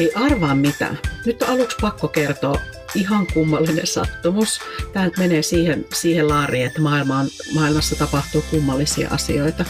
Hei, 0.00 0.12
arvaa 0.14 0.54
mitä. 0.54 0.96
Nyt 1.26 1.42
on 1.42 1.48
aluksi 1.48 1.76
pakko 1.80 2.08
kertoa 2.08 2.60
ihan 2.94 3.26
kummallinen 3.34 3.86
sattumus. 3.86 4.60
Tämä 4.92 5.04
nyt 5.04 5.16
menee 5.18 5.42
siihen, 5.42 5.84
siihen 5.94 6.28
laariin, 6.28 6.66
että 6.66 6.80
maailma 6.80 7.18
on, 7.18 7.26
maailmassa 7.54 7.96
tapahtuu 7.96 8.44
kummallisia 8.50 9.08
asioita. 9.10 9.64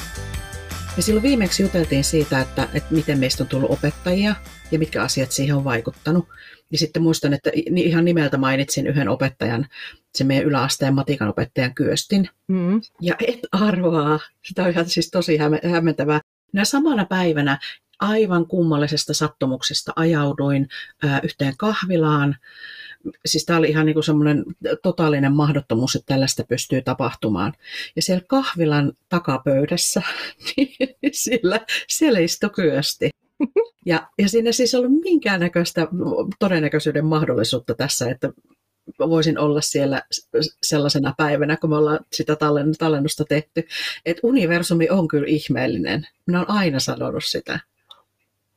Ja 0.97 1.03
silloin 1.03 1.23
viimeksi 1.23 1.63
juteltiin 1.63 2.05
siitä, 2.05 2.41
että, 2.41 2.69
että 2.75 2.95
miten 2.95 3.19
meistä 3.19 3.43
on 3.43 3.49
tullut 3.49 3.71
opettajia 3.71 4.35
ja 4.71 4.79
mitkä 4.79 5.03
asiat 5.03 5.33
siihen 5.33 5.57
on 5.57 5.65
vaikuttanut. 5.65 6.29
Ja 6.73 6.79
sitten 6.79 7.03
muistan, 7.03 7.35
että 7.35 7.51
ihan 7.77 8.05
nimeltä 8.05 8.39
mainitsin 8.39 8.87
yhden 8.87 9.09
opettajan, 9.09 9.67
se 10.15 10.25
meidän 10.25 10.47
yläasteen 10.47 10.95
matikan 10.95 11.29
opettajan 11.29 11.75
Kyöstin. 11.75 12.29
Mm. 12.49 12.81
Ja 13.01 13.15
et 13.29 13.41
arvaa, 13.53 14.21
sitä 14.45 14.63
on 14.63 14.71
ihan 14.71 14.89
siis 14.89 15.11
tosi 15.11 15.39
hämmentävää. 15.73 16.21
Minä 16.53 16.65
samana 16.65 17.05
päivänä 17.05 17.59
aivan 18.01 18.47
kummallisesta 18.47 19.15
sattumuksesta 19.15 19.93
ajauduin 19.97 20.69
ää, 21.03 21.21
yhteen 21.25 21.57
kahvilaan. 21.57 22.37
Siis 23.27 23.45
tämä 23.45 23.59
oli 23.59 23.69
ihan 23.69 23.87
niin 23.87 24.03
semmoinen 24.03 24.45
totaalinen 24.83 25.33
mahdottomuus, 25.33 25.97
että 25.97 26.15
tällaista 26.15 26.45
pystyy 26.45 26.83
tapahtumaan. 26.83 27.53
Ja 27.97 28.03
siellä 28.03 28.25
kahvilan 28.29 28.93
takapöydässä, 29.09 30.03
niin 30.57 30.77
siellä, 31.13 31.61
siellä 31.89 32.19
istui 32.19 32.51
kyösti. 32.51 33.11
Ja, 33.87 34.09
ja 34.19 34.29
siinä 34.29 34.53
siis 34.53 34.75
ollut 34.75 35.01
minkäännäköistä 35.03 35.89
todennäköisyyden 36.39 37.05
mahdollisuutta 37.05 37.75
tässä, 37.75 38.11
että 38.11 38.33
voisin 38.99 39.39
olla 39.39 39.61
siellä 39.61 40.03
sellaisena 40.63 41.15
päivänä, 41.17 41.57
kun 41.57 41.71
me 41.71 41.77
ollaan 41.77 42.01
sitä 42.13 42.37
tallennusta 42.79 43.25
tehty. 43.25 43.67
Että 44.07 44.21
universumi 44.23 44.91
on 44.91 45.09
kyllä 45.09 45.27
ihmeellinen. 45.29 46.07
Minä 46.27 46.39
olen 46.39 46.51
aina 46.51 46.81
sanonut 46.81 47.25
sitä. 47.25 47.61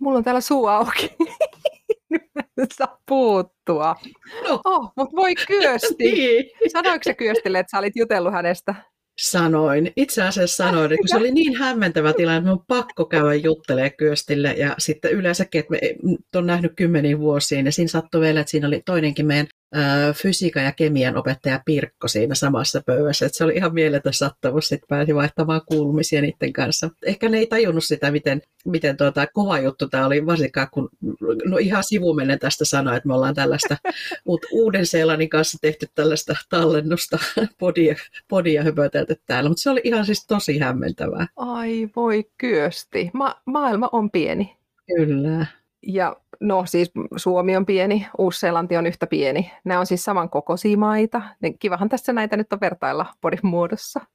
Mulla 0.04 0.18
on 0.18 0.24
täällä 0.24 0.42
suu 0.42 0.66
auki. 0.66 1.16
Nyt 2.58 2.72
saa 2.72 3.00
puuttua. 3.08 3.96
No. 4.50 4.62
Oh, 4.66 4.94
mutta 4.96 5.16
voi 5.16 5.36
Kyösti. 5.36 5.96
niin. 6.12 6.46
Sanoiko 6.72 7.04
se 7.04 7.14
Kyöstille, 7.14 7.60
että 7.60 7.72
sä 7.72 7.80
olit 7.80 7.96
jutellut 7.96 8.34
hänestä? 8.34 8.76
Sanoin. 9.20 9.92
Itse 9.96 10.24
asiassa 10.24 10.64
sanoin, 10.64 10.86
että 10.86 10.96
kun 10.96 11.08
se 11.10 11.18
oli 11.18 11.32
niin 11.32 11.58
hämmentävä 11.58 12.14
tilanne, 12.14 12.38
että 12.38 12.52
on 12.52 12.66
pakko 12.68 13.06
käydä 13.06 13.34
juttelemaan 13.34 13.92
Kyöstille. 13.98 14.54
Ja 14.54 14.76
sitten 14.78 15.12
yleensäkin, 15.12 15.60
että 15.60 15.74
me 15.74 16.40
on 16.40 16.48
nähnyt 16.48 16.74
kymmeniä 16.76 17.20
vuosiin, 17.20 17.66
ja 17.66 17.72
siinä 17.72 17.88
sattui 17.88 18.22
vielä, 18.22 18.40
että 18.40 18.52
siinä 18.52 18.68
oli 18.68 18.82
toinenkin 18.86 19.26
meidän 19.26 19.48
fysiikan 20.16 20.64
ja 20.64 20.72
kemian 20.72 21.18
opettaja 21.18 21.62
Pirkko 21.66 22.08
siinä 22.08 22.36
samassa 22.36 22.82
pöydässä. 22.86 23.26
Että 23.26 23.38
se 23.38 23.44
oli 23.44 23.54
ihan 23.56 23.74
mieletön 23.74 24.14
sattumus, 24.14 24.72
että 24.72 24.86
pääsi 24.90 25.16
vaihtamaan 25.16 25.62
kuulumisia 25.66 26.22
niiden 26.22 26.54
kanssa. 26.54 26.90
Ehkä 27.06 27.30
ne 27.30 27.38
ei 27.38 27.48
tajunnut 27.48 27.84
sitä, 27.84 28.12
miten, 28.12 28.42
miten 28.66 28.98
tuota, 28.98 29.28
kova 29.34 29.60
juttu 29.60 29.88
tämä 29.88 30.06
oli, 30.06 30.26
varsinkaan 30.26 30.68
kun 30.72 30.90
no 31.46 31.58
ihan 31.58 31.84
sivumennen 31.84 32.40
tästä 32.40 32.66
sanoa, 32.66 32.96
että 32.96 33.08
me 33.08 33.14
ollaan 33.14 33.36
tällaista 33.36 33.78
uuden 34.52 34.86
Seelannin 34.86 35.30
kanssa 35.30 35.58
tehty 35.62 35.88
tällaista 35.96 36.36
tallennusta, 36.50 37.20
podia, 37.60 37.96
podia 38.28 38.64
höpötelty 38.64 39.16
täällä. 39.28 39.50
Mutta 39.50 39.62
se 39.62 39.70
oli 39.70 39.82
ihan 39.84 40.06
siis 40.06 40.28
tosi 40.28 40.60
hämmentävää. 40.60 41.28
Ai 41.36 41.90
voi 41.96 42.26
kyösti. 42.38 43.12
Ma- 43.14 43.42
maailma 43.46 43.90
on 43.92 44.12
pieni. 44.12 44.58
Kyllä. 44.96 45.46
Ja 45.88 46.23
no 46.44 46.66
siis 46.66 46.92
Suomi 47.18 47.58
on 47.58 47.66
pieni, 47.66 48.08
Uusi-Seelanti 48.18 48.78
on 48.78 48.86
yhtä 48.86 49.08
pieni. 49.08 49.52
Nämä 49.66 49.80
on 49.80 49.86
siis 49.86 50.04
samankokoisia 50.04 50.78
maita. 50.78 51.22
Kivahan 51.60 51.90
tässä 51.90 52.14
näitä 52.14 52.38
nyt 52.38 52.54
on 52.54 52.60
vertailla 52.62 53.06
podin 53.22 53.40
muodossa. 53.44 54.00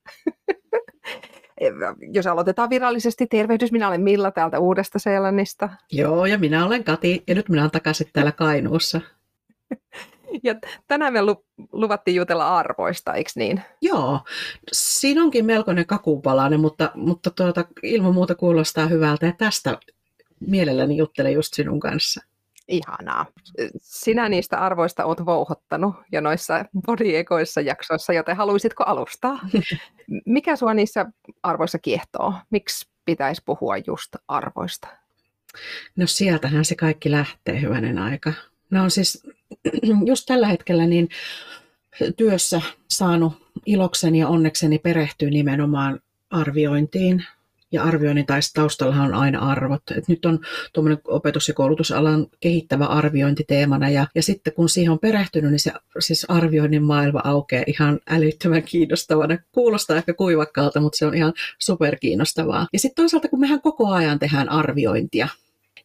Jos 2.12 2.26
aloitetaan 2.26 2.70
virallisesti, 2.70 3.26
tervehdys, 3.26 3.72
minä 3.72 3.88
olen 3.88 4.00
Milla 4.00 4.30
täältä 4.30 4.58
Uudesta 4.58 4.98
Seelannista. 4.98 5.68
Joo, 5.92 6.26
ja 6.26 6.38
minä 6.38 6.66
olen 6.66 6.84
Kati, 6.84 7.22
ja 7.26 7.34
nyt 7.34 7.48
minä 7.48 7.62
olen 7.62 7.70
takaisin 7.70 8.06
täällä 8.12 8.32
Kainuussa. 8.32 9.00
Ja 10.42 10.54
tänään 10.86 11.12
me 11.12 11.18
luvattiin 11.72 12.14
jutella 12.14 12.58
arvoista, 12.58 13.14
eikö 13.14 13.30
niin? 13.34 13.62
Joo, 13.82 14.20
siinä 14.72 15.22
onkin 15.22 15.44
melkoinen 15.46 15.86
kakupalainen, 15.86 16.60
mutta, 16.60 16.90
mutta 16.94 17.30
tuota, 17.30 17.64
ilman 17.82 18.14
muuta 18.14 18.34
kuulostaa 18.34 18.86
hyvältä. 18.86 19.26
Ja 19.26 19.32
tästä 19.38 19.78
mielelläni 20.40 20.96
juttelen 20.96 21.32
just 21.32 21.54
sinun 21.54 21.80
kanssa. 21.80 22.20
Ihanaa. 22.68 23.26
Sinä 23.80 24.28
niistä 24.28 24.58
arvoista 24.58 25.04
olet 25.04 25.26
vouhottanut 25.26 25.94
jo 26.12 26.20
noissa 26.20 26.64
bodiekoissa 26.86 27.60
jaksoissa, 27.60 28.12
joten 28.12 28.36
haluaisitko 28.36 28.84
alustaa? 28.84 29.38
Mikä 30.24 30.56
sinua 30.56 30.74
niissä 30.74 31.06
arvoissa 31.42 31.78
kiehtoo? 31.78 32.34
Miksi 32.50 32.88
pitäisi 33.04 33.42
puhua 33.44 33.76
just 33.86 34.16
arvoista? 34.28 34.88
No 35.96 36.06
sieltähän 36.06 36.64
se 36.64 36.74
kaikki 36.74 37.10
lähtee, 37.10 37.60
hyvänen 37.60 37.98
aika. 37.98 38.32
No 38.70 38.82
on 38.82 38.90
siis 38.90 39.26
just 40.10 40.26
tällä 40.26 40.46
hetkellä 40.46 40.86
niin 40.86 41.08
työssä 42.16 42.62
saanut 42.88 43.32
ilokseni 43.66 44.18
ja 44.18 44.28
onnekseni 44.28 44.78
perehtyä 44.78 45.30
nimenomaan 45.30 46.00
arviointiin, 46.30 47.24
ja 47.72 47.82
arvioinnin 47.82 48.26
taustalla 48.54 49.02
on 49.02 49.14
aina 49.14 49.38
arvot. 49.38 49.82
Et 49.96 50.08
nyt 50.08 50.26
on 50.26 50.38
tuommoinen 50.72 51.00
opetus- 51.04 51.48
ja 51.48 51.54
koulutusalan 51.54 52.26
kehittävä 52.40 52.84
arviointi 52.84 53.44
teemana 53.48 53.88
ja, 53.88 54.06
ja 54.14 54.22
sitten 54.22 54.52
kun 54.52 54.68
siihen 54.68 54.92
on 54.92 54.98
perehtynyt, 54.98 55.50
niin 55.50 55.60
se 55.60 55.72
siis 55.98 56.26
arvioinnin 56.28 56.82
maailma 56.82 57.20
aukeaa 57.24 57.64
ihan 57.66 58.00
älyttömän 58.10 58.62
kiinnostavana. 58.62 59.38
Kuulostaa 59.52 59.96
ehkä 59.96 60.14
kuivakkaalta, 60.14 60.80
mutta 60.80 60.98
se 60.98 61.06
on 61.06 61.14
ihan 61.14 61.32
superkiinnostavaa. 61.58 62.66
Ja 62.72 62.78
sitten 62.78 63.02
toisaalta, 63.02 63.28
kun 63.28 63.40
mehän 63.40 63.60
koko 63.60 63.88
ajan 63.88 64.18
tehdään 64.18 64.48
arviointia, 64.48 65.28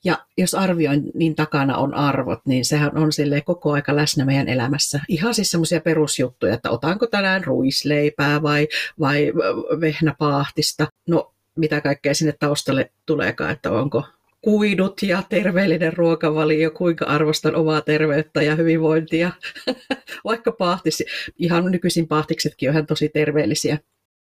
ja 0.03 0.17
jos 0.37 0.55
arvioinnin 0.55 1.35
takana 1.35 1.77
on 1.77 1.93
arvot, 1.93 2.39
niin 2.45 2.65
sehän 2.65 2.97
on 2.97 3.13
sille 3.13 3.41
koko 3.41 3.71
aika 3.71 3.95
läsnä 3.95 4.25
meidän 4.25 4.47
elämässä. 4.47 4.99
Ihan 5.07 5.33
siis 5.33 5.51
semmoisia 5.51 5.81
perusjuttuja, 5.81 6.53
että 6.53 6.69
otanko 6.69 7.07
tänään 7.07 7.43
ruisleipää 7.43 8.41
vai, 8.41 8.67
vai 8.99 9.33
vehnäpaahtista. 9.81 10.87
No 11.07 11.32
mitä 11.55 11.81
kaikkea 11.81 12.13
sinne 12.13 12.33
taustalle 12.39 12.91
tuleekaan, 13.05 13.51
että 13.51 13.71
onko 13.71 14.03
kuidut 14.43 15.01
ja 15.03 15.23
terveellinen 15.29 15.93
ruokavalio, 15.93 16.71
kuinka 16.71 17.05
arvostan 17.05 17.55
omaa 17.55 17.81
terveyttä 17.81 18.41
ja 18.41 18.55
hyvinvointia. 18.55 19.31
Vaikka 20.25 20.51
pahtis, 20.51 21.03
ihan 21.37 21.71
nykyisin 21.71 22.07
pahtiksetkin 22.07 22.69
on 22.69 22.73
ihan 22.73 22.85
tosi 22.85 23.09
terveellisiä. 23.09 23.77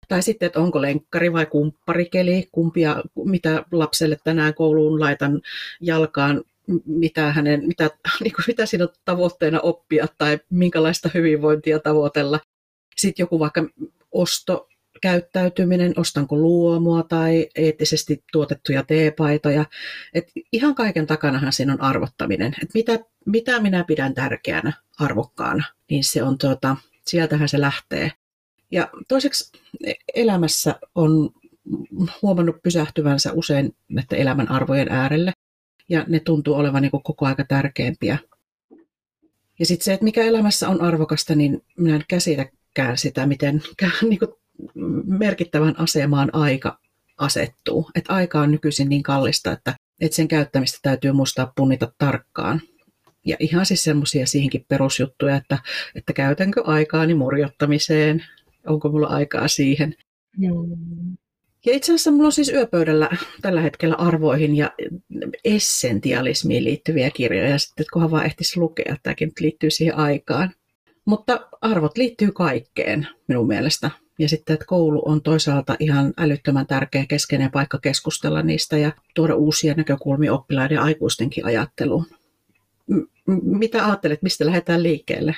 Tai 0.07 0.23
sitten, 0.23 0.47
että 0.47 0.59
onko 0.59 0.81
lenkkari 0.81 1.33
vai 1.33 1.45
kumpparikeli, 1.45 2.49
kumpia, 2.51 3.03
mitä 3.25 3.65
lapselle 3.71 4.17
tänään 4.23 4.53
kouluun 4.53 4.99
laitan 4.99 5.41
jalkaan, 5.81 6.43
mitä, 6.85 7.31
hänen, 7.31 7.67
mitä, 7.67 7.89
niin 8.23 8.33
kuin, 8.33 8.45
mitä 8.47 8.65
siinä 8.65 8.83
on 8.83 8.93
tavoitteena 9.05 9.59
oppia 9.59 10.07
tai 10.17 10.39
minkälaista 10.49 11.09
hyvinvointia 11.13 11.79
tavoitella. 11.79 12.39
Sitten 12.97 13.23
joku 13.23 13.39
vaikka 13.39 13.65
osto, 14.11 14.67
käyttäytyminen, 15.03 15.93
ostanko 15.97 16.35
luomua 16.37 17.03
tai 17.03 17.47
eettisesti 17.55 18.23
tuotettuja 18.31 18.83
teepaitoja. 18.83 19.65
Et 20.13 20.31
ihan 20.51 20.75
kaiken 20.75 21.07
takanahan 21.07 21.53
siinä 21.53 21.73
on 21.73 21.81
arvottaminen. 21.81 22.55
Et 22.63 22.69
mitä, 22.73 22.99
mitä 23.25 23.59
minä 23.59 23.83
pidän 23.83 24.13
tärkeänä, 24.13 24.73
arvokkaana, 24.99 25.63
niin 25.89 26.03
se 26.03 26.23
on 26.23 26.37
tuota, 26.37 26.77
sieltähän 27.07 27.49
se 27.49 27.61
lähtee. 27.61 28.11
Ja 28.71 28.89
toiseksi 29.07 29.51
elämässä 30.15 30.79
on 30.95 31.29
huomannut 32.21 32.63
pysähtyvänsä 32.63 33.33
usein 33.33 33.75
näiden 33.89 34.19
elämän 34.19 34.51
arvojen 34.51 34.91
äärelle, 34.91 35.33
ja 35.89 36.05
ne 36.07 36.19
tuntuu 36.19 36.53
olevan 36.53 36.81
niin 36.81 36.91
koko 36.91 37.25
aika 37.25 37.43
tärkeämpiä. 37.43 38.17
Ja 39.59 39.65
sitten 39.65 39.85
se, 39.85 39.93
että 39.93 40.03
mikä 40.03 40.23
elämässä 40.23 40.69
on 40.69 40.81
arvokasta, 40.81 41.35
niin 41.35 41.61
minä 41.77 41.95
en 41.95 42.05
käsitäkään 42.07 42.97
sitä, 42.97 43.25
miten 43.25 43.63
niin 44.09 44.19
kuin 44.19 44.42
merkittävän 45.05 45.79
asemaan 45.79 46.29
aika 46.33 46.79
asettuu. 47.17 47.89
Että 47.95 48.13
aika 48.13 48.39
on 48.39 48.51
nykyisin 48.51 48.89
niin 48.89 49.03
kallista, 49.03 49.51
että, 49.51 49.75
että 50.01 50.15
sen 50.15 50.27
käyttämistä 50.27 50.79
täytyy 50.81 51.11
muistaa 51.11 51.51
punnita 51.55 51.91
tarkkaan. 51.97 52.61
Ja 53.25 53.37
ihan 53.39 53.65
siis 53.65 53.83
semmoisia 53.83 54.25
siihenkin 54.25 54.65
perusjuttuja, 54.67 55.35
että, 55.35 55.57
että 55.95 56.13
käytänkö 56.13 56.63
aikaani 56.65 57.13
murjottamiseen, 57.13 58.25
onko 58.67 58.89
mulla 58.89 59.07
aikaa 59.07 59.47
siihen. 59.47 59.95
Mm. 60.37 61.17
Ja 61.65 61.73
itse 61.73 61.91
asiassa 61.91 62.11
mulla 62.11 62.25
on 62.25 62.31
siis 62.31 62.49
yöpöydällä 62.49 63.09
tällä 63.41 63.61
hetkellä 63.61 63.95
arvoihin 63.95 64.55
ja 64.55 64.71
essentialismiin 65.43 66.63
liittyviä 66.63 67.11
kirjoja, 67.11 67.57
sitten 67.57 67.85
kunhan 67.93 68.11
vaan 68.11 68.25
ehtisi 68.25 68.59
lukea, 68.59 68.95
tämäkin 69.03 69.31
liittyy 69.39 69.69
siihen 69.69 69.97
aikaan. 69.97 70.53
Mutta 71.05 71.49
arvot 71.61 71.97
liittyy 71.97 72.31
kaikkeen 72.31 73.07
minun 73.27 73.47
mielestä. 73.47 73.91
Ja 74.19 74.29
sitten, 74.29 74.53
että 74.53 74.65
koulu 74.65 75.01
on 75.05 75.21
toisaalta 75.21 75.75
ihan 75.79 76.13
älyttömän 76.17 76.67
tärkeä 76.67 77.05
keskeinen 77.05 77.51
paikka 77.51 77.79
keskustella 77.79 78.41
niistä 78.41 78.77
ja 78.77 78.91
tuoda 79.15 79.35
uusia 79.35 79.73
näkökulmia 79.73 80.33
oppilaiden 80.33 80.75
ja 80.75 80.83
aikuistenkin 80.83 81.45
ajatteluun. 81.45 82.05
M- 82.87 83.57
mitä 83.57 83.85
ajattelet, 83.85 84.21
mistä 84.21 84.45
lähdetään 84.45 84.83
liikkeelle? 84.83 85.35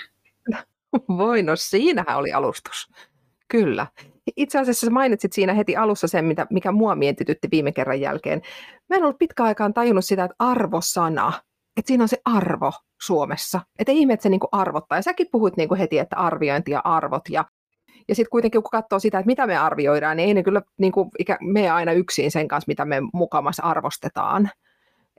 Voi, 1.17 1.43
no 1.43 1.55
siinähän 1.55 2.17
oli 2.17 2.33
alustus. 2.33 2.91
Kyllä. 3.47 3.87
Itse 4.37 4.59
asiassa 4.59 4.91
mainitsit 4.91 5.33
siinä 5.33 5.53
heti 5.53 5.75
alussa 5.75 6.07
sen, 6.07 6.25
mitä, 6.25 6.47
mikä 6.49 6.71
mua 6.71 6.95
mietitytti 6.95 7.47
viime 7.51 7.71
kerran 7.71 8.01
jälkeen. 8.01 8.41
Mä 8.89 8.95
en 8.95 9.03
ollut 9.03 9.17
pitkään 9.19 9.47
aikaan 9.47 9.73
tajunnut 9.73 10.05
sitä, 10.05 10.23
että 10.23 10.35
arvosana 10.39 11.33
että 11.77 11.87
siinä 11.87 12.03
on 12.03 12.07
se 12.07 12.21
arvo 12.25 12.71
Suomessa. 13.01 13.61
Että 13.79 13.91
ihme, 13.91 14.13
että 14.13 14.23
se 14.23 14.29
niinku 14.29 14.47
arvottaa. 14.51 14.97
Ja 14.97 15.01
säkin 15.01 15.27
puhuit 15.31 15.57
niinku 15.57 15.75
heti, 15.75 15.99
että 15.99 16.15
arviointi 16.15 16.71
ja 16.71 16.81
arvot. 16.83 17.29
Ja, 17.29 17.45
ja 18.07 18.15
sitten 18.15 18.29
kuitenkin 18.29 18.63
kun 18.63 18.71
katsoo 18.71 18.99
sitä, 18.99 19.19
että 19.19 19.27
mitä 19.27 19.47
me 19.47 19.57
arvioidaan, 19.57 20.17
niin 20.17 20.27
ei 20.27 20.33
ne 20.33 20.43
kyllä 20.43 20.61
niinku, 20.77 21.11
ikä, 21.19 21.37
mene 21.41 21.69
aina 21.69 21.91
yksin 21.91 22.31
sen 22.31 22.47
kanssa, 22.47 22.67
mitä 22.67 22.85
me 22.85 23.01
mukamassa 23.13 23.63
arvostetaan. 23.63 24.49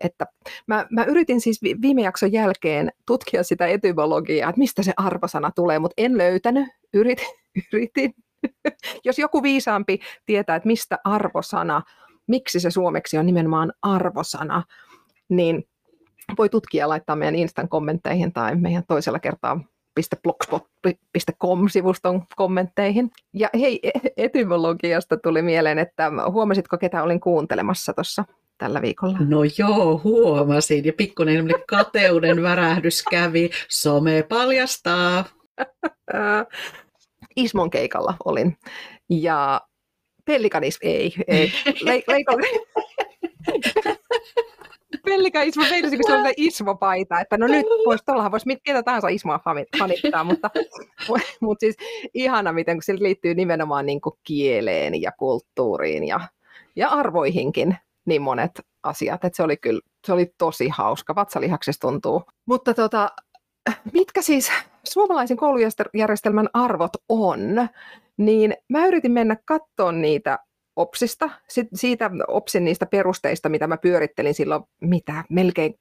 Että 0.00 0.26
mä, 0.66 0.86
mä 0.90 1.04
yritin 1.04 1.40
siis 1.40 1.60
viime 1.62 2.02
jakson 2.02 2.32
jälkeen 2.32 2.92
tutkia 3.06 3.42
sitä 3.42 3.66
etymologiaa, 3.66 4.50
että 4.50 4.58
mistä 4.58 4.82
se 4.82 4.92
arvosana 4.96 5.50
tulee, 5.50 5.78
mutta 5.78 5.94
en 5.96 6.18
löytänyt. 6.18 6.68
Yritin, 6.94 7.26
yritin. 7.72 8.14
Jos 9.04 9.18
joku 9.18 9.42
viisaampi 9.42 9.98
tietää, 10.26 10.56
että 10.56 10.66
mistä 10.66 10.98
arvosana, 11.04 11.82
miksi 12.26 12.60
se 12.60 12.70
suomeksi 12.70 13.18
on 13.18 13.26
nimenomaan 13.26 13.72
arvosana, 13.82 14.62
niin 15.28 15.64
voi 16.38 16.48
tutkia 16.48 16.88
laittaa 16.88 17.16
meidän 17.16 17.34
Instan 17.34 17.68
kommentteihin 17.68 18.32
tai 18.32 18.56
meidän 18.56 18.84
toisella 18.88 19.18
kertaa 19.18 19.60
blogspot.com-sivuston 20.22 22.22
kommentteihin. 22.36 23.10
Ja 23.32 23.48
hei, 23.54 23.80
e-, 23.82 23.90
etymologiasta 24.16 25.16
tuli 25.16 25.42
mieleen, 25.42 25.78
että 25.78 26.12
huomasitko, 26.30 26.78
ketä 26.78 27.02
olin 27.02 27.20
kuuntelemassa 27.20 27.92
tuossa 27.92 28.24
tällä 28.58 28.82
viikolla? 28.82 29.18
No 29.20 29.40
joo, 29.58 30.00
huomasin. 30.04 30.84
Ja 30.84 30.92
pikkuinen 30.92 31.48
kateuden 31.70 32.42
värähdys 32.42 33.04
kävi. 33.10 33.50
Some 33.68 34.24
paljastaa. 34.28 35.24
Ismon 37.36 37.70
keikalla 37.70 38.14
olin. 38.24 38.56
Ja 39.10 39.60
Pellikanis, 40.24 40.78
ei, 40.82 41.14
ei. 41.28 41.52
Le- 41.82 42.02
leikon... 42.08 42.42
Pellika 45.06 45.42
Ismo 45.42 45.64
meilasi, 45.70 45.96
kun 45.96 46.04
se 46.06 46.14
on 46.14 46.26
Ismo-paita, 46.36 47.20
että 47.20 47.38
no 47.38 47.46
nyt 47.46 47.66
voisi, 47.86 48.04
tuollahan 48.04 48.32
voisi 48.32 48.56
ketä 48.64 48.82
tahansa 48.82 49.08
Ismoa 49.08 49.40
fanittaa, 49.78 50.24
mutta, 50.24 50.50
mutta 51.40 51.60
siis 51.60 51.76
ihana, 52.14 52.52
miten 52.52 52.76
kun 52.76 52.82
sillä 52.82 53.02
liittyy 53.02 53.34
nimenomaan 53.34 53.86
niin 53.86 54.00
kuin 54.00 54.14
kieleen 54.24 55.02
ja 55.02 55.12
kulttuuriin 55.12 56.04
ja, 56.04 56.20
ja 56.76 56.88
arvoihinkin 56.88 57.76
niin 58.04 58.22
monet 58.22 58.60
asiat, 58.82 59.24
että 59.24 59.36
se 59.36 59.42
oli 59.42 59.56
kyllä, 59.56 59.80
se 60.06 60.12
oli 60.12 60.34
tosi 60.38 60.68
hauska, 60.68 61.14
vatsalihaksessa 61.14 61.80
tuntuu. 61.80 62.22
Mutta 62.46 62.74
tota, 62.74 63.10
mitkä 63.92 64.22
siis 64.22 64.52
suomalaisen 64.84 65.36
koulujärjestelmän 65.36 66.48
arvot 66.52 66.92
on, 67.08 67.68
niin 68.16 68.54
mä 68.68 68.86
yritin 68.86 69.12
mennä 69.12 69.36
kattoon 69.44 70.02
niitä 70.02 70.38
OPSista, 70.76 71.30
siitä 71.74 72.10
OPSin 72.28 72.64
niistä 72.64 72.86
perusteista, 72.86 73.48
mitä 73.48 73.66
mä 73.66 73.76
pyörittelin 73.76 74.34
silloin, 74.34 74.62
mitä 74.80 75.24
melkein, 75.30 75.74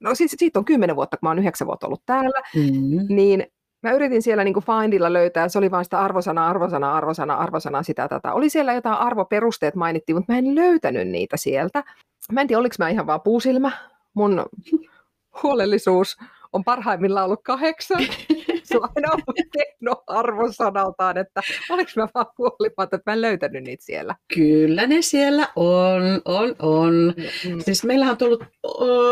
no 0.00 0.14
siis 0.14 0.34
siitä 0.38 0.58
on 0.58 0.64
kymmenen 0.64 0.96
vuotta, 0.96 1.16
kun 1.16 1.26
mä 1.26 1.30
oon 1.30 1.38
yhdeksän 1.38 1.66
vuotta 1.66 1.86
ollut 1.86 2.02
täällä, 2.06 2.42
mm-hmm. 2.54 3.06
niin 3.08 3.46
mä 3.82 3.92
yritin 3.92 4.22
siellä 4.22 4.44
niin 4.44 4.54
Findilla 4.54 5.12
löytää, 5.12 5.48
se 5.48 5.58
oli 5.58 5.70
vain 5.70 5.84
sitä 5.84 6.00
arvosana, 6.00 6.48
arvosana, 6.48 6.96
arvosana, 6.96 7.34
arvosana, 7.34 7.82
sitä 7.82 8.08
tätä. 8.08 8.32
Oli 8.32 8.50
siellä 8.50 8.72
jotain 8.72 8.98
arvoperusteet 8.98 9.74
mainittiin, 9.74 10.16
mutta 10.16 10.32
mä 10.32 10.38
en 10.38 10.54
löytänyt 10.54 11.08
niitä 11.08 11.36
sieltä. 11.36 11.84
Mä 12.32 12.40
en 12.40 12.46
tiedä, 12.46 12.60
oliko 12.60 12.74
mä 12.78 12.88
ihan 12.88 13.06
vaan 13.06 13.20
puusilmä. 13.20 13.72
Mun 14.14 14.46
huolellisuus 15.42 16.16
on 16.52 16.64
parhaimmillaan 16.64 17.24
ollut 17.24 17.42
kahdeksan. 17.42 18.00
Se 18.70 18.76
on 18.78 18.88
aina 18.96 19.12
ollut 19.12 19.50
teknoarvosanaltaan, 19.52 21.18
että 21.18 21.40
oliko 21.70 21.90
mä 21.96 22.08
vaan 22.14 22.26
huolimatta, 22.38 22.96
että 22.96 23.10
mä 23.10 23.12
en 23.12 23.20
löytänyt 23.20 23.64
niitä 23.64 23.84
siellä. 23.84 24.14
Kyllä 24.34 24.86
ne 24.86 25.02
siellä 25.02 25.48
on, 25.56 26.02
on, 26.24 26.56
on. 26.58 27.14
Mm. 27.48 27.60
Siis 27.60 27.84
meillähän 27.84 28.12
on 28.12 28.18
tullut 28.18 28.44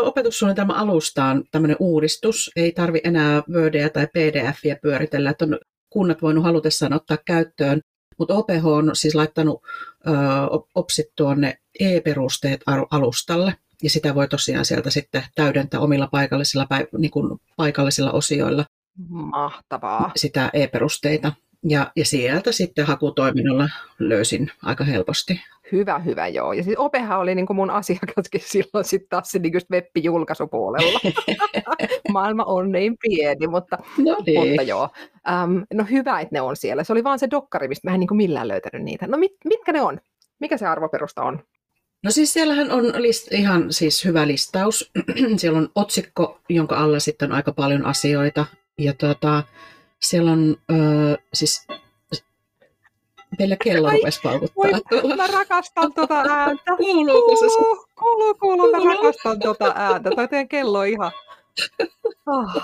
opetussuunnitelma 0.03 0.75
alustaan 0.75 1.45
tämmöinen 1.51 1.77
uudistus. 1.81 2.51
Ei 2.57 2.73
tarvi 2.73 3.01
enää 3.05 3.43
Wordia 3.51 3.89
tai 3.89 4.07
PDFiä 4.07 4.77
pyöritellä, 4.83 5.31
että 5.31 5.45
on 5.45 5.59
kunnat 5.91 6.23
voinut 6.23 6.45
halutessaan 6.45 6.93
ottaa 6.93 7.19
käyttöön 7.27 7.81
mutta 8.19 8.35
OPH 8.35 8.67
on 8.67 8.91
siis 8.93 9.15
laittanut 9.15 9.63
ö, 10.07 10.11
OPSit 10.75 11.07
tuonne 11.17 11.59
e-perusteet 11.81 12.61
alustalle, 12.91 13.55
ja 13.83 13.91
sitä 13.91 14.15
voi 14.15 14.29
tosiaan 14.29 14.65
sieltä 14.65 14.91
sitten 14.91 15.23
täydentää 15.35 15.81
omilla 15.81 16.09
paikallisilla, 16.13 16.67
niin 16.99 17.11
kuin 17.11 17.39
paikallisilla 17.57 18.13
osioilla. 18.13 18.65
Mahtavaa. 19.09 20.13
Sitä 20.17 20.51
e-perusteita. 20.53 21.33
Ja, 21.65 21.93
ja 21.97 22.05
sieltä 22.05 22.53
sitten 22.53 22.87
hakutoiminnalla 22.87 23.69
löysin 23.99 24.51
aika 24.63 24.85
helposti. 24.85 25.41
Hyvä, 25.73 25.99
hyvä, 25.99 26.29
joo. 26.29 26.53
Ja 26.53 26.63
siis 26.63 26.77
Opehan 26.79 27.19
oli 27.19 27.35
niin 27.35 27.47
kuin 27.47 27.57
mun 27.57 27.71
asiakaskin 27.71 28.41
silloin 28.53 28.85
sitten 28.85 29.09
taas 29.09 29.35
niin 29.35 29.53
web-julkaisupuolella. 29.73 31.01
Maailma 32.13 32.45
on 32.45 32.73
niin 32.73 32.97
pieni, 33.03 33.47
mutta, 33.47 33.79
no 33.99 34.17
niin. 34.27 34.49
mutta 34.49 34.63
joo. 34.63 34.89
Um, 35.45 35.67
no 35.75 35.85
hyvä, 35.91 36.21
että 36.21 36.35
ne 36.35 36.41
on 36.41 36.57
siellä. 36.57 36.85
Se 36.85 36.93
oli 36.93 37.05
vaan 37.05 37.19
se 37.19 37.31
dokkari, 37.31 37.69
mistä 37.69 37.91
mä 37.91 37.95
en 37.95 38.01
niin 38.01 38.09
kuin 38.09 38.17
millään 38.17 38.49
löytänyt 38.49 38.83
niitä. 38.83 39.07
No 39.07 39.19
mit, 39.19 39.33
mitkä 39.45 39.73
ne 39.73 39.83
on? 39.83 40.01
Mikä 40.41 40.57
se 40.57 40.67
arvoperusta 40.67 41.23
on? 41.23 41.43
No 42.05 42.11
siis 42.11 42.33
siellähän 42.33 42.71
on 42.71 43.03
list, 43.03 43.33
ihan 43.33 43.73
siis 43.73 44.05
hyvä 44.05 44.27
listaus. 44.27 44.91
siellä 45.37 45.59
on 45.59 45.69
otsikko, 45.75 46.41
jonka 46.49 46.77
alla 46.77 47.01
sitten 47.01 47.31
on 47.31 47.37
aika 47.37 47.53
paljon 47.53 47.87
asioita. 47.87 48.47
Ja 48.79 48.95
tota, 48.95 49.43
siellä 50.01 50.33
on 50.33 50.57
öö, 50.71 51.17
siis 51.35 51.67
Meillä 53.39 53.57
kello 53.65 53.91
rupesi 53.91 54.21
paukuttaa 54.23 54.81
tuolla. 54.89 55.17
Mä 55.17 55.27
rakastan 55.27 55.93
tuota 55.95 56.25
ääntä. 56.31 56.77
Kuuluuko 56.77 57.37
se? 57.37 57.47
Kuuluu, 57.59 57.85
kuuluu, 58.01 58.35
kuuluu. 58.35 58.87
Mä 58.87 58.95
rakastan 58.95 59.41
tuota 59.41 59.73
ääntä. 59.77 60.11
Toi 60.11 60.29
teidän 60.29 60.49
kello 60.49 60.83
ihan... 60.83 61.13
Oh. 62.27 62.63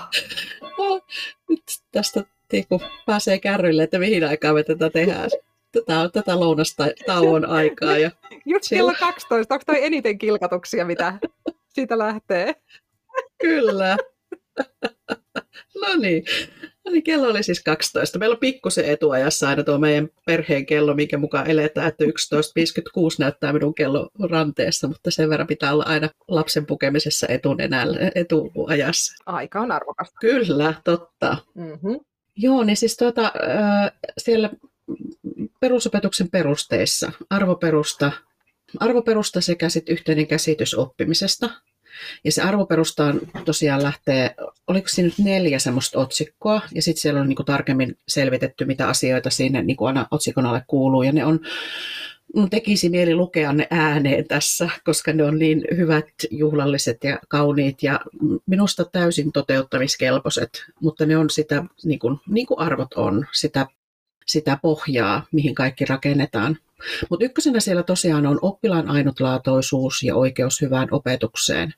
Oh, 0.77 1.01
nyt 1.49 1.63
tästä 1.91 2.23
tiiku, 2.47 2.81
pääsee 3.05 3.39
kärrylle, 3.39 3.83
että 3.83 3.99
mihin 3.99 4.27
aikaan 4.27 4.55
me 4.55 4.63
tätä 4.63 4.89
tehdään. 4.89 5.29
Tätä 5.71 5.99
on 5.99 6.11
tätä 6.11 6.39
lounasta 6.39 6.83
tauon 7.05 7.45
aikaa. 7.45 7.97
Ja 7.97 8.11
Just 8.45 8.69
kello 8.69 8.93
12. 8.99 9.53
Onko 9.53 9.63
toi 9.65 9.85
eniten 9.85 10.17
kilkatuksia, 10.17 10.85
mitä 10.85 11.13
siitä 11.73 11.97
lähtee? 11.97 12.55
Kyllä. 13.41 13.97
no 15.81 15.95
niin. 15.99 16.23
No 16.85 16.91
niin, 16.91 17.03
kello 17.03 17.27
oli 17.27 17.43
siis 17.43 17.63
12. 17.63 18.19
Meillä 18.19 18.33
on 18.33 18.39
pikkusen 18.39 18.85
etuajassa 18.85 19.49
aina 19.49 19.63
tuo 19.63 19.77
meidän 19.77 20.09
perheen 20.25 20.65
kello, 20.65 20.93
minkä 20.93 21.17
mukaan 21.17 21.49
eletään, 21.49 21.87
että 21.87 22.03
11.56 22.03 22.11
näyttää 23.19 23.53
minun 23.53 23.75
kello 23.75 24.09
ranteessa, 24.29 24.87
mutta 24.87 25.11
sen 25.11 25.29
verran 25.29 25.47
pitää 25.47 25.73
olla 25.73 25.83
aina 25.83 26.09
lapsen 26.27 26.65
pukemisessa 26.65 27.27
etunenällä, 27.29 28.11
etuajassa. 28.15 29.13
Aika 29.25 29.61
on 29.61 29.71
arvokasta. 29.71 30.17
Kyllä, 30.21 30.73
totta. 30.83 31.37
Mm-hmm. 31.55 31.99
Joo, 32.37 32.63
niin 32.63 32.77
siis 32.77 32.97
tuota, 32.97 33.31
siellä 34.17 34.49
perusopetuksen 35.59 36.29
perusteissa 36.29 37.11
arvoperusta, 37.29 38.11
arvoperusta 38.79 39.41
sekä 39.41 39.69
sitten 39.69 39.93
yhteinen 39.93 40.27
käsitys 40.27 40.73
oppimisesta– 40.73 41.49
ja 42.23 42.31
se 42.31 42.41
arvoperustaan 42.41 43.21
tosiaan 43.45 43.83
lähtee, 43.83 44.35
oliko 44.67 44.87
siinä 44.87 45.07
nyt 45.07 45.25
neljä 45.25 45.59
semmoista 45.59 45.99
otsikkoa, 45.99 46.61
ja 46.73 46.81
sitten 46.81 47.01
siellä 47.01 47.21
on 47.21 47.29
niin 47.29 47.35
kuin 47.35 47.45
tarkemmin 47.45 47.97
selvitetty, 48.07 48.65
mitä 48.65 48.87
asioita 48.87 49.29
sinne 49.29 49.61
niin 49.61 49.77
kuin 49.77 49.87
aina 49.87 50.07
otsikon 50.11 50.45
alle 50.45 50.61
kuuluu, 50.67 51.03
ja 51.03 51.11
ne 51.11 51.25
on, 51.25 51.39
mun 52.35 52.49
tekisi 52.49 52.89
mieli 52.89 53.15
lukea 53.15 53.53
ne 53.53 53.67
ääneen 53.71 54.27
tässä, 54.27 54.69
koska 54.83 55.13
ne 55.13 55.23
on 55.23 55.39
niin 55.39 55.63
hyvät, 55.77 56.05
juhlalliset 56.31 57.03
ja 57.03 57.19
kauniit 57.27 57.83
ja 57.83 57.99
minusta 58.45 58.85
täysin 58.85 59.31
toteuttamiskelpoiset, 59.31 60.65
mutta 60.81 61.05
ne 61.05 61.17
on 61.17 61.29
sitä, 61.29 61.63
niin 61.83 61.99
kuin, 61.99 62.17
niin 62.27 62.47
kuin 62.47 62.59
arvot 62.59 62.93
on, 62.93 63.25
sitä, 63.33 63.67
sitä 64.25 64.57
pohjaa, 64.61 65.25
mihin 65.31 65.55
kaikki 65.55 65.85
rakennetaan. 65.85 66.57
Mutta 67.09 67.25
ykkösenä 67.25 67.59
siellä 67.59 67.83
tosiaan 67.83 68.25
on 68.25 68.39
oppilaan 68.41 68.89
ainutlaatuisuus 68.89 70.03
ja 70.03 70.15
oikeus 70.15 70.61
hyvään 70.61 70.87
opetukseen. 70.91 71.73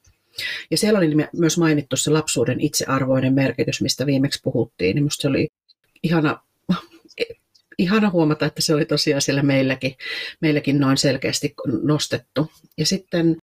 Ja 0.72 0.78
siellä 0.78 1.00
oli 1.00 1.10
myös 1.34 1.58
mainittu 1.58 1.98
se 1.98 2.12
lapsuuden 2.12 2.62
itsearvoinen 2.62 3.34
merkitys, 3.34 3.82
mistä 3.82 4.06
viimeksi 4.06 4.40
puhuttiin. 4.44 4.96
Niin 4.96 5.04
musta 5.04 5.22
se 5.22 5.28
oli 5.28 5.48
ihana, 6.04 6.42
ihana 7.78 8.10
huomata, 8.10 8.46
että 8.46 8.62
se 8.62 8.74
oli 8.74 8.86
tosiaan 8.86 9.22
siellä 9.22 9.44
meilläkin, 9.44 9.96
meilläkin 10.42 10.80
noin 10.80 10.98
selkeästi 10.98 11.54
nostettu. 11.84 12.52
Ja 12.78 12.86
sitten 12.86 13.38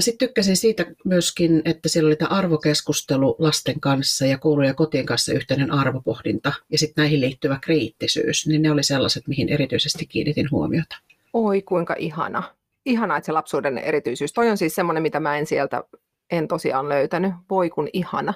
sitten 0.00 0.28
tykkäsin 0.28 0.56
siitä 0.56 0.86
myöskin, 1.04 1.62
että 1.64 1.88
siellä 1.88 2.08
oli 2.08 2.16
tämä 2.16 2.36
arvokeskustelu 2.36 3.36
lasten 3.38 3.80
kanssa 3.80 4.26
ja 4.26 4.38
koulu- 4.38 4.62
ja 4.62 4.74
kotien 4.74 5.06
kanssa 5.06 5.32
yhteinen 5.32 5.70
arvopohdinta 5.70 6.52
ja 6.70 6.78
sitten 6.78 7.02
näihin 7.02 7.20
liittyvä 7.20 7.58
kriittisyys, 7.62 8.46
niin 8.46 8.62
ne 8.62 8.70
oli 8.70 8.82
sellaiset, 8.82 9.28
mihin 9.28 9.48
erityisesti 9.48 10.06
kiinnitin 10.06 10.50
huomiota. 10.50 10.96
Oi 11.32 11.62
kuinka 11.62 11.94
ihana. 11.98 12.42
Ihana, 12.86 13.16
että 13.16 13.26
se 13.26 13.32
lapsuuden 13.32 13.78
erityisyys. 13.78 14.32
Toi 14.32 14.50
on 14.50 14.58
siis 14.58 14.74
semmoinen, 14.74 15.02
mitä 15.02 15.20
mä 15.20 15.38
en 15.38 15.46
sieltä 15.46 15.84
en 16.30 16.48
tosiaan 16.48 16.88
löytänyt. 16.88 17.32
Voi 17.50 17.70
kun 17.70 17.88
ihana. 17.92 18.34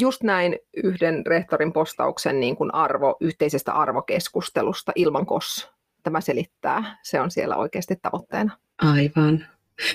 Just 0.00 0.22
näin 0.22 0.58
yhden 0.84 1.26
rehtorin 1.26 1.72
postauksen 1.72 2.40
niin 2.40 2.56
kuin 2.56 2.74
arvo, 2.74 3.16
yhteisestä 3.20 3.72
arvokeskustelusta 3.72 4.92
ilman 4.94 5.26
kos. 5.26 5.70
Tämä 6.02 6.20
selittää. 6.20 6.98
Se 7.02 7.20
on 7.20 7.30
siellä 7.30 7.56
oikeasti 7.56 7.96
tavoitteena. 8.02 8.58
Aivan. 8.82 9.46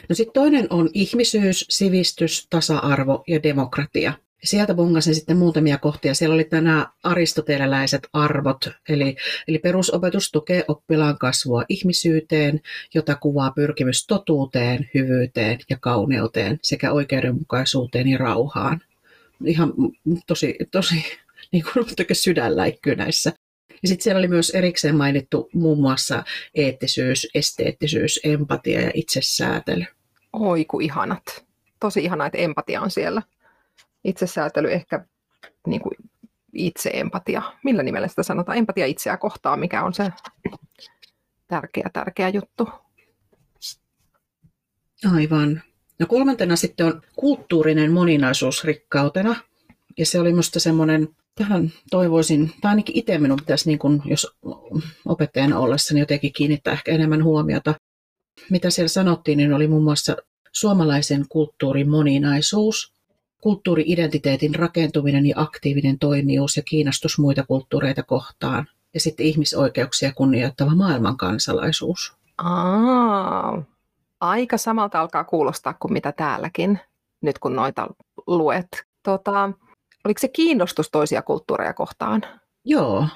No 0.10 0.16
sitten 0.16 0.34
toinen 0.34 0.68
on 0.70 0.90
ihmisyys, 0.94 1.66
sivistys, 1.70 2.48
tasa-arvo 2.50 3.24
ja 3.28 3.44
demokratia. 3.44 4.14
Sieltä 4.44 4.74
bungasin 4.74 5.16
sitten 5.16 5.38
muutamia 5.38 5.78
kohtia. 5.78 6.14
Siellä 6.14 6.34
oli 6.34 6.48
nämä 6.52 6.88
aristoteleläiset 7.04 8.08
arvot, 8.14 8.70
eli, 8.90 9.16
eli 9.48 9.60
perusopetus 9.60 10.32
tukee 10.32 10.64
oppilaan 10.68 11.18
kasvua 11.18 11.64
ihmisyyteen, 11.70 12.62
jota 12.94 13.16
kuvaa 13.16 13.52
pyrkimys 13.52 14.08
totuuteen, 14.08 14.90
hyvyyteen 14.94 15.60
ja 15.70 15.78
kauneuteen 15.80 16.60
sekä 16.62 16.92
oikeudenmukaisuuteen 16.92 18.08
ja 18.08 18.18
rauhaan. 18.18 18.82
Ihan 19.46 19.74
tosi, 20.28 20.56
tosi 20.72 20.96
niin 21.52 21.64
kuin 21.74 21.86
sydänläikkyy 22.14 22.96
näissä. 22.96 23.34
Ja 23.82 23.88
sitten 23.88 24.04
siellä 24.04 24.20
oli 24.20 24.28
myös 24.28 24.50
erikseen 24.50 24.96
mainittu 24.96 25.50
muun 25.54 25.82
muassa 25.82 26.24
eettisyys, 26.56 27.28
esteettisyys, 27.34 28.20
empatia 28.24 28.82
ja 28.82 28.92
itsesäätely. 28.94 29.86
Oi 30.34 30.66
ku 30.66 30.80
ihanat. 30.80 31.46
Tosi 31.80 32.04
ihanaa, 32.04 32.28
että 32.28 32.38
empatia 32.38 32.82
on 32.82 32.92
siellä. 32.92 33.22
Itsesäätely 34.04 34.72
ehkä 34.72 35.06
niin 35.68 35.82
kuin 35.82 35.96
itse 36.54 36.90
empatia. 36.94 37.42
Millä 37.64 37.84
nimellä 37.84 38.08
sitä 38.08 38.24
sanotaan? 38.24 38.58
Empatia 38.58 38.86
itseä 38.86 39.18
kohtaan, 39.18 39.60
mikä 39.60 39.84
on 39.84 39.94
se 39.94 40.10
tärkeä, 41.48 41.90
tärkeä 41.94 42.30
juttu. 42.30 42.70
Aivan. 45.14 45.62
No 46.00 46.06
kolmantena 46.06 46.56
sitten 46.56 46.86
on 46.86 47.02
kulttuurinen 47.16 47.92
moninaisuus 47.92 48.64
rikkautena. 48.64 49.36
Ja 49.98 50.06
se 50.06 50.20
oli 50.20 50.32
minusta 50.32 50.60
semmoinen 50.60 51.08
tähän 51.36 51.72
toivoisin, 51.92 52.52
tai 52.62 52.70
ainakin 52.70 52.98
itse 52.98 53.18
minun 53.18 53.40
pitäisi, 53.40 53.70
niin 53.70 53.80
kun, 53.80 54.02
jos 54.06 54.36
opettajana 55.06 55.60
ollessani 55.60 56.00
jotenkin 56.00 56.34
kiinnittää 56.34 56.74
ehkä 56.74 56.92
enemmän 56.92 57.24
huomiota. 57.24 57.76
Mitä 58.50 58.70
siellä 58.70 58.88
sanottiin, 58.88 59.38
niin 59.38 59.54
oli 59.54 59.68
muun 59.68 59.84
muassa 59.84 60.16
suomalaisen 60.52 61.26
kulttuurin 61.30 61.90
moninaisuus, 61.90 62.94
kulttuuriidentiteetin 63.42 64.56
rakentuminen 64.56 65.26
ja 65.26 65.36
aktiivinen 65.38 66.00
toimijuus 66.00 66.58
ja 66.58 66.64
kiinnostus 66.64 67.20
muita 67.20 67.44
kulttuureita 67.44 68.04
kohtaan, 68.04 68.68
ja 68.94 69.00
sitten 69.00 69.26
ihmisoikeuksia 69.26 70.14
kunnioittava 70.14 70.76
maailmankansalaisuus. 70.76 72.14
Aa, 72.38 73.64
aika 74.22 74.58
samalta 74.58 75.02
alkaa 75.02 75.24
kuulostaa 75.24 75.74
kuin 75.74 75.94
mitä 75.94 76.12
täälläkin, 76.12 76.80
nyt 77.22 77.40
kun 77.40 77.56
noita 77.56 77.88
luet. 78.28 78.68
Tota, 79.04 79.52
Oliko 80.06 80.20
se 80.20 80.28
kiinnostus 80.28 80.90
toisia 80.92 81.22
kulttuureja 81.22 81.74
kohtaan? 81.74 82.22
Joo. 82.66 83.08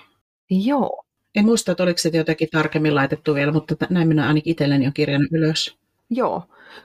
Joo. 0.50 1.04
En 1.36 1.46
muista, 1.46 1.72
että 1.72 1.84
oliko 1.84 1.98
se 1.98 2.10
jotenkin 2.14 2.48
tarkemmin 2.52 2.96
laitettu 2.96 3.36
vielä, 3.36 3.52
mutta 3.52 3.76
näin 3.90 4.08
minä 4.08 4.28
ainakin 4.28 4.52
itselleni 4.52 4.88
on 4.88 4.94
kirjannut 4.94 5.32
ylös. 5.32 5.78
Joo, 6.10 6.44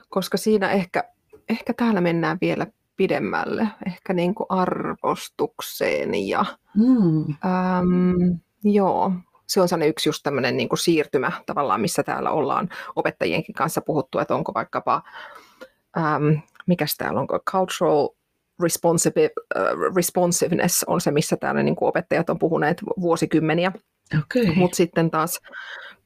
koska 0.09 0.37
siinä 0.37 0.71
ehkä, 0.71 1.03
ehkä 1.49 1.73
täällä 1.73 2.01
mennään 2.01 2.37
vielä 2.41 2.67
pidemmälle, 2.97 3.67
ehkä 3.87 4.13
niin 4.13 4.35
kuin 4.35 4.47
arvostukseen 4.49 6.27
ja 6.27 6.45
mm. 6.75 7.35
äm, 7.45 8.39
joo, 8.63 9.11
se 9.47 9.61
on 9.61 9.67
sellainen 9.67 9.89
yksi 9.89 10.09
just 10.09 10.23
tämmöinen 10.23 10.57
niin 10.57 10.69
kuin 10.69 10.79
siirtymä 10.79 11.31
tavallaan, 11.45 11.81
missä 11.81 12.03
täällä 12.03 12.31
ollaan 12.31 12.69
opettajienkin 12.95 13.55
kanssa 13.55 13.81
puhuttu, 13.81 14.19
että 14.19 14.35
onko 14.35 14.53
vaikkapa, 14.53 15.01
äm, 15.97 16.41
mikä 16.67 16.85
täällä 16.97 17.19
on, 17.19 17.27
cultural 17.51 18.09
responsive, 18.63 19.29
uh, 19.55 19.95
responsiveness 19.95 20.83
on 20.87 21.01
se, 21.01 21.11
missä 21.11 21.37
täällä 21.37 21.63
niin 21.63 21.75
kuin 21.75 21.89
opettajat 21.89 22.29
on 22.29 22.39
puhuneet 22.39 22.81
vuosikymmeniä. 23.01 23.71
Okay. 24.23 24.55
Mutta 24.55 24.75
sitten 24.75 25.11
taas 25.11 25.39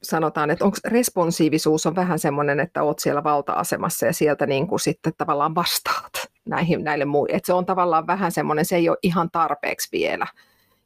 sanotaan, 0.02 0.50
että 0.50 0.64
onko 0.64 0.76
responsiivisuus 0.84 1.86
on 1.86 1.96
vähän 1.96 2.18
semmoinen, 2.18 2.60
että 2.60 2.82
oot 2.82 2.98
siellä 2.98 3.24
valta-asemassa 3.24 4.06
ja 4.06 4.12
sieltä 4.12 4.46
niin 4.46 4.66
kuin 4.66 4.80
sitten 4.80 5.12
tavallaan 5.18 5.54
vastaat 5.54 6.12
näihin, 6.44 6.84
näille 6.84 7.04
muille. 7.04 7.36
Että 7.36 7.46
se 7.46 7.52
on 7.52 7.66
tavallaan 7.66 8.06
vähän 8.06 8.32
semmoinen, 8.32 8.64
se 8.64 8.76
ei 8.76 8.88
ole 8.88 8.98
ihan 9.02 9.30
tarpeeksi 9.30 9.88
vielä 9.92 10.26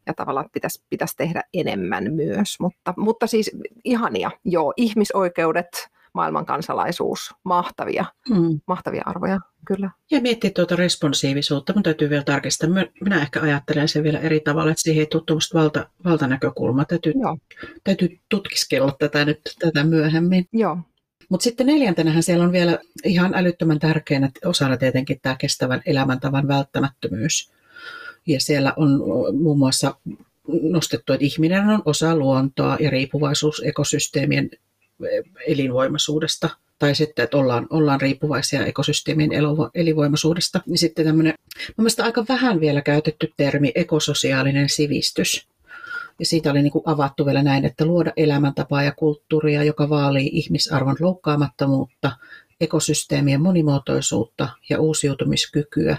ja 0.06 0.14
tavallaan 0.14 0.49
pitäisi, 0.52 0.85
pitäisi 0.90 1.16
tehdä 1.16 1.42
enemmän 1.54 2.12
myös. 2.12 2.61
Mutta, 2.61 2.94
mutta 2.97 3.26
siis 3.26 3.50
ihania, 3.85 4.30
joo, 4.44 4.73
ihmisoikeudet, 4.76 5.88
maailman 6.14 6.47
kansalaisuus, 6.47 7.35
mahtavia, 7.44 8.04
mm. 8.30 8.61
mahtavia 8.66 9.02
arvoja, 9.06 9.40
kyllä. 9.66 9.90
Ja 10.11 10.21
miettiä 10.21 10.50
tuota 10.50 10.76
responsiivisuutta, 10.76 11.73
mun 11.73 11.83
täytyy 11.83 12.11
vielä 12.11 12.23
tarkistaa. 12.23 12.68
Minä 13.00 13.23
ehkä 13.23 13.40
ajattelen 13.40 13.88
sen 13.88 14.02
vielä 14.02 14.18
eri 14.18 14.40
tavalla, 14.40 14.71
että 14.71 14.83
siihen 14.83 15.00
ei 15.00 15.06
tule 15.06 15.62
valta, 15.62 15.88
valtanäkökulmaa. 16.04 16.85
Täytyy, 16.85 17.12
Joo. 17.16 17.38
täytyy 17.85 18.18
tutkiskella 18.28 18.97
tätä 18.99 19.25
nyt 19.25 19.40
tätä 19.59 19.85
myöhemmin. 19.85 20.49
Joo. 20.52 20.78
Mutta 21.28 21.44
sitten 21.44 21.66
neljäntenähän 21.66 22.23
siellä 22.23 22.44
on 22.44 22.52
vielä 22.52 22.78
ihan 23.04 23.35
älyttömän 23.35 23.78
tärkeänä 23.78 24.30
osana 24.44 24.76
tietenkin 24.76 25.18
tämä 25.23 25.37
kestävän 25.38 25.83
elämäntavan 25.87 26.49
välttämättömyys. 26.49 27.52
Ja 28.26 28.40
siellä 28.40 28.73
on 28.76 29.02
muun 29.33 29.59
muassa 29.59 29.94
nostettu, 30.62 31.12
että 31.12 31.25
ihminen 31.25 31.68
on 31.68 31.83
osa 31.85 32.16
luontoa 32.16 32.76
ja 32.80 32.90
riippuvaisuus 32.90 33.62
ekosysteemien 33.64 34.50
elinvoimaisuudesta 35.47 36.51
tai 36.79 36.95
sitten, 36.95 37.23
että 37.23 37.37
ollaan, 37.37 37.67
ollaan 37.71 38.01
riippuvaisia 38.01 38.67
ekosysteemien 38.67 39.31
elinvoimaisuudesta, 39.75 40.61
niin 40.67 40.79
sitten 40.79 41.05
tämmöinen 41.05 41.35
mielestäni 41.77 42.07
aika 42.07 42.25
vähän 42.29 42.61
vielä 42.61 42.83
käytetty 42.83 43.33
termi 43.37 43.73
ekososiaalinen 43.75 44.69
sivistys. 44.69 45.47
Ja 46.19 46.27
siitä 46.27 46.51
oli 46.51 46.63
niin 46.63 46.73
kuin 46.73 46.83
avattu 46.87 47.27
vielä 47.27 47.43
näin, 47.43 47.65
että 47.65 47.85
luoda 47.85 48.13
elämäntapaa 48.17 48.83
ja 48.83 48.93
kulttuuria, 48.93 49.65
joka 49.65 49.89
vaalii 49.89 50.31
ihmisarvon 50.33 50.97
loukkaamattomuutta, 51.01 52.13
ekosysteemien 52.61 53.43
monimuotoisuutta 53.43 54.49
ja 54.69 54.81
uusiutumiskykyä, 54.81 55.97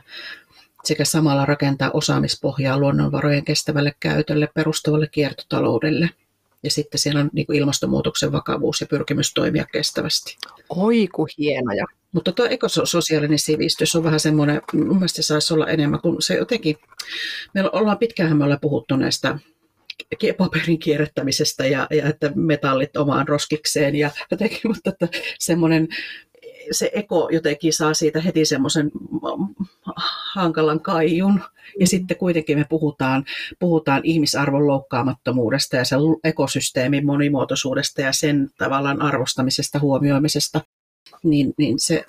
sekä 0.84 1.06
samalla 1.06 1.46
rakentaa 1.46 1.92
osaamispohjaa 1.94 2.80
luonnonvarojen 2.80 3.46
kestävälle 3.46 3.96
käytölle 4.00 4.50
perustuvalle 4.56 5.08
kiertotaloudelle– 5.08 6.10
ja 6.66 6.72
sitten 6.72 7.00
siellä 7.00 7.20
on 7.20 7.30
niin 7.34 7.46
kuin 7.46 7.60
ilmastonmuutoksen 7.60 8.32
vakavuus 8.32 8.82
ja 8.82 8.88
pyrkimys 8.88 9.34
toimia 9.34 9.66
kestävästi. 9.66 10.38
Oi 10.70 11.08
ku 11.08 11.28
hienoja. 11.38 11.86
Mutta 12.12 12.32
tuo 12.32 12.48
ekososiaalinen 12.50 13.40
sivistys 13.40 13.96
on 13.96 14.04
vähän 14.04 14.20
semmoinen, 14.20 14.62
mun 14.74 14.96
mielestä 14.96 15.16
se 15.16 15.28
saisi 15.28 15.54
olla 15.54 15.68
enemmän 15.68 16.02
kuin 16.02 16.22
se 16.22 16.36
jotenkin, 16.36 16.78
meillä 17.54 17.70
ollaan 17.74 17.98
pitkään 17.98 18.38
me 18.38 18.44
ollaan 18.44 18.60
puhuttu 18.60 18.96
näistä 18.96 19.40
paperin 20.38 20.80
kierrättämisestä 20.80 21.66
ja, 21.66 21.88
ja 21.92 22.10
että 22.10 22.32
metallit 22.36 22.98
omaan 22.98 23.28
roskikseen 23.28 23.96
ja 23.96 24.12
jotenkin, 24.32 24.62
mutta 24.64 24.90
että 24.90 25.08
semmoinen 25.40 25.88
se 26.72 26.92
eko 26.94 27.30
jotenkin 27.32 27.74
saa 27.74 27.94
siitä 27.94 28.22
heti 28.22 28.46
semmoisen 28.46 28.92
hankalan 30.34 30.80
kaijun. 30.80 31.42
Ja 31.80 31.88
sitten 31.88 32.18
kuitenkin 32.18 32.58
me 32.58 32.66
puhutaan, 32.70 33.26
puhutaan 33.60 34.02
ihmisarvon 34.04 34.68
loukkaamattomuudesta 34.68 35.76
ja 35.76 35.86
sen 35.86 36.00
ekosysteemin 36.24 37.06
monimuotoisuudesta 37.06 38.02
ja 38.02 38.14
sen 38.14 38.50
tavallaan 38.58 39.02
arvostamisesta, 39.02 39.80
huomioimisesta. 39.80 40.62
Niin, 41.24 41.54
niin 41.58 41.80
se, 41.80 42.06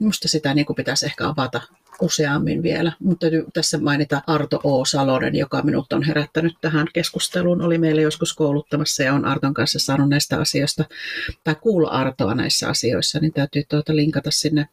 Minusta 0.00 0.28
sitä 0.28 0.54
niin 0.54 0.66
kuin 0.66 0.76
pitäisi 0.76 1.06
ehkä 1.06 1.28
avata 1.28 1.60
useammin 2.00 2.62
vielä. 2.62 2.92
Mutta 2.98 3.20
täytyy 3.20 3.44
tässä 3.52 3.78
mainita 3.78 4.22
Arto 4.26 4.60
O. 4.64 4.84
Salonen, 4.84 5.34
joka 5.34 5.62
minut 5.62 5.92
on 5.92 6.02
herättänyt 6.02 6.54
tähän 6.60 6.86
keskusteluun. 6.92 7.62
Oli 7.62 7.78
meillä 7.78 8.00
joskus 8.00 8.32
kouluttamassa 8.34 9.02
ja 9.02 9.14
on 9.14 9.24
Arton 9.24 9.54
kanssa 9.54 9.78
saanut 9.78 10.08
näistä 10.08 10.40
asioista, 10.40 10.84
tai 11.44 11.54
kuulla 11.54 11.88
Artoa 11.90 12.34
näissä 12.34 12.68
asioissa, 12.68 13.18
niin 13.18 13.32
täytyy 13.32 13.62
tuota 13.68 13.96
linkata 13.96 14.30
sinne. 14.30 14.68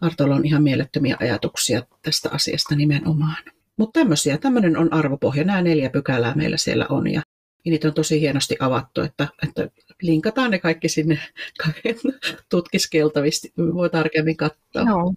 Artolla 0.00 0.34
on 0.34 0.46
ihan 0.46 0.62
mielettömiä 0.62 1.16
ajatuksia 1.20 1.82
tästä 2.02 2.28
asiasta 2.32 2.76
nimenomaan. 2.76 3.44
Mutta 3.76 4.00
tämmöisiä, 4.00 4.38
tämmöinen 4.38 4.76
on 4.76 4.92
arvopohja. 4.92 5.44
Nämä 5.44 5.62
neljä 5.62 5.90
pykälää 5.90 6.34
meillä 6.34 6.56
siellä 6.56 6.86
on 6.88 7.12
ja 7.12 7.22
niitä 7.64 7.88
on 7.88 7.94
tosi 7.94 8.20
hienosti 8.20 8.56
avattu, 8.60 9.00
että, 9.00 9.28
että 9.48 9.68
linkataan 10.02 10.50
ne 10.50 10.58
kaikki 10.58 10.88
sinne 10.88 11.18
tutkiskeltavasti, 12.50 13.52
voi 13.58 13.90
tarkemmin 13.90 14.36
katsoa. 14.36 14.82
Joo. 14.86 15.14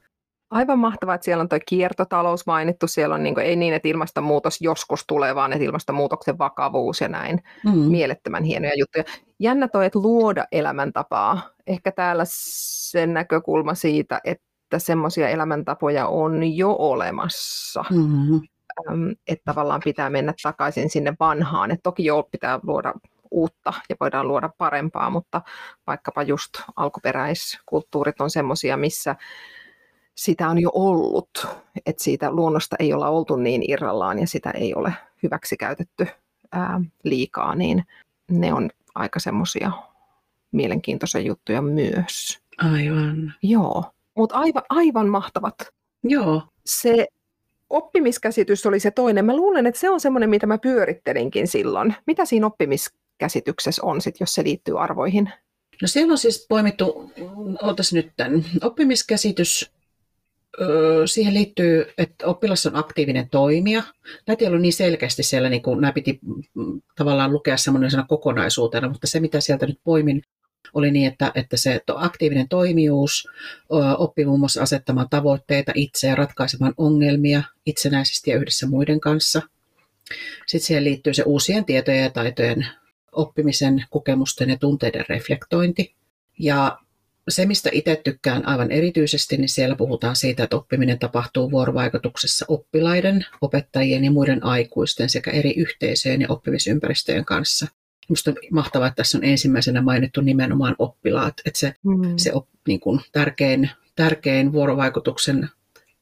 Aivan 0.51 0.79
mahtavaa, 0.79 1.15
että 1.15 1.25
siellä 1.25 1.41
on 1.41 1.49
tuo 1.49 1.59
kiertotalous 1.65 2.45
mainittu. 2.45 2.87
Siellä 2.87 3.15
on 3.15 3.23
niin 3.23 3.35
kuin, 3.35 3.45
ei 3.45 3.55
niin, 3.55 3.73
että 3.73 3.87
ilmastonmuutos 3.87 4.61
joskus 4.61 5.03
tulee, 5.07 5.35
vaan 5.35 5.53
että 5.53 5.65
ilmastonmuutoksen 5.65 6.37
vakavuus 6.37 7.01
ja 7.01 7.07
näin. 7.07 7.43
Mm. 7.65 7.71
Mielettömän 7.71 8.43
hienoja 8.43 8.73
juttuja. 8.77 9.03
Jännä 9.39 9.67
toi, 9.67 9.85
että 9.85 9.99
luoda 9.99 10.45
elämäntapaa. 10.51 11.49
Ehkä 11.67 11.91
täällä 11.91 12.23
sen 12.27 13.13
näkökulma 13.13 13.75
siitä, 13.75 14.21
että 14.23 14.79
semmoisia 14.79 15.29
elämäntapoja 15.29 16.07
on 16.07 16.55
jo 16.55 16.75
olemassa. 16.79 17.85
Mm-hmm. 17.89 18.41
Että 19.27 19.43
tavallaan 19.45 19.81
pitää 19.83 20.09
mennä 20.09 20.33
takaisin 20.43 20.89
sinne 20.89 21.13
vanhaan. 21.19 21.71
Et 21.71 21.79
toki 21.83 22.05
jo 22.05 22.27
pitää 22.31 22.59
luoda 22.63 22.93
uutta 23.31 23.73
ja 23.89 23.95
voidaan 23.99 24.27
luoda 24.27 24.49
parempaa, 24.57 25.09
mutta 25.09 25.41
vaikkapa 25.87 26.23
just 26.23 26.49
alkuperäiskulttuurit 26.75 28.21
on 28.21 28.29
semmoisia, 28.29 28.77
missä 28.77 29.15
sitä 30.19 30.49
on 30.49 30.59
jo 30.59 30.69
ollut, 30.73 31.47
että 31.85 32.03
siitä 32.03 32.31
luonnosta 32.31 32.75
ei 32.79 32.93
olla 32.93 33.09
oltu 33.09 33.35
niin 33.35 33.71
irrallaan 33.71 34.19
ja 34.19 34.27
sitä 34.27 34.51
ei 34.51 34.75
ole 34.75 34.93
hyväksi 35.23 35.57
käytetty 35.57 36.07
ää, 36.51 36.81
liikaa, 37.03 37.55
niin 37.55 37.83
ne 38.31 38.53
on 38.53 38.69
aika 38.95 39.19
semmoisia 39.19 39.71
mielenkiintoisia 40.51 41.21
juttuja 41.21 41.61
myös. 41.61 42.39
Aivan. 42.57 43.33
Joo, 43.41 43.83
mutta 44.15 44.35
aivan, 44.35 44.63
aivan 44.69 45.09
mahtavat. 45.09 45.55
Joo. 46.03 46.41
Se 46.65 47.07
oppimiskäsitys 47.69 48.65
oli 48.65 48.79
se 48.79 48.91
toinen. 48.91 49.25
Mä 49.25 49.35
luulen, 49.35 49.67
että 49.67 49.81
se 49.81 49.89
on 49.89 49.99
semmoinen, 49.99 50.29
mitä 50.29 50.47
mä 50.47 50.57
pyörittelinkin 50.57 51.47
silloin. 51.47 51.95
Mitä 52.07 52.25
siinä 52.25 52.47
oppimiskäsityksessä 52.47 53.81
on 53.85 54.01
sit, 54.01 54.19
jos 54.19 54.33
se 54.33 54.43
liittyy 54.43 54.83
arvoihin? 54.83 55.31
No 55.81 55.87
siellä 55.87 56.11
on 56.11 56.17
siis 56.17 56.45
poimittu, 56.49 57.11
otas 57.61 57.93
nyt 57.93 58.11
tämän, 58.17 58.45
oppimiskäsitys, 58.63 59.71
siihen 61.05 61.33
liittyy, 61.33 61.85
että 61.97 62.27
oppilas 62.27 62.65
on 62.65 62.75
aktiivinen 62.75 63.29
toimija. 63.29 63.83
Näitä 64.27 64.43
ei 64.43 64.47
ollut 64.47 64.61
niin 64.61 64.73
selkeästi 64.73 65.23
siellä, 65.23 65.49
niin 65.49 65.61
kuin 65.61 65.81
nämä 65.81 65.93
piti 65.93 66.19
mm, 66.55 66.81
tavallaan 66.95 67.31
lukea 67.31 67.57
semmoisena 67.57 68.05
kokonaisuutena, 68.09 68.89
mutta 68.89 69.07
se 69.07 69.19
mitä 69.19 69.39
sieltä 69.39 69.65
nyt 69.65 69.79
poimin, 69.83 70.21
oli 70.73 70.91
niin, 70.91 71.07
että, 71.07 71.31
että 71.35 71.57
se 71.57 71.81
aktiivinen 71.95 72.49
toimijuus 72.49 73.27
oppi 73.97 74.25
muun 74.25 74.39
muassa 74.39 74.61
asettamaan 74.61 75.09
tavoitteita 75.09 75.71
itse 75.75 76.07
ja 76.07 76.15
ratkaisemaan 76.15 76.73
ongelmia 76.77 77.43
itsenäisesti 77.65 78.31
ja 78.31 78.37
yhdessä 78.37 78.67
muiden 78.67 78.99
kanssa. 78.99 79.41
Sitten 80.47 80.67
siihen 80.67 80.83
liittyy 80.83 81.13
se 81.13 81.23
uusien 81.23 81.65
tietojen 81.65 82.03
ja 82.03 82.09
taitojen 82.09 82.67
oppimisen, 83.11 83.85
kokemusten 83.89 84.49
ja 84.49 84.57
tunteiden 84.57 85.05
reflektointi. 85.09 85.95
Ja 86.39 86.77
se, 87.29 87.45
mistä 87.45 87.69
itse 87.73 88.01
tykkään 88.03 88.47
aivan 88.47 88.71
erityisesti, 88.71 89.37
niin 89.37 89.49
siellä 89.49 89.75
puhutaan 89.75 90.15
siitä, 90.15 90.43
että 90.43 90.55
oppiminen 90.55 90.99
tapahtuu 90.99 91.51
vuorovaikutuksessa 91.51 92.45
oppilaiden, 92.47 93.25
opettajien 93.41 94.05
ja 94.05 94.11
muiden 94.11 94.45
aikuisten 94.45 95.09
sekä 95.09 95.31
eri 95.31 95.53
yhteisöjen 95.57 96.21
ja 96.21 96.27
oppimisympäristöjen 96.29 97.25
kanssa. 97.25 97.67
Minusta 98.09 98.31
on 98.31 98.37
mahtavaa, 98.51 98.87
että 98.87 98.95
tässä 98.95 99.17
on 99.17 99.23
ensimmäisenä 99.23 99.81
mainittu 99.81 100.21
nimenomaan 100.21 100.75
oppilaat, 100.79 101.33
että 101.45 101.59
se, 101.59 101.73
mm. 101.83 102.13
se 102.17 102.33
op, 102.33 102.47
niin 102.67 102.79
kuin 102.79 103.01
tärkein, 103.11 103.69
tärkein 103.95 104.51
vuorovaikutuksen 104.51 105.49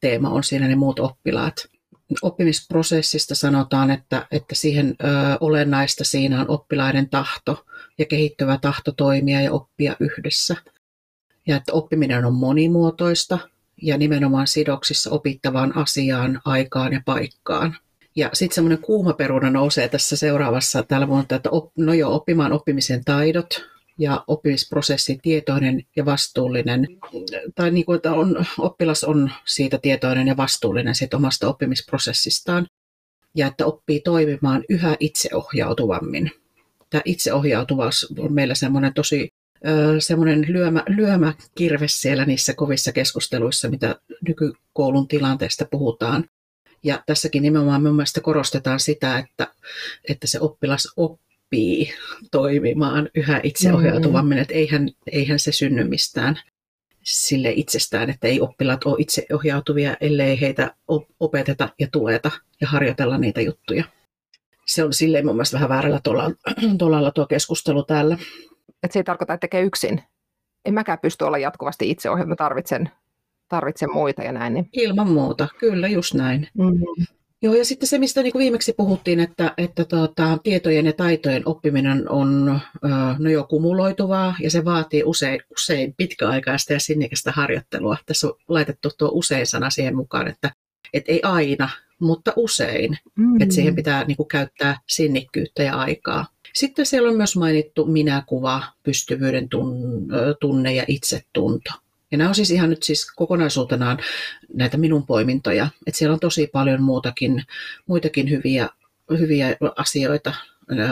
teema 0.01 0.29
on 0.29 0.43
siinä 0.43 0.67
ne 0.67 0.75
muut 0.75 0.99
oppilaat. 0.99 1.67
Oppimisprosessista 2.21 3.35
sanotaan, 3.35 3.91
että, 3.91 4.27
että 4.31 4.55
siihen 4.55 4.95
ö, 5.03 5.05
olennaista 5.39 6.03
siinä 6.03 6.41
on 6.41 6.49
oppilaiden 6.49 7.09
tahto 7.09 7.65
ja 7.97 8.05
kehittyvä 8.05 8.57
tahto 8.61 8.91
toimia 8.91 9.41
ja 9.41 9.51
oppia 9.51 9.95
yhdessä. 9.99 10.55
Ja 11.47 11.57
että 11.57 11.73
oppiminen 11.73 12.25
on 12.25 12.33
monimuotoista 12.33 13.39
ja 13.81 13.97
nimenomaan 13.97 14.47
sidoksissa 14.47 15.09
opittavaan 15.09 15.77
asiaan, 15.77 16.41
aikaan 16.45 16.93
ja 16.93 17.01
paikkaan. 17.05 17.77
Ja 18.15 18.29
sitten 18.33 18.55
semmoinen 18.55 18.81
kuuma 18.81 19.13
peruna 19.13 19.49
nousee 19.49 19.87
tässä 19.87 20.15
seuraavassa. 20.15 20.83
Täällä 20.83 21.07
on, 21.07 21.25
että 21.35 21.49
op, 21.51 21.71
no 21.77 21.93
jo 21.93 22.15
oppimaan 22.15 22.51
oppimisen 22.51 23.05
taidot 23.05 23.65
ja 23.97 24.23
oppimisprosessin 24.27 25.21
tietoinen 25.21 25.83
ja 25.95 26.05
vastuullinen. 26.05 26.87
Tai 27.55 27.71
niin 27.71 27.85
kuin, 27.85 27.95
että 27.95 28.11
on, 28.11 28.45
oppilas 28.57 29.03
on 29.03 29.31
siitä 29.45 29.77
tietoinen 29.77 30.27
ja 30.27 30.37
vastuullinen 30.37 30.95
siitä 30.95 31.17
omasta 31.17 31.47
oppimisprosessistaan. 31.47 32.67
Ja 33.35 33.47
että 33.47 33.65
oppii 33.65 33.99
toimimaan 33.99 34.63
yhä 34.69 34.95
itseohjautuvammin. 34.99 36.31
Tämä 36.89 37.01
itseohjautuvuus 37.05 38.13
on 38.19 38.33
meillä 38.33 38.55
semmoinen 38.55 38.93
tosi 38.93 39.33
semmoinen 39.99 40.45
lyömä, 40.49 40.83
lyömäkirve 40.87 41.87
siellä 41.87 42.25
niissä 42.25 42.53
kovissa 42.53 42.91
keskusteluissa, 42.91 43.69
mitä 43.69 43.95
nykykoulun 44.27 45.07
tilanteesta 45.07 45.65
puhutaan. 45.71 46.29
Ja 46.83 47.03
tässäkin 47.05 47.43
nimenomaan 47.43 47.83
mun 47.83 47.95
mielestä 47.95 48.21
korostetaan 48.21 48.79
sitä, 48.79 49.17
että, 49.17 49.47
että 50.09 50.27
se 50.27 50.39
oppilas 50.39 50.93
oppii 50.97 51.93
toimimaan 52.31 53.09
yhä 53.15 53.41
itseohjautuvammin, 53.43 54.37
mm. 54.37 54.41
että 54.41 54.53
eihän, 54.53 54.89
eihän 55.11 55.39
se 55.39 55.51
synny 55.51 55.83
mistään 55.83 56.39
sille 57.07 57.51
itsestään, 57.55 58.09
että 58.09 58.27
ei 58.27 58.41
oppilaat 58.41 58.83
ole 58.85 58.95
itseohjautuvia, 58.99 59.97
ellei 60.01 60.41
heitä 60.41 60.75
opeteta 61.19 61.69
ja 61.79 61.87
tueta 61.91 62.31
ja 62.61 62.67
harjoitella 62.67 63.17
niitä 63.17 63.41
juttuja. 63.41 63.83
Se 64.65 64.83
on 64.83 64.93
silleen 64.93 65.25
mun 65.25 65.35
mielestä 65.35 65.55
vähän 65.55 65.69
väärällä 65.69 65.99
tolalla 66.77 67.11
tuo 67.15 67.25
keskustelu 67.25 67.83
täällä. 67.83 68.17
Et 68.83 68.91
se 68.91 68.99
ei 68.99 69.03
tarkoita, 69.03 69.33
että 69.33 69.41
tekee 69.41 69.61
yksin. 69.61 70.01
En 70.65 70.73
mäkään 70.73 70.99
pysty 70.99 71.23
olla 71.23 71.37
jatkuvasti 71.37 71.89
itseohjautuva, 71.89 72.29
mä 72.29 72.35
tarvitsen 72.35 72.89
tarvitse 73.47 73.87
muita 73.87 74.23
ja 74.23 74.31
näin. 74.31 74.53
Niin. 74.53 74.69
Ilman 74.73 75.11
muuta, 75.11 75.47
kyllä 75.59 75.87
just 75.87 76.13
näin. 76.13 76.47
Mm-hmm. 76.53 77.05
Joo, 77.41 77.53
ja 77.53 77.65
sitten 77.65 77.87
se, 77.87 77.97
mistä 77.97 78.23
niin 78.23 78.31
kuin 78.31 78.43
viimeksi 78.43 78.73
puhuttiin, 78.73 79.19
että, 79.19 79.53
että 79.57 79.85
tuota, 79.85 80.37
tietojen 80.43 80.85
ja 80.85 80.93
taitojen 80.93 81.43
oppiminen 81.45 82.11
on 82.11 82.59
no 83.19 83.29
jo 83.29 83.43
kumuloituvaa 83.43 84.35
ja 84.41 84.51
se 84.51 84.65
vaatii 84.65 85.03
usein, 85.03 85.39
usein 85.51 85.93
pitkäaikaista 85.97 86.73
ja 86.73 86.79
sinnikästä 86.79 87.31
harjoittelua. 87.31 87.97
Tässä 88.05 88.27
on 88.27 88.33
laitettu 88.47 88.89
tuo 88.97 89.09
usein 89.13 89.47
sana 89.47 89.69
siihen 89.69 89.95
mukaan, 89.95 90.27
että, 90.27 90.51
että 90.93 91.11
ei 91.11 91.19
aina, 91.23 91.69
mutta 91.99 92.33
usein. 92.35 92.97
Mm-hmm. 93.15 93.41
Että 93.41 93.55
siihen 93.55 93.75
pitää 93.75 94.03
niin 94.03 94.17
kuin, 94.17 94.27
käyttää 94.27 94.77
sinnikkyyttä 94.87 95.63
ja 95.63 95.75
aikaa. 95.75 96.25
Sitten 96.53 96.85
siellä 96.85 97.09
on 97.09 97.17
myös 97.17 97.35
mainittu 97.35 97.85
minäkuva, 97.85 98.63
pystyvyyden 98.83 99.49
tunne 100.41 100.73
ja 100.73 100.83
itsetunto. 100.87 101.71
Ja 102.11 102.17
nämä 102.17 102.29
on 102.29 102.35
siis 102.35 102.51
ihan 102.51 102.69
nyt 102.69 102.83
siis 102.83 103.11
kokonaisuutenaan 103.15 103.99
näitä 104.53 104.77
minun 104.77 105.05
poimintoja. 105.05 105.67
Että 105.87 105.97
siellä 105.97 106.13
on 106.13 106.19
tosi 106.19 106.47
paljon 106.47 106.81
muutakin, 106.81 107.43
muitakin 107.87 108.29
hyviä, 108.29 108.69
hyviä 109.19 109.57
asioita 109.75 110.33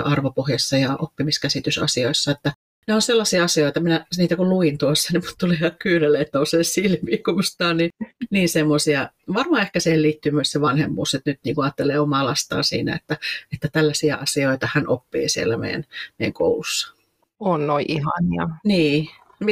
arvopohjassa 0.03 0.77
ja 0.77 0.95
oppimiskäsitysasioissa. 0.95 2.31
Että 2.31 2.53
nämä 2.87 2.95
on 2.95 3.01
sellaisia 3.01 3.43
asioita, 3.43 3.79
minä 3.79 4.05
niitä 4.17 4.35
kun 4.35 4.49
luin 4.49 4.77
tuossa, 4.77 5.13
niin 5.13 5.21
minun 5.21 5.35
tuli 5.39 5.53
ihan 5.53 5.71
kyynelle, 5.79 6.19
että 6.21 6.37
nousee 6.37 6.63
silmiin, 6.63 7.23
kun 7.23 7.35
musta 7.35 7.67
on 7.67 7.77
niin, 7.77 7.91
niin 8.29 8.49
semmoisia. 8.49 9.09
Varmaan 9.33 9.61
ehkä 9.61 9.79
siihen 9.79 10.01
liittyy 10.01 10.31
myös 10.31 10.51
se 10.51 10.61
vanhemmuus, 10.61 11.13
että 11.13 11.29
nyt 11.29 11.39
niin 11.43 11.55
ajattelee 11.57 11.99
omaa 11.99 12.25
lastaan 12.25 12.63
siinä, 12.63 12.95
että, 12.95 13.17
että 13.53 13.67
tällaisia 13.71 14.15
asioita 14.15 14.69
hän 14.73 14.87
oppii 14.87 15.29
siellä 15.29 15.57
meidän, 15.57 15.83
meidän 16.19 16.33
koulussa. 16.33 16.93
On 17.39 17.67
noin 17.67 17.85
ihania. 17.87 18.49
Niin, 18.63 19.09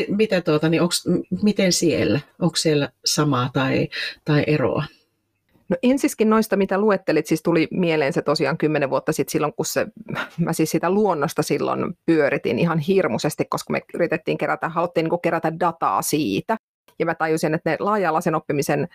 mitä 0.07 0.41
tuota, 0.41 0.69
niin 0.69 0.81
onks, 0.81 1.03
miten 1.43 1.73
siellä? 1.73 2.19
Onko 2.39 2.55
siellä 2.55 2.89
samaa 3.05 3.49
tai, 3.53 3.89
tai 4.25 4.43
eroa? 4.47 4.83
No 5.73 5.77
ensiskin 5.83 6.29
noista, 6.29 6.55
mitä 6.55 6.77
luettelit, 6.77 7.25
siis 7.25 7.43
tuli 7.43 7.67
mieleen 7.71 8.13
se 8.13 8.21
tosiaan 8.21 8.57
kymmenen 8.57 8.89
vuotta 8.89 9.11
sitten 9.11 9.31
silloin, 9.31 9.53
kun 9.53 9.65
se, 9.65 9.87
mä 10.39 10.53
siis 10.53 10.71
sitä 10.71 10.89
luonnosta 10.89 11.43
silloin 11.43 11.93
pyöritin 12.05 12.59
ihan 12.59 12.79
hirmuisesti, 12.79 13.45
koska 13.49 13.71
me 13.71 13.81
yritettiin 13.93 14.37
kerätä, 14.37 14.69
haluttiin 14.69 15.03
niin 15.03 15.21
kerätä 15.21 15.59
dataa 15.59 16.01
siitä. 16.01 16.57
Ja 16.99 17.05
mä 17.05 17.15
tajusin, 17.15 17.53
että 17.53 17.69
ne 17.69 17.77
laaja-alaisen 17.79 18.35
oppimisen 18.35 18.87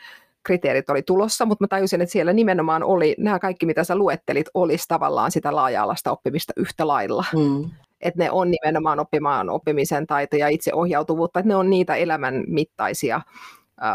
kriteerit 0.43 0.91
oli 0.91 1.03
tulossa, 1.03 1.47
mutta 1.47 1.65
mä 1.65 1.69
tajusin, 1.69 2.01
että 2.01 2.13
siellä 2.13 2.33
nimenomaan 2.33 2.83
oli, 2.83 3.15
nämä 3.19 3.39
kaikki 3.39 3.67
mitä 3.67 3.85
sä 3.85 3.97
luettelit, 3.97 4.47
olisi 4.55 4.85
tavallaan 4.89 5.31
sitä 5.31 5.55
laaja-alaista 5.55 6.13
oppimista 6.13 6.53
yhtä 6.57 6.87
lailla. 6.87 7.25
Mm 7.37 7.71
että 8.01 8.25
ne 8.25 8.31
on 8.31 8.51
nimenomaan 8.51 9.01
oppimaan 9.01 9.51
oppimisen 9.51 10.07
taitoja, 10.07 10.49
itseohjautuvuutta, 10.49 11.41
että 11.41 11.49
ne 11.49 11.57
on 11.57 11.71
niitä 11.71 11.95
elämän 11.95 12.45
mittaisia 12.47 13.21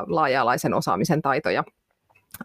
laaja-alaisen 0.07 0.73
osaamisen 0.73 1.21
taitoja. 1.21 1.63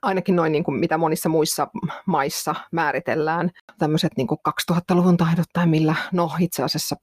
Ainakin 0.02 0.36
noin 0.36 0.52
niin 0.52 0.64
kuin 0.64 0.80
mitä 0.80 0.98
monissa 0.98 1.28
muissa 1.28 1.68
maissa 2.06 2.54
määritellään. 2.72 3.50
Tämmöiset 3.78 4.12
niin 4.16 4.26
kuin 4.26 4.38
2000-luvun 4.72 5.16
taidot 5.16 5.46
tai 5.52 5.66
millä, 5.66 5.94
no 6.12 6.30
itse 6.38 6.62
asiassa 6.62 6.96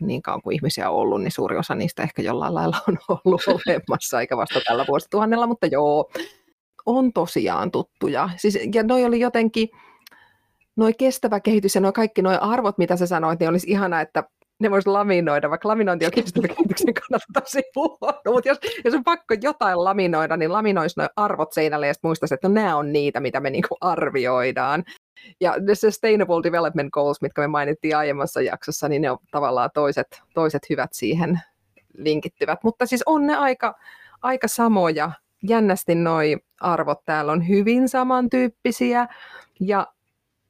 niin 0.00 0.22
kauan 0.22 0.42
kuin 0.42 0.54
ihmisiä 0.54 0.90
on 0.90 0.96
ollut, 0.96 1.22
niin 1.22 1.32
suuri 1.32 1.56
osa 1.56 1.74
niistä 1.74 2.02
ehkä 2.02 2.22
jollain 2.22 2.54
lailla 2.54 2.76
on 2.88 2.98
ollut 3.08 3.42
olemassa, 3.66 4.20
eikä 4.20 4.36
vasta 4.36 4.60
tällä 4.66 4.84
vuosituhannella, 4.88 5.46
mutta 5.46 5.66
joo, 5.66 6.10
on 6.86 7.12
tosiaan 7.12 7.70
tuttuja. 7.70 8.30
Siis, 8.36 8.58
ja 8.74 8.82
noi 8.82 9.04
oli 9.04 9.20
jotenkin, 9.20 9.68
noi 10.76 10.94
kestävä 10.94 11.40
kehitys 11.40 11.74
ja 11.74 11.80
noi 11.80 11.92
kaikki 11.92 12.22
nuo 12.22 12.38
arvot, 12.40 12.78
mitä 12.78 12.96
sä 12.96 13.06
sanoit, 13.06 13.40
niin 13.40 13.48
olisi 13.48 13.70
ihana, 13.70 14.00
että 14.00 14.24
ne 14.58 14.70
voisi 14.70 14.88
laminoida, 14.88 15.50
vaikka 15.50 15.68
laminointi 15.68 16.04
on 16.06 16.10
kestävä 16.12 16.48
kehityksen 16.54 16.94
kannalta 16.94 17.40
tosi 17.40 17.62
huono, 17.76 18.32
mutta 18.32 18.48
jos, 18.48 18.58
jos 18.84 18.94
on 18.94 19.04
pakko 19.04 19.34
jotain 19.42 19.84
laminoida, 19.84 20.36
niin 20.36 20.52
laminoisi 20.52 21.00
nuo 21.00 21.08
arvot 21.16 21.52
seinälle 21.52 21.86
ja 21.86 21.94
sitten 21.94 22.08
muistaisi, 22.08 22.34
että 22.34 22.48
no 22.48 22.54
nämä 22.54 22.76
on 22.76 22.92
niitä, 22.92 23.20
mitä 23.20 23.40
me 23.40 23.50
niinku 23.50 23.76
arvioidaan. 23.80 24.84
Ja 25.40 25.54
the 25.64 25.74
Sustainable 25.74 26.42
Development 26.42 26.90
Goals, 26.92 27.20
mitkä 27.20 27.40
me 27.40 27.46
mainittiin 27.46 27.96
aiemmassa 27.96 28.42
jaksossa, 28.42 28.88
niin 28.88 29.02
ne 29.02 29.10
on 29.10 29.18
tavallaan 29.30 29.70
toiset, 29.74 30.22
toiset 30.34 30.62
hyvät 30.70 30.90
siihen 30.92 31.40
linkittyvät. 31.98 32.58
Mutta 32.64 32.86
siis 32.86 33.02
on 33.06 33.26
ne 33.26 33.36
aika, 33.36 33.74
aika 34.22 34.48
samoja. 34.48 35.10
Jännästi 35.48 35.94
noi 35.94 36.36
arvot 36.60 37.04
täällä 37.04 37.32
on 37.32 37.48
hyvin 37.48 37.88
samantyyppisiä. 37.88 39.06
Ja 39.60 39.86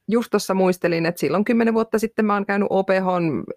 just 0.09 0.31
tuossa 0.31 0.55
muistelin, 0.55 1.07
että 1.07 1.21
silloin 1.21 1.45
kymmenen 1.45 1.75
vuotta 1.75 1.99
sitten 1.99 2.25
mä 2.25 2.35
oon 2.35 2.47
käynyt 2.47 2.66
OPH 2.71 3.07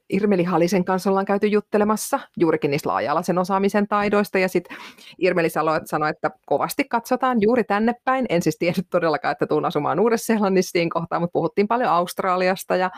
Irmeli 0.09 0.43
Halisen 0.43 0.85
kanssa 0.85 1.09
ollaan 1.09 1.25
käyty 1.25 1.47
juttelemassa 1.47 2.19
juurikin 2.37 2.71
niistä 2.71 2.89
laaja-alaisen 2.89 3.37
osaamisen 3.37 3.87
taidoista 3.87 4.39
ja 4.39 4.47
sitten 4.47 4.77
Irmeli 5.17 5.49
sanoi, 5.85 6.09
että 6.09 6.31
kovasti 6.45 6.83
katsotaan 6.83 7.37
juuri 7.41 7.63
tänne 7.63 7.93
päin. 8.03 8.25
En 8.29 8.41
siis 8.41 8.57
tiennyt 8.57 8.87
todellakaan, 8.89 9.31
että 9.31 9.47
tuun 9.47 9.65
asumaan 9.65 9.99
Uudessa-Seelannissa 9.99 10.79
kohtaa, 10.93 11.19
mutta 11.19 11.33
puhuttiin 11.33 11.67
paljon 11.67 11.89
Australiasta 11.89 12.75
ja, 12.75 12.89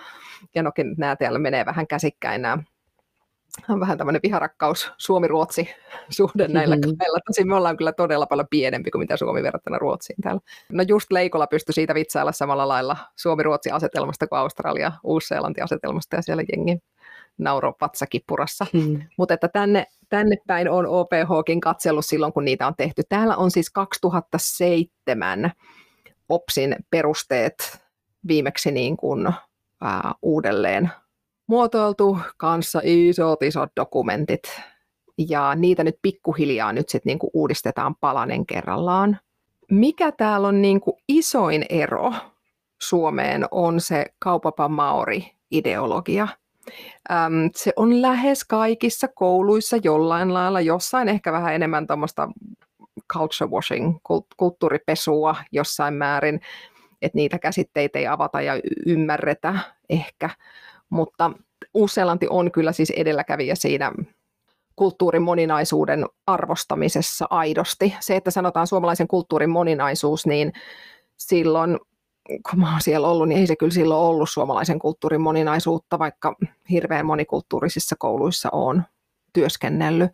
ja 0.55 0.63
nokin 0.63 0.95
nämä 0.97 1.15
täällä 1.15 1.39
menee 1.39 1.65
vähän 1.65 1.87
käsikkäin 1.87 2.41
nämä 2.41 2.57
on 3.69 3.79
vähän 3.79 3.97
tämmöinen 3.97 4.21
viharakkaus 4.23 4.91
Suomi-Ruotsi 4.97 5.69
suhde 6.09 6.47
näillä 6.47 6.75
mm-hmm. 6.75 6.97
kahdella. 6.97 7.19
Tosin 7.25 7.47
me 7.47 7.55
ollaan 7.55 7.77
kyllä 7.77 7.91
todella 7.91 8.25
paljon 8.25 8.47
pienempi 8.49 8.91
kuin 8.91 8.99
mitä 8.99 9.17
Suomi 9.17 9.43
verrattuna 9.43 9.77
Ruotsiin 9.77 10.21
täällä. 10.21 10.41
No 10.71 10.83
just 10.87 11.11
Leikola 11.11 11.47
pystyi 11.47 11.73
siitä 11.73 11.93
vitsailla 11.95 12.31
samalla 12.31 12.67
lailla 12.67 12.97
Suomi-Ruotsi-asetelmasta 13.15 14.27
kuin 14.27 14.39
Australia, 14.39 14.91
Uusi-Seelanti-asetelmasta 15.03 16.15
ja 16.15 16.21
siellä 16.21 16.43
jengi 16.55 16.77
nauro 17.37 17.73
vatsakippurassa. 17.81 18.65
Hmm. 18.73 19.01
Mutta 19.17 19.33
että 19.33 19.47
tänne, 19.47 19.85
tänne 20.09 20.35
päin 20.47 20.69
on 20.69 20.87
OPHkin 20.87 21.61
katsellut 21.61 22.05
silloin, 22.05 22.33
kun 22.33 22.45
niitä 22.45 22.67
on 22.67 22.75
tehty. 22.77 23.01
Täällä 23.09 23.35
on 23.35 23.51
siis 23.51 23.69
2007 23.69 25.51
OPSin 26.29 26.75
perusteet 26.89 27.79
viimeksi 28.27 28.71
niin 28.71 28.97
kuin, 28.97 29.27
ää, 29.81 30.13
uudelleen 30.21 30.91
muotoiltu 31.51 32.19
kanssa 32.37 32.81
isot 32.83 33.43
isot 33.43 33.69
dokumentit. 33.75 34.43
Ja 35.29 35.55
niitä 35.55 35.83
nyt 35.83 35.95
pikkuhiljaa 36.01 36.73
nyt 36.73 36.89
sit 36.89 37.05
niinku 37.05 37.29
uudistetaan 37.33 37.95
palanen 37.95 38.45
kerrallaan. 38.45 39.19
Mikä 39.71 40.11
täällä 40.11 40.47
on 40.47 40.61
niinku 40.61 40.97
isoin 41.07 41.65
ero 41.69 42.13
Suomeen 42.81 43.45
on 43.51 43.79
se 43.81 44.05
kaupapa 44.19 44.67
Maori-ideologia. 44.67 46.27
Öm, 47.11 47.49
se 47.55 47.73
on 47.75 48.01
lähes 48.01 48.43
kaikissa 48.43 49.07
kouluissa 49.07 49.77
jollain 49.83 50.33
lailla, 50.33 50.61
jossain 50.61 51.09
ehkä 51.09 51.31
vähän 51.31 51.55
enemmän 51.55 51.87
tuommoista 51.87 52.29
culture 53.13 53.51
washing, 53.51 53.97
kulttuuripesua 54.37 55.35
jossain 55.51 55.93
määrin, 55.93 56.41
että 57.01 57.15
niitä 57.15 57.39
käsitteitä 57.39 57.99
ei 57.99 58.07
avata 58.07 58.41
ja 58.41 58.53
ymmärretä 58.85 59.59
ehkä 59.89 60.29
mutta 60.91 61.31
Uusi-Seelanti 61.73 62.27
on 62.29 62.51
kyllä 62.51 62.71
siis 62.71 62.89
edelläkävijä 62.89 63.55
siinä 63.55 63.91
kulttuurin 64.75 65.21
moninaisuuden 65.21 66.05
arvostamisessa 66.27 67.27
aidosti. 67.29 67.95
Se, 67.99 68.15
että 68.15 68.31
sanotaan 68.31 68.67
suomalaisen 68.67 69.07
kulttuurin 69.07 69.49
moninaisuus, 69.49 70.25
niin 70.25 70.53
silloin 71.17 71.79
kun 72.49 72.59
mä 72.59 72.71
oon 72.71 72.81
siellä 72.81 73.07
ollut, 73.07 73.27
niin 73.27 73.39
ei 73.39 73.47
se 73.47 73.55
kyllä 73.55 73.73
silloin 73.73 74.01
ollut 74.01 74.29
suomalaisen 74.29 74.79
kulttuurin 74.79 75.21
moninaisuutta, 75.21 75.99
vaikka 75.99 76.35
hirveän 76.69 77.05
monikulttuurisissa 77.05 77.95
kouluissa 77.99 78.49
on 78.51 78.83
työskennellyt. 79.33 80.11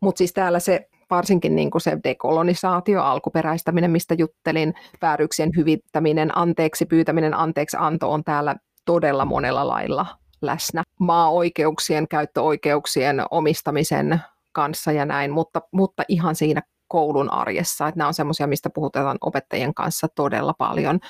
Mutta 0.00 0.18
siis 0.18 0.32
täällä 0.32 0.60
se 0.60 0.88
varsinkin 1.10 1.56
niin 1.56 1.70
kuin 1.70 1.82
se 1.82 1.98
dekolonisaatio, 2.04 3.02
alkuperäistäminen, 3.02 3.90
mistä 3.90 4.14
juttelin, 4.14 4.74
vääryyksien 5.02 5.50
hyvittäminen, 5.56 6.38
anteeksi 6.38 6.86
pyytäminen, 6.86 7.34
anteeksi 7.34 7.76
anto 7.80 8.12
on 8.12 8.24
täällä 8.24 8.56
todella 8.84 9.24
monella 9.24 9.68
lailla 9.68 10.06
läsnä 10.42 10.82
maa-oikeuksien, 10.98 12.08
käyttöoikeuksien 12.08 13.24
omistamisen 13.30 14.20
kanssa 14.52 14.92
ja 14.92 15.06
näin, 15.06 15.30
mutta, 15.30 15.62
mutta 15.72 16.02
ihan 16.08 16.34
siinä 16.34 16.62
koulun 16.88 17.32
arjessa. 17.32 17.88
Että 17.88 17.98
nämä 17.98 18.08
on 18.08 18.14
semmoisia, 18.14 18.46
mistä 18.46 18.70
puhutaan 18.70 19.18
opettajien 19.20 19.74
kanssa 19.74 20.08
todella 20.08 20.54
paljon. 20.58 21.00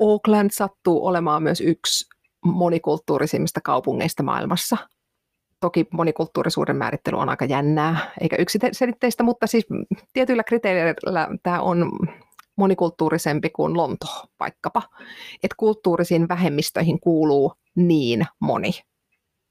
Auckland 0.00 0.50
sattuu 0.52 1.06
olemaan 1.06 1.42
myös 1.42 1.60
yksi 1.60 2.08
monikulttuurisimmista 2.44 3.60
kaupungeista 3.60 4.22
maailmassa. 4.22 4.76
Toki 5.60 5.86
monikulttuurisuuden 5.92 6.76
määrittely 6.76 7.18
on 7.18 7.28
aika 7.28 7.44
jännää, 7.44 8.12
eikä 8.20 8.36
yksiselitteistä, 8.38 9.22
mutta 9.22 9.46
siis 9.46 9.66
tietyillä 10.12 10.44
kriteereillä 10.44 11.28
tämä 11.42 11.60
on 11.60 11.90
monikulttuurisempi 12.56 13.50
kuin 13.50 13.76
Lonto 13.76 14.06
vaikkapa. 14.40 14.82
Että 15.42 15.54
kulttuurisiin 15.56 16.28
vähemmistöihin 16.28 17.00
kuuluu 17.00 17.52
niin 17.76 18.26
moni. 18.40 18.72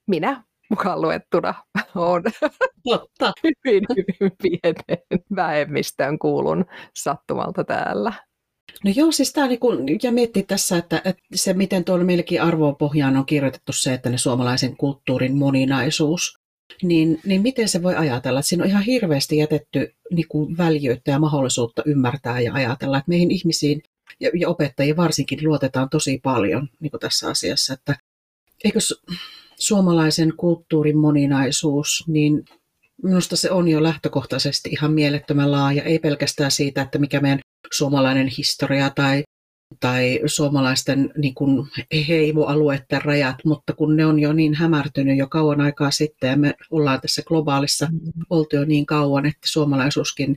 Minä 0.08 0.44
mukaan 0.70 1.02
luettuna 1.02 1.54
on 1.96 2.24
Totta. 2.90 3.34
hyvin, 3.44 3.84
hyvin 3.90 4.32
pienen 4.42 5.22
vähemmistöön 5.36 6.20
kuulun 6.20 6.66
sattumalta 6.96 7.64
täällä. 7.64 8.14
No 8.84 8.92
joo, 8.96 9.12
siis 9.12 9.34
tämä 9.34 9.48
niinku, 9.48 9.68
ja 10.04 10.12
miettii 10.12 10.44
tässä, 10.44 10.78
että, 10.78 11.02
että 11.06 11.24
se 11.36 11.54
miten 11.54 11.84
tuolla 11.84 12.04
meillekin 12.04 12.42
arvopohjaan 12.42 13.18
on 13.18 13.26
kirjoitettu 13.26 13.74
se, 13.74 13.94
että 13.94 14.10
ne 14.10 14.18
suomalaisen 14.18 14.78
kulttuurin 14.78 15.38
moninaisuus 15.38 16.41
niin, 16.84 17.20
niin 17.26 17.42
miten 17.42 17.70
se 17.70 17.84
voi 17.84 17.96
ajatella, 17.96 18.42
siinä 18.42 18.64
on 18.64 18.70
ihan 18.70 18.84
hirveästi 18.84 19.38
jätetty 19.38 19.96
niin 20.12 20.28
kuin 20.28 20.58
väljyyttä 20.58 21.12
ja 21.12 21.20
mahdollisuutta 21.20 21.84
ymmärtää 21.86 22.40
ja 22.40 22.54
ajatella, 22.54 22.98
että 22.98 23.10
meihin 23.10 23.32
ihmisiin 23.32 23.82
ja, 24.20 24.30
ja 24.40 24.50
opettajiin 24.50 24.98
varsinkin 24.98 25.40
luotetaan 25.44 25.90
tosi 25.90 26.20
paljon 26.24 26.70
niin 26.80 26.92
kuin 26.92 27.02
tässä 27.02 27.30
asiassa, 27.30 27.74
että 27.74 27.96
eikö 28.64 28.80
suomalaisen 29.60 30.34
kulttuurin 30.38 30.98
moninaisuus, 30.98 32.04
niin 32.08 32.46
minusta 33.04 33.36
se 33.36 33.52
on 33.52 33.68
jo 33.68 33.84
lähtökohtaisesti 33.84 34.70
ihan 34.70 34.94
mielettömän 34.94 35.52
laaja, 35.52 35.84
ei 35.84 36.00
pelkästään 36.00 36.52
siitä, 36.52 36.82
että 36.82 37.00
mikä 37.00 37.20
meidän 37.20 37.40
suomalainen 37.74 38.28
historia 38.38 38.90
tai 38.90 39.24
tai 39.80 40.20
suomalaisten 40.26 41.12
niin 41.18 41.34
kuin 41.34 41.68
heimoalueiden 42.08 43.02
rajat, 43.02 43.36
mutta 43.46 43.74
kun 43.74 43.96
ne 43.96 44.06
on 44.06 44.20
jo 44.20 44.34
niin 44.34 44.54
hämärtynyt 44.54 45.18
jo 45.18 45.28
kauan 45.28 45.62
aikaa 45.62 45.92
sitten 45.92 46.30
ja 46.30 46.38
me 46.38 46.54
ollaan 46.72 47.02
tässä 47.02 47.22
globaalissa 47.26 47.88
mm. 47.92 48.12
oltu 48.30 48.56
jo 48.56 48.66
niin 48.66 48.86
kauan, 48.86 49.26
että 49.26 49.48
suomalaisuuskin, 49.48 50.36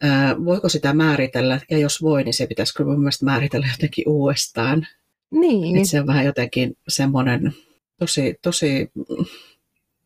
ää, 0.00 0.44
voiko 0.44 0.68
sitä 0.68 0.94
määritellä, 0.94 1.60
ja 1.70 1.78
jos 1.78 2.02
voi, 2.02 2.24
niin 2.24 2.34
se 2.34 2.46
pitäisi 2.46 2.74
kyllä 2.74 2.96
mielestäni 2.96 3.30
määritellä 3.30 3.66
jotenkin 3.72 4.08
uudestaan. 4.08 4.86
Niin. 5.30 5.76
Että 5.76 5.88
se 5.88 6.00
on 6.00 6.06
vähän 6.06 6.24
jotenkin 6.24 6.76
semmoinen 6.88 7.54
tosi, 7.98 8.34
tosi 8.42 8.90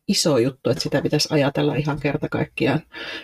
iso 0.07 0.37
juttu, 0.37 0.69
että 0.69 0.83
sitä 0.83 1.01
pitäisi 1.01 1.27
ajatella 1.31 1.75
ihan 1.75 1.99
kerta 1.99 2.29
kaikkiaan 2.29 2.81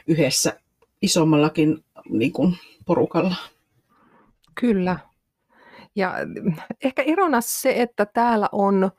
yhdessä 0.07 0.59
isommallakin 1.01 1.83
niin 2.09 2.31
kuin 2.31 2.57
porukalla. 2.85 3.35
Kyllä, 4.59 4.97
ja 5.95 6.13
ehkä 6.83 7.01
erona 7.01 7.41
se, 7.41 7.73
että 7.81 8.05
täällä 8.05 8.49
on 8.51 8.91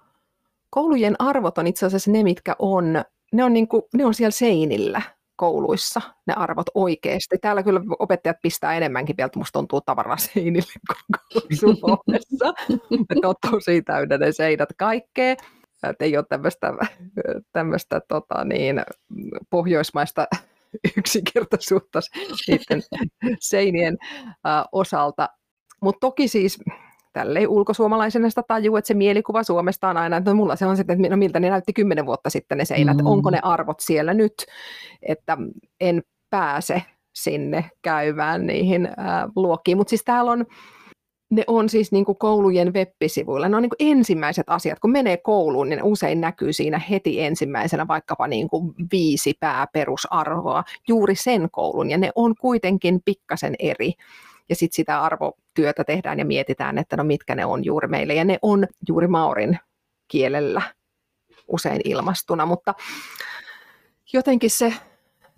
koulujen 0.71 1.17
arvot 1.19 1.59
on 1.59 1.67
itse 1.67 1.87
asiassa 1.87 2.11
ne, 2.11 2.23
mitkä 2.23 2.57
on, 2.59 3.05
ne 3.33 3.45
on, 3.45 3.53
niin 3.53 3.69
kuin, 3.69 3.83
ne 3.95 4.05
on 4.05 4.15
siellä 4.15 4.31
seinillä 4.31 5.03
kouluissa, 5.37 6.01
ne 6.27 6.35
arvot 6.35 6.67
oikeasti. 6.75 7.39
Täällä 7.39 7.63
kyllä 7.63 7.81
opettajat 7.99 8.37
pistää 8.43 8.75
enemmänkin 8.75 9.17
vielä, 9.17 9.31
musta 9.37 9.53
tuntuu 9.59 9.81
tavaraa 9.81 10.17
seinille 10.17 10.73
kuin 11.33 11.59
Suomessa. 11.59 12.55
että 13.11 13.29
on 13.29 13.35
tosi 13.51 13.83
täynnä 13.83 14.19
ne 14.19 14.33
seinät 14.33 14.69
kaikkea. 14.79 15.37
Että 15.91 16.05
ei 16.05 16.17
ole 16.17 16.25
tämmöistä, 16.29 16.73
tämmöistä 17.53 18.01
tota 18.09 18.45
niin, 18.45 18.83
pohjoismaista 19.51 20.27
yksinkertaisuutta 20.97 22.01
seinien 23.41 23.97
osalta. 24.73 25.29
Mutta 25.83 26.01
toki 26.01 26.29
siis 26.29 26.59
tälleen 27.17 27.49
ulkosuomalaisena 27.49 28.29
sitä 28.29 28.43
tajuu, 28.49 28.77
että 28.77 28.89
se 28.89 28.95
mielikuva 28.95 29.43
Suomesta 29.43 29.89
on 29.89 29.97
aina, 29.97 30.17
että 30.17 30.31
no 30.31 30.35
mulla 30.35 30.57
se 30.57 30.67
on 30.67 30.77
sitten, 30.77 31.05
että 31.05 31.09
no 31.09 31.17
miltä 31.17 31.41
ne 31.41 31.51
näytti 31.51 31.73
kymmenen 31.73 32.07
vuotta 32.07 32.31
sitten 32.31 32.59
ne 32.59 32.65
seinät, 32.65 32.97
mm. 32.97 33.07
onko 33.07 33.31
ne 33.31 33.39
arvot 33.43 33.81
siellä 33.81 34.15
nyt, 34.15 34.35
että 35.03 35.39
en 35.81 36.03
pääse 36.31 36.83
sinne 37.15 37.71
käymään 37.83 38.47
niihin 38.47 38.89
ää, 38.97 39.29
luokkiin. 39.37 39.77
Mutta 39.77 39.91
siis 39.91 40.05
täällä 40.05 40.31
on, 40.31 40.47
ne 41.31 41.45
on 41.47 41.69
siis 41.69 41.93
niin 41.93 42.05
kuin 42.05 42.19
koulujen 42.19 42.75
web-sivuilla. 42.75 43.49
Ne 43.49 43.57
on 43.57 43.63
niin 43.63 43.71
kuin 43.79 43.91
ensimmäiset 43.91 44.47
asiat. 44.49 44.79
Kun 44.79 44.93
menee 44.93 45.17
kouluun, 45.17 45.69
niin 45.69 45.83
usein 45.83 46.21
näkyy 46.21 46.53
siinä 46.53 46.79
heti 46.91 47.21
ensimmäisenä 47.21 47.89
vaikkapa 47.89 48.27
niin 48.27 48.49
kuin 48.49 48.75
viisi 48.93 49.35
pääperusarvoa 49.41 50.65
juuri 50.89 51.15
sen 51.15 51.49
koulun. 51.53 51.91
Ja 51.91 51.99
ne 51.99 52.11
on 52.15 52.35
kuitenkin 52.41 53.01
pikkasen 53.05 53.55
eri 53.59 53.93
ja 54.49 54.57
sitten 54.57 54.77
sitä 54.77 55.03
arvotyötä 55.03 55.85
tehdään 55.85 56.19
ja 56.19 56.25
mietitään, 56.25 56.79
että 56.79 56.97
no 56.97 57.05
mitkä 57.05 57.35
ne 57.35 57.45
on 57.45 57.65
juuri 57.65 57.89
meille. 57.89 58.15
Ja 58.15 58.25
ne 58.25 58.39
on 58.43 58.67
juuri 58.89 59.09
Maurin 59.09 59.59
kielellä 60.09 60.63
usein 61.49 61.81
ilmastuna, 61.85 62.47
mutta 62.47 62.75
jotenkin 64.13 64.51
se 64.51 64.75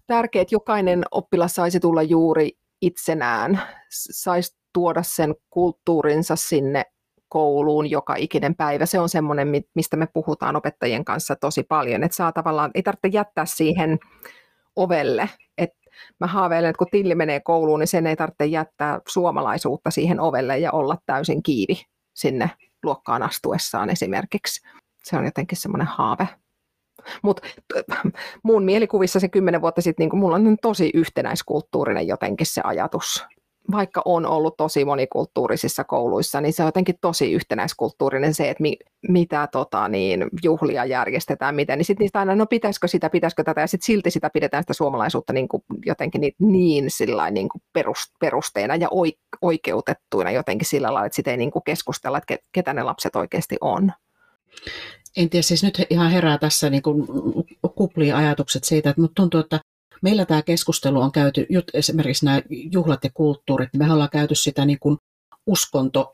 tärkeää, 0.07 0.42
että 0.42 0.55
jokainen 0.55 1.05
oppilas 1.11 1.55
saisi 1.55 1.81
tulla 1.81 2.03
juuri 2.03 2.51
itsenään, 2.81 3.62
saisi 3.90 4.57
tuoda 4.73 5.03
sen 5.03 5.35
kulttuurinsa 5.51 6.37
sinne 6.37 6.85
kouluun 7.29 7.90
joka 7.90 8.14
ikinen 8.16 8.55
päivä. 8.55 8.87
Se 8.87 8.99
on 8.99 9.09
semmoinen, 9.09 9.49
mistä 9.75 9.97
me 9.97 10.07
puhutaan 10.12 10.57
opettajien 10.57 11.05
kanssa 11.05 11.37
tosi 11.37 11.62
paljon, 11.62 12.05
että 12.05 12.16
saa 12.16 12.33
tavallaan, 12.33 12.71
ei 12.75 12.83
tarvitse 12.83 13.09
jättää 13.09 13.47
siihen 13.47 13.99
ovelle, 14.77 15.29
mä 16.20 16.26
haaveilen, 16.26 16.70
että 16.70 16.78
kun 16.78 16.87
Tilli 16.90 17.14
menee 17.14 17.40
kouluun, 17.40 17.80
niin 17.80 17.88
sen 17.88 18.06
ei 18.06 18.16
tarvitse 18.16 18.46
jättää 18.46 19.00
suomalaisuutta 19.08 19.90
siihen 19.90 20.20
ovelle 20.20 20.58
ja 20.58 20.72
olla 20.72 20.96
täysin 21.06 21.42
kiivi 21.42 21.82
sinne 22.14 22.50
luokkaan 22.82 23.22
astuessaan 23.22 23.90
esimerkiksi. 23.90 24.68
Se 25.04 25.16
on 25.16 25.24
jotenkin 25.24 25.58
semmoinen 25.58 25.87
haave. 25.87 26.28
Mutta 27.22 27.42
mun 28.42 28.64
mielikuvissa 28.64 29.20
se 29.20 29.28
kymmenen 29.28 29.61
vuotta 29.61 29.82
sitten, 29.82 30.08
niin 30.08 30.20
mulla 30.20 30.37
on 30.37 30.56
tosi 30.62 30.90
yhtenäiskulttuurinen 30.94 32.06
jotenkin 32.06 32.46
se 32.46 32.61
ajatus 32.64 33.26
vaikka 33.70 34.02
on 34.04 34.26
ollut 34.26 34.57
tosi 34.57 34.85
monikulttuurisissa 34.85 35.85
kouluissa, 35.85 36.40
niin 36.40 36.52
se 36.52 36.62
on 36.62 36.68
jotenkin 36.68 36.94
tosi 37.00 37.33
yhtenäiskulttuurinen 37.33 38.35
se, 38.35 38.50
että 38.50 38.62
mi, 38.62 38.76
mitä 39.09 39.48
tota, 39.52 39.88
niin, 39.88 40.24
juhlia 40.44 40.85
järjestetään, 40.85 41.54
miten, 41.54 41.78
niin 41.78 41.85
sitten 41.85 42.04
niistä 42.04 42.18
aina, 42.18 42.35
no 42.35 42.46
pitäisikö 42.46 42.88
sitä, 42.88 43.11
pitäisikö 43.11 43.44
tätä, 43.44 43.61
ja 43.61 43.66
sitten 43.66 43.87
silti 43.87 44.11
sitä 44.11 44.31
pidetään 44.31 44.62
sitä 44.62 44.72
suomalaisuutta 44.72 45.33
niin 45.33 45.48
kuin, 45.48 45.62
jotenkin 45.87 46.20
niin, 46.20 46.35
niin, 46.38 46.90
sillain, 46.90 47.35
niin 47.35 47.48
kuin 47.48 47.62
perus, 47.72 48.12
perusteena 48.20 48.76
ja 48.76 48.88
oikeutettuina 49.42 50.31
jotenkin 50.31 50.68
sillä 50.68 50.87
lailla, 50.94 51.07
että 51.07 51.16
sitä 51.16 51.31
ei 51.31 51.37
niin 51.37 51.50
kuin 51.50 51.64
keskustella, 51.64 52.18
että 52.18 52.37
ketä 52.52 52.74
ne 52.74 52.83
lapset 52.83 53.16
oikeasti 53.16 53.57
on. 53.61 53.92
En 55.16 55.31
tiedä, 55.31 55.42
siis 55.42 55.62
nyt 55.62 55.87
ihan 55.90 56.11
herää 56.11 56.38
tässä 56.38 56.70
niin 56.70 56.83
kuplia 57.74 58.16
ajatukset 58.16 58.64
siitä, 58.64 58.90
että 58.90 59.02
tuntuu, 59.14 59.40
että 59.40 59.61
meillä 60.02 60.26
tämä 60.26 60.42
keskustelu 60.42 61.00
on 61.00 61.12
käyty, 61.12 61.46
esimerkiksi 61.74 62.24
nämä 62.24 62.42
juhlat 62.72 63.04
ja 63.04 63.11
kulttuurit, 63.14 63.68
niin 63.72 63.87
me 63.87 63.92
ollaan 63.92 64.11
käyty 64.12 64.34
sitä 64.34 64.64
niin 64.64 64.78
kuin 64.78 64.98
uskonto 65.46 66.12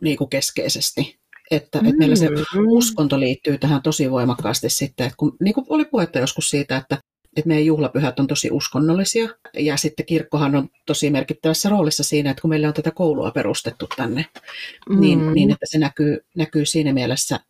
niin 0.00 0.16
kuin 0.16 0.30
keskeisesti. 0.30 1.18
Että, 1.50 1.78
mm. 1.78 1.86
että 1.86 1.98
meillä 1.98 2.16
se 2.16 2.28
mm. 2.28 2.36
uskonto 2.68 3.20
liittyy 3.20 3.58
tähän 3.58 3.82
tosi 3.82 4.10
voimakkaasti 4.10 4.70
sitten, 4.70 5.06
että 5.06 5.16
kun 5.16 5.36
niin 5.40 5.54
kuin 5.54 5.66
oli 5.68 5.84
puhetta 5.84 6.18
joskus 6.18 6.50
siitä, 6.50 6.76
että, 6.76 6.98
että 7.36 7.48
meidän 7.48 7.66
juhlapyhät 7.66 8.20
on 8.20 8.26
tosi 8.26 8.50
uskonnollisia 8.50 9.28
ja 9.58 9.76
sitten 9.76 10.06
kirkkohan 10.06 10.56
on 10.56 10.68
tosi 10.86 11.10
merkittävässä 11.10 11.68
roolissa 11.68 12.04
siinä, 12.04 12.30
että 12.30 12.40
kun 12.40 12.50
meillä 12.50 12.68
on 12.68 12.74
tätä 12.74 12.90
koulua 12.90 13.30
perustettu 13.30 13.86
tänne, 13.96 14.26
niin, 14.88 15.18
mm. 15.18 15.24
niin, 15.24 15.34
niin 15.34 15.50
että 15.50 15.66
se 15.68 15.78
näkyy, 15.78 16.18
näkyy 16.36 16.64
siinä 16.64 16.92
mielessä 16.92 17.40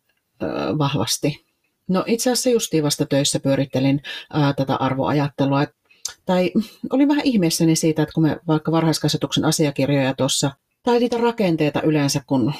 ö, 0.43 0.45
vahvasti. 0.77 1.46
No 1.87 2.03
itse 2.07 2.31
asiassa 2.31 2.49
justiin 2.49 2.83
vasta 2.83 3.05
töissä 3.05 3.39
pyörittelin 3.39 4.01
ää, 4.33 4.53
tätä 4.53 4.75
arvoajattelua. 4.75 5.65
Tai 6.25 6.51
olin 6.89 7.07
vähän 7.07 7.25
ihmeessäni 7.25 7.75
siitä, 7.75 8.01
että 8.01 8.13
kun 8.13 8.23
me 8.23 8.39
vaikka 8.47 8.71
varhaiskasvatuksen 8.71 9.45
asiakirjoja 9.45 10.13
tuossa, 10.13 10.51
tai 10.83 10.99
niitä 10.99 11.17
rakenteita 11.17 11.81
yleensä, 11.81 12.21
kun 12.27 12.53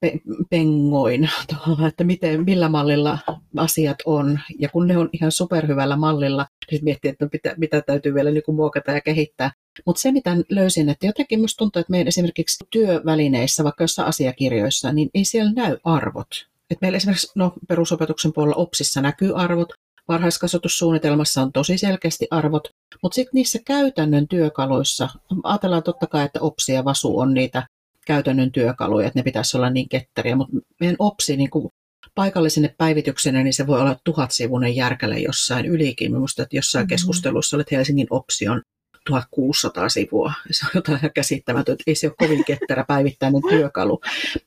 pe- 0.00 0.20
pengoin, 0.50 1.30
että 1.88 2.04
miten, 2.04 2.44
millä 2.44 2.68
mallilla 2.68 3.18
asiat 3.56 3.98
on. 4.04 4.40
Ja 4.58 4.68
kun 4.68 4.86
ne 4.86 4.98
on 4.98 5.08
ihan 5.12 5.32
superhyvällä 5.32 5.96
mallilla, 5.96 6.46
niin 6.70 6.84
miettii, 6.84 7.10
että 7.10 7.28
mitä, 7.32 7.54
mitä 7.56 7.82
täytyy 7.82 8.14
vielä 8.14 8.30
niin 8.30 8.42
kuin 8.42 8.56
muokata 8.56 8.92
ja 8.92 9.00
kehittää. 9.00 9.52
Mutta 9.86 10.00
se, 10.00 10.12
mitä 10.12 10.36
löysin, 10.48 10.88
että 10.88 11.06
jotenkin 11.06 11.38
minusta 11.38 11.58
tuntuu, 11.58 11.80
että 11.80 11.90
meidän 11.90 12.08
esimerkiksi 12.08 12.64
työvälineissä, 12.70 13.64
vaikka 13.64 13.84
jossain 13.84 14.08
asiakirjoissa, 14.08 14.92
niin 14.92 15.10
ei 15.14 15.24
siellä 15.24 15.52
näy 15.52 15.76
arvot. 15.84 16.53
Et 16.70 16.78
meillä 16.80 16.96
esimerkiksi 16.96 17.32
no, 17.36 17.52
perusopetuksen 17.68 18.32
puolella 18.32 18.56
OPSissa 18.56 19.00
näkyy 19.00 19.36
arvot, 19.36 19.68
varhaiskasvatussuunnitelmassa 20.08 21.42
on 21.42 21.52
tosi 21.52 21.78
selkeästi 21.78 22.26
arvot, 22.30 22.68
mutta 23.02 23.14
sitten 23.14 23.30
niissä 23.34 23.58
käytännön 23.66 24.28
työkaluissa, 24.28 25.08
ajatellaan 25.42 25.82
totta 25.82 26.06
kai, 26.06 26.24
että 26.24 26.40
OPSI 26.40 26.72
ja 26.72 26.84
VASU 26.84 27.18
on 27.18 27.34
niitä 27.34 27.66
käytännön 28.06 28.52
työkaluja, 28.52 29.06
että 29.06 29.18
ne 29.18 29.22
pitäisi 29.22 29.56
olla 29.56 29.70
niin 29.70 29.88
ketteriä, 29.88 30.36
mutta 30.36 30.56
meidän 30.80 30.96
OPSI 30.98 31.36
niin 31.36 31.50
kuin 31.50 31.68
paikallisine 32.14 32.74
päivityksenä, 32.78 33.42
niin 33.42 33.54
se 33.54 33.66
voi 33.66 33.80
olla 33.80 33.96
tuhatsivunen 34.04 34.76
järkäle 34.76 35.18
jossain 35.18 35.66
ylikin. 35.66 36.12
Minusta, 36.12 36.42
että 36.42 36.56
jossain 36.56 36.82
mm-hmm. 36.82 36.88
keskustelussa 36.88 37.60
että 37.60 37.76
Helsingin 37.76 38.06
OPSI 38.10 38.48
on 38.48 38.62
1600 39.04 39.88
sivua. 39.88 40.32
Se 40.50 40.64
on 40.64 40.70
jotain 40.74 40.98
ihan 40.98 41.10
käsittämätöntä. 41.14 41.82
Ei 41.86 41.94
se 41.94 42.06
ole 42.06 42.14
kovin 42.18 42.44
ketterä 42.44 42.84
päivittäinen 42.88 43.42
työkalu. 43.48 44.00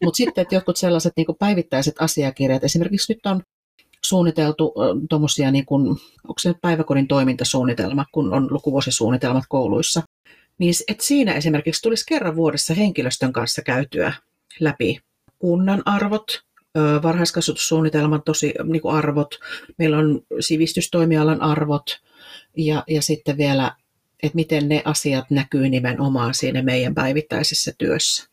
Mutta 0.03 0.17
sitten, 0.17 0.41
että 0.41 0.55
jotkut 0.55 0.77
sellaiset 0.77 1.13
niin 1.17 1.27
päivittäiset 1.39 1.95
asiakirjat, 1.99 2.63
esimerkiksi 2.63 3.13
nyt 3.13 3.25
on 3.25 3.41
suunniteltu 4.05 4.73
tuommoisia, 5.09 5.51
niin 5.51 5.65
kuin, 5.65 5.87
onko 6.23 6.39
se 6.39 6.53
päiväkodin 6.61 7.07
toimintasuunnitelma, 7.07 8.05
kun 8.11 8.33
on 8.33 8.47
lukuvuosisuunnitelmat 8.51 9.43
kouluissa, 9.49 10.01
niin 10.57 10.73
että 10.87 11.05
siinä 11.05 11.33
esimerkiksi 11.33 11.81
tulisi 11.81 12.05
kerran 12.07 12.35
vuodessa 12.35 12.73
henkilöstön 12.73 13.33
kanssa 13.33 13.61
käytyä 13.61 14.13
läpi 14.59 14.99
kunnan 15.39 15.81
arvot, 15.85 16.41
varhaiskasvatussuunnitelman 17.03 18.23
tosi 18.25 18.53
niin 18.63 18.81
kuin 18.81 18.95
arvot, 18.95 19.35
meillä 19.77 19.97
on 19.97 20.21
sivistystoimialan 20.39 21.41
arvot 21.41 21.99
ja, 22.57 22.83
ja 22.87 23.01
sitten 23.01 23.37
vielä 23.37 23.75
että 24.23 24.35
miten 24.35 24.69
ne 24.69 24.81
asiat 24.85 25.31
näkyy 25.31 25.69
nimenomaan 25.69 26.33
siinä 26.33 26.61
meidän 26.61 26.95
päivittäisessä 26.95 27.73
työssä. 27.77 28.27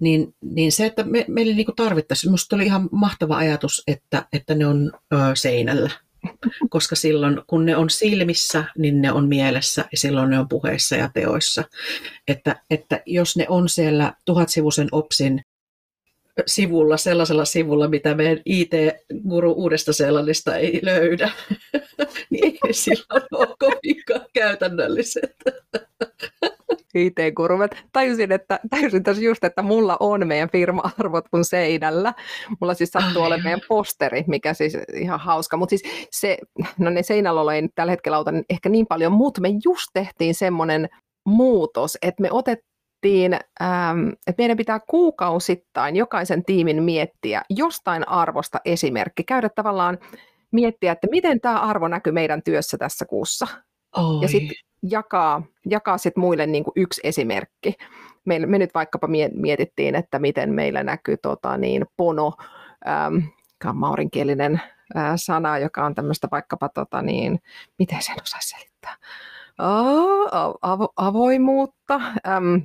Niin, 0.00 0.34
niin 0.40 0.72
se, 0.72 0.86
että 0.86 1.02
me, 1.02 1.24
meille 1.28 1.54
niin 1.54 1.66
tarvittaisiin, 1.76 2.30
minusta 2.30 2.56
oli 2.56 2.64
ihan 2.64 2.88
mahtava 2.92 3.36
ajatus, 3.36 3.82
että, 3.86 4.26
että 4.32 4.54
ne 4.54 4.66
on 4.66 4.92
ö, 5.12 5.16
seinällä. 5.34 5.90
Koska 6.70 6.96
silloin, 6.96 7.42
kun 7.46 7.66
ne 7.66 7.76
on 7.76 7.90
silmissä, 7.90 8.64
niin 8.78 9.02
ne 9.02 9.12
on 9.12 9.28
mielessä 9.28 9.84
ja 9.92 9.98
silloin 9.98 10.30
ne 10.30 10.38
on 10.38 10.48
puheissa 10.48 10.96
ja 10.96 11.10
teoissa. 11.14 11.64
Että, 12.28 12.62
että 12.70 13.02
jos 13.06 13.36
ne 13.36 13.46
on 13.48 13.68
siellä 13.68 14.12
tuhatsivuisen 14.24 14.88
OPSin 14.92 15.42
sivulla, 16.46 16.96
sellaisella 16.96 17.44
sivulla, 17.44 17.88
mitä 17.88 18.14
meidän 18.14 18.38
IT-guru 18.44 19.52
uudesta 19.52 19.92
Seelannista 19.92 20.56
ei 20.56 20.80
löydä, 20.82 21.30
niin 22.30 22.58
ei 22.66 22.72
silloin 22.72 23.22
ole 23.32 23.56
kovinkaan 23.58 24.26
käytännölliset. 24.34 25.36
IT-kurvet. 26.94 27.76
Tajusin, 27.92 28.32
että, 28.32 28.60
tajusin 28.70 29.02
tässä 29.02 29.22
just, 29.22 29.44
että 29.44 29.62
mulla 29.62 29.96
on 30.00 30.26
meidän 30.26 30.50
firma-arvot 30.50 31.24
mun 31.32 31.44
seinällä. 31.44 32.14
Mulla 32.60 32.74
siis 32.74 32.90
sattuu 32.90 33.22
olemaan 33.22 33.44
meidän 33.44 33.60
posteri, 33.68 34.24
mikä 34.26 34.54
siis 34.54 34.76
ihan 34.94 35.20
hauska. 35.20 35.56
Mutta 35.56 35.70
siis 35.70 35.82
se, 36.10 36.38
no 36.78 36.90
ne 36.90 37.02
seinällä 37.02 37.54
ei 37.54 37.62
nyt 37.62 37.72
tällä 37.74 37.92
hetkellä 37.92 38.16
auta 38.16 38.30
ehkä 38.50 38.68
niin 38.68 38.86
paljon, 38.86 39.12
mutta 39.12 39.40
me 39.40 39.48
just 39.48 39.86
tehtiin 39.92 40.34
semmoinen 40.34 40.88
muutos, 41.26 41.98
että 42.02 42.22
me 42.22 42.28
otettiin 42.30 42.75
mietittiin, 43.02 43.34
ähm, 43.62 44.08
että 44.26 44.42
meidän 44.42 44.56
pitää 44.56 44.80
kuukausittain 44.86 45.96
jokaisen 45.96 46.44
tiimin 46.44 46.82
miettiä 46.82 47.42
jostain 47.50 48.08
arvosta 48.08 48.60
esimerkki, 48.64 49.24
käydä 49.24 49.48
tavallaan 49.48 49.98
miettiä, 50.52 50.92
että 50.92 51.06
miten 51.10 51.40
tämä 51.40 51.60
arvo 51.60 51.88
näkyy 51.88 52.12
meidän 52.12 52.42
työssä 52.42 52.78
tässä 52.78 53.04
kuussa. 53.04 53.46
Oi. 53.96 54.22
Ja 54.22 54.28
sitten 54.28 54.56
jakaa, 54.82 55.42
jakaa 55.66 55.98
sit 55.98 56.16
muille 56.16 56.46
niin 56.46 56.64
kuin 56.64 56.72
yksi 56.76 57.00
esimerkki. 57.04 57.74
Me, 58.24 58.38
me 58.38 58.58
nyt 58.58 58.74
vaikkapa 58.74 59.08
mietittiin, 59.34 59.94
että 59.94 60.18
miten 60.18 60.54
meillä 60.54 60.82
näkyy 60.82 61.16
tota, 61.16 61.56
niin, 61.56 61.86
pono, 61.96 62.32
ähm, 62.88 63.16
maurinkielinen 63.72 64.60
äh, 64.96 65.12
sana, 65.16 65.58
joka 65.58 65.84
on 65.84 65.94
tämmöistä 65.94 66.28
vaikkapa, 66.30 66.68
tota, 66.68 67.02
niin, 67.02 67.38
miten 67.78 68.02
sen 68.02 68.16
osaisi 68.22 68.48
selittää, 68.48 68.96
avo, 70.62 70.88
avoimuutta, 70.96 72.00
ähm, 72.28 72.56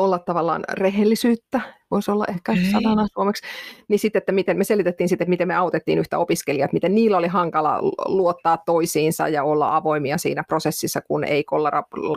olla 0.00 0.18
tavallaan 0.18 0.64
rehellisyyttä, 0.72 1.60
voisi 1.90 2.10
olla 2.10 2.24
ehkä 2.28 2.52
Ei. 2.52 2.70
sanana 2.70 3.06
suomeksi, 3.12 3.42
niin 3.88 3.98
sitten, 3.98 4.18
että 4.18 4.32
miten 4.32 4.58
me 4.58 4.64
selitettiin 4.64 5.08
sitten, 5.08 5.24
että 5.24 5.30
miten 5.30 5.48
me 5.48 5.54
autettiin 5.54 5.98
yhtä 5.98 6.18
opiskelijaa, 6.18 6.64
että 6.64 6.74
miten 6.74 6.94
niillä 6.94 7.16
oli 7.16 7.28
hankala 7.28 7.78
luottaa 8.06 8.58
toisiinsa 8.66 9.28
ja 9.28 9.44
olla 9.44 9.76
avoimia 9.76 10.18
siinä 10.18 10.44
prosessissa, 10.48 11.00
kun 11.00 11.24
ei 11.24 11.44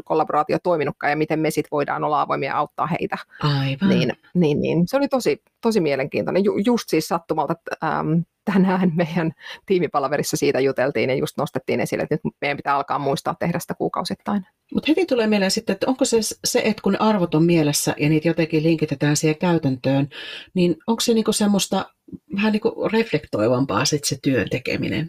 kollaboraatio 0.04 0.58
toiminutkaan, 0.64 1.12
ja 1.12 1.18
miten 1.18 1.40
me 1.40 1.52
sitten 1.52 1.72
voidaan 1.72 2.04
olla 2.04 2.22
avoimia 2.22 2.50
ja 2.50 2.58
auttaa 2.58 2.88
heitä. 2.88 3.18
Aivan. 3.44 3.90
Niin, 3.90 4.14
niin, 4.34 4.62
niin. 4.62 4.88
Se 4.88 4.98
oli 4.98 5.08
tosi, 5.08 5.42
tosi 5.62 5.82
mielenkiintoinen. 5.82 6.46
Ju, 6.46 6.58
just 6.66 6.90
siis 6.90 7.08
sattumalta, 7.08 7.54
että 7.54 7.88
ähm, 7.88 8.20
tänään 8.54 8.92
meidän 8.96 9.32
tiimipalaverissa 9.66 10.38
siitä 10.38 10.60
juteltiin 10.60 11.10
ja 11.10 11.16
just 11.16 11.38
nostettiin 11.38 11.80
esille, 11.80 12.04
että 12.04 12.18
nyt 12.24 12.36
meidän 12.42 12.58
pitää 12.58 12.76
alkaa 12.76 13.00
muistaa 13.00 13.36
tehdä 13.40 13.60
sitä 13.60 13.74
kuukausittain. 13.74 14.46
Mutta 14.74 14.86
heti 14.88 15.06
tulee 15.06 15.28
mieleen 15.28 15.52
sitten, 15.52 15.74
että 15.74 15.88
onko 15.88 16.06
se 16.06 16.18
se, 16.46 16.62
että 16.66 16.82
kun 16.82 16.92
ne 16.92 16.98
arvot 16.98 17.36
on 17.36 17.44
mielessä 17.44 17.96
ja 17.98 18.10
niitä 18.10 18.28
jotenkin 18.28 18.64
linkitetään 18.64 19.18
siihen 19.18 19.38
käytäntöön, 19.38 20.10
niin 20.54 20.76
onko 20.88 21.00
se 21.00 21.14
niinku 21.14 21.34
semmoista 21.34 21.90
vähän 22.36 22.52
niinku 22.52 22.90
reflektoivampaa 22.92 23.86
sitten 23.86 24.10
se 24.10 24.18
työn 24.22 24.50
tekeminen? 24.50 25.08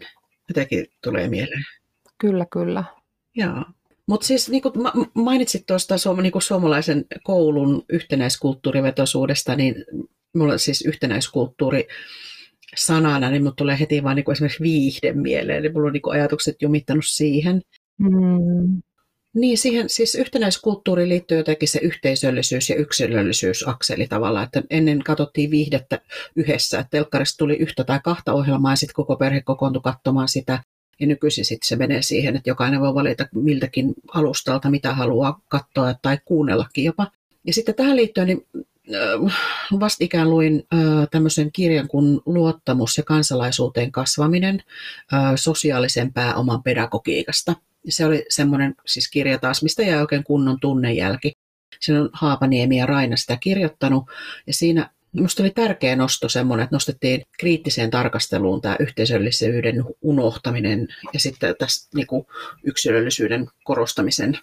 Jotenkin 0.49 0.85
tulee 1.03 1.27
mieleen. 1.27 1.63
Kyllä, 2.17 2.45
kyllä. 2.51 2.83
Joo. 3.35 3.65
Mutta 4.07 4.27
siis 4.27 4.49
niin 4.49 4.61
kuin 4.61 4.73
mainitsit 5.13 5.65
tuosta 5.65 5.95
niin 6.21 6.41
suomalaisen 6.41 7.05
koulun 7.23 7.85
yhtenäiskulttuurivetoisuudesta, 7.89 9.55
niin 9.55 9.75
mulla 10.35 10.57
siis 10.57 10.81
yhtenäiskulttuuri 10.85 11.87
sanana, 12.75 13.29
niin 13.29 13.41
mulla 13.41 13.53
tulee 13.57 13.79
heti 13.79 14.03
vaan 14.03 14.15
niin 14.15 14.31
esimerkiksi 14.31 14.63
viihde 14.63 15.13
mieleen, 15.13 15.63
niin 15.63 15.73
mulla 15.73 15.87
on 15.87 15.93
niin 15.93 16.01
kuin 16.01 16.13
ajatukset 16.13 16.61
jumittanut 16.61 17.05
siihen. 17.07 17.61
Mm. 17.97 18.81
Niin, 19.35 19.57
siihen 19.57 19.89
siis 19.89 20.15
yhtenäiskulttuuriin 20.15 21.09
liittyy 21.09 21.37
jotenkin 21.37 21.67
se 21.67 21.79
yhteisöllisyys 21.79 22.69
ja 22.69 22.75
yksilöllisyysakseli 22.75 24.07
tavallaan, 24.07 24.45
että 24.45 24.63
ennen 24.69 25.03
katsottiin 25.03 25.51
viihdettä 25.51 26.01
yhdessä, 26.35 26.79
että 26.79 26.89
telkkarista 26.89 27.37
tuli 27.37 27.55
yhtä 27.55 27.83
tai 27.83 27.99
kahta 28.03 28.33
ohjelmaa 28.33 28.71
ja 28.71 28.75
sitten 28.75 28.93
koko 28.93 29.15
perhe 29.15 29.41
kokoontui 29.41 29.81
katsomaan 29.81 30.27
sitä, 30.27 30.63
ja 30.99 31.07
nykyisin 31.07 31.45
sitten 31.45 31.67
se 31.67 31.75
menee 31.75 32.01
siihen, 32.01 32.35
että 32.35 32.49
jokainen 32.49 32.81
voi 32.81 32.93
valita 32.93 33.27
miltäkin 33.35 33.93
alustalta, 34.13 34.69
mitä 34.69 34.93
haluaa 34.93 35.41
katsoa 35.47 35.95
tai 36.01 36.17
kuunnellakin 36.25 36.83
jopa. 36.83 37.07
Ja 37.45 37.53
sitten 37.53 37.75
tähän 37.75 37.95
liittyen, 37.95 38.27
niin 38.27 38.47
vastikään 39.79 40.29
luin 40.29 40.63
tämmöisen 41.11 41.51
kirjan 41.51 41.87
kuin 41.87 42.21
Luottamus 42.25 42.97
ja 42.97 43.03
kansalaisuuteen 43.03 43.91
kasvaminen 43.91 44.63
sosiaalisen 45.35 46.13
pääoman 46.13 46.63
pedagogiikasta. 46.63 47.55
Se 47.89 48.05
oli 48.05 48.25
semmoinen 48.29 48.75
siis 48.85 49.09
kirja 49.09 49.39
taas, 49.39 49.63
mistä 49.63 49.83
jäi 49.83 50.01
oikein 50.01 50.23
kunnon 50.23 50.59
tunnejälki. 50.59 51.33
Siinä 51.79 52.01
on 52.01 52.09
Haapaniemi 52.13 52.77
ja 52.77 52.85
Raina 52.85 53.17
sitä 53.17 53.37
kirjoittanut. 53.41 54.03
Ja 54.47 54.53
siinä 54.53 54.89
Minusta 55.11 55.43
oli 55.43 55.49
tärkeä 55.49 55.95
nosto 55.95 56.29
semmoinen, 56.29 56.63
että 56.63 56.75
nostettiin 56.75 57.25
kriittiseen 57.39 57.89
tarkasteluun 57.89 58.61
tämä 58.61 58.75
yhteisöllisyyden 58.79 59.83
unohtaminen 60.01 60.87
ja 61.13 61.19
sitten 61.19 61.55
tässä 61.59 61.89
niin 61.95 62.07
kuin 62.07 62.25
yksilöllisyyden 62.63 63.47
korostamisen 63.63 64.39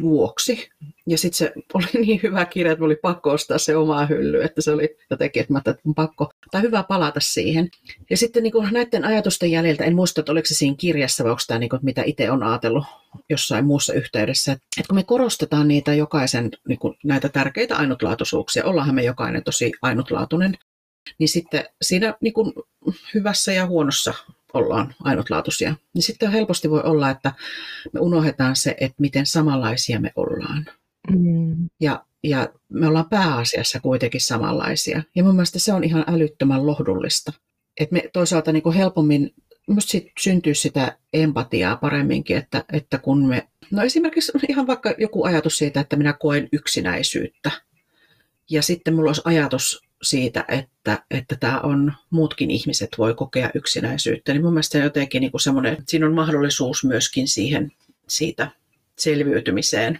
vuoksi. 0.00 0.68
Ja 1.06 1.18
sitten 1.18 1.36
se 1.36 1.52
oli 1.74 1.86
niin 2.06 2.20
hyvä 2.22 2.44
kirja, 2.44 2.72
että 2.72 2.84
oli 2.84 2.96
pakko 2.96 3.30
ostaa 3.30 3.58
se 3.58 3.76
omaa 3.76 4.06
hylly, 4.06 4.42
että 4.42 4.60
se 4.60 4.70
oli 4.70 4.96
jotenkin, 5.10 5.40
että 5.40 5.52
mä 5.52 5.58
että 5.58 5.76
on 5.86 5.94
pakko, 5.94 6.30
tai 6.50 6.62
hyvä 6.62 6.82
palata 6.82 7.20
siihen. 7.20 7.68
Ja 8.10 8.16
sitten 8.16 8.42
niin 8.42 8.52
näiden 8.70 9.04
ajatusten 9.04 9.50
jäljiltä, 9.50 9.84
en 9.84 9.94
muista, 9.94 10.20
että 10.20 10.32
oliko 10.32 10.46
se 10.46 10.54
siinä 10.54 10.76
kirjassa 10.78 11.24
vai 11.24 11.30
onko 11.30 11.42
tämä, 11.46 11.58
niin 11.58 11.70
kuin, 11.70 11.80
mitä 11.82 12.02
itse 12.06 12.30
on 12.30 12.42
ajatellut 12.42 12.84
jossain 13.30 13.66
muussa 13.66 13.92
yhteydessä, 13.92 14.52
että 14.52 14.88
kun 14.88 14.96
me 14.96 15.04
korostetaan 15.04 15.68
niitä 15.68 15.94
jokaisen, 15.94 16.50
niin 16.68 16.78
kuin 16.78 16.94
näitä 17.04 17.28
tärkeitä 17.28 17.76
ainutlaatuisuuksia, 17.76 18.64
ollaanhan 18.64 18.94
me 18.94 19.02
jokainen 19.02 19.44
tosi 19.44 19.72
ainutlaatuinen, 19.82 20.54
niin 21.18 21.28
sitten 21.28 21.64
siinä 21.82 22.14
niin 22.20 22.32
kuin 22.32 22.52
hyvässä 23.14 23.52
ja 23.52 23.66
huonossa 23.66 24.14
ollaan 24.52 24.94
ainutlaatuisia, 25.02 25.74
niin 25.94 26.02
sitten 26.02 26.32
helposti 26.32 26.70
voi 26.70 26.82
olla, 26.84 27.10
että 27.10 27.32
me 27.92 28.00
unohdetaan 28.00 28.56
se, 28.56 28.74
että 28.80 28.96
miten 29.00 29.26
samanlaisia 29.26 30.00
me 30.00 30.12
ollaan. 30.16 30.66
Mm. 31.10 31.68
Ja, 31.80 32.04
ja 32.22 32.48
me 32.68 32.86
ollaan 32.86 33.08
pääasiassa 33.08 33.80
kuitenkin 33.80 34.20
samanlaisia. 34.20 35.02
Ja 35.14 35.24
mun 35.24 35.34
mielestä 35.34 35.58
se 35.58 35.72
on 35.72 35.84
ihan 35.84 36.04
älyttömän 36.06 36.66
lohdullista. 36.66 37.32
Että 37.80 37.92
me 37.92 38.10
toisaalta 38.12 38.52
niin 38.52 38.62
kuin 38.62 38.76
helpommin 38.76 39.34
Minusta 39.68 39.90
sit 39.90 40.12
syntyy 40.20 40.54
sitä 40.54 40.98
empatiaa 41.12 41.76
paremminkin, 41.76 42.36
että, 42.36 42.64
että 42.72 42.98
kun 42.98 43.26
me, 43.26 43.48
no 43.70 43.82
esimerkiksi 43.82 44.32
ihan 44.48 44.66
vaikka 44.66 44.94
joku 44.98 45.24
ajatus 45.24 45.58
siitä, 45.58 45.80
että 45.80 45.96
minä 45.96 46.12
koen 46.12 46.48
yksinäisyyttä, 46.52 47.50
ja 48.50 48.62
sitten 48.62 48.94
mulla 48.94 49.08
olisi 49.08 49.22
ajatus 49.24 49.87
siitä, 50.02 50.44
että, 50.48 51.02
että 51.10 51.36
tämä 51.40 51.60
on, 51.60 51.92
muutkin 52.10 52.50
ihmiset 52.50 52.88
voi 52.98 53.14
kokea 53.14 53.50
yksinäisyyttä, 53.54 54.32
niin 54.32 54.42
mun 54.42 54.52
mielestä 54.52 54.78
jotenkin 54.78 55.20
niin 55.20 55.40
semmoinen, 55.40 55.72
että 55.72 55.84
siinä 55.86 56.06
on 56.06 56.14
mahdollisuus 56.14 56.84
myöskin 56.84 57.28
siihen 57.28 57.72
siitä 58.08 58.50
selviytymiseen, 58.98 59.98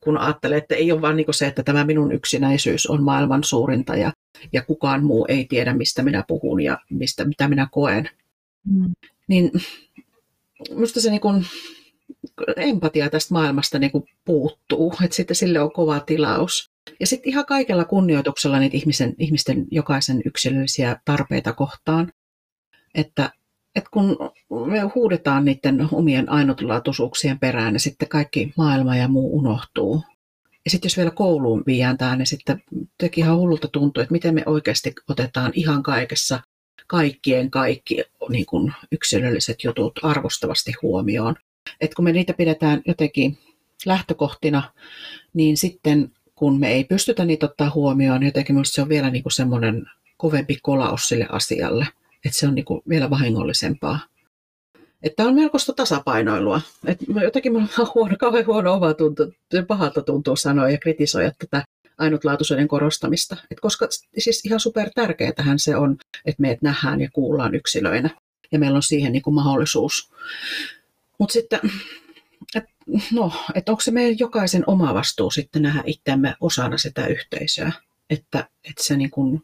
kun 0.00 0.18
ajattelee, 0.18 0.58
että 0.58 0.74
ei 0.74 0.92
ole 0.92 1.00
vain 1.00 1.16
niin 1.16 1.34
se, 1.34 1.46
että 1.46 1.62
tämä 1.62 1.84
minun 1.84 2.12
yksinäisyys 2.12 2.86
on 2.86 3.02
maailman 3.02 3.44
suurinta 3.44 3.96
ja, 3.96 4.12
ja 4.52 4.62
kukaan 4.62 5.04
muu 5.04 5.26
ei 5.28 5.46
tiedä, 5.48 5.74
mistä 5.74 6.02
minä 6.02 6.24
puhun 6.28 6.60
ja 6.60 6.78
mistä, 6.90 7.24
mitä 7.24 7.48
minä 7.48 7.68
koen. 7.70 8.10
Mm. 8.64 8.92
Niin 9.28 9.50
minusta 10.70 11.00
se 11.00 11.10
niin 11.10 11.20
kuin, 11.20 11.46
empatia 12.56 13.10
tästä 13.10 13.34
maailmasta 13.34 13.78
niin 13.78 13.90
kuin 13.90 14.04
puuttuu, 14.24 14.94
että 15.04 15.16
sitten 15.16 15.36
sille 15.36 15.60
on 15.60 15.72
kova 15.72 16.00
tilaus. 16.00 16.70
Ja 17.00 17.06
sitten 17.06 17.30
ihan 17.30 17.46
kaikella 17.46 17.84
kunnioituksella 17.84 18.58
niitä 18.58 18.76
ihmisen, 18.76 19.14
ihmisten 19.18 19.66
jokaisen 19.70 20.22
yksilöllisiä 20.24 20.96
tarpeita 21.04 21.52
kohtaan, 21.52 22.12
että, 22.94 23.30
että 23.74 23.90
kun 23.90 24.16
me 24.66 24.80
huudetaan 24.94 25.44
niiden 25.44 25.88
omien 25.92 26.30
ainutlaatuisuuksien 26.30 27.38
perään, 27.38 27.72
niin 27.72 27.80
sitten 27.80 28.08
kaikki 28.08 28.52
maailma 28.56 28.96
ja 28.96 29.08
muu 29.08 29.38
unohtuu. 29.38 30.02
Ja 30.64 30.70
sitten 30.70 30.86
jos 30.86 30.96
vielä 30.96 31.10
kouluun 31.10 31.62
viiään 31.66 31.96
niin 32.16 32.26
sitten 32.26 32.62
teki 32.98 33.20
ihan 33.20 33.36
hullulta 33.36 33.68
tuntuu, 33.68 34.02
että 34.02 34.12
miten 34.12 34.34
me 34.34 34.42
oikeasti 34.46 34.94
otetaan 35.08 35.52
ihan 35.54 35.82
kaikessa 35.82 36.40
kaikkien 36.86 37.50
kaikki 37.50 38.04
niin 38.28 38.46
kuin 38.46 38.72
yksilölliset 38.92 39.64
jutut 39.64 40.00
arvostavasti 40.02 40.72
huomioon. 40.82 41.36
Et 41.80 41.94
kun 41.94 42.04
me 42.04 42.12
niitä 42.12 42.32
pidetään 42.32 42.82
jotenkin 42.86 43.38
lähtökohtina, 43.86 44.72
niin 45.34 45.56
sitten 45.56 46.12
kun 46.38 46.60
me 46.60 46.72
ei 46.72 46.84
pystytä 46.84 47.24
niitä 47.24 47.46
ottaa 47.46 47.70
huomioon, 47.74 48.20
niin 48.20 48.28
jotenkin 48.28 48.54
minusta 48.54 48.74
se 48.74 48.82
on 48.82 48.88
vielä 48.88 49.10
niin 49.10 49.22
kuin 49.22 49.32
semmoinen 49.32 49.86
kovempi 50.16 50.58
kolaus 50.62 51.08
sille 51.08 51.26
asialle, 51.30 51.86
että 52.24 52.38
se 52.38 52.46
on 52.46 52.54
niin 52.54 52.64
kuin 52.64 52.82
vielä 52.88 53.10
vahingollisempaa. 53.10 53.98
Että 55.02 55.24
on 55.24 55.34
melkoista 55.34 55.72
tasapainoilua. 55.72 56.60
Että 56.86 57.04
jotenkin 57.22 57.52
minulla 57.52 57.72
on 57.78 57.86
huono, 57.94 58.16
kauhean 58.18 58.46
huono 58.46 58.72
oma 58.72 58.94
tuntu, 58.94 59.22
pahalta 59.66 60.02
tuntuu 60.02 60.36
sanoa 60.36 60.70
ja 60.70 60.78
kritisoida 60.78 61.32
tätä 61.38 61.64
ainutlaatuisuuden 61.98 62.68
korostamista. 62.68 63.36
Et 63.50 63.60
koska 63.60 63.88
siis 64.18 64.44
ihan 64.44 64.60
super 64.60 64.90
tärkeätähän 64.94 65.58
se 65.58 65.76
on, 65.76 65.96
että 66.24 66.42
meidät 66.42 66.62
nähdään 66.62 67.00
ja 67.00 67.08
kuullaan 67.12 67.54
yksilöinä 67.54 68.10
ja 68.52 68.58
meillä 68.58 68.76
on 68.76 68.82
siihen 68.82 69.12
niin 69.12 69.22
kuin 69.22 69.34
mahdollisuus. 69.34 70.12
Mutta 71.18 71.32
sitten, 71.32 71.60
et, 72.54 72.64
no, 73.12 73.32
että 73.54 73.72
onko 73.72 73.80
se 73.80 73.90
meidän 73.90 74.18
jokaisen 74.18 74.64
oma 74.66 74.94
vastuu 74.94 75.30
sitten 75.30 75.62
nähdä 75.62 75.82
itseämme 75.86 76.34
osana 76.40 76.78
sitä 76.78 77.06
yhteisöä, 77.06 77.72
että, 78.10 78.48
että 78.64 78.84
se, 78.84 78.96
niin 78.96 79.10
kuin, 79.10 79.42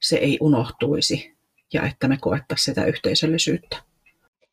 se 0.00 0.16
ei 0.16 0.38
unohtuisi 0.40 1.36
ja 1.72 1.82
että 1.82 2.08
me 2.08 2.18
koettaisiin 2.20 2.64
sitä 2.64 2.84
yhteisöllisyyttä. 2.84 3.76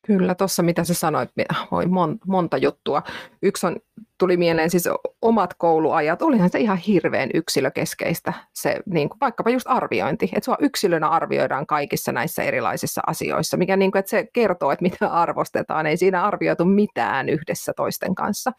Kyllä, 0.06 0.36
tuossa 0.36 0.63
mitä 0.63 0.84
sä 0.84 0.94
sanoit, 0.94 1.30
voi 1.72 1.86
monta 2.28 2.58
juttua. 2.58 3.04
Yksi 3.42 3.68
on, 3.68 3.76
tuli 4.18 4.38
mieleen 4.38 4.70
siis 4.70 4.89
omat 5.22 5.54
kouluajat, 5.54 6.22
olihan 6.22 6.50
se 6.50 6.60
ihan 6.60 6.78
hirveän 6.78 7.30
yksilökeskeistä, 7.34 8.34
se 8.54 8.80
niin 8.86 9.10
kuin 9.10 9.20
vaikkapa 9.20 9.50
just 9.50 9.66
arviointi, 9.70 10.26
että 10.26 10.46
sua 10.46 10.58
yksilönä 10.60 11.08
arvioidaan 11.08 11.66
kaikissa 11.66 12.12
näissä 12.12 12.44
erilaisissa 12.44 13.02
asioissa, 13.08 13.58
mikä 13.58 13.78
niin 13.78 13.92
kuin, 13.92 14.00
että 14.00 14.10
se 14.10 14.28
kertoo, 14.34 14.72
että 14.72 14.84
mitä 14.84 15.08
arvostetaan, 15.08 15.86
ei 15.86 15.98
siinä 15.98 16.24
arvioitu 16.24 16.66
mitään 16.66 17.30
yhdessä 17.30 17.74
toisten 17.76 18.16
kanssa 18.16 18.52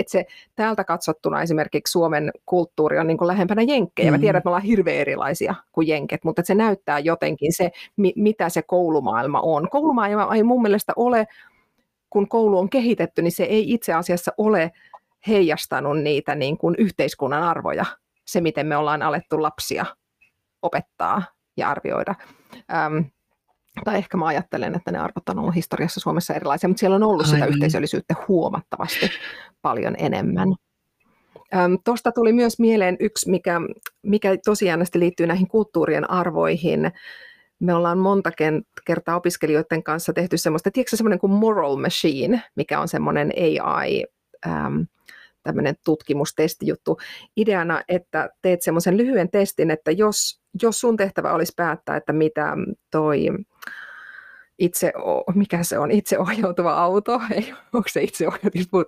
että 0.00 0.10
se 0.10 0.26
täältä 0.56 0.84
katsottuna 0.84 1.42
esimerkiksi 1.42 1.92
Suomen 1.92 2.30
kulttuuri 2.46 2.98
on 2.98 3.06
niin 3.06 3.18
kuin 3.18 3.28
lähempänä 3.28 3.62
jenkkejä. 3.62 4.10
Mm. 4.10 4.14
Mä 4.14 4.18
tiedän, 4.18 4.38
että 4.38 4.46
me 4.46 4.50
ollaan 4.50 4.62
hirveän 4.62 4.96
erilaisia 5.00 5.54
kuin 5.72 5.88
jenket, 5.88 6.24
mutta 6.24 6.42
se 6.44 6.54
näyttää 6.54 6.98
jotenkin 6.98 7.52
se, 7.52 7.70
mi- 7.96 8.12
mitä 8.16 8.48
se 8.48 8.62
koulumaailma 8.62 9.40
on. 9.40 9.70
Koulumaailma 9.70 10.34
ei 10.34 10.42
mun 10.42 10.62
mielestä 10.62 10.92
ole, 10.96 11.26
kun 12.10 12.28
koulu 12.28 12.58
on 12.58 12.70
kehitetty, 12.70 13.22
niin 13.22 13.32
se 13.32 13.44
ei 13.44 13.72
itse 13.72 13.92
asiassa 13.92 14.32
ole 14.38 14.72
heijastanut 15.28 16.02
niitä 16.02 16.34
niin 16.34 16.58
kuin 16.58 16.74
yhteiskunnan 16.78 17.42
arvoja, 17.42 17.84
se 18.24 18.40
miten 18.40 18.66
me 18.66 18.76
ollaan 18.76 19.02
alettu 19.02 19.42
lapsia 19.42 19.86
opettaa 20.62 21.22
ja 21.56 21.70
arvioida. 21.70 22.14
Ähm, 22.74 22.98
tai 23.84 23.98
ehkä 23.98 24.16
mä 24.16 24.26
ajattelen, 24.26 24.74
että 24.74 24.92
ne 24.92 24.98
arvot 24.98 25.28
on 25.28 25.38
ollut 25.38 25.54
historiassa 25.54 26.00
Suomessa 26.00 26.34
erilaisia, 26.34 26.68
mutta 26.68 26.80
siellä 26.80 26.96
on 26.96 27.02
ollut 27.02 27.26
Aivan. 27.26 27.38
sitä 27.38 27.46
yhteisöllisyyttä 27.46 28.14
huomattavasti 28.28 29.10
paljon 29.62 29.94
enemmän. 29.98 30.48
Tuosta 31.84 32.12
tuli 32.12 32.32
myös 32.32 32.58
mieleen 32.58 32.96
yksi, 33.00 33.30
mikä, 33.30 33.60
mikä 34.02 34.36
tosiaan 34.44 34.86
liittyy 34.94 35.26
näihin 35.26 35.48
kulttuurien 35.48 36.10
arvoihin. 36.10 36.92
Me 37.60 37.74
ollaan 37.74 37.98
monta 37.98 38.30
kertaa 38.84 39.16
opiskelijoiden 39.16 39.82
kanssa 39.82 40.12
tehty 40.12 40.38
semmoista, 40.38 40.70
tiedätkö 40.70 40.96
semmoinen 40.96 41.18
kuin 41.18 41.32
Moral 41.32 41.76
Machine, 41.76 42.42
mikä 42.56 42.80
on 42.80 42.88
semmoinen 42.88 43.32
AI, 43.62 44.04
tämmöinen 45.42 45.74
tutkimustestijuttu. 45.84 46.98
Ideana, 47.36 47.82
että 47.88 48.30
teet 48.42 48.62
semmoisen 48.62 48.96
lyhyen 48.96 49.30
testin, 49.30 49.70
että 49.70 49.90
jos, 49.90 50.40
jos 50.62 50.80
sun 50.80 50.96
tehtävä 50.96 51.32
olisi 51.32 51.52
päättää, 51.56 51.96
että 51.96 52.12
mitä 52.12 52.52
toi 52.90 53.26
itse, 54.58 54.92
mikä 55.34 55.62
se 55.62 55.78
on, 55.78 55.90
itseohjautuva 55.90 56.72
auto, 56.72 57.20
ei, 57.36 57.54
onko 57.72 57.88
se 57.88 58.02
itseohjautuvuus, 58.02 58.86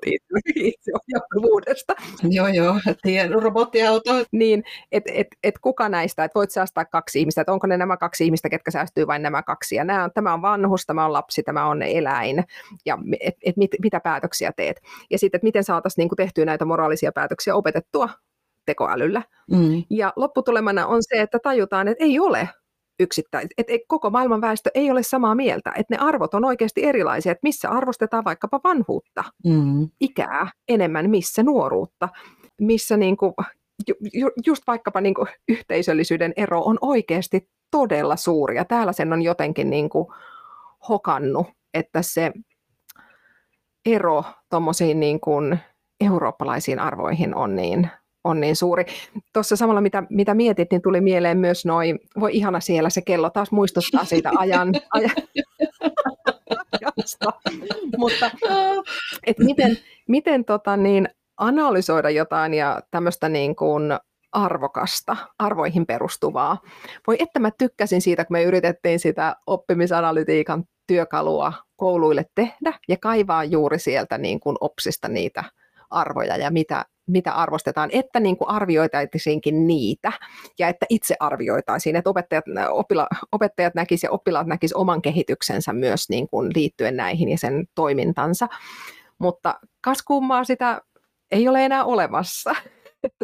itseohjautuvuudesta. 0.55 1.95
Joo, 2.23 2.49
joo, 2.49 2.75
tiedän, 3.03 3.43
robottiauto. 3.43 4.11
Niin, 4.33 4.65
että 4.93 5.13
et, 5.15 5.27
et 5.43 5.59
kuka 5.59 5.89
näistä, 5.89 6.25
että 6.25 6.39
voit 6.39 6.51
säästää 6.51 6.85
kaksi 6.85 7.21
ihmistä, 7.21 7.41
että 7.41 7.53
onko 7.53 7.67
ne 7.67 7.77
nämä 7.77 7.97
kaksi 7.97 8.25
ihmistä, 8.25 8.49
ketkä 8.49 8.71
säästyy 8.71 9.07
vain 9.07 9.23
nämä 9.23 9.43
kaksi, 9.43 9.75
ja 9.75 9.85
nämä, 9.85 10.11
tämä 10.15 10.35
on 10.35 10.43
vanhus, 10.43 10.87
tämä 10.87 11.05
on 11.05 11.13
lapsi, 11.13 11.43
tämä 11.43 11.67
on 11.67 11.83
eläin, 11.83 12.45
ja 12.87 12.99
et, 13.21 13.35
et 13.45 13.57
mit, 13.57 13.71
mitä 13.83 14.01
päätöksiä 14.01 14.53
teet. 14.57 14.81
Ja 15.11 15.19
sitten, 15.19 15.39
että 15.39 15.47
miten 15.47 15.65
saataisiin 15.65 16.03
niin 16.03 16.17
tehtyä 16.17 16.45
näitä 16.45 16.65
moraalisia 16.65 17.13
päätöksiä 17.13 17.55
opetettua 17.55 18.09
tekoälyllä. 18.67 19.23
Mm. 19.51 19.85
Ja 19.91 20.13
lopputulemana 20.17 20.87
on 20.87 21.03
se, 21.03 21.21
että 21.21 21.39
tajutaan, 21.43 21.89
että 21.89 22.05
ei 22.05 22.19
ole 22.19 22.49
yksittäisiä, 23.01 23.49
että 23.59 23.73
koko 23.89 24.11
maailman 24.11 24.41
väestö 24.41 24.71
ei 24.75 24.91
ole 24.91 25.03
samaa 25.03 25.35
mieltä, 25.35 25.73
että 25.77 25.95
ne 25.95 25.99
arvot 26.01 26.35
on 26.35 26.45
oikeasti 26.45 26.85
erilaisia, 26.85 27.33
että 27.33 27.47
missä 27.47 27.71
arvostetaan 27.71 28.25
vaikkapa 28.25 28.61
vanhuutta, 28.65 29.25
mm. 29.45 29.89
ikää 30.01 30.51
enemmän, 30.69 31.11
missä 31.11 31.43
nuoruutta, 31.43 32.09
missä 32.61 32.97
niin 32.97 33.17
kuin, 33.17 33.35
ju, 34.15 34.31
just 34.47 34.63
vaikkapa 34.67 35.01
niin 35.01 35.15
kuin 35.15 35.29
yhteisöllisyyden 35.49 36.33
ero 36.37 36.63
on 36.63 36.79
oikeasti 36.81 37.49
todella 37.71 38.17
suuri, 38.17 38.57
ja 38.57 38.65
täällä 38.65 38.93
sen 38.93 39.13
on 39.13 39.23
jotenkin 39.23 39.71
niin 39.71 39.89
kuin 39.89 40.07
hokannut, 40.89 41.47
että 41.75 42.03
se 42.03 42.33
ero 43.87 44.25
tuommoisiin 44.51 45.01
niin 45.01 45.21
kuin 45.21 45.59
eurooppalaisiin 46.01 46.79
arvoihin 46.79 47.35
on 47.35 47.57
niin 47.57 47.91
on 48.25 48.41
niin 48.41 48.57
suuri. 48.57 48.85
Tuossa 49.33 49.57
samalla, 49.57 49.81
mitä, 49.81 50.03
mitä 50.11 50.35
mietit, 50.35 50.71
niin 50.71 50.83
tuli 50.83 51.01
mieleen 51.01 51.39
myös 51.39 51.65
noin, 51.65 51.99
voi 52.21 52.31
ihana 52.33 52.61
siellä 52.61 52.91
se 52.91 53.03
kello 53.03 53.31
taas 53.31 53.51
muistuttaa 53.51 54.05
siitä 54.05 54.31
ajan, 54.37 54.75
ajan. 54.95 55.17
Mutta 57.97 58.31
et 59.27 59.39
miten, 59.39 59.79
miten 60.09 60.45
tota 60.45 60.77
niin, 60.77 61.09
analysoida 61.37 62.11
jotain 62.11 62.55
ja 62.55 62.81
tämmöistä 62.91 63.29
niin 63.29 63.57
kuin 63.57 63.93
arvokasta, 64.33 65.17
arvoihin 65.39 65.87
perustuvaa. 65.87 66.59
Voi 67.07 67.17
että 67.19 67.39
mä 67.39 67.51
tykkäsin 67.59 68.03
siitä, 68.03 68.25
kun 68.25 68.35
me 68.35 68.43
yritettiin 68.43 68.99
sitä 68.99 69.37
oppimisanalytiikan 69.47 70.65
työkalua 70.87 71.53
kouluille 71.77 72.25
tehdä 72.35 72.73
ja 72.89 72.97
kaivaa 72.97 73.45
juuri 73.45 73.79
sieltä 73.79 74.19
niin 74.19 74.41
kuin 74.41 74.57
opsista 74.61 75.09
niitä 75.09 75.45
arvoja 75.91 76.37
ja 76.37 76.51
mitä, 76.51 76.85
mitä 77.13 77.33
arvostetaan, 77.33 77.91
että 77.93 78.21
niin 78.21 78.37
kuin 78.37 78.49
arvioitaisiinkin 78.49 79.67
niitä 79.67 80.13
ja 80.59 80.69
että 80.69 80.87
itse 80.89 81.15
arvioitaisiin, 81.21 81.97
että 81.97 82.11
opettajat, 82.11 82.45
opila, 82.71 83.07
opettajat 83.33 83.75
näkisivät 83.75 84.11
ja 84.11 84.15
oppilaat 84.15 84.47
näkisivät 84.47 84.81
oman 84.81 85.03
kehityksensä 85.03 85.73
myös 85.73 86.09
niin 86.09 86.29
kuin 86.29 86.51
liittyen 86.55 86.97
näihin 86.97 87.29
ja 87.29 87.39
sen 87.39 87.67
toimintansa. 87.75 88.49
Mutta 89.19 89.61
kas 89.81 90.03
kummaa 90.03 90.45
sitä 90.45 90.81
ei 91.31 91.49
ole 91.49 91.65
enää 91.65 91.85
olemassa. 91.85 92.55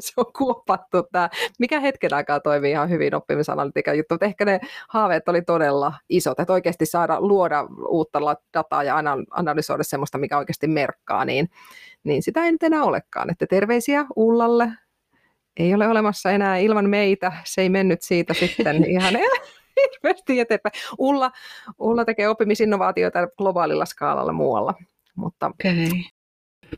Se 0.00 0.12
on 0.16 0.26
kuopattu 0.38 1.02
tämä, 1.12 1.28
mikä 1.58 1.80
hetken 1.80 2.14
aikaa 2.14 2.40
toimii 2.40 2.70
ihan 2.70 2.90
hyvin 2.90 3.14
oppimisanalytiikan 3.14 3.96
juttu, 3.96 4.14
mutta 4.14 4.26
ehkä 4.26 4.44
ne 4.44 4.60
haaveet 4.88 5.28
oli 5.28 5.42
todella 5.42 5.92
isot, 6.08 6.40
että 6.40 6.52
oikeasti 6.52 6.86
saada 6.86 7.20
luoda 7.20 7.66
uutta 7.88 8.18
dataa 8.54 8.82
ja 8.82 8.96
analysoida 9.30 9.82
sellaista, 9.82 10.18
mikä 10.18 10.38
oikeasti 10.38 10.66
merkkaa, 10.66 11.24
niin, 11.24 11.48
niin 12.04 12.22
sitä 12.22 12.44
ei 12.44 12.52
nyt 12.52 12.62
enää 12.62 12.84
olekaan. 12.84 13.30
Että 13.30 13.46
terveisiä 13.46 14.06
Ullalle, 14.16 14.72
ei 15.56 15.74
ole 15.74 15.88
olemassa 15.88 16.30
enää 16.30 16.56
ilman 16.56 16.90
meitä, 16.90 17.32
se 17.44 17.60
ei 17.60 17.68
mennyt 17.68 18.02
siitä 18.02 18.34
sitten 18.34 18.84
ihan 18.90 19.14
hirveästi 19.80 20.40
eteenpäin. 20.40 20.72
Ulla, 20.98 21.30
Ulla 21.78 22.04
tekee 22.04 22.28
oppimisinnovaatioita 22.28 23.28
globaalilla 23.38 23.84
skaalalla 23.84 24.32
muualla. 24.32 24.74
Mutta 25.14 25.46
okay. 25.46 25.88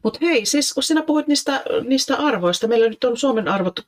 Mutta 0.03 0.19
hei, 0.23 0.47
siis 0.47 0.75
kun 0.75 0.83
sinä 0.83 1.03
puhuit 1.03 1.27
niistä, 1.27 1.63
niistä 1.89 2.17
arvoista, 2.17 2.69
meillä 2.69 2.89
nyt 2.89 3.05
on 3.05 3.17
Suomen 3.17 3.49
arvot, 3.49 3.81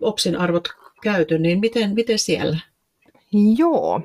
OPSin 0.00 0.36
arvot 0.36 0.68
käyty, 1.02 1.38
niin 1.38 1.60
miten, 1.60 1.94
miten 1.94 2.18
siellä? 2.18 2.58
Joo. 3.56 4.00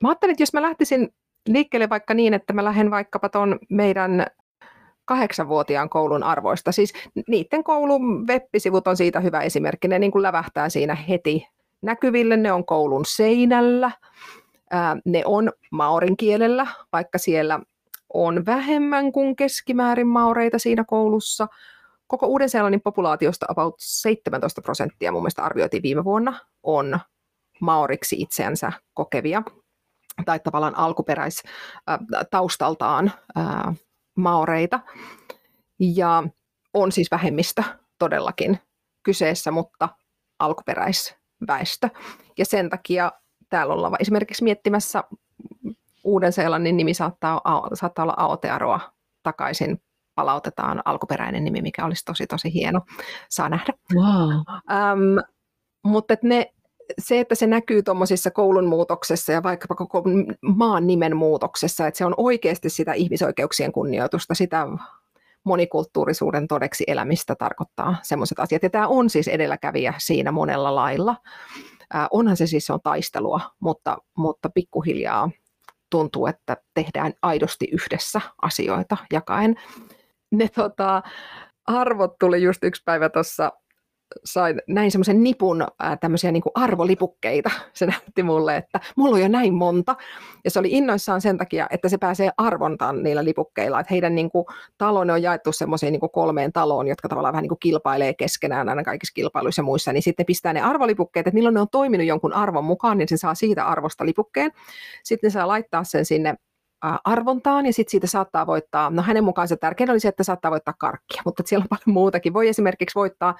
Mä 0.00 0.08
ajattelin, 0.08 0.32
että 0.32 0.42
jos 0.42 0.52
mä 0.52 0.62
lähtisin 0.62 1.14
liikkeelle 1.48 1.88
vaikka 1.88 2.14
niin, 2.14 2.34
että 2.34 2.52
mä 2.52 2.64
lähden 2.64 2.90
vaikkapa 2.90 3.28
tuon 3.28 3.58
meidän 3.68 4.26
kahdeksanvuotiaan 5.04 5.88
koulun 5.88 6.22
arvoista. 6.22 6.72
Siis 6.72 6.92
niiden 7.28 7.64
koulun 7.64 8.26
web-sivut 8.26 8.86
on 8.86 8.96
siitä 8.96 9.20
hyvä 9.20 9.40
esimerkki. 9.40 9.88
Ne 9.88 9.98
niin 9.98 10.12
kuin 10.12 10.22
lävähtää 10.22 10.68
siinä 10.68 10.94
heti 10.94 11.48
näkyville. 11.82 12.36
Ne 12.36 12.52
on 12.52 12.64
koulun 12.64 13.04
seinällä. 13.04 13.90
Ne 15.04 15.22
on 15.26 15.52
maorin 15.70 16.16
kielellä, 16.16 16.66
vaikka 16.92 17.18
siellä 17.18 17.60
on 18.14 18.46
vähemmän 18.46 19.12
kuin 19.12 19.36
keskimäärin 19.36 20.06
maureita 20.06 20.58
siinä 20.58 20.84
koulussa. 20.86 21.48
Koko 22.06 22.26
Uuden-Seelannin 22.26 22.80
populaatiosta 22.80 23.46
about 23.48 23.74
17 23.78 24.62
prosenttia 24.62 25.12
mun 25.12 25.22
mielestä 25.22 25.42
arvioitiin 25.42 25.82
viime 25.82 26.04
vuonna 26.04 26.40
on 26.62 27.00
maoriksi 27.60 28.16
itseänsä 28.18 28.72
kokevia 28.94 29.42
tai 30.24 30.40
tavallaan 30.40 30.78
alkuperäistaustaltaan 30.78 33.12
maoreita. 34.16 34.80
Ja 35.80 36.22
on 36.74 36.92
siis 36.92 37.10
vähemmistö 37.10 37.62
todellakin 37.98 38.58
kyseessä, 39.02 39.50
mutta 39.50 39.88
alkuperäisväestö. 40.38 41.88
Ja 42.38 42.44
sen 42.44 42.70
takia 42.70 43.12
täällä 43.48 43.74
ollaan 43.74 43.96
esimerkiksi 44.00 44.44
miettimässä 44.44 45.04
Uuden-Seelannin 46.04 46.76
nimi 46.76 46.94
saattaa, 46.94 47.40
saattaa 47.74 48.02
olla 48.02 48.14
Aotearoa 48.16 48.80
takaisin 49.22 49.82
palautetaan 50.14 50.82
alkuperäinen 50.84 51.44
nimi, 51.44 51.62
mikä 51.62 51.84
olisi 51.84 52.04
tosi 52.04 52.26
tosi 52.26 52.54
hieno. 52.54 52.80
Saa 53.28 53.48
nähdä. 53.48 53.72
Wow. 53.94 54.30
Ähm, 54.70 55.18
mutta 55.84 56.14
et 56.14 56.22
ne, 56.22 56.52
se, 56.98 57.20
että 57.20 57.34
se 57.34 57.46
näkyy 57.46 57.82
tuommoisissa 57.82 58.30
koulun 58.30 58.66
muutoksessa 58.66 59.32
ja 59.32 59.42
vaikkapa 59.42 59.74
koko 59.74 60.02
maan 60.42 60.86
nimen 60.86 61.16
muutoksessa, 61.16 61.86
että 61.86 61.98
se 61.98 62.04
on 62.04 62.14
oikeasti 62.16 62.70
sitä 62.70 62.92
ihmisoikeuksien 62.92 63.72
kunnioitusta, 63.72 64.34
sitä 64.34 64.66
monikulttuurisuuden 65.44 66.48
todeksi 66.48 66.84
elämistä 66.86 67.34
tarkoittaa 67.34 67.96
semmoiset 68.02 68.40
asiat. 68.40 68.62
Ja 68.62 68.70
tämä 68.70 68.88
on 68.88 69.10
siis 69.10 69.28
edelläkävijä 69.28 69.94
siinä 69.98 70.32
monella 70.32 70.74
lailla. 70.74 71.16
Äh, 71.94 72.06
onhan 72.10 72.36
se 72.36 72.46
siis 72.46 72.66
se 72.66 72.72
on 72.72 72.80
taistelua, 72.82 73.40
mutta, 73.60 73.98
mutta 74.16 74.50
pikkuhiljaa 74.50 75.30
tuntuu, 75.92 76.26
että 76.26 76.56
tehdään 76.74 77.12
aidosti 77.22 77.68
yhdessä 77.72 78.20
asioita 78.42 78.96
jakaen. 79.12 79.56
Ne 80.30 80.48
tota, 80.48 81.02
arvot 81.66 82.18
tuli 82.18 82.42
just 82.42 82.64
yksi 82.64 82.82
päivä 82.84 83.08
tuossa 83.08 83.52
sain 84.24 84.62
näin 84.68 84.90
semmoisen 84.90 85.22
nipun 85.22 85.66
ää, 85.78 85.96
tämmöisiä 85.96 86.32
niin 86.32 86.42
kuin 86.42 86.52
arvolipukkeita. 86.54 87.50
Se 87.74 87.86
näytti 87.86 88.22
mulle, 88.22 88.56
että 88.56 88.80
mulla 88.96 89.14
on 89.14 89.22
jo 89.22 89.28
näin 89.28 89.54
monta. 89.54 89.96
Ja 90.44 90.50
se 90.50 90.58
oli 90.58 90.68
innoissaan 90.70 91.20
sen 91.20 91.38
takia, 91.38 91.66
että 91.70 91.88
se 91.88 91.98
pääsee 91.98 92.30
arvontaan 92.36 93.02
niillä 93.02 93.24
lipukkeilla. 93.24 93.80
Että 93.80 93.94
heidän 93.94 94.14
niin 94.14 94.30
kuin, 94.30 94.44
talon 94.78 95.10
on 95.10 95.22
jaettu 95.22 95.52
semmoiseen 95.52 95.92
niin 95.92 96.00
kuin 96.00 96.12
kolmeen 96.12 96.52
taloon, 96.52 96.88
jotka 96.88 97.08
tavallaan 97.08 97.32
vähän 97.32 97.42
niin 97.42 97.48
kuin 97.48 97.60
kilpailee 97.60 98.14
keskenään 98.14 98.68
aina 98.68 98.84
kaikissa 98.84 99.14
kilpailuissa 99.14 99.60
ja 99.60 99.64
muissa. 99.64 99.92
Niin 99.92 100.02
sitten 100.02 100.26
pistää 100.26 100.52
ne 100.52 100.60
arvolipukkeet, 100.60 101.26
että 101.26 101.34
milloin 101.34 101.54
ne 101.54 101.60
on 101.60 101.68
toiminut 101.68 102.06
jonkun 102.06 102.32
arvon 102.32 102.64
mukaan, 102.64 102.98
niin 102.98 103.08
se 103.08 103.16
saa 103.16 103.34
siitä 103.34 103.66
arvosta 103.66 104.06
lipukkeen. 104.06 104.50
Sitten 105.04 105.28
ne 105.28 105.32
saa 105.32 105.48
laittaa 105.48 105.84
sen 105.84 106.04
sinne 106.04 106.34
arvontaan 107.04 107.66
ja 107.66 107.72
sitten 107.72 107.90
siitä 107.90 108.06
saattaa 108.06 108.46
voittaa, 108.46 108.90
no 108.90 109.02
hänen 109.02 109.24
mukaansa 109.24 109.56
tärkeintä 109.56 109.92
oli 109.92 110.00
se, 110.00 110.08
että 110.08 110.24
saattaa 110.24 110.50
voittaa 110.50 110.74
karkkia, 110.78 111.22
mutta 111.26 111.42
siellä 111.46 111.62
on 111.62 111.68
paljon 111.68 111.94
muutakin. 111.94 112.32
Voi 112.32 112.48
esimerkiksi 112.48 112.94
voittaa 112.94 113.34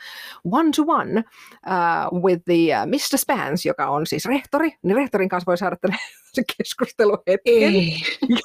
one 0.52 0.70
to 0.76 0.82
one 0.86 1.24
uh, 1.66 2.22
with 2.22 2.42
the 2.44 2.54
uh, 2.54 2.86
Mr. 2.86 3.18
Spans, 3.18 3.66
joka 3.66 3.88
on 3.88 4.06
siis 4.06 4.24
rehtori, 4.24 4.72
niin 4.82 4.96
rehtorin 4.96 5.28
kanssa 5.28 5.46
voi 5.46 5.58
saada 5.58 5.76
tällaisen 5.76 6.44
keskusteluhetken. 6.58 7.34
Ei. 7.46 7.96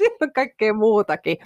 siellä 0.00 0.16
on 0.20 0.32
kaikkea 0.32 0.74
muutakin, 0.74 1.36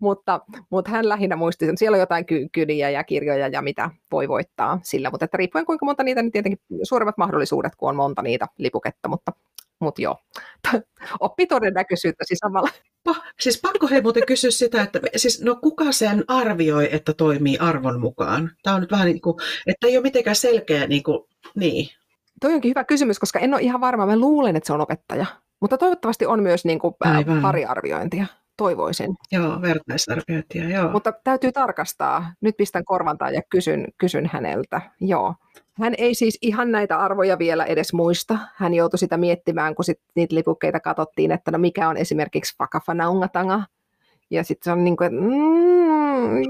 mutta, 0.00 0.40
mutta 0.70 0.90
hän 0.90 1.08
lähinnä 1.08 1.36
muisti, 1.36 1.64
että 1.64 1.78
siellä 1.78 1.94
on 1.94 2.00
jotain 2.00 2.26
ky- 2.26 2.48
kyliä 2.52 2.90
ja 2.90 3.04
kirjoja 3.04 3.48
ja 3.48 3.62
mitä 3.62 3.90
voi 4.12 4.28
voittaa 4.28 4.78
sillä, 4.82 5.10
mutta 5.10 5.24
että 5.24 5.36
riippuen 5.36 5.66
kuinka 5.66 5.86
monta 5.86 6.02
niitä, 6.02 6.22
niin 6.22 6.32
tietenkin 6.32 6.60
suuremmat 6.82 7.18
mahdollisuudet, 7.18 7.76
kun 7.76 7.88
on 7.88 7.96
monta 7.96 8.22
niitä 8.22 8.46
lipuketta, 8.58 9.08
mutta 9.08 9.32
mutta 9.80 10.02
joo, 10.02 10.16
oppi 11.20 11.46
todennäköisyyttä 11.46 12.24
siis 12.26 12.38
samalla. 12.38 12.70
Pa, 13.04 13.14
siis 13.40 13.60
pakko 13.60 13.86
hei 13.88 14.02
muuten 14.02 14.26
kysyä 14.26 14.50
sitä, 14.50 14.82
että 14.82 15.00
siis, 15.16 15.42
no 15.42 15.56
kuka 15.56 15.92
sen 15.92 16.24
arvioi, 16.28 16.88
että 16.92 17.12
toimii 17.12 17.58
arvon 17.58 18.00
mukaan? 18.00 18.50
Tämä 18.62 18.76
on 18.76 18.80
nyt 18.80 18.90
vähän 18.90 19.06
niin 19.06 19.20
kuin, 19.20 19.36
että 19.66 19.86
ei 19.86 19.96
ole 19.96 20.02
mitenkään 20.02 20.36
selkeä 20.36 20.86
niin 20.86 21.02
kuin, 21.02 21.18
niin. 21.54 21.88
Toi 22.40 22.54
onkin 22.54 22.68
hyvä 22.68 22.84
kysymys, 22.84 23.18
koska 23.18 23.38
en 23.38 23.54
ole 23.54 23.62
ihan 23.62 23.80
varma. 23.80 24.06
Mä 24.06 24.16
luulen, 24.16 24.56
että 24.56 24.66
se 24.66 24.72
on 24.72 24.80
opettaja. 24.80 25.26
Mutta 25.60 25.78
toivottavasti 25.78 26.26
on 26.26 26.42
myös 26.42 26.64
niin 26.64 26.78
kuin, 26.78 26.94
ää, 27.04 27.24
pari 27.42 27.64
arviointia. 27.64 28.26
Toivoisin. 28.56 29.14
Joo, 29.32 29.62
vertaisarviointia, 29.62 30.68
joo. 30.68 30.90
Mutta 30.90 31.12
täytyy 31.24 31.52
tarkastaa. 31.52 32.32
Nyt 32.40 32.56
pistän 32.56 32.84
korvantaan 32.84 33.34
ja 33.34 33.42
kysyn, 33.50 33.86
kysyn 33.98 34.30
häneltä. 34.32 34.80
Joo. 35.00 35.34
Hän 35.80 35.94
ei 35.98 36.14
siis 36.14 36.38
ihan 36.42 36.72
näitä 36.72 36.98
arvoja 36.98 37.38
vielä 37.38 37.64
edes 37.64 37.92
muista. 37.92 38.38
Hän 38.54 38.74
joutui 38.74 38.98
sitä 38.98 39.16
miettimään, 39.16 39.74
kun 39.74 39.84
sit 39.84 40.00
niitä 40.14 40.34
lipukkeita 40.34 40.80
katsottiin, 40.80 41.32
että 41.32 41.50
no 41.50 41.58
mikä 41.58 41.88
on 41.88 41.96
esimerkiksi 41.96 42.56
fakafanaungatanga. 42.58 43.62
Ja 44.30 44.44
sitten 44.44 44.64
se 44.64 44.72
on 44.72 44.84
niin 44.84 44.96
kuin, 44.96 45.06
että 45.06 45.20
mm, 45.20 46.42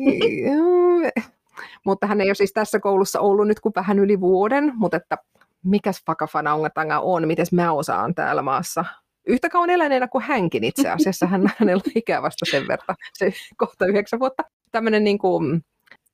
mutta 1.86 2.06
hän 2.06 2.20
ei 2.20 2.28
ole 2.28 2.34
siis 2.34 2.52
tässä 2.52 2.80
koulussa 2.80 3.20
ollut 3.20 3.48
nyt 3.48 3.60
kuin 3.60 3.72
vähän 3.76 3.98
yli 3.98 4.20
vuoden, 4.20 4.72
mutta 4.74 4.96
että 4.96 5.18
mikäs 5.64 6.02
fakafanaungatanga 6.06 7.00
on, 7.00 7.26
miten 7.26 7.46
mä 7.52 7.72
osaan 7.72 8.14
täällä 8.14 8.42
maassa 8.42 8.84
yhtä 9.26 9.48
kauan 9.48 9.70
eläneenä 9.70 10.08
kuin 10.08 10.24
hänkin 10.24 10.64
itse 10.64 10.90
asiassa. 10.90 11.26
Hän, 11.26 11.52
hänellä 11.58 11.82
on 11.86 11.92
ikää 11.94 12.22
vasta 12.22 12.44
sen 12.50 12.68
verran, 12.68 12.96
se 13.12 13.32
kohta 13.56 13.86
yhdeksän 13.86 14.20
vuotta. 14.20 14.42
Tämmöinen 14.70 15.04
niin 15.04 15.18
kuin 15.18 15.64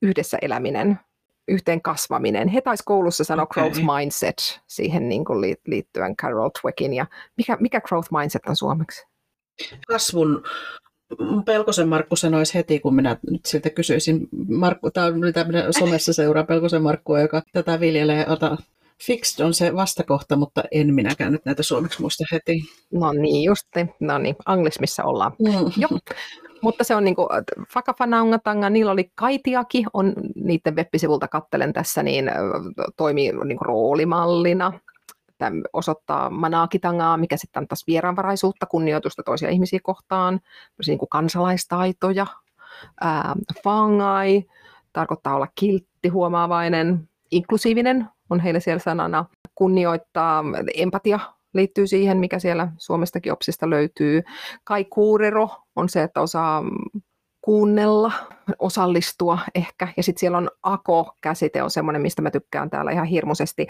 yhdessä 0.01 0.37
eläminen 0.41 0.99
yhteen 1.47 1.81
kasvaminen. 1.81 2.47
He 2.47 2.61
taisi 2.61 2.83
koulussa 2.85 3.23
sanoa 3.23 3.43
okay. 3.43 3.63
growth 3.63 3.79
mindset 3.95 4.61
siihen 4.67 5.09
niin 5.09 5.25
kuin 5.25 5.57
liittyen 5.67 6.15
Carol 6.15 6.49
Tweckin. 6.61 6.93
Ja 6.93 7.05
mikä, 7.37 7.57
mikä 7.59 7.81
growth 7.81 8.09
mindset 8.11 8.41
on 8.47 8.55
suomeksi? 8.55 9.05
Kasvun 9.87 10.43
Pelkosen 11.45 11.87
Markku 11.87 12.15
sanoisi 12.15 12.53
heti, 12.53 12.79
kun 12.79 12.95
minä 12.95 13.17
nyt 13.31 13.45
siltä 13.45 13.69
kysyisin. 13.69 14.27
Markku, 14.49 14.91
tämä 14.91 15.07
on 15.07 15.33
tämmöinen 15.33 15.73
somessa 15.73 16.13
seuraa 16.13 16.43
Pelkosen 16.43 16.81
Markkua, 16.81 17.19
joka 17.19 17.41
tätä 17.53 17.79
viljelee. 17.79 18.25
Ota, 18.29 18.57
fixed 19.05 19.45
on 19.45 19.53
se 19.53 19.75
vastakohta, 19.75 20.35
mutta 20.35 20.63
en 20.71 20.93
minäkään 20.93 21.31
nyt 21.31 21.45
näitä 21.45 21.63
suomeksi 21.63 22.01
muista 22.01 22.23
heti. 22.31 22.61
No 22.93 23.13
niin, 23.13 23.43
just. 23.43 23.67
No 23.99 24.17
niin, 24.17 24.35
anglismissa 24.45 25.03
ollaan. 25.03 25.31
Mm. 25.39 25.71
Joo. 25.77 25.99
Mutta 26.61 26.83
se 26.83 26.95
on 26.95 27.03
niin 27.03 27.15
kuin, 27.15 27.27
Fakafanaungatanga, 27.73 28.69
niillä 28.69 28.91
oli 28.91 29.11
Kaitiaki, 29.15 29.83
on 29.93 30.13
niiden 30.35 30.75
web-sivulta 30.75 31.27
kattelen 31.27 31.73
tässä, 31.73 32.03
niin 32.03 32.31
toimii 32.97 33.31
niin 33.31 33.57
kuin 33.57 33.65
roolimallina. 33.65 34.73
Tämä 35.37 35.61
osoittaa 35.73 36.29
manaakitangaa, 36.29 37.17
mikä 37.17 37.37
sitten 37.37 37.61
on 37.61 37.67
taas 37.67 37.83
vieraanvaraisuutta, 37.87 38.65
kunnioitusta 38.65 39.23
toisia 39.23 39.49
ihmisiä 39.49 39.79
kohtaan, 39.83 40.39
niin 40.87 40.99
kuin 40.99 41.09
kansalaistaitoja, 41.09 42.27
Ää, 43.01 43.35
fangai 43.63 44.43
tarkoittaa 44.93 45.35
olla 45.35 45.47
kiltti, 45.55 46.09
huomaavainen, 46.09 47.09
inklusiivinen 47.31 48.07
on 48.31 48.39
heille 48.39 48.59
siellä 48.59 48.79
sanana. 48.79 49.25
Kunnioittaa, 49.55 50.43
empatia 50.75 51.19
liittyy 51.53 51.87
siihen, 51.87 52.17
mikä 52.17 52.39
siellä 52.39 52.71
Suomestakin 52.77 53.33
opsista 53.33 53.69
löytyy. 53.69 54.23
Kai 54.63 54.85
kuurero 54.85 55.49
on 55.75 55.89
se, 55.89 56.03
että 56.03 56.21
osaa 56.21 56.63
kuunnella, 57.41 58.11
osallistua 58.59 59.39
ehkä. 59.55 59.87
Ja 59.97 60.03
sitten 60.03 60.19
siellä 60.19 60.37
on 60.37 60.49
ako-käsite, 60.63 61.63
on 61.63 61.71
semmoinen, 61.71 62.01
mistä 62.01 62.21
mä 62.21 62.31
tykkään 62.31 62.69
täällä 62.69 62.91
ihan 62.91 63.05
hirmuisesti. 63.05 63.67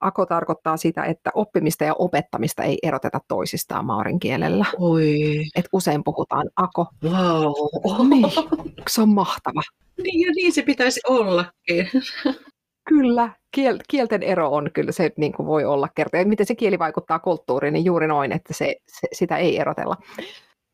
Ako 0.00 0.26
tarkoittaa 0.26 0.76
sitä, 0.76 1.04
että 1.04 1.30
oppimista 1.34 1.84
ja 1.84 1.94
opettamista 1.94 2.62
ei 2.62 2.78
eroteta 2.82 3.20
toisistaan 3.28 3.84
maorin 3.84 4.18
kielellä. 4.18 4.66
Oi. 4.78 5.44
Et 5.56 5.68
usein 5.72 6.04
puhutaan 6.04 6.50
ako. 6.56 6.86
Wow. 7.04 8.08
Niin, 8.08 8.32
se 8.90 9.02
on 9.02 9.08
mahtava. 9.08 9.62
Niin 10.02 10.26
ja 10.26 10.32
niin 10.32 10.52
se 10.52 10.62
pitäisi 10.62 11.00
ollakin. 11.08 11.90
Kyllä, 12.88 13.30
kiel, 13.54 13.78
kielten 13.88 14.22
ero 14.22 14.50
on 14.50 14.70
kyllä 14.74 14.92
se, 14.92 15.12
niin 15.16 15.32
kuin 15.32 15.46
voi 15.46 15.64
olla 15.64 15.88
kerta. 15.94 16.16
Ja 16.16 16.26
miten 16.26 16.46
se 16.46 16.54
kieli 16.54 16.78
vaikuttaa 16.78 17.18
kulttuuriin, 17.18 17.74
niin 17.74 17.84
juuri 17.84 18.06
noin, 18.06 18.32
että 18.32 18.54
se, 18.54 18.76
se, 18.88 19.08
sitä 19.12 19.36
ei 19.36 19.58
erotella. 19.58 19.96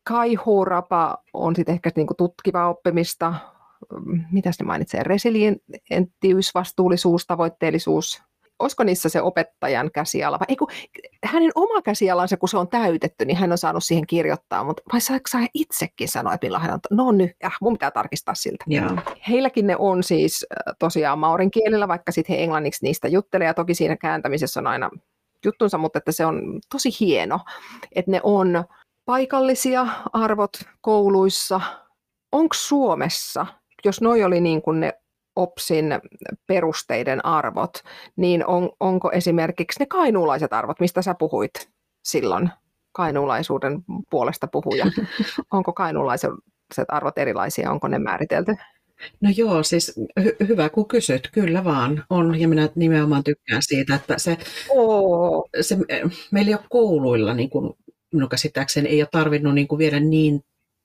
Kaihuurapa 0.07 1.17
on 1.33 1.55
sitten 1.55 1.73
ehkä 1.73 1.91
niin 1.95 2.07
kuin 2.07 2.17
tutkivaa 2.17 2.69
oppimista. 2.69 3.33
Mitä 4.31 4.51
se 4.51 4.63
mainitsee? 4.63 5.03
Resilienttiys, 5.03 6.55
vastuullisuus, 6.55 7.25
tavoitteellisuus, 7.25 8.23
olisiko 8.59 8.83
niissä 8.83 9.09
se 9.09 9.21
opettajan 9.21 9.91
käsiala, 9.91 10.39
vai 10.39 10.45
eiku, 10.49 10.67
hänen 11.25 11.51
oma 11.55 11.81
käsialansa, 11.81 12.37
kun 12.37 12.49
se 12.49 12.57
on 12.57 12.67
täytetty, 12.67 13.25
niin 13.25 13.37
hän 13.37 13.51
on 13.51 13.57
saanut 13.57 13.83
siihen 13.83 14.07
kirjoittaa, 14.07 14.63
mutta 14.63 14.83
vai 14.93 15.01
saako 15.01 15.23
saa 15.27 15.47
itsekin 15.53 16.07
sanoa, 16.07 16.33
että 16.33 16.45
milloin 16.45 16.63
hän 16.63 16.73
on, 16.73 16.79
no 16.91 17.11
nyt, 17.11 17.31
äh, 17.45 17.57
mun 17.61 17.73
pitää 17.73 17.91
tarkistaa 17.91 18.35
siltä. 18.35 18.65
Joo. 18.67 18.89
Heilläkin 19.29 19.67
ne 19.67 19.75
on 19.79 20.03
siis 20.03 20.45
äh, 20.51 20.75
tosiaan 20.79 21.19
maurin 21.19 21.51
kielellä, 21.51 21.87
vaikka 21.87 22.11
sitten 22.11 22.35
he 22.35 22.43
englanniksi 22.43 22.85
niistä 22.85 23.07
juttelee, 23.07 23.47
ja 23.47 23.53
toki 23.53 23.73
siinä 23.73 23.97
kääntämisessä 23.97 24.59
on 24.59 24.67
aina 24.67 24.89
juttunsa, 25.45 25.77
mutta 25.77 25.97
että 25.97 26.11
se 26.11 26.25
on 26.25 26.59
tosi 26.71 26.89
hieno, 26.99 27.39
että 27.95 28.11
ne 28.11 28.19
on 28.23 28.63
paikallisia 29.05 29.87
arvot 30.13 30.51
kouluissa. 30.81 31.61
Onko 32.31 32.53
Suomessa, 32.53 33.45
jos 33.85 34.01
noi 34.01 34.23
oli 34.23 34.41
niin 34.41 34.61
kuin 34.61 34.79
ne 34.79 34.93
OPSin 35.35 35.85
perusteiden 36.47 37.25
arvot, 37.25 37.73
niin 38.15 38.47
on, 38.47 38.69
onko 38.79 39.11
esimerkiksi 39.11 39.79
ne 39.79 39.85
kainuulaiset 39.85 40.53
arvot, 40.53 40.79
mistä 40.79 41.01
sä 41.01 41.15
puhuit 41.19 41.53
silloin, 42.03 42.49
kainuulaisuuden 42.91 43.83
puolesta 44.09 44.47
puhuja, 44.47 44.85
onko 45.53 45.73
kainuulaiset 45.73 46.31
arvot 46.87 47.17
erilaisia, 47.17 47.71
onko 47.71 47.87
ne 47.87 47.99
määritelty? 47.99 48.55
No 49.21 49.29
joo, 49.37 49.63
siis 49.63 49.99
hy- 50.19 50.47
hyvä 50.47 50.69
kun 50.69 50.87
kysyt, 50.87 51.29
kyllä 51.31 51.63
vaan 51.63 52.03
on, 52.09 52.39
ja 52.39 52.47
minä 52.47 52.69
nimenomaan 52.75 53.23
tykkään 53.23 53.61
siitä, 53.65 53.95
että 53.95 54.17
se, 54.17 54.37
oh. 54.69 55.49
se 55.61 55.77
meillä 56.31 56.49
ei 56.49 56.55
ole 56.55 56.65
kouluilla, 56.69 57.33
niin 57.33 57.49
kuin 57.49 57.73
minun 58.13 58.29
käsittääkseni 58.29 58.89
ei 58.89 59.01
ole 59.01 59.09
tarvinnut 59.11 59.55
niin 59.55 59.67
kuin 59.67 59.79
viedä 59.79 59.99
niin 59.99 60.41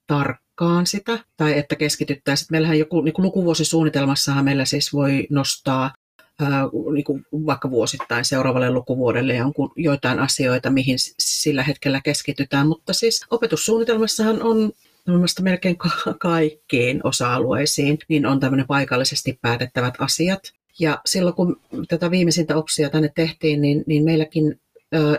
tarkkaan 0.08 0.86
sitä, 0.86 1.18
tai 1.36 1.58
että 1.58 1.76
keskityttäisiin. 1.76 2.48
Meillähän 2.50 2.78
joku 2.78 3.00
niin 3.00 3.14
lukuvuosisuunnitelmassahan 3.18 4.44
meillä 4.44 4.64
siis 4.64 4.92
voi 4.92 5.26
nostaa 5.30 5.94
ää, 6.40 6.62
niin 6.92 7.04
kuin 7.04 7.26
vaikka 7.32 7.70
vuosittain 7.70 8.24
seuraavalle 8.24 8.70
lukuvuodelle 8.70 9.34
jonkun, 9.34 9.72
joitain 9.76 10.18
asioita, 10.18 10.70
mihin 10.70 10.96
sillä 11.18 11.62
hetkellä 11.62 12.00
keskitytään, 12.04 12.66
mutta 12.66 12.92
siis 12.92 13.26
opetussuunnitelmassahan 13.30 14.42
on 14.42 14.72
mielestäni 15.06 15.44
melkein 15.44 15.76
kaikkiin 16.18 17.00
osa-alueisiin, 17.04 17.98
niin 18.08 18.26
on 18.26 18.40
tämmöinen 18.40 18.66
paikallisesti 18.66 19.38
päätettävät 19.42 19.94
asiat. 19.98 20.40
Ja 20.78 21.00
silloin 21.06 21.34
kun 21.34 21.60
tätä 21.88 22.10
viimeisintä 22.10 22.56
opsia 22.56 22.90
tänne 22.90 23.10
tehtiin, 23.14 23.60
niin, 23.60 23.84
niin 23.86 24.04
meilläkin 24.04 24.60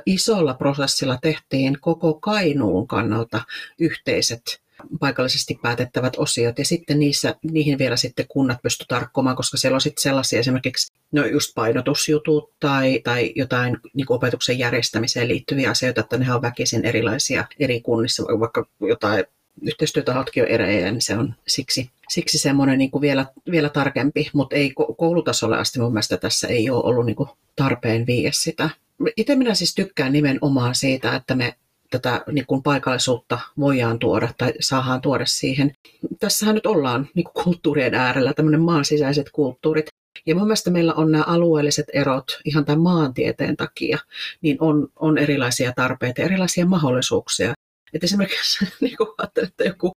isolla 0.06 0.54
prosessilla 0.54 1.18
tehtiin 1.22 1.78
koko 1.82 2.14
Kainuun 2.14 2.88
kannalta 2.88 3.42
yhteiset 3.80 4.62
paikallisesti 5.00 5.60
päätettävät 5.62 6.14
osiot 6.18 6.60
ja 6.60 6.66
sitten 6.66 7.00
niissä, 7.00 7.36
niihin 7.52 7.78
vielä 7.78 7.98
sitten 7.98 8.26
kunnat 8.28 8.62
pysty 8.62 8.86
tarkkomaan, 8.88 9.36
koska 9.36 9.58
siellä 9.58 9.76
on 9.76 9.82
sitten 9.82 10.02
sellaisia 10.02 10.40
esimerkiksi 10.40 10.94
no 11.12 11.26
just 11.26 11.52
painotusjutut 11.56 12.52
tai, 12.60 13.02
tai 13.04 13.32
jotain 13.36 13.78
niin 13.94 14.06
opetuksen 14.10 14.60
järjestämiseen 14.60 15.28
liittyviä 15.28 15.70
asioita, 15.70 16.02
että 16.02 16.18
ne 16.18 16.34
on 16.34 16.42
väkisin 16.42 16.86
erilaisia 16.86 17.46
eri 17.60 17.82
kunnissa, 17.82 18.24
vaikka 18.24 18.66
jotain 18.82 19.26
yhteistyötahotkin 19.62 20.44
on 20.44 20.50
erejä, 20.50 20.92
niin 20.92 21.02
se 21.02 21.18
on 21.18 21.36
siksi, 21.48 21.90
siksi 22.10 22.38
semmoinen 22.38 22.78
niin 22.78 22.92
kuin 22.92 23.02
vielä, 23.02 23.26
vielä 23.52 23.70
tarkempi, 23.70 24.30
mutta 24.34 24.56
ei 24.56 24.74
koulutasolle 24.98 25.58
asti 25.58 25.80
mun 25.80 25.94
mielestä 25.94 26.18
tässä 26.18 26.48
ei 26.48 26.70
ole 26.70 26.84
ollut 26.84 27.06
niin 27.06 27.16
kuin 27.16 27.30
tarpeen 27.56 28.06
viiä 28.06 28.32
sitä. 28.34 28.70
Itse 29.18 29.36
minä 29.36 29.54
siis 29.54 29.76
tykkään 29.76 30.14
nimenomaan 30.14 30.76
siitä, 30.76 31.16
että 31.16 31.36
me 31.36 31.56
tätä 31.90 32.24
niin 32.32 32.46
kuin 32.46 32.64
paikallisuutta 32.64 33.40
voidaan 33.60 34.00
tuoda 34.00 34.30
tai 34.38 34.54
saadaan 34.60 35.02
tuoda 35.02 35.26
siihen. 35.26 35.76
Tässähän 36.20 36.56
nyt 36.56 36.66
ollaan 36.66 37.10
niin 37.16 37.24
kuin 37.24 37.44
kulttuurien 37.44 37.94
äärellä, 37.94 38.34
tämmöinen 38.34 38.62
maan 38.62 38.86
sisäiset 38.86 39.30
kulttuurit. 39.32 39.86
Ja 40.26 40.36
mun 40.36 40.44
mielestä 40.44 40.72
meillä 40.72 40.94
on 40.94 41.12
nämä 41.12 41.24
alueelliset 41.24 41.86
erot 41.94 42.40
ihan 42.46 42.66
tämän 42.66 42.82
maantieteen 42.82 43.58
takia, 43.58 43.98
niin 44.42 44.58
on, 44.60 44.88
on 44.96 45.18
erilaisia 45.18 45.74
tarpeita, 45.76 46.22
erilaisia 46.22 46.66
mahdollisuuksia. 46.66 47.54
Et 47.94 48.04
esimerkiksi 48.04 48.66
niin 48.82 48.98
kuin 48.98 49.10
että 49.24 49.64
joku 49.64 49.92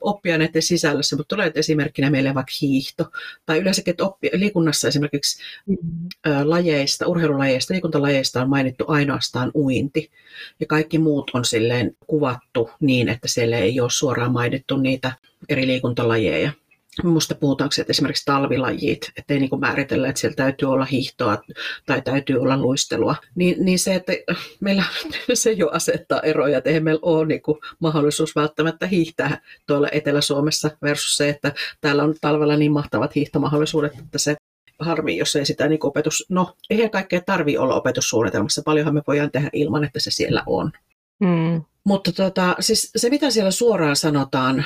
oppia 0.00 0.38
näiden 0.38 0.62
sisällössä, 0.62 1.16
mutta 1.16 1.36
tulee 1.36 1.52
esimerkkinä 1.54 2.10
meille 2.10 2.34
vaikka 2.34 2.52
hiihto, 2.62 3.04
tai 3.46 3.58
yleensäkin, 3.58 3.90
että 3.90 4.04
oppi, 4.04 4.30
liikunnassa 4.32 4.88
esimerkiksi 4.88 5.42
mm-hmm. 5.66 6.08
lajeista, 6.44 7.06
urheilulajeista, 7.06 7.74
liikuntalajeista 7.74 8.42
on 8.42 8.48
mainittu 8.48 8.84
ainoastaan 8.88 9.50
uinti, 9.54 10.10
ja 10.60 10.66
kaikki 10.66 10.98
muut 10.98 11.30
on 11.34 11.44
silleen 11.44 11.96
kuvattu 12.06 12.70
niin, 12.80 13.08
että 13.08 13.28
siellä 13.28 13.58
ei 13.58 13.80
ole 13.80 13.90
suoraan 13.90 14.32
mainittu 14.32 14.76
niitä 14.76 15.12
eri 15.48 15.66
liikuntalajeja. 15.66 16.52
Minusta 17.02 17.34
puhutaanko 17.34 17.74
että 17.80 17.90
esimerkiksi 17.90 18.24
talvilajit, 18.24 19.12
ettei 19.18 19.38
niin 19.38 19.60
määritellä, 19.60 20.08
että 20.08 20.20
siellä 20.20 20.36
täytyy 20.36 20.70
olla 20.70 20.84
hiihtoa 20.84 21.42
tai 21.86 22.02
täytyy 22.02 22.38
olla 22.38 22.56
luistelua, 22.56 23.16
niin, 23.34 23.64
niin 23.64 23.78
se, 23.78 23.94
että 23.94 24.12
meillä 24.60 24.84
se 25.34 25.52
jo 25.52 25.68
asettaa 25.68 26.20
eroja, 26.20 26.58
että 26.58 26.70
eihän 26.70 26.84
meillä 26.84 27.00
ole 27.02 27.26
niin 27.26 27.42
kuin 27.42 27.58
mahdollisuus 27.78 28.36
välttämättä 28.36 28.86
hiihtää 28.86 29.40
tuolla 29.66 29.88
Etelä-Suomessa 29.92 30.70
versus 30.82 31.16
se, 31.16 31.28
että 31.28 31.52
täällä 31.80 32.02
on 32.02 32.14
talvella 32.20 32.56
niin 32.56 32.72
mahtavat 32.72 33.14
hiihtomahdollisuudet, 33.14 33.98
että 33.98 34.18
se 34.18 34.36
harmi, 34.78 35.16
jos 35.16 35.36
ei 35.36 35.46
sitä 35.46 35.68
niin 35.68 35.78
opetus... 35.82 36.26
No, 36.28 36.56
eihän 36.70 36.90
kaikkea 36.90 37.20
tarvi 37.26 37.58
olla 37.58 37.74
opetussuunnitelmassa. 37.74 38.62
Paljonhan 38.64 38.94
me 38.94 39.02
voidaan 39.06 39.30
tehdä 39.30 39.50
ilman, 39.52 39.84
että 39.84 40.00
se 40.00 40.10
siellä 40.10 40.42
on. 40.46 40.72
Mm. 41.20 41.62
Mutta 41.86 42.12
tota, 42.12 42.56
siis 42.60 42.90
se, 42.96 43.10
mitä 43.10 43.30
siellä 43.30 43.50
suoraan 43.50 43.96
sanotaan 43.96 44.64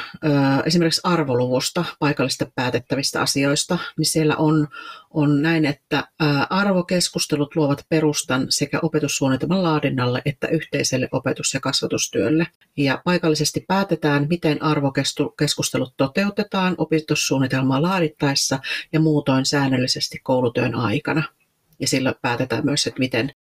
esimerkiksi 0.64 1.01
arvoluvusta, 1.05 1.84
paikallista 1.98 2.46
päätettävistä 2.55 3.20
asioista, 3.20 3.78
niin 3.98 4.07
siellä 4.07 4.36
on, 4.36 4.68
on 5.11 5.42
näin, 5.42 5.64
että 5.64 6.09
arvokeskustelut 6.51 7.57
luovat 7.57 7.84
perustan 7.88 8.46
sekä 8.48 8.78
opetussuunnitelman 8.82 9.62
laadinnalle 9.62 10.22
että 10.24 10.48
yhteiselle 10.48 11.09
opetus- 11.12 11.55
ja 11.55 11.61
kasvatustyölle. 11.61 12.46
Ja 12.76 13.03
paikallisesti 13.05 13.64
päätetään, 13.68 14.26
miten 14.30 14.62
arvokeskustelut 14.62 15.94
toteutetaan 15.96 16.74
opetussuunnitelmaa 16.78 17.82
laadittaessa 17.82 18.59
ja 18.92 19.01
muutoin 19.01 19.46
säännöllisesti 19.46 20.18
koulutyön 20.22 20.74
aikana. 20.74 21.22
Ja 21.80 21.88
sillä 21.88 22.14
päätetään 22.22 22.64
myös, 22.64 22.86
että 22.86 22.98
miten 22.98 23.32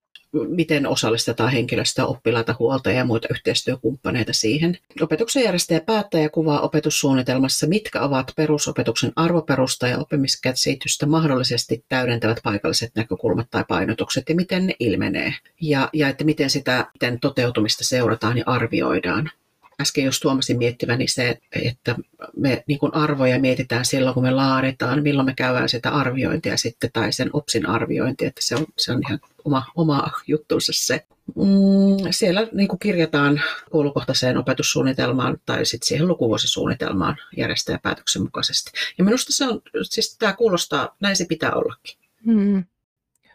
miten 0.48 0.86
osallistetaan 0.86 1.52
henkilöstöä, 1.52 2.06
oppilaita, 2.06 2.54
huoltajia 2.58 2.98
ja 2.98 3.04
muita 3.04 3.28
yhteistyökumppaneita 3.30 4.32
siihen. 4.32 4.78
Opetuksen 5.00 5.44
järjestäjä 5.44 5.80
päättäjä 5.80 6.28
kuvaa 6.28 6.60
opetussuunnitelmassa, 6.60 7.66
mitkä 7.66 8.00
ovat 8.00 8.32
perusopetuksen 8.36 9.12
arvoperusta 9.16 9.88
ja 9.88 9.98
oppimiskäsitystä 9.98 11.06
mahdollisesti 11.06 11.84
täydentävät 11.88 12.40
paikalliset 12.42 12.90
näkökulmat 12.94 13.46
tai 13.50 13.64
painotukset 13.68 14.28
ja 14.28 14.34
miten 14.34 14.66
ne 14.66 14.74
ilmenee. 14.80 15.34
Ja, 15.60 15.88
ja 15.92 16.08
että 16.08 16.24
miten 16.24 16.50
sitä 16.50 16.86
miten 16.92 17.20
toteutumista 17.20 17.84
seurataan 17.84 18.38
ja 18.38 18.44
arvioidaan 18.46 19.30
äsken 19.80 20.04
just 20.04 20.22
tuomasin 20.22 20.58
miettiväni 20.58 21.08
se, 21.08 21.38
että 21.62 21.96
me 22.36 22.64
niin 22.66 22.78
kuin 22.78 22.94
arvoja 22.94 23.40
mietitään 23.40 23.84
silloin, 23.84 24.14
kun 24.14 24.22
me 24.22 24.30
laaditaan, 24.30 25.02
milloin 25.02 25.26
me 25.26 25.34
käydään 25.34 25.68
sitä 25.68 25.90
arviointia 25.90 26.56
sitten, 26.56 26.90
tai 26.92 27.12
sen 27.12 27.30
OPSin 27.32 27.68
arviointi, 27.68 28.26
että 28.26 28.40
se 28.44 28.54
on, 28.54 28.66
se 28.78 28.92
on 28.92 29.00
ihan 29.06 29.20
oma, 29.44 29.64
oma 29.76 30.10
juttunsa 30.26 30.72
se. 30.74 31.06
Mm, 31.36 32.10
siellä 32.10 32.48
niin 32.52 32.68
kuin 32.68 32.78
kirjataan 32.78 33.42
koulukohtaiseen 33.70 34.38
opetussuunnitelmaan 34.38 35.38
tai 35.46 35.66
sitten 35.66 35.88
siihen 35.88 36.08
lukuvuosisuunnitelmaan 36.08 37.16
järjestäjäpäätöksen 37.36 38.22
mukaisesti. 38.22 38.70
Ja 38.98 39.04
minusta 39.04 39.32
se 39.32 39.44
on, 39.44 39.60
siis 39.82 40.16
tämä 40.18 40.32
kuulostaa, 40.32 40.96
näin 41.00 41.16
se 41.16 41.26
pitää 41.28 41.52
ollakin. 41.52 41.98
Hmm. 42.24 42.64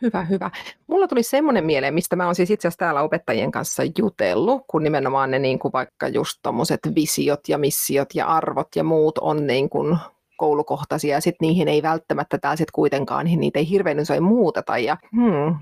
Hyvä, 0.04 0.24
hyvä. 0.24 0.51
Mulla 0.88 1.08
tuli 1.08 1.24
semmoinen 1.24 1.66
mieleen, 1.66 1.93
mistä 1.93 2.16
mä 2.16 2.26
oon 2.26 2.36
siis 2.36 2.51
itse 2.51 2.68
asiassa 2.68 2.78
täällä 2.78 3.01
opettajien 3.01 3.51
kanssa 3.51 3.84
jutellut, 3.97 4.62
kun 4.68 4.84
nimenomaan 4.84 5.32
ne 5.32 5.39
niin 5.39 5.60
kuin 5.60 5.72
vaikka 5.72 6.08
just 6.08 6.39
tommoset 6.41 6.80
visiot 6.95 7.39
ja 7.47 7.58
missiot 7.58 8.10
ja 8.16 8.28
arvot 8.28 8.68
ja 8.76 8.84
muut 8.84 9.18
on 9.18 9.47
niin 9.47 9.70
kuin 9.70 9.97
koulukohtaisia 10.38 11.16
ja 11.16 11.22
sitten 11.22 11.47
niihin 11.47 11.68
ei 11.68 11.84
välttämättä 11.84 12.38
täällä 12.38 12.56
sit 12.56 12.72
kuitenkaan, 12.72 13.26
niin 13.26 13.39
niitä 13.39 13.60
ei 13.60 13.70
hirveän 13.70 13.99
usein 13.99 14.24
muuteta. 14.24 14.78
Ja 14.78 14.97
hmm, 15.16 15.56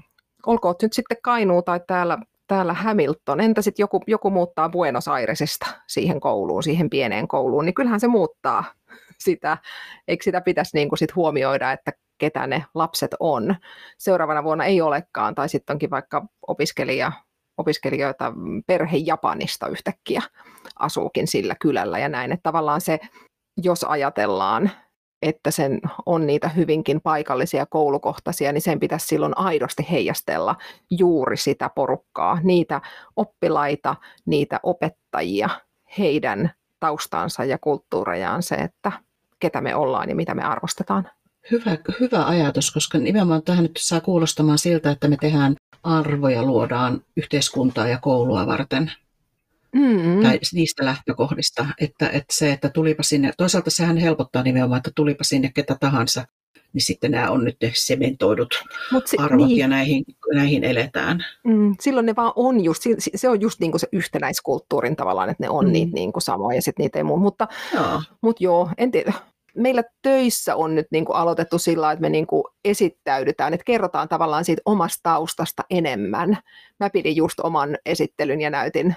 olkoon 0.46 0.76
nyt 0.82 0.94
sitten 0.94 1.18
Kainuu 1.24 1.62
tai 1.62 1.80
täällä, 1.88 2.18
täällä 2.48 2.74
Hamilton, 2.74 3.42
entä 3.42 3.62
sitten 3.62 3.84
joku, 3.84 4.02
joku 4.08 4.30
muuttaa 4.30 4.70
Buenos 4.70 5.08
Airesista 5.08 5.66
siihen 5.88 6.20
kouluun, 6.20 6.64
siihen 6.64 6.90
pieneen 6.90 7.28
kouluun, 7.28 7.66
niin 7.66 7.74
kyllähän 7.74 8.00
se 8.00 8.08
muuttaa 8.08 8.64
sitä, 9.26 9.58
eikö 10.08 10.24
sitä 10.24 10.42
pitäisi 10.42 10.78
niin 10.78 10.90
kuin 10.90 11.00
sit 11.00 11.16
huomioida, 11.16 11.72
että 11.72 11.92
ketä 12.22 12.48
ne 12.48 12.66
lapset 12.76 13.16
on. 13.20 13.56
Seuraavana 13.98 14.44
vuonna 14.44 14.66
ei 14.66 14.82
olekaan, 14.82 15.36
tai 15.36 15.50
sitten 15.50 15.74
onkin 15.74 15.90
vaikka 15.90 16.26
opiskelija, 16.48 17.12
opiskelijoita 17.58 18.34
perhe 18.68 18.98
Japanista 18.98 19.68
yhtäkkiä 19.68 20.22
asuukin 20.80 21.28
sillä 21.28 21.56
kylällä 21.62 22.00
ja 22.00 22.10
näin, 22.10 22.32
että 22.32 22.44
tavallaan 22.44 22.82
se, 22.82 23.00
jos 23.58 23.84
ajatellaan, 23.84 24.72
että 25.22 25.52
sen 25.52 25.80
on 26.06 26.28
niitä 26.28 26.50
hyvinkin 26.50 27.02
paikallisia 27.02 27.66
koulukohtaisia, 27.66 28.52
niin 28.52 28.62
sen 28.62 28.80
pitäisi 28.80 29.08
silloin 29.08 29.38
aidosti 29.38 29.88
heijastella 29.92 30.56
juuri 30.92 31.38
sitä 31.38 31.70
porukkaa, 31.76 32.40
niitä 32.44 32.82
oppilaita, 33.16 33.96
niitä 34.26 34.60
opettajia, 34.64 35.50
heidän 35.98 36.52
taustansa 36.80 37.46
ja 37.46 37.58
kulttuurejaan 37.58 38.44
se, 38.44 38.56
että 38.56 38.92
ketä 39.40 39.62
me 39.62 39.76
ollaan 39.76 40.10
ja 40.10 40.16
mitä 40.16 40.36
me 40.36 40.44
arvostetaan. 40.44 41.10
Hyvä, 41.52 41.78
hyvä 42.00 42.26
ajatus, 42.26 42.72
koska 42.72 42.98
nimenomaan 42.98 43.44
tähän 43.44 43.64
nyt 43.64 43.78
saa 43.80 44.02
kuulostamaan 44.02 44.58
siltä, 44.58 44.92
että 44.92 45.08
me 45.08 45.18
tehdään 45.22 45.56
arvoja, 45.84 46.44
luodaan 46.44 47.02
yhteiskuntaa 47.18 47.88
ja 47.88 48.00
koulua 48.02 48.48
varten. 48.48 48.92
Mm-hmm. 49.76 50.24
Tai 50.24 50.40
niistä 50.54 50.86
lähtökohdista, 50.86 51.68
että, 51.82 52.10
että 52.10 52.34
se, 52.34 52.52
että 52.52 52.70
tulipa 52.70 53.04
sinne, 53.04 53.34
toisaalta 53.38 53.70
sehän 53.70 53.98
helpottaa 53.98 54.44
nimenomaan, 54.44 54.78
että 54.78 54.92
tulipa 54.96 55.24
sinne 55.24 55.52
ketä 55.54 55.78
tahansa, 55.80 56.26
niin 56.74 56.82
sitten 56.82 57.12
nämä 57.12 57.30
on 57.30 57.44
nyt 57.44 57.58
ne 57.62 57.72
sementoidut 57.76 58.64
Mut 58.92 59.08
se, 59.08 59.18
arvot 59.20 59.48
niin. 59.48 59.58
ja 59.58 59.68
näihin, 59.68 60.04
näihin 60.34 60.64
eletään. 60.64 61.26
Mm, 61.44 61.76
silloin 61.82 62.06
ne 62.06 62.16
vaan 62.16 62.34
on 62.36 62.64
just, 62.64 62.84
se 63.16 63.30
on 63.30 63.42
just 63.42 63.60
niin 63.60 63.72
kuin 63.72 63.80
se 63.80 63.88
yhtenäiskulttuurin 63.92 64.96
tavallaan, 64.96 65.30
että 65.30 65.44
ne 65.44 65.50
on 65.50 65.66
mm. 65.66 65.72
niitä 65.72 65.94
niin 65.94 66.14
kuin 66.14 66.24
samoja 66.24 66.56
ja 66.56 66.62
sitten 66.62 66.84
niitä 66.84 67.00
ei 67.00 67.04
muu. 67.04 67.18
Mutta 67.18 67.48
joo, 67.74 68.02
mut 68.22 68.42
joo 68.42 68.70
en 68.78 68.92
tiedä 68.92 69.14
meillä 69.56 69.84
töissä 70.02 70.56
on 70.56 70.76
nyt 70.76 70.88
niin 70.92 71.06
kuin 71.06 71.16
aloitettu 71.16 71.60
sillä 71.60 71.92
että 71.92 72.02
me 72.02 72.10
niin 72.10 72.28
kuin 72.28 72.44
esittäydytään, 72.66 73.54
että 73.54 73.64
kerrotaan 73.64 74.10
tavallaan 74.10 74.46
siitä 74.46 74.62
omasta 74.66 75.00
taustasta 75.04 75.64
enemmän. 75.70 76.38
Mä 76.80 76.90
pidin 76.90 77.16
just 77.16 77.40
oman 77.40 77.78
esittelyn 77.86 78.42
ja 78.42 78.50
näytin, 78.50 78.96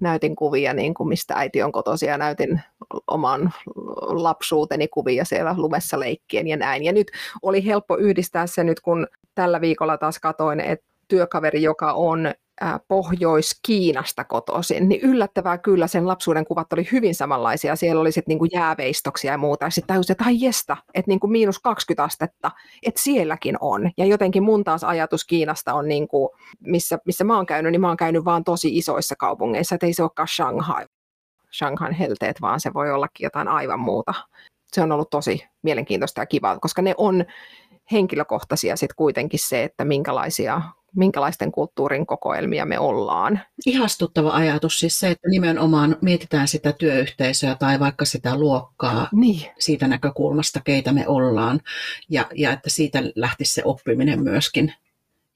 näytin 0.00 0.36
kuvia, 0.36 0.74
niin 0.74 0.94
kuin 0.94 1.08
mistä 1.08 1.34
äiti 1.34 1.62
on 1.62 1.72
kotoisin 1.72 2.08
ja 2.08 2.18
näytin 2.18 2.60
oman 3.06 3.52
lapsuuteni 4.00 4.88
kuvia 4.88 5.24
siellä 5.24 5.54
lumessa 5.56 6.00
leikkien 6.00 6.46
ja 6.46 6.56
näin. 6.56 6.84
Ja 6.84 6.92
nyt 6.92 7.10
oli 7.42 7.66
helppo 7.66 7.96
yhdistää 7.96 8.46
se 8.46 8.64
nyt, 8.64 8.80
kun 8.80 9.06
tällä 9.34 9.60
viikolla 9.60 9.98
taas 9.98 10.18
katoin, 10.18 10.60
että 10.60 10.86
työkaveri, 11.08 11.62
joka 11.62 11.92
on 11.92 12.32
Pohjois-Kiinasta 12.88 14.24
kotoisin, 14.24 14.88
niin 14.88 15.00
yllättävää 15.00 15.58
kyllä 15.58 15.86
sen 15.86 16.06
lapsuuden 16.06 16.46
kuvat 16.46 16.72
oli 16.72 16.88
hyvin 16.92 17.14
samanlaisia. 17.14 17.76
Siellä 17.76 18.00
oli 18.00 18.12
sitten 18.12 18.32
niinku 18.32 18.44
jääveistoksia 18.44 19.32
ja 19.32 19.38
muuta. 19.38 19.64
Ja 19.64 19.70
sitten 19.70 19.94
tajusin, 19.94 20.12
että 20.12 20.24
ai 20.24 20.36
jesta, 20.40 20.76
että 20.94 21.10
niinku 21.10 21.26
miinus 21.26 21.58
20 21.58 22.04
astetta, 22.04 22.50
että 22.86 23.02
sielläkin 23.02 23.56
on. 23.60 23.90
Ja 23.96 24.06
jotenkin 24.06 24.42
mun 24.42 24.64
taas 24.64 24.84
ajatus 24.84 25.24
Kiinasta 25.24 25.74
on, 25.74 25.88
niinku, 25.88 26.36
missä, 26.60 26.98
missä 27.06 27.24
mä 27.24 27.36
oon 27.36 27.46
käynyt, 27.46 27.72
niin 27.72 27.80
mä 27.80 27.88
oon 27.88 27.96
käynyt 27.96 28.24
vaan 28.24 28.44
tosi 28.44 28.78
isoissa 28.78 29.16
kaupungeissa, 29.16 29.74
että 29.74 29.86
ei 29.86 29.92
se 29.92 30.02
olekaan 30.02 30.28
Shanghai, 30.28 30.86
Shanghain 31.58 31.94
helteet, 31.94 32.40
vaan 32.40 32.60
se 32.60 32.74
voi 32.74 32.90
ollakin 32.90 33.24
jotain 33.24 33.48
aivan 33.48 33.80
muuta. 33.80 34.14
Se 34.72 34.82
on 34.82 34.92
ollut 34.92 35.10
tosi 35.10 35.44
mielenkiintoista 35.62 36.20
ja 36.20 36.26
kivaa, 36.26 36.58
koska 36.58 36.82
ne 36.82 36.94
on 36.96 37.24
henkilökohtaisia 37.92 38.76
sitten 38.76 38.96
kuitenkin 38.96 39.40
se, 39.42 39.64
että 39.64 39.84
minkälaisia 39.84 40.62
minkälaisten 40.96 41.52
kulttuurin 41.52 42.06
kokoelmia 42.06 42.66
me 42.66 42.78
ollaan. 42.78 43.40
Ihastuttava 43.66 44.30
ajatus 44.30 44.78
siis 44.78 45.00
se, 45.00 45.10
että 45.10 45.28
nimenomaan 45.28 45.96
mietitään 46.00 46.48
sitä 46.48 46.72
työyhteisöä 46.72 47.54
tai 47.54 47.80
vaikka 47.80 48.04
sitä 48.04 48.36
luokkaa 48.38 49.08
niin. 49.12 49.50
siitä 49.58 49.88
näkökulmasta, 49.88 50.60
keitä 50.64 50.92
me 50.92 51.08
ollaan, 51.08 51.60
ja, 52.08 52.26
ja 52.34 52.52
että 52.52 52.70
siitä 52.70 53.02
lähtisi 53.14 53.52
se 53.52 53.62
oppiminen 53.64 54.22
myöskin. 54.22 54.74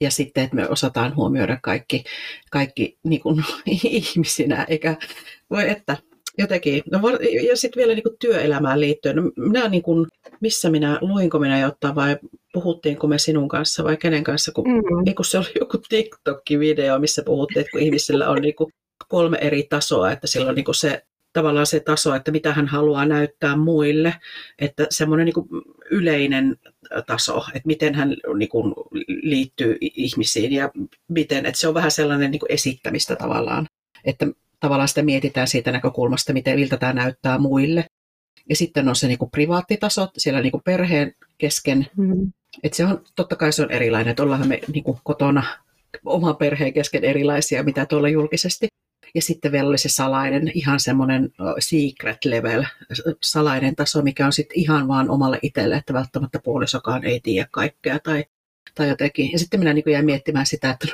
Ja 0.00 0.10
sitten, 0.10 0.44
että 0.44 0.56
me 0.56 0.68
osataan 0.68 1.16
huomioida 1.16 1.58
kaikki, 1.62 2.04
kaikki 2.50 2.98
niin 3.02 3.20
kuin, 3.20 3.44
ihmisinä, 3.84 4.64
eikä 4.68 4.96
voi 5.50 5.70
että 5.70 5.96
jotenkin. 6.38 6.82
No, 6.90 7.00
ja 7.48 7.56
sitten 7.56 7.80
vielä 7.80 7.94
niin 7.94 8.02
kuin 8.02 8.16
työelämään 8.18 8.80
liittyen. 8.80 9.16
No, 9.16 9.22
minä 9.36 9.68
niin 9.68 9.82
kuin, 9.82 10.06
missä 10.40 10.70
minä, 10.70 10.98
luinko 11.00 11.38
minä 11.38 11.60
jotain 11.60 11.94
vai 11.94 12.16
puhuttiinko 12.52 13.06
me 13.06 13.18
sinun 13.18 13.48
kanssa 13.48 13.84
vai 13.84 13.96
kenen 13.96 14.24
kanssa, 14.24 14.52
kun, 14.52 14.64
mm. 14.68 15.14
kun 15.14 15.24
se 15.24 15.38
oli 15.38 15.52
joku 15.60 15.78
TikTok-video, 15.88 16.98
missä 16.98 17.22
puhuttiin, 17.26 17.60
että 17.60 17.70
kun 17.70 17.80
ihmisillä 17.80 18.28
on 18.28 18.42
niin 18.42 18.54
kuin 18.54 18.72
kolme 19.08 19.38
eri 19.40 19.62
tasoa, 19.62 20.12
että 20.12 20.26
sillä 20.26 20.48
on 20.48 20.54
niin 20.54 20.64
kuin 20.64 20.74
se 20.74 21.02
tavallaan 21.32 21.66
se 21.66 21.80
taso, 21.80 22.14
että 22.14 22.30
mitä 22.30 22.52
hän 22.52 22.66
haluaa 22.66 23.06
näyttää 23.06 23.56
muille, 23.56 24.14
että 24.58 24.86
semmoinen 24.90 25.26
niin 25.26 25.62
yleinen 25.90 26.56
taso, 27.06 27.44
että 27.54 27.66
miten 27.66 27.94
hän 27.94 28.16
niin 28.38 28.48
kuin 28.48 28.74
liittyy 29.22 29.76
ihmisiin 29.80 30.52
ja 30.52 30.70
miten, 31.08 31.46
että 31.46 31.60
se 31.60 31.68
on 31.68 31.74
vähän 31.74 31.90
sellainen 31.90 32.30
niin 32.30 32.40
kuin 32.40 32.52
esittämistä 32.52 33.16
tavallaan, 33.16 33.66
että 34.04 34.26
tavallaan 34.64 34.88
sitä 34.88 35.02
mietitään 35.02 35.48
siitä 35.48 35.72
näkökulmasta, 35.72 36.32
miten 36.32 36.58
miltä 36.58 36.76
tämä 36.76 36.92
näyttää 36.92 37.38
muille. 37.38 37.86
Ja 38.48 38.56
sitten 38.56 38.88
on 38.88 38.96
se 38.96 39.08
niin 39.08 39.18
kuin 39.18 39.30
privaattitaso 39.30 40.08
siellä 40.18 40.40
niin 40.40 40.50
kuin 40.50 40.62
perheen 40.64 41.14
kesken. 41.38 41.86
Mm. 41.96 42.32
Että 42.62 42.76
se 42.76 42.84
on, 42.84 43.04
totta 43.16 43.36
kai 43.36 43.52
se 43.52 43.62
on 43.62 43.70
erilainen, 43.70 44.10
että 44.10 44.22
ollaan 44.22 44.48
me 44.48 44.60
niin 44.72 44.84
kuin 44.84 44.98
kotona 45.04 45.44
oman 46.04 46.36
perheen 46.36 46.72
kesken 46.72 47.04
erilaisia, 47.04 47.62
mitä 47.62 47.86
tuolla 47.86 48.08
julkisesti. 48.08 48.68
Ja 49.14 49.22
sitten 49.22 49.52
vielä 49.52 49.68
oli 49.68 49.78
se 49.78 49.88
salainen, 49.88 50.50
ihan 50.54 50.80
semmoinen 50.80 51.30
secret 51.58 52.24
level, 52.24 52.64
salainen 53.22 53.76
taso, 53.76 54.02
mikä 54.02 54.26
on 54.26 54.32
sitten 54.32 54.58
ihan 54.58 54.88
vaan 54.88 55.10
omalle 55.10 55.38
itselle, 55.42 55.76
että 55.76 55.92
välttämättä 55.92 56.38
puolisokaan 56.44 57.04
ei 57.04 57.20
tiedä 57.20 57.48
kaikkea 57.50 57.98
tai, 57.98 58.24
tai 58.74 58.88
jotenkin. 58.88 59.32
Ja 59.32 59.38
sitten 59.38 59.60
minä 59.60 59.72
niin 59.72 59.84
jäin 59.86 60.04
miettimään 60.04 60.46
sitä, 60.46 60.70
että 60.70 60.86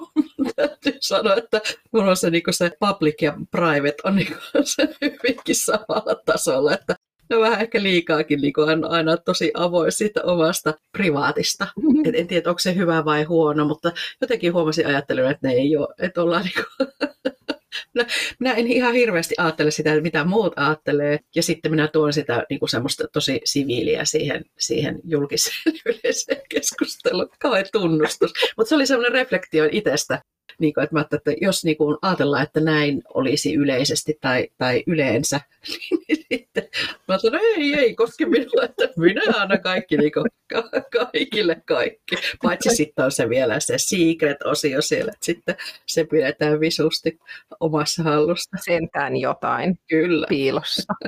täytyy 0.56 0.96
sanoa, 1.00 1.36
että 1.36 1.60
mulla 1.92 2.10
on 2.10 2.16
se, 2.16 2.30
niin 2.30 2.42
se 2.50 2.70
public 2.80 3.22
ja 3.22 3.36
private 3.50 3.96
on 4.04 4.16
niin 4.16 4.36
se 4.64 4.88
hyvinkin 5.02 5.56
samalla 5.56 6.22
tasolla, 6.26 6.74
että 6.74 6.96
ne 7.30 7.36
on 7.36 7.42
vähän 7.42 7.60
ehkä 7.60 7.82
liikaakin 7.82 8.40
niin 8.40 8.52
kuin 8.52 8.84
aina 8.84 9.16
tosi 9.16 9.50
avoin 9.54 9.92
siitä 9.92 10.20
omasta 10.24 10.74
privaatista. 10.92 11.66
Mm-hmm. 11.76 12.02
Et 12.04 12.14
en 12.14 12.26
tiedä, 12.26 12.50
onko 12.50 12.58
se 12.58 12.74
hyvä 12.74 13.04
vai 13.04 13.22
huono, 13.22 13.64
mutta 13.64 13.92
jotenkin 14.20 14.52
huomasin 14.52 14.86
ajattelun, 14.86 15.30
että 15.30 15.48
ne 15.48 15.54
ei 15.54 15.76
ole, 15.76 15.88
että 15.98 16.22
ollaan 16.22 16.44
niin 16.44 16.54
kuin 16.54 16.88
minä, 17.94 18.06
minä 18.38 18.54
en 18.54 18.66
ihan 18.66 18.94
hirveästi 18.94 19.34
ajattele 19.38 19.70
sitä, 19.70 20.00
mitä 20.00 20.24
muut 20.24 20.52
ajattelee, 20.56 21.18
ja 21.36 21.42
sitten 21.42 21.70
minä 21.70 21.88
tuon 21.88 22.12
sitä 22.12 22.46
niin 22.50 22.58
kuin 22.58 22.68
semmoista 22.68 23.04
tosi 23.12 23.40
siviiliä 23.44 24.04
siihen, 24.04 24.44
siihen 24.58 25.00
julkiseen 25.04 25.74
yleiseen 25.86 26.42
keskusteluun. 26.48 27.28
Kauhean 27.40 27.66
tunnustus. 27.72 28.32
Mutta 28.56 28.68
se 28.68 28.74
oli 28.74 28.86
semmoinen 28.86 29.12
reflektio 29.12 29.68
itsestä, 29.72 30.22
niin 30.62 30.74
kuin, 30.74 30.84
että, 30.84 30.96
mä 30.96 31.04
että 31.12 31.32
jos 31.40 31.64
niin 31.64 31.76
kuin 31.76 31.98
ajatellaan, 32.02 32.42
että 32.42 32.60
näin 32.60 33.02
olisi 33.14 33.54
yleisesti 33.54 34.18
tai, 34.20 34.48
tai 34.58 34.82
yleensä, 34.86 35.40
niin 36.08 36.26
sitten 36.32 36.68
mä 37.08 37.18
sanoin, 37.18 37.44
ei, 37.44 37.74
ei 37.74 37.94
koske 37.94 38.26
minua, 38.26 38.64
että 38.64 38.88
minä 38.96 39.22
annan 39.36 39.60
kaikki 39.62 39.96
niin 39.96 40.12
kuin, 40.12 40.24
ka- 40.52 40.70
kaikille 40.98 41.62
kaikki. 41.66 42.16
Paitsi 42.42 42.76
sitten 42.76 43.04
on 43.04 43.12
se 43.12 43.28
vielä 43.28 43.60
se 43.60 43.74
secret-osio 43.78 44.82
siellä, 44.82 45.12
että 45.12 45.24
sitten 45.26 45.56
se 45.86 46.04
pidetään 46.04 46.60
visusti 46.60 47.18
omassa 47.60 48.02
hallussa. 48.02 48.56
Sentään 48.64 49.16
jotain 49.16 49.78
Kyllä. 49.88 50.26
piilossa. 50.28 50.92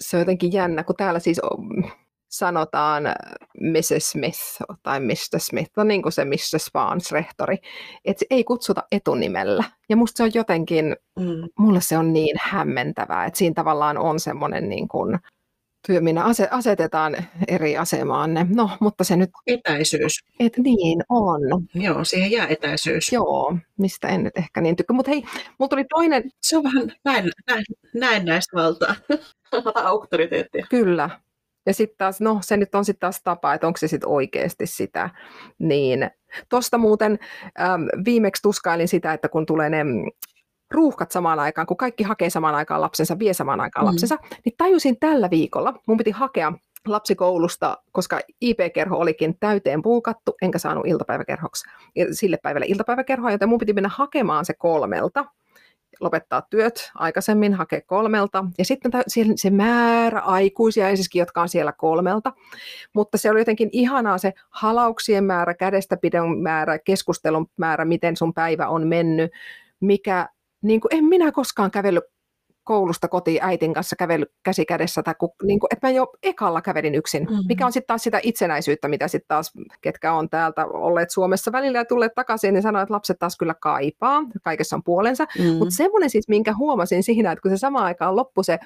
Se 0.00 0.16
on 0.16 0.20
jotenkin 0.20 0.52
jännä, 0.52 0.84
kun 0.84 0.96
täällä 0.96 1.20
siis 1.20 1.38
on, 1.38 1.90
sanotaan 2.30 3.06
äh, 3.06 3.14
Mrs. 3.60 4.10
Smith 4.10 4.40
tai 4.82 5.00
Mr. 5.00 5.38
Smith, 5.38 5.70
on 5.76 5.88
niin 5.88 6.02
kuin 6.02 6.12
se 6.12 6.24
Mr. 6.24 6.58
Spans 6.58 7.12
rehtori, 7.12 7.56
että 8.04 8.24
ei 8.30 8.44
kutsuta 8.44 8.82
etunimellä. 8.92 9.64
Ja 9.88 9.96
musta 9.96 10.16
se 10.16 10.22
on 10.22 10.30
jotenkin, 10.34 10.96
mm. 11.18 11.48
mulle 11.58 11.80
se 11.80 11.98
on 11.98 12.12
niin 12.12 12.36
hämmentävää, 12.40 13.24
että 13.24 13.38
siinä 13.38 13.54
tavallaan 13.54 13.98
on 13.98 14.20
semmoinen 14.20 14.68
niin 14.68 14.88
kuin, 14.88 15.18
minä 16.00 16.24
asetetaan 16.50 17.16
eri 17.48 17.76
asemaan 17.76 18.34
ne. 18.34 18.46
No, 18.48 18.70
mutta 18.80 19.04
se 19.04 19.16
nyt... 19.16 19.30
Etäisyys. 19.46 20.24
Et 20.40 20.52
niin, 20.56 21.02
on. 21.08 21.40
Joo, 21.74 22.04
siihen 22.04 22.30
jää 22.30 22.46
etäisyys. 22.46 23.12
Joo, 23.12 23.56
mistä 23.78 24.08
en 24.08 24.24
nyt 24.24 24.36
ehkä 24.36 24.60
niin 24.60 24.76
tykkää. 24.76 24.94
Mutta 24.94 25.10
hei, 25.10 25.22
mulla 25.58 25.68
tuli 25.68 25.84
toinen... 25.84 26.30
Se 26.42 26.56
on 26.56 26.64
vähän 26.64 26.92
näin, 27.04 27.30
näin, 27.46 27.64
näin 27.94 28.24
näistä 28.24 28.56
valtaa. 28.56 28.94
Auktoriteettia. 29.74 30.66
Kyllä, 30.70 31.10
Ja 31.66 31.74
sitten 31.74 31.98
taas, 31.98 32.20
no 32.20 32.38
se 32.42 32.56
nyt 32.56 32.74
on 32.74 32.84
sitten 32.84 33.00
taas 33.00 33.22
tapa, 33.22 33.54
että 33.54 33.66
onko 33.66 33.76
se 33.76 33.88
sitten 33.88 34.08
oikeasti 34.08 34.66
sitä. 34.66 35.10
Niin 35.58 36.10
tuosta 36.48 36.78
muuten 36.78 37.18
äm, 37.60 37.86
viimeksi 38.04 38.42
tuskailin 38.42 38.88
sitä, 38.88 39.12
että 39.12 39.28
kun 39.28 39.46
tulee 39.46 39.70
ne 39.70 39.84
ruuhkat 40.70 41.10
samaan 41.10 41.38
aikaan, 41.38 41.66
kun 41.66 41.76
kaikki 41.76 42.02
hakee 42.02 42.30
samaan 42.30 42.54
aikaan 42.54 42.80
lapsensa, 42.80 43.18
vie 43.18 43.34
samaan 43.34 43.60
aikaan 43.60 43.86
mm. 43.86 43.90
lapsensa, 43.90 44.16
niin 44.44 44.54
tajusin 44.58 45.00
tällä 45.00 45.30
viikolla, 45.30 45.74
mun 45.86 45.96
piti 45.96 46.10
hakea 46.10 46.52
lapsikoulusta, 46.86 47.78
koska 47.92 48.20
IP-kerho 48.40 48.96
olikin 48.96 49.36
täyteen 49.40 49.82
puukattu, 49.82 50.34
enkä 50.42 50.58
saanut 50.58 50.86
iltapäiväkerhoksi 50.86 51.68
sille 52.12 52.38
päivälle 52.42 52.66
iltapäiväkerhoa, 52.68 53.30
joten 53.30 53.48
mun 53.48 53.58
piti 53.58 53.72
mennä 53.72 53.90
hakemaan 53.92 54.44
se 54.44 54.54
kolmelta 54.54 55.24
lopettaa 56.00 56.42
työt 56.50 56.90
aikaisemmin, 56.94 57.54
hakea 57.54 57.80
kolmelta. 57.80 58.44
Ja 58.58 58.64
sitten 58.64 58.92
se 59.36 59.50
määrä 59.50 60.20
aikuisia 60.20 60.88
esiskin, 60.88 61.20
jotka 61.20 61.42
on 61.42 61.48
siellä 61.48 61.72
kolmelta. 61.72 62.32
Mutta 62.92 63.18
se 63.18 63.30
oli 63.30 63.40
jotenkin 63.40 63.68
ihanaa 63.72 64.18
se 64.18 64.32
halauksien 64.50 65.24
määrä, 65.24 65.54
kädestäpidon 65.54 66.38
määrä, 66.38 66.78
keskustelun 66.78 67.46
määrä, 67.56 67.84
miten 67.84 68.16
sun 68.16 68.34
päivä 68.34 68.68
on 68.68 68.86
mennyt, 68.86 69.32
mikä 69.80 70.28
niin 70.62 70.80
kuin 70.80 70.94
en 70.94 71.04
minä 71.04 71.32
koskaan 71.32 71.70
kävellyt 71.70 72.04
koulusta 72.64 73.08
kotiin 73.08 73.38
äitin 73.42 73.74
kanssa 73.74 73.96
kävely 73.96 74.24
käsi 74.42 74.64
kädessä, 74.64 75.02
tai 75.02 75.14
kun, 75.18 75.30
niin 75.42 75.60
kuin, 75.60 75.68
että 75.72 75.86
mä 75.86 75.90
jo 75.90 76.06
ekalla 76.22 76.62
kävelin 76.62 76.94
yksin, 76.94 77.22
mm-hmm. 77.22 77.44
mikä 77.48 77.66
on 77.66 77.72
sitten 77.72 77.86
taas 77.86 78.02
sitä 78.02 78.20
itsenäisyyttä, 78.22 78.88
mitä 78.88 79.08
sitten 79.08 79.28
taas, 79.28 79.52
ketkä 79.80 80.12
on 80.12 80.30
täältä 80.30 80.66
olleet 80.66 81.10
Suomessa 81.10 81.52
välillä 81.52 81.78
ja 81.78 81.84
tulleet 81.84 82.14
takaisin, 82.14 82.54
niin 82.54 82.62
sanoin, 82.62 82.82
että 82.82 82.94
lapset 82.94 83.18
taas 83.18 83.36
kyllä 83.36 83.54
kaipaa, 83.54 84.22
kaikessa 84.42 84.76
on 84.76 84.82
puolensa, 84.82 85.26
mm-hmm. 85.38 85.56
mutta 85.56 85.74
semmoinen 85.74 86.10
siis, 86.10 86.28
minkä 86.28 86.54
huomasin 86.58 87.02
siinä, 87.02 87.32
että 87.32 87.42
kun 87.42 87.50
se 87.50 87.56
samaan 87.56 87.84
aikaan 87.84 88.16
loppui 88.16 88.44
se 88.44 88.58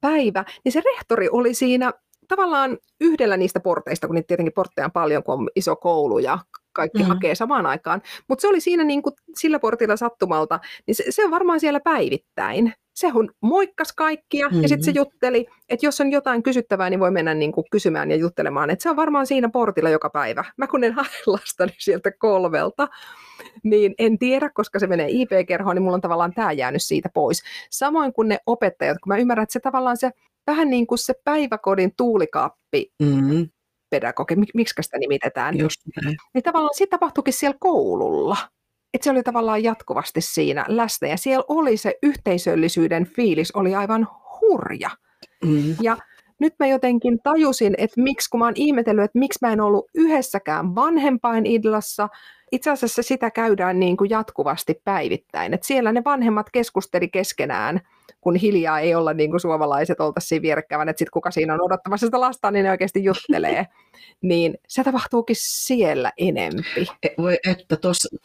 päivä, 0.00 0.44
niin 0.64 0.72
se 0.72 0.82
rehtori 0.84 1.28
oli 1.28 1.54
siinä 1.54 1.92
tavallaan 2.28 2.78
yhdellä 3.00 3.36
niistä 3.36 3.60
porteista, 3.60 4.06
kun 4.06 4.14
niitä 4.14 4.26
tietenkin 4.26 4.52
portteja 4.52 4.84
on 4.84 4.92
paljon, 4.92 5.22
kun 5.22 5.34
on 5.34 5.48
iso 5.56 5.76
koulu 5.76 6.18
ja 6.18 6.38
kaikki 6.72 6.98
mm-hmm. 6.98 7.08
hakee 7.08 7.34
samaan 7.34 7.66
aikaan. 7.66 8.02
Mutta 8.28 8.42
se 8.42 8.48
oli 8.48 8.60
siinä 8.60 8.84
niin 8.84 9.02
kuin 9.02 9.14
sillä 9.36 9.58
portilla 9.58 9.96
sattumalta, 9.96 10.60
niin 10.86 10.94
se, 10.94 11.04
se 11.10 11.24
on 11.24 11.30
varmaan 11.30 11.60
siellä 11.60 11.80
päivittäin. 11.80 12.72
Se 12.94 13.10
on 13.14 13.30
moikkas 13.40 13.92
kaikkia 13.92 14.48
mm-hmm. 14.48 14.62
ja 14.62 14.68
sitten 14.68 14.84
se 14.84 14.90
jutteli, 14.90 15.46
että 15.68 15.86
jos 15.86 16.00
on 16.00 16.12
jotain 16.12 16.42
kysyttävää, 16.42 16.90
niin 16.90 17.00
voi 17.00 17.10
mennä 17.10 17.34
niin 17.34 17.52
kuin 17.52 17.64
kysymään 17.70 18.10
ja 18.10 18.16
juttelemaan. 18.16 18.70
Et 18.70 18.80
se 18.80 18.90
on 18.90 18.96
varmaan 18.96 19.26
siinä 19.26 19.48
portilla 19.48 19.90
joka 19.90 20.10
päivä. 20.10 20.44
Mä 20.56 20.66
kun 20.66 20.84
en 20.84 20.92
hae 20.98 21.06
lastani 21.26 21.72
sieltä 21.78 22.10
kolmelta, 22.18 22.88
niin 23.62 23.94
en 23.98 24.18
tiedä, 24.18 24.50
koska 24.54 24.78
se 24.78 24.86
menee 24.86 25.06
IP-kerhoon, 25.10 25.76
niin 25.76 25.82
mulla 25.82 25.94
on 25.94 26.00
tavallaan 26.00 26.34
tämä 26.34 26.52
jäänyt 26.52 26.82
siitä 26.82 27.08
pois. 27.14 27.42
Samoin 27.70 28.12
kuin 28.12 28.28
ne 28.28 28.38
opettajat, 28.46 28.98
kun 29.02 29.12
mä 29.12 29.18
ymmärrän, 29.18 29.42
että 29.42 29.52
se 29.52 29.60
tavallaan 29.60 29.96
se 29.96 30.10
vähän 30.46 30.70
niin 30.70 30.86
kuin 30.86 30.98
se 30.98 31.14
päiväkodin 31.24 31.92
tuulikaappi 31.96 32.92
mm-hmm 33.02 33.48
pedagogi, 33.90 34.36
miksi 34.54 34.74
sitä 34.80 34.98
nimitetään, 34.98 35.58
Just 35.58 35.80
näin. 36.04 36.16
niin 36.34 36.42
tavallaan 36.42 36.74
se 36.74 36.86
tapahtuikin 36.86 37.34
siellä 37.34 37.56
koululla. 37.60 38.36
Että 38.94 39.04
se 39.04 39.10
oli 39.10 39.22
tavallaan 39.22 39.62
jatkuvasti 39.62 40.20
siinä 40.20 40.64
läsnä 40.68 41.08
ja 41.08 41.16
siellä 41.16 41.44
oli 41.48 41.76
se 41.76 41.94
yhteisöllisyyden 42.02 43.06
fiilis 43.06 43.50
oli 43.50 43.74
aivan 43.74 44.08
hurja. 44.40 44.90
Mm. 45.44 45.76
Ja 45.82 45.96
nyt 46.40 46.54
mä 46.58 46.66
jotenkin 46.66 47.18
tajusin, 47.22 47.74
että 47.78 48.02
miksi, 48.02 48.30
kun 48.30 48.40
mä 48.40 48.44
oon 48.44 48.52
ihmetellyt, 48.56 49.04
että 49.04 49.18
miksi 49.18 49.38
mä 49.42 49.52
en 49.52 49.60
ollut 49.60 49.84
yhdessäkään 49.94 50.74
vanhempain 50.74 51.46
idlassa, 51.46 52.08
itse 52.52 52.70
asiassa 52.70 53.02
sitä 53.02 53.30
käydään 53.30 53.80
niin 53.80 53.96
kuin 53.96 54.10
jatkuvasti 54.10 54.80
päivittäin. 54.84 55.54
Että 55.54 55.66
siellä 55.66 55.92
ne 55.92 56.04
vanhemmat 56.04 56.50
keskusteli 56.50 57.08
keskenään, 57.08 57.80
kun 58.20 58.36
hiljaa 58.36 58.80
ei 58.80 58.94
olla 58.94 59.12
niin 59.12 59.30
kuin 59.30 59.40
suomalaiset 59.40 60.00
oltaisiin 60.00 60.42
vierekkävän, 60.42 60.88
että 60.88 60.98
sitten 60.98 61.12
kuka 61.12 61.30
siinä 61.30 61.54
on 61.54 61.62
odottamassa 61.62 62.06
sitä 62.06 62.20
lasta, 62.20 62.50
niin 62.50 62.64
ne 62.64 62.70
oikeasti 62.70 63.04
juttelee. 63.04 63.66
niin 64.22 64.58
se 64.68 64.84
tapahtuukin 64.84 65.36
siellä 65.38 66.12
enempi. 66.18 66.86
E, 67.02 67.08
voi 67.18 67.38
että 67.46 67.76
tuossa 67.76 68.16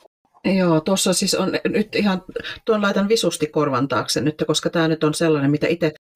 Joo, 0.57 0.81
tuossa 0.81 1.13
siis 1.13 1.35
on 1.35 1.51
nyt 1.65 1.95
ihan, 1.95 2.23
tuon 2.65 2.81
laitan 2.81 3.09
visusti 3.09 3.47
korvan 3.47 3.87
taakse 3.87 4.21
nyt, 4.21 4.43
koska 4.47 4.69
tämä 4.69 4.87
nyt 4.87 5.03
on 5.03 5.13
sellainen, 5.13 5.51
mitä 5.51 5.67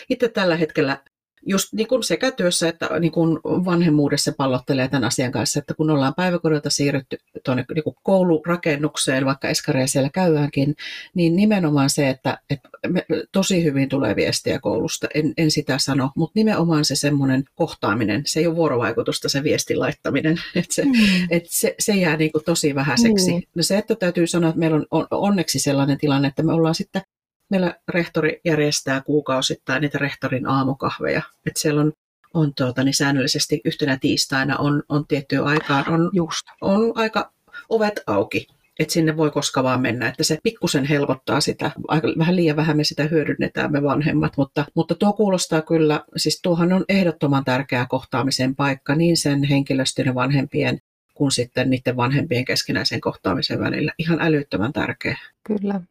itse 0.10 0.30
tällä 0.30 0.56
hetkellä 0.56 0.98
just 1.46 1.74
niin 1.74 1.88
kuin 1.88 2.04
sekä 2.04 2.32
työssä 2.32 2.70
että 2.70 3.00
niin 3.00 3.12
kuin 3.12 3.40
vanhemmuudessa 3.44 4.32
pallottelee 4.38 4.88
tämän 4.88 5.04
asian 5.04 5.32
kanssa, 5.32 5.60
että 5.60 5.74
kun 5.74 5.90
ollaan 5.90 6.14
päiväkodilta 6.16 6.70
siirrytty 6.70 7.18
tuonne 7.46 7.66
niin 7.76 7.84
kuin 7.84 7.96
koulurakennukseen, 8.04 9.26
vaikka 9.26 9.50
eskareja 9.50 9.88
siellä 9.88 10.10
käydäänkin, 10.14 10.76
niin 11.16 11.36
nimenomaan 11.36 11.90
se, 11.90 12.10
että, 12.10 12.38
että 12.50 12.70
me, 12.88 13.06
tosi 13.32 13.64
hyvin 13.64 13.90
tulee 13.90 14.16
viestiä 14.16 14.60
koulusta, 14.60 15.08
en, 15.14 15.34
en 15.38 15.52
sitä 15.52 15.78
sano, 15.78 16.12
mutta 16.16 16.32
nimenomaan 16.36 16.86
se 16.86 16.96
semmoinen 16.96 17.44
kohtaaminen, 17.56 18.22
se 18.26 18.40
ei 18.40 18.48
ole 18.48 18.56
vuorovaikutusta 18.56 19.30
se 19.30 19.44
viestin 19.44 19.80
laittaminen, 19.80 20.42
että 20.56 20.76
se, 20.76 20.86
mm. 20.86 20.92
että 21.30 21.50
se, 21.52 21.76
se 21.80 21.94
jää 21.94 22.18
niin 22.18 22.32
kuin 22.32 22.44
tosi 22.44 22.76
vähäiseksi. 22.76 23.32
Mm. 23.32 23.42
No 23.56 23.64
se, 23.64 23.78
että 23.78 23.96
täytyy 23.96 24.28
sanoa, 24.28 24.50
että 24.50 24.60
meillä 24.60 24.76
on, 24.76 24.86
on 24.92 25.08
onneksi 25.12 25.60
sellainen 25.60 25.98
tilanne, 25.98 26.28
että 26.28 26.44
me 26.44 26.54
ollaan 26.54 26.76
sitten 26.76 27.02
meillä 27.50 27.76
rehtori 27.88 28.42
järjestää 28.46 29.02
kuukausittain 29.02 29.82
niitä 29.82 29.98
rehtorin 29.98 30.48
aamukahveja. 30.48 31.22
että 31.46 31.60
siellä 31.60 31.82
on, 31.82 31.94
on 32.34 32.54
tuota, 32.54 32.84
niin 32.84 32.94
säännöllisesti 32.94 33.62
yhtenä 33.66 33.98
tiistaina 33.98 34.58
on, 34.58 34.84
on 34.90 35.08
tiettyä 35.08 35.44
aikaan 35.44 35.90
on, 35.90 36.10
Just. 36.14 36.46
on 36.62 36.92
aika 36.96 37.32
ovet 37.70 38.00
auki 38.08 38.48
että 38.80 38.94
sinne 38.94 39.18
voi 39.18 39.32
koska 39.32 39.64
vaan 39.64 39.82
mennä, 39.82 40.08
että 40.08 40.24
se 40.24 40.38
pikkusen 40.44 40.86
helpottaa 40.86 41.42
sitä, 41.42 41.72
aika 41.88 42.08
vähän 42.18 42.36
liian 42.36 42.56
vähän 42.56 42.78
me 42.78 42.84
sitä 42.84 43.04
hyödynnetään 43.04 43.72
me 43.72 43.84
vanhemmat, 43.84 44.38
mutta, 44.38 44.66
mutta 44.76 44.96
tuo 44.96 45.14
kuulostaa 45.14 45.62
kyllä, 45.62 46.04
siis 46.18 46.42
tuohan 46.42 46.74
on 46.74 46.86
ehdottoman 46.90 47.46
tärkeä 47.46 47.86
kohtaamisen 47.90 48.56
paikka 48.56 48.96
niin 48.96 49.18
sen 49.18 49.44
henkilöstön 49.44 50.06
ja 50.06 50.16
vanhempien 50.16 50.80
kuin 51.14 51.32
sitten 51.32 51.70
niiden 51.70 51.98
vanhempien 51.98 52.46
keskinäisen 52.46 53.02
kohtaamisen 53.02 53.60
välillä. 53.60 53.94
Ihan 53.98 54.22
älyttömän 54.22 54.74
tärkeä. 54.74 55.18
Kyllä 55.44 55.82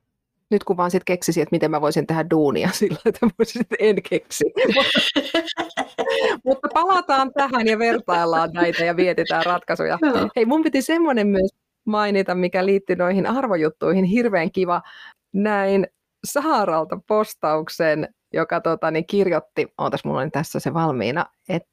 nyt 0.51 0.65
kun 0.65 0.77
vaan 0.77 0.91
sitten 0.91 1.15
keksisin, 1.15 1.43
että 1.43 1.55
miten 1.55 1.71
mä 1.71 1.81
voisin 1.81 2.07
tehdä 2.07 2.31
duunia 2.31 2.71
sillä, 2.79 2.99
että 3.05 3.27
voisin 3.39 3.63
en 3.79 3.97
keksi. 4.11 4.45
Mutta 6.45 6.69
palataan 6.75 7.33
tähän 7.33 7.67
ja 7.67 7.79
vertaillaan 7.79 8.51
näitä 8.53 8.85
ja 8.85 8.95
mietitään 8.95 9.47
ratkaisuja. 9.47 9.99
No. 10.03 10.29
Hei, 10.37 10.45
mun 10.45 10.63
piti 10.63 10.83
semmoinen 10.83 11.27
myös 11.27 11.51
mainita, 11.85 12.35
mikä 12.35 12.67
liittyy 12.67 12.97
noihin 12.97 13.27
arvojuttuihin. 13.27 14.05
Hirveän 14.05 14.53
kiva. 14.53 14.83
Näin 15.33 15.87
Saaralta 16.25 16.99
postauksen, 17.07 18.09
joka 18.33 18.61
tota, 18.61 18.91
niin 18.91 19.07
kirjoitti, 19.07 19.67
ootas 19.79 20.05
mulla 20.05 20.21
on 20.21 20.31
tässä 20.31 20.61
se 20.61 20.75
valmiina, 20.75 21.27
että 21.49 21.69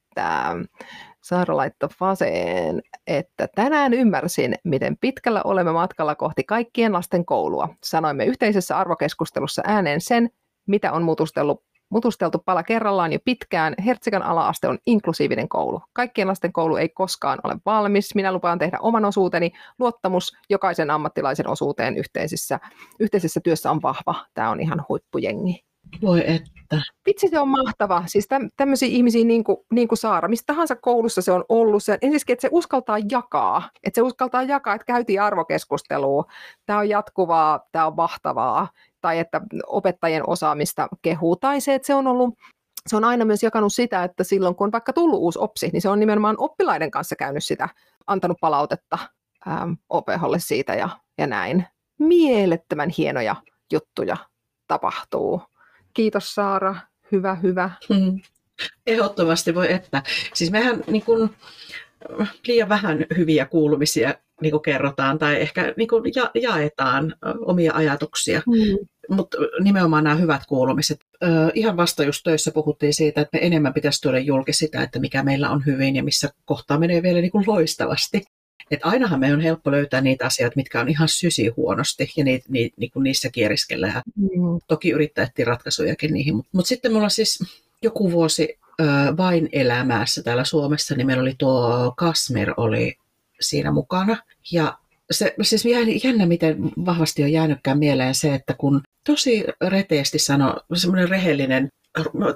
Saara 1.21 1.57
laittoi 1.57 1.89
Faseen, 1.99 2.81
että 3.07 3.47
tänään 3.55 3.93
ymmärsin, 3.93 4.55
miten 4.63 4.97
pitkällä 4.97 5.41
olemme 5.43 5.71
matkalla 5.71 6.15
kohti 6.15 6.43
kaikkien 6.43 6.93
lasten 6.93 7.25
koulua. 7.25 7.69
Sanoimme 7.83 8.25
yhteisessä 8.25 8.77
arvokeskustelussa 8.77 9.61
ääneen 9.65 10.01
sen, 10.01 10.29
mitä 10.67 10.91
on 10.91 11.03
mutustellut 11.03 11.63
mutusteltu 11.89 12.39
pala 12.45 12.63
kerrallaan 12.63 13.13
jo 13.13 13.19
pitkään. 13.25 13.75
Hertsikan 13.85 14.23
ala-aste 14.23 14.67
on 14.67 14.77
inklusiivinen 14.85 15.49
koulu. 15.49 15.81
Kaikkien 15.93 16.27
lasten 16.27 16.53
koulu 16.53 16.75
ei 16.75 16.89
koskaan 16.89 17.39
ole 17.43 17.55
valmis. 17.65 18.15
Minä 18.15 18.31
lupaan 18.31 18.59
tehdä 18.59 18.77
oman 18.81 19.05
osuuteni. 19.05 19.51
Luottamus 19.79 20.33
jokaisen 20.49 20.91
ammattilaisen 20.91 21.47
osuuteen 21.47 21.97
yhteisessä, 21.97 22.59
yhteisessä 22.99 23.39
työssä 23.43 23.71
on 23.71 23.81
vahva. 23.81 24.25
Tämä 24.33 24.49
on 24.49 24.59
ihan 24.59 24.85
huippujengi. 24.89 25.65
Voi 26.01 26.23
että. 26.27 26.81
Vitsi 27.05 27.27
se 27.27 27.39
on 27.39 27.47
mahtava. 27.47 28.03
Siis 28.07 28.27
täm, 28.27 28.49
tämmöisiä 28.57 28.89
ihmisiä 28.89 29.25
niin 29.25 29.43
kuin, 29.43 29.57
niin 29.71 29.87
kuin 29.87 29.97
Saara, 29.97 30.27
mistä 30.27 30.53
tahansa 30.53 30.75
koulussa 30.75 31.21
se 31.21 31.31
on 31.31 31.45
ollut. 31.49 31.83
Se, 31.83 31.93
ensinnäkin, 31.93 32.33
että 32.33 32.41
se 32.41 32.49
uskaltaa 32.51 32.97
jakaa. 33.11 33.69
Että 33.83 33.97
se 33.97 34.01
uskaltaa 34.01 34.43
jakaa, 34.43 34.75
että 34.75 34.85
käytiin 34.85 35.21
arvokeskustelua. 35.21 36.25
Tämä 36.65 36.79
on 36.79 36.89
jatkuvaa, 36.89 37.67
tämä 37.71 37.87
on 37.87 37.95
mahtavaa. 37.95 38.67
Tai 39.01 39.19
että 39.19 39.41
opettajien 39.67 40.29
osaamista 40.29 40.87
kehuu. 41.01 41.35
Tai 41.35 41.61
se, 41.61 41.75
että 41.75 41.85
se 41.85 41.95
on 41.95 42.07
ollut 42.07 42.35
se 42.87 42.95
on 42.95 43.03
aina 43.03 43.25
myös 43.25 43.43
jakanut 43.43 43.73
sitä, 43.73 44.03
että 44.03 44.23
silloin 44.23 44.55
kun 44.55 44.65
on 44.65 44.71
vaikka 44.71 44.93
tullut 44.93 45.19
uusi 45.19 45.39
opsi, 45.39 45.69
niin 45.73 45.81
se 45.81 45.89
on 45.89 45.99
nimenomaan 45.99 46.35
oppilaiden 46.39 46.91
kanssa 46.91 47.15
käynyt 47.15 47.43
sitä, 47.43 47.69
antanut 48.07 48.37
palautetta 48.41 48.97
ähm, 49.47 49.71
opeholle 49.89 50.39
siitä 50.39 50.75
ja, 50.75 50.89
ja 51.17 51.27
näin. 51.27 51.67
Mielettömän 51.99 52.89
hienoja 52.97 53.35
juttuja 53.73 54.17
tapahtuu. 54.67 55.41
Kiitos 55.95 56.35
Saara, 56.35 56.75
hyvä, 57.11 57.35
hyvä. 57.35 57.71
Mm. 57.89 58.19
Ehdottomasti 58.87 59.55
voi 59.55 59.73
että. 59.73 60.03
Siis 60.33 60.51
mehän 60.51 60.83
niin 60.87 61.03
kuin, 61.05 61.29
liian 62.47 62.69
vähän 62.69 63.05
hyviä 63.17 63.45
kuulumisia 63.45 64.15
niin 64.41 64.51
kuin 64.51 64.61
kerrotaan 64.61 65.19
tai 65.19 65.41
ehkä 65.41 65.73
niin 65.77 65.87
kuin 65.87 66.03
ja, 66.15 66.31
jaetaan 66.33 67.15
omia 67.45 67.73
ajatuksia. 67.73 68.41
Mm. 68.47 68.87
Mutta 69.15 69.37
nimenomaan 69.59 70.03
nämä 70.03 70.15
hyvät 70.15 70.41
kuulumiset. 70.47 70.99
Ö, 71.23 71.27
ihan 71.53 71.77
vasta 71.77 72.03
just 72.03 72.23
töissä 72.23 72.51
puhuttiin 72.51 72.93
siitä, 72.93 73.21
että 73.21 73.37
me 73.37 73.45
enemmän 73.45 73.73
pitäisi 73.73 74.01
tuoda 74.01 74.19
julki 74.19 74.53
sitä, 74.53 74.83
että 74.83 74.99
mikä 74.99 75.23
meillä 75.23 75.49
on 75.49 75.65
hyvin 75.65 75.95
ja 75.95 76.03
missä 76.03 76.29
kohtaa 76.45 76.79
menee 76.79 77.03
vielä 77.03 77.21
niin 77.21 77.31
kuin 77.31 77.43
loistavasti. 77.47 78.23
Et 78.71 78.79
ainahan 78.83 79.19
me 79.19 79.33
on 79.33 79.41
helppo 79.41 79.71
löytää 79.71 80.01
niitä 80.01 80.25
asioita, 80.25 80.55
mitkä 80.55 80.81
on 80.81 80.89
ihan 80.89 81.07
sysi 81.07 81.47
huonosti 81.47 82.11
ja 82.17 82.23
niitä, 82.23 82.45
ni, 82.49 82.61
ni, 82.61 82.71
niin 82.77 82.91
niissä 83.03 83.29
kieriskellään. 83.29 84.01
Mm. 84.15 84.59
Toki 84.67 84.89
yrittää 84.89 85.25
etsiä 85.25 85.45
ratkaisujakin 85.45 86.13
niihin. 86.13 86.35
Mutta 86.35 86.49
mut 86.51 86.65
sitten 86.65 86.93
mulla 86.93 87.09
siis 87.09 87.39
joku 87.81 88.11
vuosi 88.11 88.59
vain 89.17 89.49
elämässä 89.51 90.23
täällä 90.23 90.43
Suomessa, 90.43 90.95
niin 90.95 91.07
meillä 91.07 91.21
oli 91.21 91.35
tuo 91.37 91.93
Kasmer 91.97 92.53
oli 92.57 92.97
siinä 93.39 93.71
mukana. 93.71 94.17
Ja 94.51 94.77
se 95.11 95.35
siis 95.41 95.65
jännä, 96.03 96.25
miten 96.25 96.57
vahvasti 96.85 97.23
on 97.23 97.31
jäänytkään 97.31 97.79
mieleen 97.79 98.15
se, 98.15 98.35
että 98.35 98.53
kun 98.53 98.81
tosi 99.03 99.43
reteesti 99.67 100.19
sanoi, 100.19 100.53
semmoinen 100.75 101.09
rehellinen, 101.09 101.69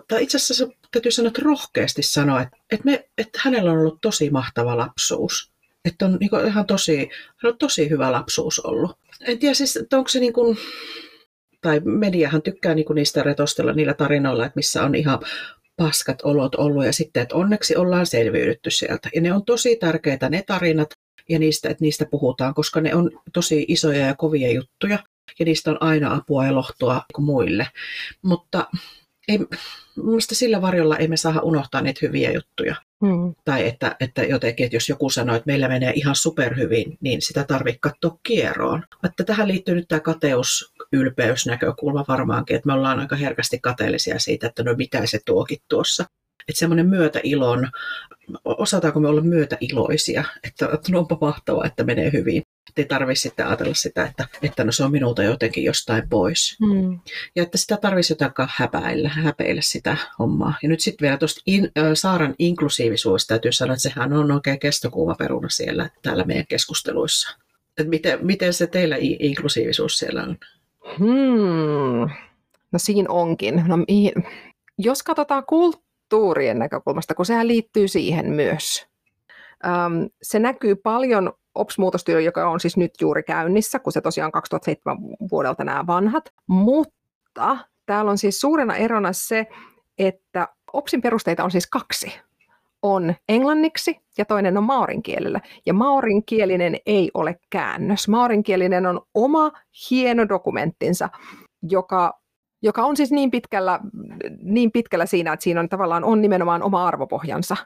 tai 0.07 0.23
itse 0.23 0.37
asiassa 0.37 0.67
täytyy 0.91 1.11
sanoa, 1.11 1.27
että 1.27 1.41
rohkeasti 1.43 2.03
sanoa, 2.03 2.41
että, 2.41 2.57
että, 2.71 2.85
me, 2.85 3.09
että 3.17 3.39
hänellä 3.43 3.71
on 3.71 3.77
ollut 3.77 4.01
tosi 4.01 4.29
mahtava 4.29 4.77
lapsuus. 4.77 5.48
Että 5.85 6.05
on 6.05 6.17
niin 6.19 6.47
ihan 6.47 6.65
tosi, 6.65 7.09
on 7.43 7.57
tosi 7.57 7.89
hyvä 7.89 8.11
lapsuus 8.11 8.59
ollut. 8.59 8.91
En 9.21 9.39
tiedä 9.39 9.53
siis, 9.53 9.77
että 9.77 9.97
onko 9.97 10.09
se 10.09 10.19
niin 10.19 10.33
kuin, 10.33 10.57
tai 11.61 11.81
mediahan 11.85 12.41
tykkää 12.41 12.75
niin 12.75 12.85
kuin 12.85 12.95
niistä 12.95 13.23
retostella 13.23 13.73
niillä 13.73 13.93
tarinoilla, 13.93 14.45
että 14.45 14.57
missä 14.57 14.83
on 14.83 14.95
ihan 14.95 15.19
paskat 15.77 16.21
olot 16.21 16.55
ollut 16.55 16.85
ja 16.85 16.93
sitten, 16.93 17.23
että 17.23 17.35
onneksi 17.35 17.75
ollaan 17.75 18.05
selviydytty 18.05 18.71
sieltä. 18.71 19.09
Ja 19.15 19.21
ne 19.21 19.33
on 19.33 19.45
tosi 19.45 19.75
tärkeitä 19.75 20.29
ne 20.29 20.43
tarinat 20.47 20.89
ja 21.29 21.39
niistä, 21.39 21.69
että 21.69 21.83
niistä 21.83 22.05
puhutaan, 22.11 22.53
koska 22.53 22.81
ne 22.81 22.95
on 22.95 23.11
tosi 23.33 23.65
isoja 23.67 24.05
ja 24.05 24.15
kovia 24.15 24.51
juttuja 24.51 24.99
ja 25.39 25.45
niistä 25.45 25.71
on 25.71 25.77
aina 25.83 26.15
apua 26.15 26.45
ja 26.45 26.55
lohtua 26.55 27.01
muille. 27.17 27.67
Mutta 28.21 28.67
ei, 29.27 29.39
mielestäni 29.95 30.35
sillä 30.35 30.61
varjolla 30.61 30.97
ei 30.97 31.07
me 31.07 31.17
saa 31.17 31.41
unohtaa 31.41 31.81
niitä 31.81 31.99
hyviä 32.01 32.31
juttuja. 32.31 32.75
Hmm. 33.05 33.35
Tai 33.45 33.67
että, 33.67 33.95
että 33.99 34.23
jotenkin, 34.23 34.63
että 34.65 34.75
jos 34.75 34.89
joku 34.89 35.09
sanoo, 35.09 35.35
että 35.35 35.47
meillä 35.47 35.67
menee 35.67 35.91
ihan 35.95 36.15
superhyvin, 36.15 36.97
niin 37.01 37.21
sitä 37.21 37.43
tarvitsee 37.43 37.79
katsoa 37.81 38.19
kieroon. 38.23 38.83
Että 39.03 39.23
tähän 39.23 39.47
liittyy 39.47 39.75
nyt 39.75 39.87
tämä 39.87 39.99
kateus, 39.99 40.73
ylpeysnäkökulma 40.93 42.05
varmaankin, 42.07 42.55
että 42.55 42.67
me 42.67 42.73
ollaan 42.73 42.99
aika 42.99 43.15
herkästi 43.15 43.59
kateellisia 43.59 44.19
siitä, 44.19 44.47
että 44.47 44.63
no 44.63 44.73
mitä 44.73 45.05
se 45.05 45.19
tuokin 45.25 45.57
tuossa. 45.69 46.05
Että 46.47 46.59
semmoinen 46.59 46.89
myötäilon, 46.89 47.69
osataanko 48.45 48.99
me 48.99 49.07
olla 49.07 49.21
myötäiloisia, 49.21 50.23
että, 50.43 50.65
että 50.73 50.91
no 50.91 50.99
onpa 50.99 51.17
mahtavaa, 51.21 51.65
että 51.65 51.83
menee 51.83 52.11
hyvin 52.13 52.43
ei 52.77 52.85
tarvitse 52.85 53.21
sitten 53.21 53.47
ajatella 53.47 53.73
sitä, 53.73 54.05
että, 54.05 54.27
että 54.41 54.63
no 54.63 54.71
se 54.71 54.83
on 54.83 54.91
minulta 54.91 55.23
jotenkin 55.23 55.63
jostain 55.63 56.09
pois. 56.09 56.57
Mm. 56.59 56.99
Ja 57.35 57.43
että 57.43 57.57
sitä 57.57 57.77
tarvitsisi 57.77 58.13
jotenkin 58.13 58.47
häpäillä, 58.49 59.09
häpeillä 59.09 59.61
sitä 59.61 59.97
hommaa. 60.19 60.53
Ja 60.63 60.69
nyt 60.69 60.79
sitten 60.79 61.05
vielä 61.05 61.17
tuosta 61.17 61.41
in, 61.45 61.71
Saaran 61.93 62.35
inklusiivisuudesta 62.39 63.27
täytyy 63.27 63.51
sanoa, 63.51 63.73
että 63.73 63.89
sehän 63.89 64.13
on 64.13 64.31
oikein 64.31 64.59
kestokuuma 64.59 65.15
peruna 65.15 65.49
siellä 65.49 65.89
täällä 66.01 66.23
meidän 66.23 66.47
keskusteluissa. 66.47 67.37
Että 67.77 67.89
miten, 67.89 68.25
miten 68.25 68.53
se 68.53 68.67
teillä 68.67 68.95
inklusiivisuus 68.99 69.97
siellä 69.97 70.23
on? 70.23 70.37
Hmm. 70.97 72.09
No 72.71 72.79
siinä 72.79 73.09
onkin. 73.09 73.63
No, 73.67 73.77
jos 74.77 75.03
katsotaan 75.03 75.43
kulttuurien 76.09 76.59
näkökulmasta, 76.59 77.15
kun 77.15 77.25
sehän 77.25 77.47
liittyy 77.47 77.87
siihen 77.87 78.31
myös. 78.31 78.87
Um, 79.65 80.09
se 80.21 80.39
näkyy 80.39 80.75
paljon 80.75 81.33
OPS-muutostyö, 81.55 82.19
joka 82.19 82.49
on 82.49 82.59
siis 82.59 82.77
nyt 82.77 82.91
juuri 83.01 83.23
käynnissä, 83.23 83.79
kun 83.79 83.93
se 83.93 84.01
tosiaan 84.01 84.31
2007 84.31 84.97
vuodelta 85.31 85.63
nämä 85.63 85.87
vanhat. 85.87 86.23
Mutta 86.47 87.57
täällä 87.85 88.11
on 88.11 88.17
siis 88.17 88.39
suurena 88.39 88.75
erona 88.75 89.13
se, 89.13 89.47
että 89.97 90.47
OPSin 90.73 91.01
perusteita 91.01 91.43
on 91.43 91.51
siis 91.51 91.67
kaksi. 91.67 92.19
On 92.81 93.15
englanniksi 93.29 93.99
ja 94.17 94.25
toinen 94.25 94.57
on 94.57 94.63
maorinkielellä. 94.63 95.39
Ja 95.65 95.73
maorinkielinen 95.73 96.77
ei 96.85 97.11
ole 97.13 97.39
käännös. 97.49 98.07
Maorinkielinen 98.07 98.85
on 98.85 99.01
oma 99.13 99.51
hieno 99.89 100.29
dokumenttinsa, 100.29 101.09
joka 101.61 102.19
joka 102.61 102.83
on 102.83 102.97
siis 102.97 103.11
niin 103.11 103.31
pitkällä, 103.31 103.79
niin 104.41 104.71
pitkällä 104.71 105.05
siinä, 105.05 105.33
että 105.33 105.43
siinä 105.43 105.59
on 105.59 105.69
tavallaan 105.69 106.03
on 106.03 106.21
nimenomaan 106.21 106.63
oma 106.63 106.87
arvopohjansa 106.87 107.57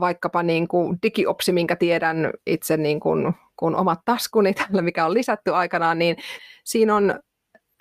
vaikkapa 0.00 0.42
niin 0.42 0.68
kuin 0.68 0.98
digiopsi, 1.02 1.52
minkä 1.52 1.76
tiedän 1.76 2.30
itse 2.46 2.76
niin 2.76 3.00
kuin, 3.00 3.34
kun 3.56 3.76
omat 3.76 4.00
taskuni 4.04 4.54
tällä, 4.54 4.82
mikä 4.82 5.06
on 5.06 5.14
lisätty 5.14 5.54
aikanaan, 5.54 5.98
niin 5.98 6.16
siinä 6.64 6.94
on 6.94 7.20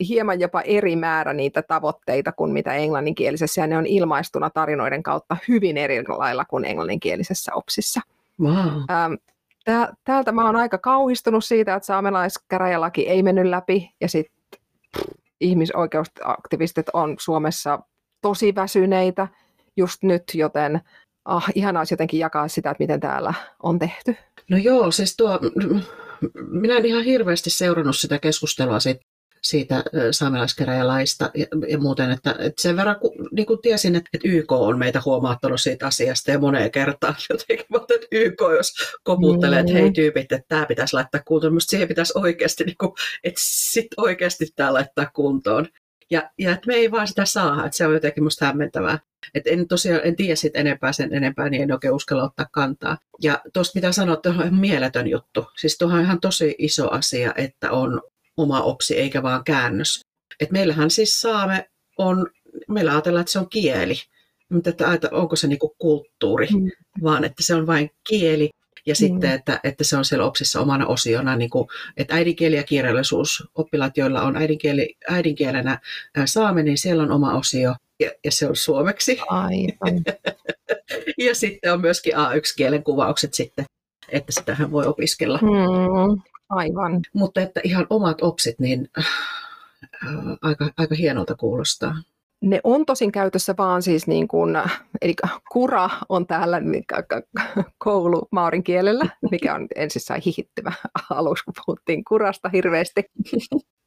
hieman 0.07 0.39
jopa 0.39 0.61
eri 0.61 0.95
määrä 0.95 1.33
niitä 1.33 1.61
tavoitteita 1.61 2.31
kuin 2.31 2.53
mitä 2.53 2.73
englanninkielisessä, 2.73 3.61
ja 3.61 3.67
ne 3.67 3.77
on 3.77 3.85
ilmaistuna 3.85 4.49
tarinoiden 4.49 5.03
kautta 5.03 5.37
hyvin 5.47 5.77
eri 5.77 6.03
lailla 6.07 6.45
kuin 6.45 6.65
englanninkielisessä 6.65 7.53
opsissa. 7.53 8.01
Wow. 8.41 8.57
Ähm, 8.91 9.13
täältä 10.03 10.31
mä 10.31 10.45
oon 10.45 10.55
aika 10.55 10.77
kauhistunut 10.77 11.45
siitä, 11.45 11.75
että 11.75 11.85
saamelaiskäräjälaki 11.87 13.09
ei 13.09 13.23
mennyt 13.23 13.45
läpi, 13.45 13.91
ja 14.01 14.09
sitten 14.09 14.35
ihmisoikeusaktivistit 15.41 16.85
on 16.93 17.15
Suomessa 17.19 17.79
tosi 18.21 18.55
väsyneitä 18.55 19.27
just 19.77 20.03
nyt, 20.03 20.23
joten 20.33 20.81
ah, 21.25 21.45
ihanaa 21.55 21.79
olisi 21.79 21.93
jotenkin 21.93 22.19
jakaa 22.19 22.47
sitä, 22.47 22.71
että 22.71 22.83
miten 22.83 22.99
täällä 22.99 23.33
on 23.63 23.79
tehty. 23.79 24.15
No 24.49 24.57
joo, 24.57 24.91
siis 24.91 25.17
tuo, 25.17 25.39
minä 26.47 26.77
en 26.77 26.85
ihan 26.85 27.03
hirveästi 27.03 27.49
seurannut 27.49 27.95
sitä 27.95 28.19
keskustelua 28.19 28.79
siitä, 28.79 29.01
siitä 29.45 29.83
saamelaiskäräjälaista 30.11 31.31
ja, 31.33 31.45
ja 31.67 31.77
muuten, 31.77 32.11
että, 32.11 32.35
että 32.39 32.61
sen 32.61 32.77
verran 32.77 32.99
kun, 32.99 33.11
niin 33.31 33.45
kuin 33.45 33.61
tiesin, 33.61 33.95
että, 33.95 34.09
että 34.13 34.27
YK 34.27 34.51
on 34.51 34.79
meitä 34.79 35.01
huomaattanut 35.05 35.61
siitä 35.61 35.87
asiasta 35.87 36.31
ja 36.31 36.39
moneen 36.39 36.71
kertaan 36.71 37.15
jotenkin, 37.29 37.65
mutta 37.69 37.93
että 37.93 38.07
YK 38.11 38.41
jos 38.57 38.73
koputtelee, 39.03 39.61
mm. 39.61 39.67
että 39.67 39.79
hei 39.79 39.91
tyypit, 39.91 40.31
että 40.31 40.47
tämä 40.47 40.65
pitäisi 40.65 40.93
laittaa 40.93 41.21
kuntoon, 41.25 41.53
minusta 41.53 41.69
siihen 41.69 41.87
pitäisi 41.87 42.13
oikeasti, 42.15 42.63
niin 42.63 42.77
kuin, 42.77 42.91
että 43.23 43.41
sit 43.43 43.87
oikeasti 43.97 44.47
tämä 44.55 44.73
laittaa 44.73 45.11
kuntoon. 45.13 45.67
Ja, 46.11 46.31
ja 46.39 46.51
että 46.51 46.67
me 46.67 46.73
ei 46.73 46.91
vaan 46.91 47.07
sitä 47.07 47.25
saa, 47.25 47.65
että 47.65 47.77
se 47.77 47.87
on 47.87 47.93
jotenkin 47.93 48.23
musta 48.23 48.45
hämmentävää. 48.45 48.99
Et 49.35 49.47
en 49.47 49.67
tosiaan 49.67 50.01
en 50.03 50.15
tiedä 50.15 50.35
sit 50.35 50.55
enempää 50.55 50.93
sen 50.93 51.13
enempää, 51.13 51.49
niin 51.49 51.63
en 51.63 51.71
oikein 51.71 51.93
uskalla 51.93 52.23
ottaa 52.23 52.47
kantaa. 52.51 52.97
Ja 53.21 53.41
tuosta 53.53 53.71
mitä 53.75 53.91
sanoit, 53.91 54.25
on 54.25 54.33
ihan 54.33 54.55
mieletön 54.55 55.07
juttu. 55.07 55.45
Siis 55.57 55.77
tuohan 55.77 55.97
on 55.97 56.05
ihan 56.05 56.19
tosi 56.19 56.55
iso 56.57 56.91
asia, 56.91 57.33
että 57.37 57.71
on 57.71 58.01
oma 58.37 58.61
opsi 58.61 58.97
eikä 58.97 59.23
vaan 59.23 59.43
käännös. 59.43 60.01
Et 60.39 60.51
meillähän 60.51 60.91
siis 60.91 61.21
saame 61.21 61.69
on, 61.97 62.27
meillä 62.67 62.91
ajatellaan, 62.91 63.21
että 63.21 63.31
se 63.31 63.39
on 63.39 63.49
kieli. 63.49 63.95
Mutta 64.49 64.69
että 64.69 65.09
onko 65.11 65.35
se 65.35 65.47
niinku 65.47 65.75
kulttuuri, 65.77 66.47
mm. 66.47 66.71
vaan 67.03 67.23
että 67.23 67.43
se 67.43 67.55
on 67.55 67.67
vain 67.67 67.89
kieli. 68.09 68.49
Ja 68.85 68.91
mm. 68.91 68.95
sitten, 68.95 69.31
että, 69.31 69.59
että 69.63 69.83
se 69.83 69.97
on 69.97 70.05
siellä 70.05 70.25
OPSissa 70.25 70.61
omana 70.61 70.87
osiona, 70.87 71.35
niin 71.35 71.49
kuin, 71.49 71.67
että 71.97 72.15
äidinkieli 72.15 72.55
ja 72.55 72.63
kirjallisuus, 72.63 73.43
oppilaat, 73.55 73.97
joilla 73.97 74.21
on 74.21 74.37
äidinkieli, 74.37 74.95
äidinkielenä 75.09 75.79
saame, 76.25 76.63
niin 76.63 76.77
siellä 76.77 77.03
on 77.03 77.11
oma 77.11 77.33
osio 77.33 77.75
ja, 77.99 78.11
ja 78.23 78.31
se 78.31 78.47
on 78.47 78.55
suomeksi. 78.55 79.19
Aivan. 79.27 80.03
ja 81.25 81.35
sitten 81.35 81.73
on 81.73 81.81
myöskin 81.81 82.13
A1-kielen 82.13 82.83
kuvaukset 82.83 83.33
sitten, 83.33 83.65
että 84.09 84.31
sitähän 84.31 84.71
voi 84.71 84.85
opiskella. 84.85 85.39
Mm, 85.41 86.21
aivan. 86.49 87.01
Mutta 87.13 87.41
että 87.41 87.61
ihan 87.63 87.87
omat 87.89 88.21
opsit, 88.21 88.59
niin 88.59 88.89
äh, 88.97 89.05
aika, 90.41 90.69
aika 90.77 90.95
hienolta 90.95 91.35
kuulostaa. 91.35 91.95
Ne 92.41 92.61
on 92.63 92.85
tosin 92.85 93.11
käytössä 93.11 93.53
vaan 93.57 93.81
siis 93.81 94.07
niin 94.07 94.27
kuin, 94.27 94.55
eli 95.01 95.13
kura 95.51 95.89
on 96.09 96.27
täällä 96.27 96.59
niin 96.59 96.83
koulu 97.83 98.27
maurin 98.31 98.63
kielellä, 98.63 99.05
mikä 99.31 99.55
on 99.55 99.67
ensissään 99.75 100.21
hihittyvä 100.25 100.73
alus, 101.09 101.43
kun 101.43 101.53
puhuttiin 101.65 102.03
kurasta 102.03 102.49
hirveästi. 102.49 103.03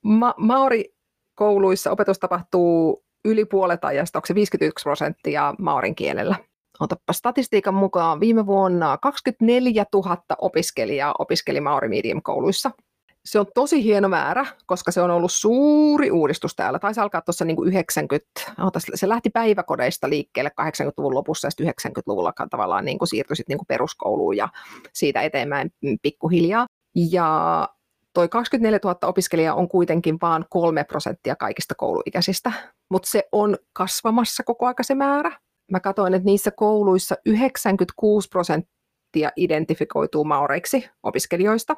Ma- 0.04 0.34
Maori 0.36 0.84
kouluissa 1.34 1.90
opetus 1.90 2.18
tapahtuu 2.18 3.04
yli 3.24 3.44
puolet 3.44 3.84
ajasta, 3.84 4.18
onko 4.18 4.26
se 4.26 4.34
51 4.34 4.82
prosenttia 4.82 5.54
maorin 5.58 5.94
kielellä. 5.94 6.36
Otapa 6.80 7.12
statistiikan 7.12 7.74
mukaan 7.74 8.20
viime 8.20 8.46
vuonna 8.46 8.98
24 8.98 9.84
000 9.92 10.16
opiskelijaa 10.38 11.14
opiskeli 11.18 11.60
Maori 11.60 11.88
Medium 11.88 12.22
kouluissa. 12.22 12.70
Se 13.24 13.40
on 13.40 13.46
tosi 13.54 13.84
hieno 13.84 14.08
määrä, 14.08 14.46
koska 14.66 14.90
se 14.90 15.02
on 15.02 15.10
ollut 15.10 15.32
suuri 15.32 16.10
uudistus 16.10 16.54
täällä. 16.56 16.78
Taisi 16.78 17.00
alkaa 17.00 17.20
tuossa 17.20 17.44
niin 17.44 17.56
90, 17.64 18.26
se 18.94 19.08
lähti 19.08 19.30
päiväkodeista 19.30 20.08
liikkeelle 20.08 20.50
80-luvun 20.60 21.14
lopussa 21.14 21.46
ja 21.46 21.50
sitten 21.50 21.74
90-luvulla 21.96 22.32
tavallaan 22.50 22.84
niin 22.84 22.98
kuin 22.98 23.08
siirtyi 23.08 23.36
sitten 23.36 23.52
niin 23.54 23.58
kuin 23.58 23.66
peruskouluun 23.66 24.36
ja 24.36 24.48
siitä 24.92 25.22
eteenpäin 25.22 25.70
pikkuhiljaa. 26.02 26.66
Ja 27.10 27.68
toi 28.12 28.28
24 28.28 28.78
000 28.84 28.98
opiskelijaa 29.08 29.54
on 29.54 29.68
kuitenkin 29.68 30.18
vain 30.22 30.44
3 30.50 30.84
prosenttia 30.84 31.36
kaikista 31.36 31.74
kouluikäisistä, 31.74 32.52
mutta 32.90 33.10
se 33.10 33.28
on 33.32 33.56
kasvamassa 33.72 34.42
koko 34.42 34.66
aika 34.66 34.82
se 34.82 34.94
määrä. 34.94 35.38
Mä 35.70 35.80
katsoin, 35.80 36.14
että 36.14 36.26
niissä 36.26 36.50
kouluissa 36.50 37.14
96 37.26 38.28
prosenttia 38.28 39.30
identifikoituu 39.36 40.24
maureiksi 40.24 40.90
opiskelijoista, 41.02 41.76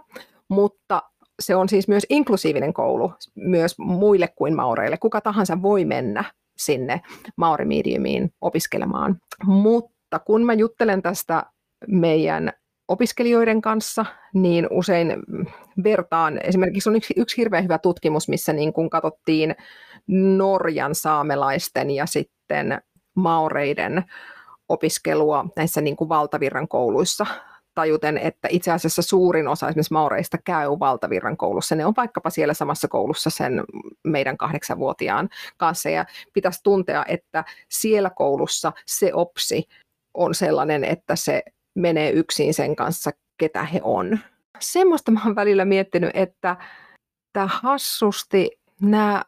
mutta 0.48 1.02
se 1.40 1.56
on 1.56 1.68
siis 1.68 1.88
myös 1.88 2.06
inklusiivinen 2.08 2.72
koulu 2.72 3.12
myös 3.34 3.78
muille 3.78 4.28
kuin 4.28 4.56
maureille. 4.56 4.96
Kuka 4.96 5.20
tahansa 5.20 5.62
voi 5.62 5.84
mennä 5.84 6.24
sinne 6.56 7.00
maurimediumiin 7.36 8.30
opiskelemaan. 8.40 9.16
Mutta 9.44 10.18
kun 10.18 10.44
mä 10.44 10.54
juttelen 10.54 11.02
tästä 11.02 11.44
meidän 11.88 12.52
opiskelijoiden 12.88 13.60
kanssa, 13.60 14.06
niin 14.34 14.66
usein 14.70 15.12
vertaan, 15.84 16.40
esimerkiksi 16.44 16.88
on 16.88 16.96
yksi, 16.96 17.14
yksi 17.16 17.36
hirveän 17.36 17.64
hyvä 17.64 17.78
tutkimus, 17.78 18.28
missä 18.28 18.52
niin 18.52 18.72
kun 18.72 18.90
katsottiin 18.90 19.54
Norjan 20.36 20.94
saamelaisten 20.94 21.90
ja 21.90 22.06
sitten 22.06 22.80
maureiden 23.14 24.04
opiskelua 24.68 25.44
näissä 25.56 25.80
niin 25.80 25.96
kuin 25.96 26.08
valtavirran 26.08 26.68
kouluissa 26.68 27.26
tajuten, 27.74 28.18
että 28.18 28.48
itse 28.50 28.72
asiassa 28.72 29.02
suurin 29.02 29.48
osa 29.48 29.68
esimerkiksi 29.68 29.92
maureista 29.92 30.38
käy 30.44 30.68
valtavirran 30.68 31.36
koulussa. 31.36 31.74
Ne 31.74 31.86
on 31.86 31.94
vaikkapa 31.96 32.30
siellä 32.30 32.54
samassa 32.54 32.88
koulussa 32.88 33.30
sen 33.30 33.64
meidän 34.04 34.36
kahdeksanvuotiaan 34.36 35.28
kanssa 35.56 35.90
ja 35.90 36.04
pitäisi 36.32 36.60
tuntea, 36.62 37.04
että 37.08 37.44
siellä 37.68 38.10
koulussa 38.10 38.72
se 38.86 39.14
opsi 39.14 39.68
on 40.14 40.34
sellainen, 40.34 40.84
että 40.84 41.16
se 41.16 41.42
menee 41.74 42.10
yksin 42.10 42.54
sen 42.54 42.76
kanssa, 42.76 43.10
ketä 43.38 43.64
he 43.64 43.80
on. 43.84 44.18
Semmoista 44.58 45.10
mä 45.10 45.20
oon 45.24 45.34
välillä 45.34 45.64
miettinyt, 45.64 46.10
että 46.14 46.56
tämä 47.32 47.48
hassusti 47.50 48.50
nämä 48.80 49.22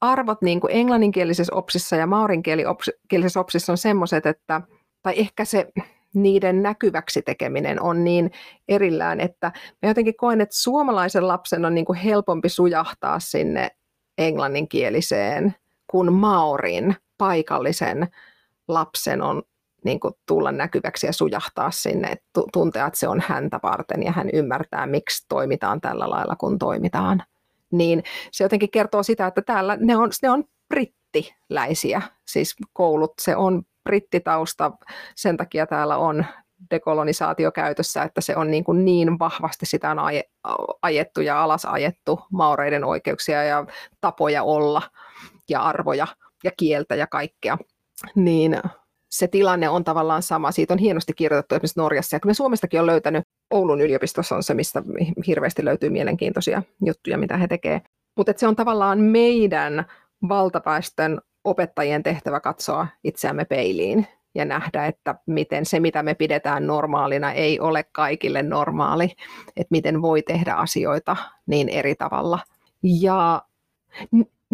arvot 0.00 0.42
niin 0.42 0.60
kuin 0.60 0.72
englanninkielisessä 0.72 1.54
opsissa 1.54 1.96
ja 1.96 2.06
maurinkielisessä 2.06 3.40
opsissa 3.40 3.72
on 3.72 3.78
semmoiset, 3.78 4.26
että, 4.26 4.60
tai 5.02 5.14
ehkä 5.16 5.44
se 5.44 5.68
niiden 6.14 6.62
näkyväksi 6.62 7.22
tekeminen 7.22 7.82
on 7.82 8.04
niin 8.04 8.30
erillään, 8.68 9.20
että 9.20 9.52
mä 9.82 9.88
jotenkin 9.88 10.16
koen, 10.16 10.40
että 10.40 10.56
suomalaisen 10.56 11.28
lapsen 11.28 11.64
on 11.64 11.74
niin 11.74 11.84
kuin 11.84 11.98
helpompi 11.98 12.48
sujahtaa 12.48 13.20
sinne 13.20 13.70
englanninkieliseen, 14.18 15.54
kun 15.90 16.12
Maurin 16.12 16.96
paikallisen 17.18 18.08
lapsen 18.68 19.22
on 19.22 19.42
niin 19.84 20.00
kuin 20.00 20.14
tulla 20.26 20.52
näkyväksi 20.52 21.06
ja 21.06 21.12
sujahtaa 21.12 21.70
sinne, 21.70 22.16
tuntea, 22.52 22.86
että 22.86 22.98
se 22.98 23.08
on 23.08 23.22
häntä 23.26 23.60
varten 23.62 24.02
ja 24.02 24.12
hän 24.12 24.30
ymmärtää, 24.32 24.86
miksi 24.86 25.26
toimitaan 25.28 25.80
tällä 25.80 26.10
lailla, 26.10 26.36
kun 26.36 26.58
toimitaan. 26.58 27.22
Niin 27.72 28.02
se 28.32 28.44
jotenkin 28.44 28.70
kertoo 28.70 29.02
sitä, 29.02 29.26
että 29.26 29.42
täällä 29.42 29.76
ne 29.80 29.96
on, 29.96 30.10
ne 30.22 30.30
on 30.30 30.44
brittiläisiä, 30.68 32.02
siis 32.28 32.54
koulut, 32.72 33.12
se 33.20 33.36
on 33.36 33.62
brittitausta, 33.84 34.72
sen 35.16 35.36
takia 35.36 35.66
täällä 35.66 35.96
on 35.96 36.24
dekolonisaatio 36.70 37.52
käytössä, 37.52 38.02
että 38.02 38.20
se 38.20 38.36
on 38.36 38.50
niin, 38.50 38.64
kuin 38.64 38.84
niin 38.84 39.18
vahvasti 39.18 39.66
sitä 39.66 39.90
on 39.90 39.98
ajettu 40.82 41.20
ja 41.20 41.42
alasajettu 41.42 42.20
maureiden 42.32 42.84
oikeuksia 42.84 43.44
ja 43.44 43.66
tapoja 44.00 44.42
olla 44.42 44.82
ja 45.48 45.62
arvoja 45.62 46.06
ja 46.44 46.50
kieltä 46.56 46.94
ja 46.94 47.06
kaikkea. 47.06 47.58
Niin 48.14 48.60
se 49.10 49.28
tilanne 49.28 49.68
on 49.68 49.84
tavallaan 49.84 50.22
sama. 50.22 50.52
Siitä 50.52 50.74
on 50.74 50.78
hienosti 50.78 51.12
kirjoitettu 51.12 51.54
esimerkiksi 51.54 51.80
Norjassa. 51.80 52.16
Ja 52.16 52.20
kyllä 52.20 52.34
Suomestakin 52.34 52.80
on 52.80 52.86
löytänyt, 52.86 53.24
Oulun 53.50 53.80
yliopistossa 53.80 54.36
on 54.36 54.42
se, 54.42 54.54
mistä 54.54 54.82
hirveästi 55.26 55.64
löytyy 55.64 55.90
mielenkiintoisia 55.90 56.62
juttuja, 56.84 57.18
mitä 57.18 57.36
he 57.36 57.48
tekevät. 57.48 57.82
Mutta 58.16 58.32
se 58.36 58.46
on 58.46 58.56
tavallaan 58.56 59.00
meidän 59.00 59.84
valtapäistön 60.28 61.20
opettajien 61.44 62.02
tehtävä 62.02 62.40
katsoa 62.40 62.86
itseämme 63.04 63.44
peiliin 63.44 64.06
ja 64.34 64.44
nähdä, 64.44 64.86
että 64.86 65.14
miten 65.26 65.66
se, 65.66 65.80
mitä 65.80 66.02
me 66.02 66.14
pidetään 66.14 66.66
normaalina, 66.66 67.32
ei 67.32 67.60
ole 67.60 67.84
kaikille 67.92 68.42
normaali, 68.42 69.04
että 69.56 69.70
miten 69.70 70.02
voi 70.02 70.22
tehdä 70.22 70.54
asioita 70.54 71.16
niin 71.46 71.68
eri 71.68 71.94
tavalla. 71.94 72.38
Ja 72.82 73.42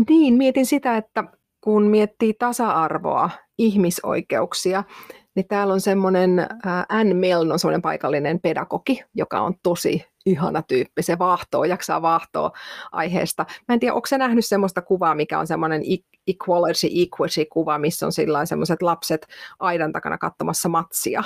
niin, 0.09 0.35
mietin 0.35 0.67
sitä, 0.67 0.97
että 0.97 1.25
kun 1.61 1.83
miettii 1.83 2.35
tasa-arvoa, 2.35 3.31
ihmisoikeuksia, 3.59 4.85
niin 5.35 5.49
täällä 5.49 5.73
on 5.73 5.81
semmoinen, 5.81 6.47
Anne 6.89 7.15
Milne 7.15 7.53
on 7.53 7.59
semmoinen 7.59 7.83
paikallinen 7.83 8.41
pedagogi, 8.41 9.05
joka 9.15 9.41
on 9.41 9.55
tosi 9.63 10.05
ihana 10.27 10.63
tyyppi. 10.63 11.03
Se 11.03 11.19
vahtoo, 11.19 11.65
jaksaa 11.65 12.03
vahtoa 12.03 12.51
aiheesta. 12.93 13.47
Mä 13.69 13.73
en 13.73 13.81
tiedä, 13.81 13.95
onko 13.95 14.07
se 14.07 14.19
nähnyt 14.19 14.47
semmoista 14.47 14.83
kuvaa, 14.83 15.15
mikä 15.15 15.39
on 15.39 15.47
semmoinen 15.47 15.83
equality, 16.27 16.87
equity 16.87 17.45
kuva, 17.53 17.79
missä 17.79 18.07
on 18.07 18.13
semmoiset 18.45 18.83
lapset 18.83 19.27
aidan 19.59 19.93
takana 19.93 20.19
katsomassa 20.19 20.69
matsia. 20.69 21.23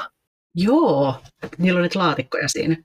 Joo, 0.55 1.15
niillä 1.59 1.79
on 1.79 1.83
nyt 1.83 1.95
laatikkoja 1.95 2.49
siinä. 2.49 2.77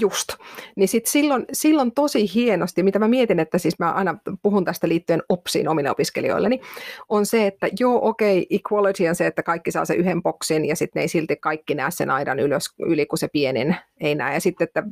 Just. 0.00 0.28
Niin 0.76 0.88
sit 0.88 1.06
silloin, 1.06 1.46
silloin 1.52 1.92
tosi 1.92 2.34
hienosti, 2.34 2.82
mitä 2.82 2.98
mä 2.98 3.08
mietin, 3.08 3.40
että 3.40 3.58
siis 3.58 3.78
mä 3.78 3.92
aina 3.92 4.18
puhun 4.42 4.64
tästä 4.64 4.88
liittyen 4.88 5.22
OPSiin 5.28 5.68
omille 5.68 5.90
opiskelijoilleni, 5.90 6.60
on 7.08 7.26
se, 7.26 7.46
että 7.46 7.68
joo, 7.80 8.08
okei, 8.08 8.38
okay, 8.38 8.46
equality 8.50 9.08
on 9.08 9.14
se, 9.14 9.26
että 9.26 9.42
kaikki 9.42 9.70
saa 9.70 9.84
sen 9.84 9.96
yhden 9.96 10.22
boksin 10.22 10.64
ja 10.64 10.76
sitten 10.76 11.00
ne 11.00 11.04
ei 11.04 11.08
silti 11.08 11.36
kaikki 11.36 11.74
näe 11.74 11.90
sen 11.90 12.10
aidan 12.10 12.40
ylös, 12.40 12.66
yli 12.78 13.06
kuin 13.06 13.18
se 13.18 13.28
pienin 13.28 13.76
ei 14.00 14.14
näe. 14.14 14.34
Ja 14.34 14.40
sitten, 14.40 14.64
että 14.64 14.82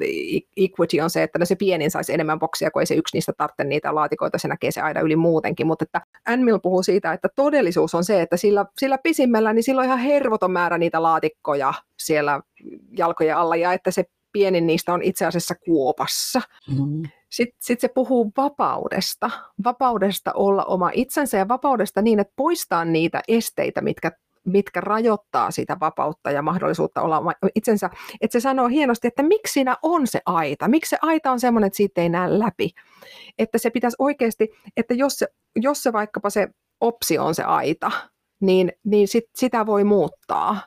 equity 0.57 1.01
on 1.01 1.11
se, 1.11 1.23
että 1.23 1.39
no 1.39 1.45
se 1.45 1.57
pienin 1.57 1.91
saisi 1.91 2.13
enemmän 2.13 2.39
boksia, 2.39 2.71
kun 2.71 2.83
ei 2.83 2.87
se 2.87 2.95
yksi 2.95 3.17
niistä 3.17 3.33
tarvitse 3.37 3.65
niitä 3.65 3.95
laatikoita, 3.95 4.39
se 4.39 4.49
näkee 4.49 4.71
se 4.71 4.81
aida 4.81 5.01
yli 5.01 5.17
muutenkin. 5.17 5.67
Mutta 5.67 5.85
että 5.85 6.01
Anmil 6.27 6.59
puhuu 6.59 6.83
siitä, 6.83 7.13
että 7.13 7.29
todellisuus 7.37 7.95
on 7.95 8.05
se, 8.05 8.23
että 8.23 8.37
sillä, 8.37 8.67
sillä 8.79 8.99
pisimmällä 8.99 9.53
niin 9.53 9.63
sillä 9.63 9.81
on 9.81 9.87
ihan 9.87 9.99
hervoton 9.99 10.53
määrä 10.53 10.79
niitä 10.79 11.03
laatikkoja 11.03 11.75
siellä 11.99 12.41
jalkojen 12.99 13.37
alla 13.37 13.57
ja 13.57 13.73
että 13.73 13.91
se 13.91 14.05
pienin 14.39 14.67
niistä 14.67 14.93
on 14.93 15.03
itse 15.03 15.27
asiassa 15.27 15.55
kuopassa. 15.55 16.41
Mm. 16.69 17.03
Sitten 17.31 17.59
sit 17.61 17.81
se 17.81 17.89
puhuu 17.89 18.33
vapaudesta, 18.37 19.31
vapaudesta 19.65 20.33
olla 20.33 20.65
oma 20.65 20.91
itsensä 20.95 21.39
ja 21.39 21.49
vapaudesta 21.49 22.03
niin, 22.03 22.21
että 22.21 22.33
poistaa 22.37 22.85
niitä 22.85 23.23
esteitä, 23.29 23.81
mitkä 23.81 24.13
mitkä 24.45 24.81
rajoittaa 24.81 25.51
sitä 25.51 25.77
vapautta 25.81 26.31
ja 26.31 26.43
mahdollisuutta 26.43 27.03
olla 27.03 27.23
itsensä. 27.55 27.91
Että 28.21 28.33
se 28.33 28.41
sanoo 28.41 28.69
hienosti, 28.69 29.09
että 29.09 29.23
miksi 29.23 29.53
siinä 29.53 29.77
on 29.83 30.07
se 30.07 30.21
aita, 30.27 30.69
miksi 30.69 30.91
se 30.91 30.99
aita 31.03 31.31
on 31.31 31.41
semmoinen, 31.41 31.67
että 31.67 31.77
siitä 31.77 32.01
ei 32.01 32.09
näe 32.09 32.39
läpi. 32.39 32.71
Että 33.39 33.59
se 33.59 33.71
pitäisi 33.71 33.97
oikeasti, 33.99 34.49
että 34.77 34.95
jos 34.95 35.19
se, 35.19 35.27
jos 35.57 35.83
se 35.83 35.93
vaikkapa 35.93 36.31
se 36.31 36.49
opsi 36.81 37.19
on 37.19 37.35
se 37.35 37.43
aita, 37.43 37.91
niin, 38.41 38.73
niin 38.85 39.09
sit, 39.09 39.25
sitä 39.37 39.67
voi 39.67 39.85
muuttaa 39.85 40.61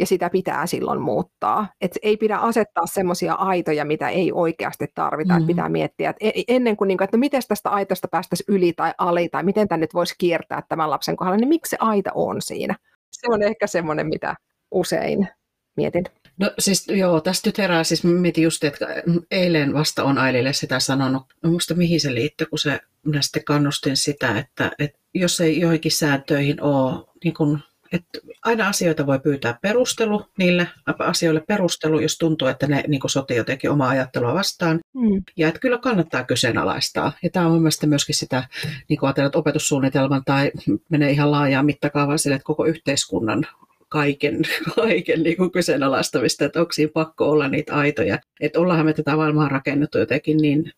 ja 0.00 0.06
sitä 0.06 0.30
pitää 0.30 0.66
silloin 0.66 1.00
muuttaa. 1.00 1.66
Et 1.80 1.98
ei 2.02 2.16
pidä 2.16 2.36
asettaa 2.36 2.86
semmoisia 2.86 3.34
aitoja, 3.34 3.84
mitä 3.84 4.08
ei 4.08 4.32
oikeasti 4.32 4.86
tarvita. 4.94 5.34
Mm-hmm. 5.34 5.46
pitää 5.46 5.68
miettiä, 5.68 6.10
että 6.10 6.26
e, 6.26 6.42
ennen 6.48 6.76
kuin, 6.76 6.88
niinku, 6.88 7.04
että 7.04 7.16
no 7.16 7.20
miten 7.20 7.42
tästä 7.48 7.70
aitasta 7.70 8.08
päästäisiin 8.08 8.54
yli 8.54 8.72
tai 8.72 8.92
ali, 8.98 9.28
tai 9.28 9.42
miten 9.42 9.68
tämä 9.68 9.80
nyt 9.80 9.94
voisi 9.94 10.14
kiertää 10.18 10.62
tämän 10.68 10.90
lapsen 10.90 11.16
kohdalla, 11.16 11.36
niin 11.36 11.48
miksi 11.48 11.70
se 11.70 11.76
aita 11.80 12.10
on 12.14 12.42
siinä? 12.42 12.76
Se 13.10 13.26
on 13.30 13.42
ehkä 13.42 13.66
semmoinen, 13.66 14.06
mitä 14.06 14.34
usein 14.70 15.28
mietin. 15.76 16.04
No 16.38 16.50
siis 16.58 16.88
joo, 16.88 17.20
tästä 17.20 17.48
nyt 17.48 17.58
herää, 17.58 17.84
siis 17.84 18.04
mietin 18.04 18.44
just, 18.44 18.64
että 18.64 18.86
eilen 19.30 19.74
vasta 19.74 20.04
on 20.04 20.18
Ailille 20.18 20.52
sitä 20.52 20.80
sanonut, 20.80 21.22
no 21.42 21.50
muista 21.50 21.74
mihin 21.74 22.00
se 22.00 22.14
liittyy, 22.14 22.46
kun 22.46 22.58
se, 22.58 22.80
minä 23.06 23.22
sitten 23.22 23.44
kannustin 23.44 23.96
sitä, 23.96 24.38
että, 24.38 24.70
että 24.78 24.98
jos 25.14 25.40
ei 25.40 25.60
joihinkin 25.60 25.92
sääntöihin 25.92 26.62
ole 26.62 27.04
niin 27.24 27.34
kuin 27.34 27.58
että 27.92 28.18
aina 28.44 28.68
asioita 28.68 29.06
voi 29.06 29.18
pyytää 29.18 29.58
perustelu 29.62 30.26
niille 30.38 30.68
asioille 30.98 31.42
perustelu, 31.48 32.00
jos 32.00 32.18
tuntuu, 32.18 32.48
että 32.48 32.66
ne 32.66 32.84
niin 32.88 33.00
sotii 33.06 33.36
jotenkin 33.36 33.70
omaa 33.70 33.88
ajattelua 33.88 34.34
vastaan. 34.34 34.80
Mm. 34.94 35.22
Ja 35.36 35.48
että 35.48 35.60
kyllä 35.60 35.78
kannattaa 35.78 36.24
kyseenalaistaa. 36.24 37.12
Ja 37.22 37.30
tämä 37.30 37.46
on 37.46 37.52
mielestäni 37.52 37.88
myöskin 37.88 38.14
sitä 38.14 38.44
niin 38.88 38.98
ajatella, 39.02 39.26
että 39.26 39.38
opetussuunnitelman 39.38 40.22
tai 40.24 40.52
menee 40.88 41.10
ihan 41.10 41.30
laajaan 41.30 41.66
mittakaavaan 41.66 42.18
sille, 42.18 42.36
että 42.36 42.46
koko 42.46 42.64
yhteiskunnan 42.64 43.46
kaiken, 43.88 44.42
kaiken 44.76 45.22
niin 45.22 45.36
kuin 45.36 45.50
kyseenalaistamista, 45.50 46.44
että 46.44 46.60
onko 46.60 46.72
siinä 46.72 46.92
pakko 46.94 47.30
olla 47.30 47.48
niitä 47.48 47.74
aitoja. 47.74 48.18
Että 48.40 48.60
ollaanhan 48.60 48.86
me 48.86 48.92
tätä 48.92 49.16
maailmaa 49.16 49.48
rakennettu 49.48 49.98
jotenkin 49.98 50.36
niin 50.36 50.72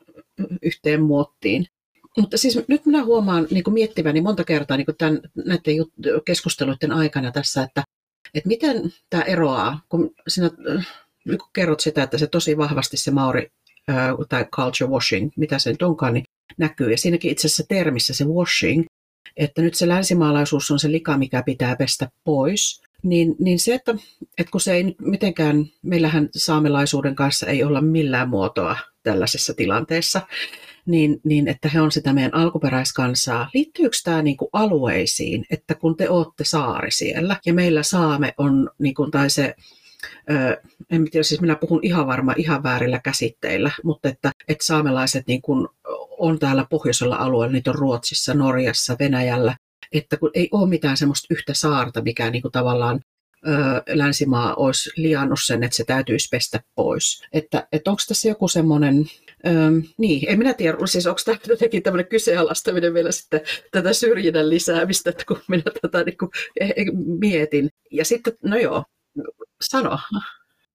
yhteen 0.63 1.03
muottiin, 1.03 1.67
mutta 2.19 2.37
siis 2.37 2.59
nyt 2.69 2.87
minä 2.87 3.05
huomaan 3.05 3.47
niin 3.51 3.65
kuin 3.65 3.75
miettiväni 3.75 4.21
monta 4.21 4.45
kertaa 4.45 4.77
niin 4.77 4.87
kuin 4.87 4.97
tämän, 4.97 5.21
näiden 5.45 5.77
keskusteluiden 6.25 6.93
aikana 6.93 7.33
tässä, 7.33 7.63
että, 7.63 7.85
että 8.35 8.49
miten 8.49 8.93
tämä 9.11 9.23
eroaa, 9.23 9.81
kun 9.89 10.15
sinä 10.29 10.51
niin 11.25 11.39
kun 11.39 11.49
kerrot 11.53 11.81
sitä, 11.81 12.03
että 12.03 12.19
se 12.19 12.27
tosi 12.27 12.57
vahvasti 12.57 12.97
se 12.97 13.11
mauri 13.11 13.49
tai 14.29 14.45
culture 14.45 14.91
washing, 14.91 15.31
mitä 15.37 15.59
se 15.59 15.71
nyt 15.71 15.83
onkaan, 15.83 16.15
niin 16.15 16.25
näkyy. 16.59 16.91
Ja 16.91 16.99
siinäkin 16.99 17.31
itse 17.31 17.47
asiassa 17.47 17.65
termissä 17.69 18.15
se 18.15 18.25
washing, 18.25 18.85
että 19.37 19.63
nyt 19.63 19.75
se 19.75 19.89
länsimaalaisuus 19.89 20.71
on 20.71 20.79
se 20.79 20.91
lika, 20.91 21.19
mikä 21.19 21.43
pitää 21.43 21.77
pestä 21.77 22.09
pois, 22.25 22.83
niin, 23.03 23.37
niin 23.39 23.59
se, 23.59 23.75
että, 23.75 23.95
että 24.39 24.51
kun 24.51 24.61
se 24.61 24.73
ei 24.73 24.83
nyt 24.83 25.01
mitenkään, 25.01 25.67
meillähän 25.83 26.29
saamelaisuuden 26.37 27.15
kanssa 27.15 27.47
ei 27.47 27.65
olla 27.65 27.81
millään 27.81 28.29
muotoa 28.29 28.77
tällaisessa 29.03 29.55
tilanteessa, 29.55 30.21
niin, 30.87 31.21
niin 31.25 31.49
että 31.49 31.69
he 31.69 31.81
on 31.81 31.93
sitä 31.93 32.13
meidän 32.13 32.35
alkuperäiskansaa. 32.35 33.51
Liittyykö 33.55 33.97
tämä 34.05 34.23
niin 34.23 34.37
kuin 34.37 34.49
alueisiin, 34.53 35.45
että 35.51 35.75
kun 35.75 35.97
te 35.97 36.09
olette 36.09 36.45
saari 36.45 36.91
siellä 36.91 37.37
ja 37.47 37.55
meillä 37.55 37.83
saame 37.83 38.35
on, 38.39 38.71
niin 38.79 38.95
kuin, 38.95 39.11
tai 39.11 39.31
se 39.31 39.55
en 40.91 41.11
tiedä, 41.11 41.23
siis 41.23 41.41
minä 41.41 41.57
puhun 41.57 41.81
ihan 41.83 42.07
varma 42.07 42.35
ihan 42.37 42.63
väärillä 42.63 43.01
käsitteillä, 43.05 43.71
mutta 43.85 44.09
että, 44.09 44.31
että 44.49 44.67
saamelaiset 44.67 45.27
niin 45.27 45.43
kuin 45.43 45.69
on 46.19 46.39
täällä 46.39 46.67
pohjoisella 46.71 47.17
alueella, 47.17 47.53
niitä 47.53 47.71
on 47.71 47.75
Ruotsissa, 47.75 48.35
Norjassa, 48.35 48.97
Venäjällä, 48.99 49.57
että 49.93 50.17
kun 50.17 50.31
ei 50.35 50.49
ole 50.53 50.69
mitään 50.69 50.97
semmoista 50.97 51.27
yhtä 51.31 51.55
saarta, 51.55 52.03
mikä 52.03 52.31
niin 52.31 52.43
kuin 52.43 52.53
tavallaan 52.53 53.01
länsimaa 53.89 54.55
olisi 54.55 54.91
liannut 54.97 55.39
sen, 55.45 55.65
että 55.65 55.77
se 55.77 55.85
täytyisi 55.85 56.29
pestä 56.31 56.61
pois. 56.75 57.23
Että, 57.33 57.69
että 57.73 57.91
onko 57.91 58.03
tässä 58.09 58.29
joku 58.29 58.49
semmoinen 58.49 59.07
Öm, 59.47 59.83
niin, 59.99 60.29
en 60.29 60.39
minä 60.39 60.55
tiedä, 60.55 60.79
siis 60.85 61.07
onko 61.07 61.21
tämä 61.25 61.39
jotenkin 61.49 61.83
tämmöinen 61.83 62.09
kyseenalaistaminen 62.09 62.95
vielä 62.95 63.13
sitten 63.13 63.41
tätä 63.71 63.93
syrjinnän 63.93 64.51
lisäämistä, 64.51 65.11
että 65.11 65.25
kun 65.29 65.41
minä 65.49 65.63
tätä 65.83 66.05
niin 66.05 66.19
kuin, 66.19 66.31
eh, 66.61 66.73
eh, 66.77 66.87
mietin. 67.21 67.71
Ja 67.91 68.05
sitten, 68.05 68.35
no 68.45 68.57
joo, 68.57 68.85
sano. 69.63 69.99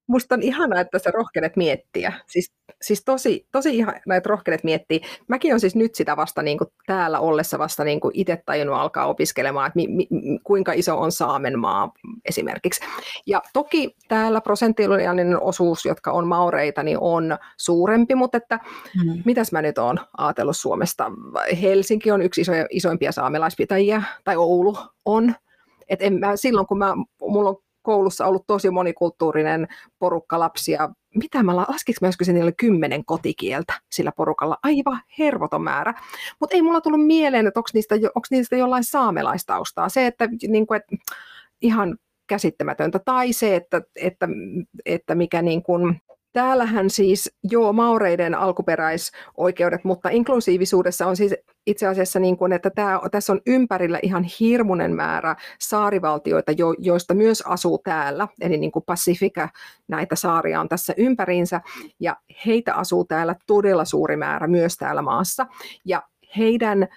Musta 0.08 0.36
on 0.36 0.42
ihanaa, 0.42 0.82
että 0.82 1.00
sä 1.00 1.12
rohkenet 1.12 1.56
miettiä. 1.56 2.14
Siis, 2.28 2.54
siis 2.82 3.04
tosi, 3.06 3.48
tosi 3.52 3.78
ihanaa, 3.78 4.16
että 4.18 4.30
rohkenet 4.30 4.64
miettiä. 4.64 5.00
Mäkin 5.28 5.54
on 5.54 5.60
siis 5.60 5.76
nyt 5.76 5.96
sitä 5.96 6.18
vasta 6.18 6.42
niin 6.42 6.58
kuin 6.58 6.68
täällä 6.86 7.20
ollessa 7.20 7.60
vasta 7.60 7.84
niin 7.84 8.00
kuin 8.00 8.12
itse 8.16 8.44
tajunnut 8.46 8.76
alkaa 8.76 9.06
opiskelemaan, 9.06 9.68
että 9.68 9.76
mi, 9.76 9.88
mi, 9.88 10.08
kuinka 10.44 10.74
iso 10.74 11.00
on 11.00 11.12
Saamenmaa 11.12 11.92
esimerkiksi. 12.26 12.82
Ja 13.26 13.42
toki 13.54 13.96
täällä 14.08 14.42
prosenttiollinen 14.42 15.42
osuus, 15.42 15.86
jotka 15.86 16.12
on 16.12 16.28
maureita, 16.28 16.84
niin 16.84 16.98
on 17.02 17.38
suurempi, 17.58 18.16
mutta 18.16 18.38
että 18.38 18.60
hmm. 19.04 19.22
mitäs 19.26 19.52
mä 19.52 19.62
nyt 19.62 19.78
oon 19.78 20.00
ajatellut 20.18 20.58
Suomesta? 20.58 21.12
Helsinki 21.62 22.12
on 22.12 22.22
yksi 22.22 22.42
iso, 22.42 22.52
isoimpia 22.70 23.12
saamelaispitäjiä, 23.12 24.04
tai 24.24 24.36
Oulu 24.36 24.78
on. 25.06 25.36
Et 25.90 26.02
en 26.02 26.20
mä, 26.20 26.36
silloin 26.36 26.68
kun 26.68 26.78
mä, 26.78 26.94
mulla 27.22 27.50
on 27.50 27.58
koulussa 27.88 28.26
ollut 28.26 28.48
tosi 28.48 28.70
monikulttuurinen 28.70 29.68
porukka 30.00 30.40
lapsia. 30.40 30.90
Mitä 31.16 31.44
mä 31.44 31.56
laskiksi 31.56 32.04
mä 32.04 32.08
joskus 32.08 32.28
niillä 32.28 32.52
kymmenen 32.52 33.06
kotikieltä 33.06 33.74
sillä 33.92 34.12
porukalla? 34.12 34.58
Aivan 34.64 35.02
hervoton 35.20 35.62
määrä. 35.64 35.94
Mutta 36.40 36.56
ei 36.56 36.62
mulla 36.62 36.82
tullut 36.82 37.06
mieleen, 37.06 37.48
että 37.48 37.60
onko 37.60 37.70
niistä, 37.74 37.96
niistä 38.32 38.56
jollain 38.56 38.84
saamelaistaustaa. 38.84 39.90
Se, 39.90 40.08
että, 40.08 40.30
niin 40.48 40.68
kuin, 40.68 40.78
että 40.78 40.96
ihan 41.62 41.98
käsittämätöntä. 42.28 43.00
Tai 43.00 43.34
se, 43.34 43.56
että, 43.56 43.82
että, 43.96 44.28
että 44.86 45.16
mikä 45.16 45.42
niin 45.42 45.64
kuin, 45.64 46.02
Täällähän 46.38 46.90
siis 46.90 47.32
joo 47.44 47.74
maureiden 47.74 48.36
alkuperäisoikeudet, 48.36 49.84
mutta 49.84 50.10
inklusiivisuudessa 50.10 51.08
on 51.08 51.16
siis 51.16 51.36
itse 51.68 51.88
asiassa 51.88 52.20
niin 52.20 52.38
kuin, 52.38 52.54
että 52.54 52.70
tämä, 52.70 53.00
tässä 53.12 53.34
on 53.34 53.42
ympärillä 53.48 54.00
ihan 54.04 54.26
hirmuinen 54.40 54.96
määrä 54.96 55.36
saarivaltioita, 55.60 56.52
jo, 56.52 56.74
joista 56.78 57.14
myös 57.14 57.42
asuu 57.42 57.78
täällä, 57.78 58.28
eli 58.42 58.58
niin 58.58 58.72
kuin 58.72 58.86
Pacifica, 58.86 59.50
näitä 59.88 60.16
saaria 60.16 60.62
on 60.62 60.70
tässä 60.70 60.94
ympäriinsä, 60.98 61.62
ja 62.00 62.16
heitä 62.46 62.74
asuu 62.74 63.06
täällä 63.06 63.36
todella 63.48 63.86
suuri 63.86 64.18
määrä 64.18 64.48
myös 64.48 64.78
täällä 64.78 65.02
maassa, 65.02 65.46
ja 65.86 66.04
heidän 66.38 66.88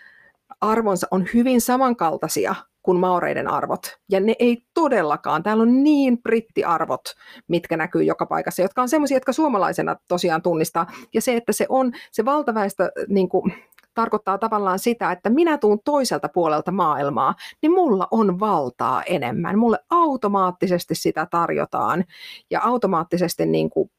arvonsa 0.60 1.06
on 1.10 1.26
hyvin 1.34 1.60
samankaltaisia 1.60 2.54
kuin 2.82 2.98
maureiden 2.98 3.48
arvot. 3.48 3.98
Ja 4.10 4.20
ne 4.20 4.34
ei 4.38 4.62
todellakaan, 4.74 5.42
täällä 5.42 5.62
on 5.62 5.82
niin 5.82 6.22
brittiarvot, 6.22 7.04
mitkä 7.48 7.76
näkyy 7.76 8.02
joka 8.02 8.26
paikassa, 8.26 8.62
jotka 8.62 8.82
on 8.82 8.88
sellaisia, 8.88 9.16
jotka 9.16 9.32
suomalaisena 9.32 9.96
tosiaan 10.08 10.42
tunnistaa. 10.42 10.86
Ja 11.14 11.20
se, 11.20 11.36
että 11.36 11.52
se 11.52 11.66
on, 11.68 11.92
se 12.12 12.24
valtaväestö 12.24 12.92
niin 13.08 13.28
kuin, 13.28 13.52
tarkoittaa 13.94 14.38
tavallaan 14.38 14.78
sitä, 14.78 15.12
että 15.12 15.30
minä 15.30 15.58
tuun 15.58 15.78
toiselta 15.84 16.28
puolelta 16.28 16.72
maailmaa, 16.72 17.34
niin 17.62 17.72
mulla 17.72 18.08
on 18.10 18.40
valtaa 18.40 19.02
enemmän. 19.02 19.58
Mulle 19.58 19.78
automaattisesti 19.90 20.94
sitä 20.94 21.26
tarjotaan 21.30 22.04
ja 22.50 22.60
automaattisesti, 22.62 23.46
niin 23.46 23.70
kuin, 23.70 23.90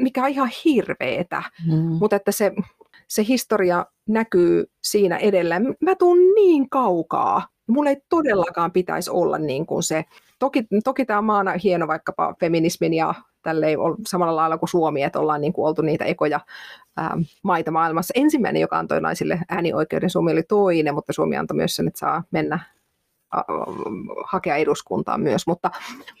mikä 0.00 0.22
on 0.22 0.28
ihan 0.28 0.50
hirveetä, 0.64 1.42
mm. 1.66 1.76
mutta 1.76 2.16
että 2.16 2.32
se, 2.32 2.52
se 3.08 3.24
historia 3.28 3.86
näkyy 4.08 4.64
siinä 4.82 5.16
edellä. 5.16 5.60
Mä 5.80 5.94
tuun 5.94 6.18
niin 6.34 6.70
kaukaa 6.70 7.48
Mulla 7.66 7.90
ei 7.90 7.96
todellakaan 8.08 8.72
pitäisi 8.72 9.10
olla 9.10 9.38
niin 9.38 9.66
kuin 9.66 9.82
se, 9.82 10.04
toki, 10.38 10.66
toki 10.84 11.04
tämä 11.04 11.22
maana 11.22 11.52
hieno 11.64 11.86
vaikkapa 11.86 12.34
feminismin 12.40 12.94
ja 12.94 13.14
tälle 13.42 13.66
ei 13.66 13.76
ole 13.76 13.96
samalla 14.08 14.36
lailla 14.36 14.58
kuin 14.58 14.68
Suomi, 14.68 15.02
että 15.02 15.20
ollaan 15.20 15.40
niin 15.40 15.52
kuin 15.52 15.68
oltu 15.68 15.82
niitä 15.82 16.04
ekoja 16.04 16.40
ää, 16.96 17.16
maita 17.42 17.70
maailmassa. 17.70 18.12
Ensimmäinen, 18.16 18.60
joka 18.60 18.78
antoi 18.78 19.00
naisille 19.00 19.40
äänioikeuden, 19.48 20.10
Suomi 20.10 20.32
oli 20.32 20.42
toinen, 20.42 20.94
mutta 20.94 21.12
Suomi 21.12 21.36
antoi 21.36 21.56
myös 21.56 21.76
sen, 21.76 21.88
että 21.88 21.98
saa 21.98 22.22
mennä 22.30 22.60
hakea 24.24 24.56
eduskuntaan 24.56 25.20
myös, 25.20 25.46
mutta, 25.46 25.70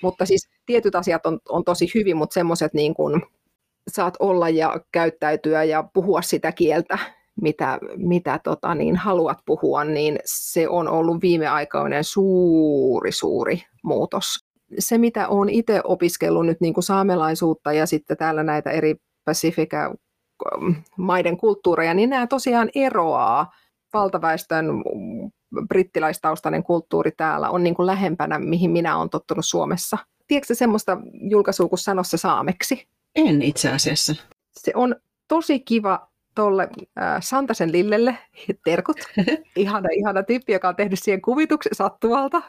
mutta 0.02 0.26
siis 0.26 0.48
tietyt 0.66 0.94
asiat 0.94 1.26
on, 1.26 1.38
on 1.48 1.64
tosi 1.64 1.90
hyvin, 1.94 2.16
mutta 2.16 2.34
semmoiset 2.34 2.74
niin 2.74 2.94
kuin 2.94 3.22
saat 3.88 4.14
olla 4.18 4.48
ja 4.48 4.80
käyttäytyä 4.92 5.64
ja 5.64 5.84
puhua 5.92 6.22
sitä 6.22 6.52
kieltä, 6.52 6.98
mitä, 7.40 7.78
mitä 7.96 8.40
tota, 8.44 8.74
niin 8.74 8.96
haluat 8.96 9.38
puhua, 9.46 9.84
niin 9.84 10.18
se 10.24 10.68
on 10.68 10.88
ollut 10.88 11.22
viimeaikainen 11.22 12.04
suuri, 12.04 13.12
suuri 13.12 13.62
muutos. 13.82 14.26
Se, 14.78 14.98
mitä 14.98 15.28
olen 15.28 15.48
itse 15.48 15.80
opiskellut 15.84 16.46
nyt 16.46 16.60
niin 16.60 16.74
kuin 16.74 16.84
saamelaisuutta 16.84 17.72
ja 17.72 17.86
sitten 17.86 18.16
täällä 18.16 18.42
näitä 18.42 18.70
eri 18.70 18.96
Pacifica 19.24 19.94
ähm, 20.54 20.72
maiden 20.96 21.36
kulttuureja, 21.36 21.94
niin 21.94 22.10
nämä 22.10 22.26
tosiaan 22.26 22.70
eroaa 22.74 23.52
valtaväestön 23.92 24.66
brittiläistaustainen 25.68 26.62
kulttuuri 26.62 27.10
täällä 27.16 27.50
on 27.50 27.62
niin 27.62 27.74
kuin 27.74 27.86
lähempänä, 27.86 28.38
mihin 28.38 28.70
minä 28.70 28.98
olen 28.98 29.10
tottunut 29.10 29.46
Suomessa. 29.46 29.98
Tiedätkö 30.26 30.54
semmoista 30.54 30.98
julkaisua 31.30 31.68
kuin 31.68 31.78
Sanossa 31.78 32.16
saameksi? 32.16 32.88
En 33.14 33.42
itse 33.42 33.72
asiassa. 33.72 34.14
Se 34.52 34.72
on 34.74 34.96
tosi 35.28 35.60
kiva 35.60 36.08
tuolle 36.36 36.68
äh, 37.00 37.16
Santasen 37.20 37.72
Lillelle, 37.72 38.18
terkut, 38.64 38.96
ihana, 39.56 39.88
ihana 39.92 40.22
tyyppi, 40.22 40.52
joka 40.52 40.68
on 40.68 40.76
tehnyt 40.76 40.98
siihen 41.02 41.22
kuvituksen 41.22 41.74
sattuvalta, 41.74 42.42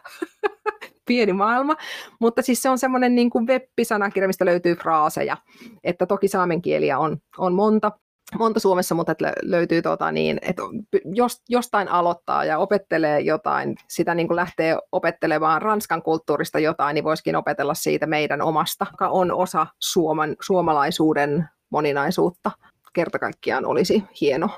pieni 1.08 1.34
maailma, 1.34 1.76
mutta 2.20 2.42
siis 2.42 2.62
se 2.62 2.70
on 2.70 2.80
semmoinen 2.80 3.16
niin 3.16 3.30
kuin 3.30 3.48
web-sanakirja, 3.48 4.28
mistä 4.28 4.46
löytyy 4.46 4.76
fraaseja, 4.76 5.38
että 5.84 6.06
toki 6.06 6.28
saamen 6.28 6.62
kieliä 6.62 7.00
on, 7.00 7.18
on 7.38 7.54
monta, 7.54 7.92
monta 8.40 8.60
Suomessa, 8.60 8.96
mutta 8.96 9.12
että 9.12 9.34
löytyy 9.42 9.82
tota 9.82 10.12
niin, 10.12 10.40
että 10.42 10.62
jos, 11.06 11.42
jostain 11.50 11.88
aloittaa 11.88 12.46
ja 12.46 12.58
opettelee 12.58 13.20
jotain, 13.20 13.76
sitä 13.90 14.16
niin 14.16 14.28
kuin 14.28 14.36
lähtee 14.36 14.78
opettelemaan 14.92 15.62
Ranskan 15.62 16.02
kulttuurista 16.02 16.60
jotain, 16.60 16.96
niin 16.96 17.04
voisikin 17.04 17.36
opetella 17.36 17.74
siitä 17.74 18.08
meidän 18.08 18.42
omasta, 18.42 18.86
joka 18.92 19.08
on 19.08 19.32
osa 19.32 19.68
suoman, 19.80 20.36
suomalaisuuden 20.42 21.50
moninaisuutta 21.70 22.52
kerta 22.98 23.20
kaikkiaan 23.20 23.66
olisi 23.66 24.04
hieno. 24.22 24.50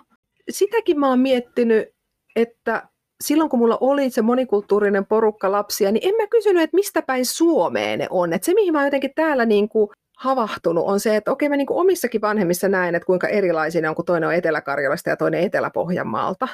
Sitäkin 0.50 1.00
mä 1.00 1.08
oon 1.08 1.20
miettinyt, 1.20 1.90
että 2.36 2.88
silloin 3.24 3.50
kun 3.50 3.60
mulla 3.60 3.78
oli 3.82 4.10
se 4.10 4.22
monikulttuurinen 4.22 5.06
porukka 5.06 5.52
lapsia, 5.52 5.92
niin 5.92 6.10
en 6.10 6.16
mä 6.16 6.28
kysynyt, 6.28 6.64
että 6.64 6.76
mistä 6.76 7.02
päin 7.02 7.26
Suomeen 7.26 8.00
ne 8.00 8.08
on. 8.10 8.34
Että 8.34 8.46
se, 8.46 8.54
mihin 8.54 8.74
mä 8.74 8.80
oon 8.80 8.88
jotenkin 8.88 9.12
täällä 9.16 9.46
niin 9.46 9.70
kuin 9.70 9.90
havahtunut, 10.18 10.84
on 10.88 11.00
se, 11.00 11.16
että 11.16 11.32
okei 11.32 11.50
mä 11.50 11.58
niin 11.58 11.68
kuin 11.68 11.80
omissakin 11.80 12.22
vanhemmissa 12.22 12.70
näen, 12.70 12.96
että 12.96 13.06
kuinka 13.06 13.28
erilaisia 13.28 13.82
ne 13.82 13.90
on, 13.90 13.96
kun 13.96 14.06
toinen 14.06 14.30
on 14.30 14.36
Etelä-Karjalasta 14.36 15.10
ja 15.10 15.18
toinen 15.18 15.42
Etelä-Pohjanmaalta. 15.42 16.48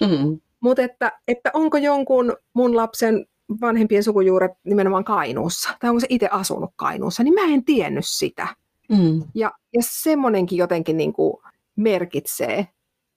Hmm. 0.00 0.40
Mutta 0.60 0.82
että, 0.82 1.12
että 1.28 1.50
onko 1.54 1.78
jonkun 1.78 2.36
mun 2.54 2.76
lapsen 2.76 3.26
vanhempien 3.60 4.02
sukujuuret 4.02 4.52
nimenomaan 4.64 5.04
Kainuussa, 5.04 5.70
tai 5.80 5.90
onko 5.90 6.00
se 6.00 6.06
itse 6.10 6.28
asunut 6.30 6.70
Kainuussa, 6.76 7.22
niin 7.22 7.34
mä 7.34 7.54
en 7.54 7.64
tiennyt 7.64 8.04
sitä. 8.06 8.48
Mm. 8.90 9.22
Ja, 9.34 9.52
ja 9.72 9.80
semmoinenkin 9.80 10.58
jotenkin 10.58 10.96
niin 10.96 11.12
kuin 11.12 11.36
merkitsee 11.76 12.68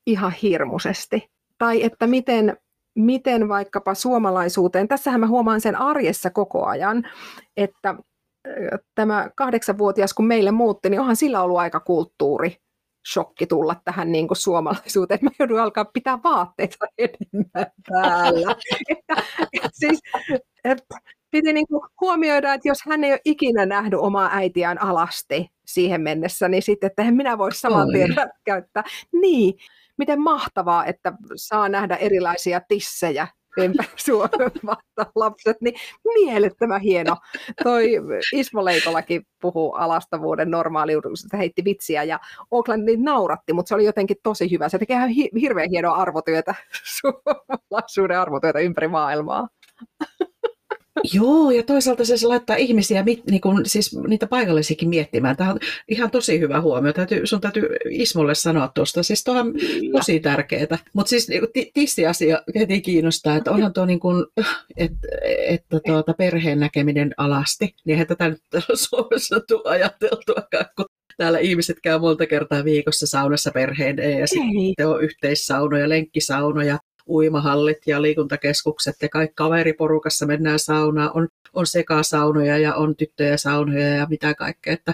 ihan 0.06 0.32
hirmuisesti. 0.32 1.30
Tai 1.58 1.84
että 1.84 2.08
miten, 2.08 2.58
miten 2.96 3.50
vaikkapa 3.50 3.94
suomalaisuuteen, 3.94 4.88
tässähän 4.88 5.20
mä 5.20 5.28
huomaan 5.28 5.62
sen 5.62 5.76
arjessa 5.76 6.30
koko 6.30 6.66
ajan, 6.66 7.04
että 7.58 7.96
tämä 8.96 9.30
kahdeksanvuotias 9.36 10.14
kun 10.14 10.28
meille 10.28 10.52
muutti, 10.52 10.90
niin 10.90 11.00
onhan 11.00 11.16
sillä 11.16 11.42
ollut 11.42 11.58
aika 11.58 11.80
kulttuuri 11.80 12.58
shokki 13.14 13.48
tulla 13.48 13.76
tähän 13.86 14.12
niin 14.12 14.28
kuin 14.28 14.38
suomalaisuuteen. 14.38 15.20
Mä 15.22 15.30
joudun 15.40 15.60
alkaa 15.60 15.86
pitää 15.86 16.20
vaatteita 16.24 16.86
enemmän 16.98 17.72
päällä. 17.90 18.56
että, 18.90 19.16
siis, 19.80 20.00
piti 21.34 21.54
niin 21.54 21.68
kuin 21.68 21.82
huomioida, 22.02 22.54
että 22.54 22.68
jos 22.68 22.78
hän 22.88 23.04
ei 23.04 23.12
ole 23.12 23.20
ikinä 23.26 23.66
nähnyt 23.66 24.00
omaa 24.00 24.30
äitiään 24.34 24.82
alasti 24.82 25.52
siihen 25.66 26.02
mennessä, 26.02 26.48
niin 26.48 26.64
sitten, 26.64 26.88
että 26.88 27.12
minä 27.12 27.38
voisi 27.38 27.60
saman 27.60 27.88
tien 27.92 28.16
käyttää. 28.46 28.84
Niin, 29.12 29.54
miten 29.98 30.22
mahtavaa, 30.22 30.86
että 30.86 31.14
saa 31.36 31.70
nähdä 31.70 31.96
erilaisia 31.96 32.62
tissejä 32.68 33.28
ympäri 33.58 33.90
Suomen 34.06 34.52
lapset, 35.16 35.58
niin 35.62 35.76
mielettömän 36.06 36.82
hieno. 36.82 37.18
Toi 37.64 37.92
Ismo 38.34 38.66
Leikolakin 38.66 39.26
puhuu 39.42 39.74
alastavuuden 39.74 40.52
normaaliudesta, 40.52 41.38
heitti 41.38 41.64
vitsiä 41.66 42.04
ja 42.04 42.20
Oakland 42.52 42.84
niin 42.84 43.04
nauratti, 43.04 43.54
mutta 43.54 43.70
se 43.70 43.76
oli 43.76 43.86
jotenkin 43.86 44.18
tosi 44.24 44.52
hyvä. 44.52 44.70
Se 44.70 44.80
tekee 44.80 44.98
hirveän 45.42 45.70
hienoa 45.70 45.96
arvotyötä, 45.96 46.56
suomalaisuuden 47.00 48.20
arvotyötä 48.20 48.60
ympäri 48.60 48.88
maailmaa. 48.88 49.48
Joo, 51.14 51.52
ja 51.52 51.64
toisaalta 51.64 52.06
se, 52.06 52.18
se 52.18 52.28
laittaa 52.28 52.56
ihmisiä, 52.56 53.04
niin 53.04 53.42
kuin, 53.42 53.66
siis 53.66 53.96
niitä 54.08 54.28
paikallisiakin 54.28 54.90
miettimään. 54.90 55.38
Tämä 55.38 55.52
on 55.52 55.60
ihan 55.88 56.12
tosi 56.12 56.40
hyvä 56.40 56.62
huomio. 56.62 56.94
Täytyy, 56.94 57.28
sun 57.28 57.42
täytyy 57.42 57.70
Ismolle 57.90 58.36
sanoa 58.36 58.72
tuosta. 58.76 59.04
Siis 59.04 59.24
tuo 59.24 59.40
on 59.40 59.54
tosi 59.92 60.20
tärkeää. 60.20 60.78
Mutta 60.94 61.10
siis 61.10 61.30
niin 61.30 61.42
tissiasia 61.74 62.42
heti 62.60 62.82
kiinnostaa, 62.82 63.36
että 63.36 63.52
onhan 63.52 63.74
tuo 63.74 63.86
niin 63.86 64.00
kuin, 64.00 64.26
että, 64.78 65.08
että 65.48 65.80
tuota, 65.86 66.14
perheen 66.14 66.60
näkeminen 66.60 67.14
alasti. 67.18 67.66
Niin 67.66 67.94
eihän 67.94 68.08
tätä 68.08 68.30
nyt 68.30 68.42
Suomessa 68.74 69.40
tule 69.40 69.70
ajateltua, 69.70 70.44
kun 70.76 70.86
täällä 71.18 71.40
ihmiset 71.40 71.78
käy 71.84 72.00
monta 72.00 72.26
kertaa 72.26 72.64
viikossa 72.64 73.08
saunassa 73.08 73.52
perheen 73.52 73.98
ja 74.20 74.28
sitten 74.28 74.88
on 74.88 75.04
yhteissaunoja, 75.04 75.90
lenkkisaunoja, 75.90 76.80
uimahallit 77.10 77.88
ja 77.88 78.02
liikuntakeskukset 78.02 78.96
ja 79.02 79.10
kaikki 79.10 79.34
kaveriporukassa 79.36 80.26
mennään 80.26 80.60
saunaan. 80.60 81.12
On, 81.14 81.28
on 81.54 81.68
sekasaunoja 81.68 82.58
ja 82.58 82.76
on 82.76 82.96
tyttöjä 82.96 83.38
saunoja 83.38 83.90
ja 83.90 84.08
mitä 84.10 84.34
kaikkea. 84.34 84.74
Että 84.74 84.94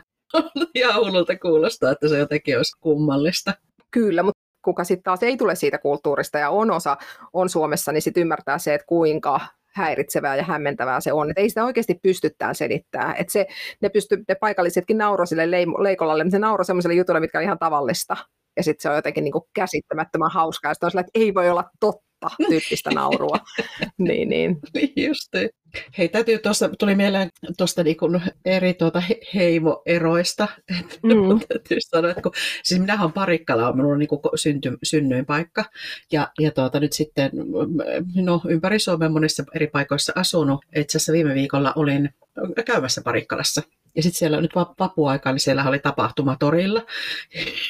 ihan 0.76 1.06
hullulta 1.06 1.36
kuulostaa, 1.36 1.92
että 1.92 2.08
se 2.08 2.18
jotenkin 2.18 2.58
olisi 2.58 2.78
kummallista. 2.80 3.54
Kyllä, 3.92 4.24
mutta 4.24 4.42
kuka 4.62 4.84
sitten 4.84 5.04
taas 5.04 5.24
ei 5.24 5.38
tule 5.38 5.56
siitä 5.56 5.78
kulttuurista 5.78 6.38
ja 6.38 6.50
on 6.50 6.72
osa 6.72 6.98
on 7.34 7.50
Suomessa, 7.50 7.92
niin 7.92 8.02
sitten 8.02 8.22
ymmärtää 8.22 8.58
se, 8.58 8.74
että 8.74 8.88
kuinka 8.88 9.40
häiritsevää 9.74 10.36
ja 10.36 10.44
hämmentävää 10.44 11.00
se 11.00 11.14
on. 11.14 11.32
Et 11.32 11.38
ei 11.38 11.50
sitä 11.50 11.66
oikeasti 11.66 12.00
pystyttää 12.04 12.54
selittää. 12.54 13.16
Et 13.16 13.30
se, 13.30 13.48
ne, 13.82 13.90
pysty, 13.90 14.24
ne 14.28 14.36
paikallisetkin 14.36 14.98
nauroi 14.98 15.28
sille 15.28 15.52
leikolalle, 15.84 16.24
niin 16.24 16.32
se 16.32 16.40
nauroi 16.40 16.66
sellaiselle 16.66 16.96
jutulle, 16.96 17.20
mitkä 17.20 17.38
on 17.38 17.44
ihan 17.44 17.60
tavallista. 17.60 18.18
Ja 18.60 18.64
sitten 18.64 18.82
se 18.82 18.90
on 18.90 18.96
jotenkin 18.96 19.24
niin 19.24 19.32
kuin 19.32 19.44
käsittämättömän 19.54 20.32
hauskaa. 20.32 20.70
Ja 20.70 20.74
sitten 20.74 20.88
on 20.88 20.92
sillä, 20.92 21.02
että 21.02 21.20
ei 21.20 21.34
voi 21.34 21.50
olla 21.50 21.70
totta 21.80 22.28
tyyppistä 22.50 22.90
naurua. 22.90 23.38
niin, 23.98 24.30
niin. 24.30 24.58
niin 24.74 24.94
just. 24.96 25.34
Hei, 25.98 26.10
täytyy 26.10 26.38
tuossa, 26.38 26.70
tuli 26.80 26.96
mieleen 26.96 27.30
tuosta 27.58 27.84
niinku 27.84 28.08
eri 28.46 28.74
tuota 28.74 29.04
heimoeroista. 29.36 30.48
Mm. 31.04 31.40
täytyy 31.48 31.78
sanoa, 31.80 32.12
että 32.12 32.22
kun, 32.22 32.32
siis 32.64 32.82
minähän 32.82 33.06
on 33.06 33.14
Parikkala, 33.14 33.70
on 33.70 33.78
minun 33.78 34.00
niinku 34.00 34.22
synty, 34.36 34.78
synnyin 34.84 35.26
paikka. 35.26 35.66
Ja, 36.12 36.32
ja 36.40 36.52
tuota, 36.52 36.80
nyt 36.80 36.94
sitten 36.94 37.32
no, 38.16 38.42
ympäri 38.48 38.80
Suomen 38.80 39.12
monissa 39.12 39.44
eri 39.56 39.68
paikoissa 39.68 40.14
asunut. 40.16 40.66
Itse 40.76 40.98
asiassa 40.98 41.14
viime 41.14 41.34
viikolla 41.34 41.74
olin 41.76 42.10
käymässä 42.66 43.02
Parikkalassa 43.02 43.62
ja 43.96 44.04
sitten 44.04 44.20
siellä 44.20 44.42
nyt 44.42 44.52
vapuaika, 44.80 45.32
niin 45.32 45.40
siellä 45.40 45.64
oli 45.70 45.80
tapahtuma 45.80 46.36
torilla. 46.40 46.86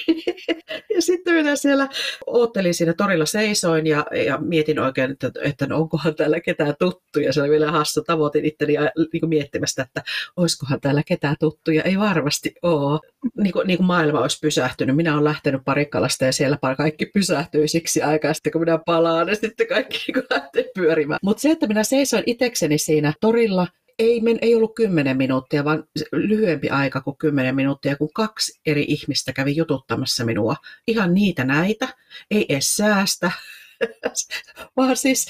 ja 0.95 1.01
sitten 1.01 1.33
minä 1.33 1.55
siellä 1.55 1.87
oottelin 2.27 2.73
siinä 2.73 2.93
torilla 2.93 3.25
seisoin 3.25 3.87
ja, 3.87 4.05
ja 4.25 4.37
mietin 4.37 4.79
oikein, 4.79 5.11
että, 5.11 5.31
että 5.43 5.67
no 5.67 5.77
onkohan 5.77 6.15
täällä 6.15 6.39
ketään 6.39 6.73
tuttuja. 6.79 7.33
Se 7.33 7.41
oli 7.41 7.49
vielä 7.49 7.71
hassu. 7.71 8.03
Tavoitin 8.03 8.45
itteni 8.45 8.73
niin 9.11 9.19
kuin 9.19 9.29
miettimästä, 9.29 9.81
että 9.83 10.03
olisikohan 10.35 10.81
täällä 10.81 11.03
ketään 11.03 11.35
tuttuja. 11.39 11.83
Ei 11.83 11.99
varmasti 11.99 12.55
ole. 12.61 12.99
Niin 13.37 13.53
kuin, 13.53 13.67
niin 13.67 13.77
kuin 13.77 13.87
maailma 13.87 14.19
olisi 14.19 14.39
pysähtynyt. 14.41 14.95
Minä 14.95 15.13
olen 15.13 15.23
lähtenyt 15.23 15.61
parikkalasta 15.65 16.25
ja 16.25 16.31
siellä 16.31 16.57
kaikki 16.77 17.05
pysähtyi 17.05 17.67
siksi 17.67 18.01
aikaa. 18.01 18.33
Sitten 18.33 18.51
kun 18.51 18.61
minä 18.61 18.79
palaan, 18.85 19.27
niin 19.27 19.35
sitten 19.35 19.67
kaikki 19.67 20.11
niin 20.13 20.25
lähtee 20.29 20.65
pyörimään. 20.75 21.19
Mutta 21.23 21.41
se, 21.41 21.51
että 21.51 21.67
minä 21.67 21.83
seisoin 21.83 22.23
itekseni 22.25 22.77
siinä 22.77 23.13
torilla 23.21 23.67
ei, 23.99 24.21
men, 24.21 24.39
ei 24.41 24.55
ollut 24.55 24.75
kymmenen 24.75 25.17
minuuttia, 25.17 25.63
vaan 25.63 25.83
lyhyempi 26.11 26.69
aika 26.69 27.01
kuin 27.01 27.17
kymmenen 27.17 27.55
minuuttia, 27.55 27.95
kun 27.95 28.13
kaksi 28.13 28.59
eri 28.65 28.85
ihmistä 28.87 29.33
kävi 29.33 29.55
jututtamassa 29.55 30.25
minua. 30.25 30.55
Ihan 30.87 31.13
niitä 31.13 31.43
näitä, 31.43 31.87
ei 32.31 32.45
edes 32.49 32.75
säästä, 32.75 33.31
vaan 34.77 34.97
siis, 34.97 35.27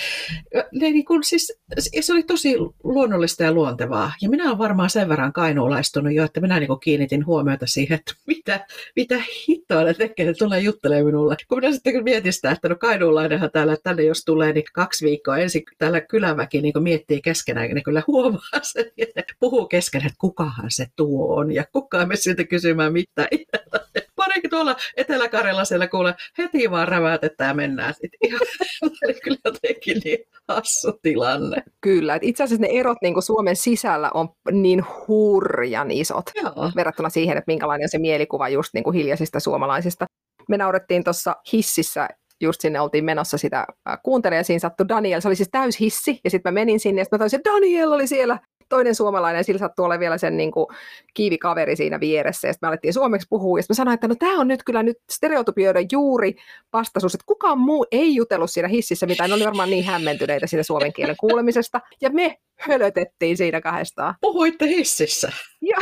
ne 0.54 0.92
niin 0.92 1.06
kuin, 1.06 1.24
siis, 1.24 1.59
se 1.78 2.14
oli 2.14 2.24
tosi 2.24 2.56
luonnollista 2.84 3.44
ja 3.44 3.52
luontevaa. 3.52 4.12
Ja 4.22 4.30
minä 4.30 4.48
olen 4.48 4.58
varmaan 4.58 4.90
sen 4.90 5.10
verran 5.10 5.34
kainuulaistunut 5.34 6.14
jo, 6.14 6.24
että 6.24 6.42
minä 6.42 6.60
niin 6.60 6.80
kiinnitin 6.84 7.26
huomiota 7.26 7.68
siihen, 7.68 8.00
että 8.00 8.14
mitä, 8.28 8.66
mitä 8.96 9.22
hittoa 9.50 9.84
ne 9.84 9.94
tekee, 9.94 10.26
ne 10.26 10.34
tulee 10.34 10.60
juttelemaan 10.60 11.06
minulle. 11.06 11.36
Kun 11.48 11.58
minä 11.58 11.72
sitten 11.72 12.04
mietin 12.04 12.34
sitä, 12.34 12.52
että 12.52 12.70
no 12.70 12.76
kainuulainenhan 12.76 13.52
täällä, 13.52 13.78
tänne 13.84 14.04
jos 14.04 14.26
tulee, 14.26 14.54
niin 14.54 14.64
kaksi 14.74 15.06
viikkoa 15.06 15.38
ensin 15.38 15.64
täällä 15.78 16.02
kyläväki 16.02 16.62
niin 16.62 16.74
miettii 16.84 17.22
keskenään, 17.22 17.70
niin 17.70 17.84
kyllä 17.84 18.04
huomaa 18.08 18.42
sen, 18.62 18.86
ja 18.98 19.06
puhuu 19.40 19.68
keskenään, 19.68 20.08
että 20.08 20.20
kukahan 20.20 20.72
se 20.72 20.88
tuo 20.96 21.36
on, 21.36 21.52
ja 21.52 21.64
kukaan 21.72 22.08
me 22.08 22.16
siltä 22.16 22.44
kysymään 22.44 22.94
mitään. 22.94 23.28
Parikin 24.16 24.50
tuolla 24.50 24.76
Etelä-Karjalla 24.98 25.66
siellä 25.66 25.88
kuule, 25.88 26.16
heti 26.38 26.72
vaan 26.72 26.88
rävätetään 26.88 27.48
ja 27.48 27.54
mennään. 27.54 27.94
Sitten 27.94 28.20
ihan 28.24 28.42
oli 29.04 29.14
kyllä 29.14 29.38
jotenkin 29.46 30.02
niin 30.04 30.20
hassu 30.48 31.00
tilanne. 31.02 31.59
Kyllä, 31.82 32.16
että 32.16 32.28
itse 32.28 32.44
asiassa 32.44 32.62
ne 32.62 32.70
erot 32.72 32.98
niin 33.02 33.14
kuin 33.14 33.24
Suomen 33.24 33.56
sisällä 33.56 34.12
on 34.14 34.30
niin 34.52 34.84
hurjan 35.08 35.92
isot 35.92 36.26
Joo. 36.36 36.72
verrattuna 36.76 37.10
siihen, 37.10 37.38
että 37.38 37.52
minkälainen 37.52 37.90
se 37.90 37.98
mielikuva 37.98 38.50
just 38.50 38.74
niin 38.74 38.84
kuin 38.84 38.94
hiljaisista 38.94 39.40
suomalaisista. 39.40 40.06
Me 40.50 40.58
naurettiin 40.58 41.04
tuossa 41.04 41.36
hississä 41.54 42.10
just 42.42 42.62
sinne 42.62 42.80
oltiin 42.80 43.06
menossa 43.06 43.38
sitä 43.38 43.68
kuuntelemaan, 44.04 44.40
ja 44.40 44.44
siinä 44.44 44.60
sattui 44.60 44.88
Daniel, 44.88 45.22
se 45.22 45.28
oli 45.28 45.36
siis 45.36 45.50
täyshissi, 45.52 46.20
ja 46.24 46.30
sitten 46.30 46.54
mä 46.54 46.60
menin 46.60 46.80
sinne, 46.80 47.02
ja 47.02 47.06
sitten 47.06 47.18
mä 47.18 47.22
toisin, 47.22 47.38
että 47.38 47.52
Daniel 47.52 47.92
oli 47.92 48.08
siellä 48.08 48.40
toinen 48.70 48.96
suomalainen, 48.96 49.44
sillä 49.44 49.60
sattui 49.60 49.86
olla 49.86 50.00
vielä 50.00 50.18
sen 50.18 50.38
niin 50.38 50.52
kuin, 50.52 50.66
kiivikaveri 51.14 51.76
siinä 51.76 52.00
vieressä, 52.00 52.48
ja 52.48 52.54
sitten 52.54 52.68
me 52.68 52.70
alettiin 52.70 52.94
suomeksi 52.94 53.28
puhua, 53.30 53.60
ja 53.60 53.64
mä 53.70 53.74
sanoin, 53.74 53.94
että 53.94 54.08
no 54.08 54.16
tämä 54.20 54.40
on 54.40 54.48
nyt 54.48 54.64
kyllä 54.64 54.84
nyt 54.84 54.98
stereotypioiden 55.10 55.86
juuri 55.92 56.36
vastaisuus, 56.74 57.14
että 57.14 57.26
kukaan 57.26 57.58
muu 57.58 57.86
ei 57.92 58.16
jutellut 58.16 58.52
siinä 58.52 58.68
hississä 58.68 59.06
mitään, 59.06 59.30
ne 59.30 59.34
oli 59.34 59.46
varmaan 59.46 59.70
niin 59.70 59.86
hämmentyneitä 59.86 60.48
siitä 60.48 60.64
suomen 60.64 60.94
kielen 60.94 61.16
kuulemisesta, 61.20 61.82
ja 62.02 62.10
me 62.10 62.38
hölötettiin 62.60 63.38
siinä 63.38 63.62
kahdestaan. 63.62 64.16
Puhuitte 64.22 64.68
hississä? 64.68 65.32
Joo, 65.62 65.80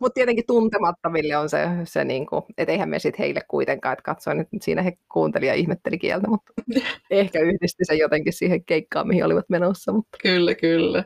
Mutta 0.00 0.14
tietenkin 0.14 0.44
tuntemattomille 0.46 1.36
on 1.36 1.48
se, 1.48 1.58
se 1.84 2.04
niinku, 2.04 2.46
että 2.58 2.72
eihän 2.72 2.88
me 2.88 2.98
sitten 2.98 3.18
heille 3.18 3.40
kuitenkaan, 3.48 3.92
että 3.92 4.02
katsoin, 4.02 4.40
että 4.40 4.56
siinä 4.62 4.82
he 4.82 4.92
kuunteli 5.12 5.46
ja 5.46 5.54
ihmetteli 5.54 5.98
kieltä, 5.98 6.28
mutta 6.28 6.52
ehkä 7.10 7.40
yhdisti 7.40 7.84
se 7.84 7.94
jotenkin 7.94 8.32
siihen 8.32 8.64
keikkaan, 8.64 9.08
mihin 9.08 9.24
olivat 9.24 9.44
menossa. 9.48 9.92
Mutta. 9.92 10.18
Kyllä, 10.22 10.54
kyllä. 10.54 11.04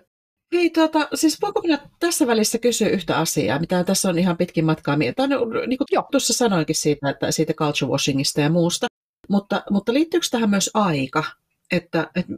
Hei, 0.55 0.71
tuota, 0.71 1.09
siis 1.15 1.43
voinko 1.43 1.61
minä 1.61 1.79
tässä 2.01 2.27
välissä 2.27 2.59
kysyä 2.59 2.89
yhtä 2.89 3.19
asiaa, 3.19 3.59
mitä 3.59 3.85
tässä 3.85 4.09
on 4.09 4.19
ihan 4.19 4.37
pitkin 4.37 4.65
matkaa. 4.65 4.97
Tai 5.17 5.29
niin 5.29 5.79
kuin 5.79 5.87
Joo. 5.93 6.05
tuossa 6.11 6.33
sanoinkin 6.33 6.77
siitä, 6.77 7.11
että 7.11 7.31
siitä 7.31 7.53
culture 7.53 7.91
washingista 7.91 8.41
ja 8.41 8.51
muusta, 8.51 8.87
mutta, 9.29 9.63
mutta 9.71 9.95
liittyykö 9.95 10.27
tähän 10.31 10.51
myös 10.51 10.71
aika? 10.75 11.25
Että, 11.73 12.11
että 12.15 12.33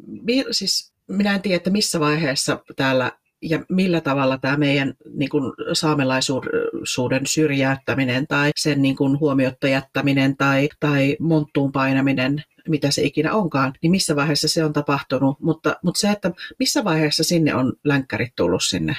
siis 0.51 0.92
minä 1.17 1.35
en 1.35 1.43
tiedä, 1.43 1.57
että 1.57 1.71
missä 1.71 2.01
vaiheessa 2.01 2.59
täällä 2.77 3.13
ja 3.43 3.65
millä 3.69 4.01
tavalla 4.01 4.39
tämä 4.39 4.57
meidän 4.57 4.95
niin 5.15 5.29
kuin, 5.29 5.53
saamelaisuuden 5.73 7.27
syrjäyttäminen 7.27 8.27
tai 8.27 8.51
sen 8.57 8.83
niin 8.83 8.97
kuin, 8.97 9.21
huomiotta 9.21 9.69
jättäminen 9.69 10.37
tai, 10.37 10.69
tai 10.81 11.17
monttuun 11.21 11.73
painaminen, 11.73 12.43
mitä 12.69 12.91
se 12.91 13.03
ikinä 13.03 13.35
onkaan, 13.35 13.73
niin 13.83 13.91
missä 13.91 14.17
vaiheessa 14.17 14.49
se 14.49 14.65
on 14.65 14.73
tapahtunut. 14.73 15.41
Mutta, 15.41 15.77
mutta 15.85 16.01
se, 16.01 16.11
että 16.11 16.31
missä 16.59 16.85
vaiheessa 16.85 17.25
sinne 17.25 17.55
on 17.55 17.73
länkkärit 17.85 18.33
tullut 18.37 18.65
sinne 18.65 18.97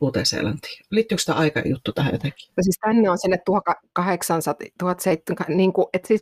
Uuteen-Seelantiin. 0.00 0.84
Liittyykö 0.90 1.22
tämä 1.26 1.38
aikajuttu 1.38 1.92
tähän 1.92 2.12
jotenkin? 2.12 2.48
No 2.56 2.62
siis 2.62 2.78
tänne 2.80 3.10
on 3.10 3.18
sinne 3.18 3.38
1800, 3.44 4.68
1700, 4.78 5.56
niin 5.56 5.72
kuin, 5.72 5.86
että 5.92 6.08
siis 6.08 6.20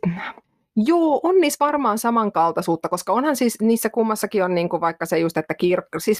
Joo, 0.75 1.19
on 1.23 1.41
niissä 1.41 1.65
varmaan 1.65 1.97
samankaltaisuutta, 1.97 2.89
koska 2.89 3.13
onhan 3.13 3.35
siis 3.35 3.61
niissä 3.61 3.89
kummassakin 3.89 4.43
on 4.43 4.55
niin 4.55 4.69
kuin 4.69 4.81
vaikka 4.81 5.05
se 5.05 5.19
just, 5.19 5.37
että 5.37 5.53
kirkko, 5.53 5.99
siis 5.99 6.19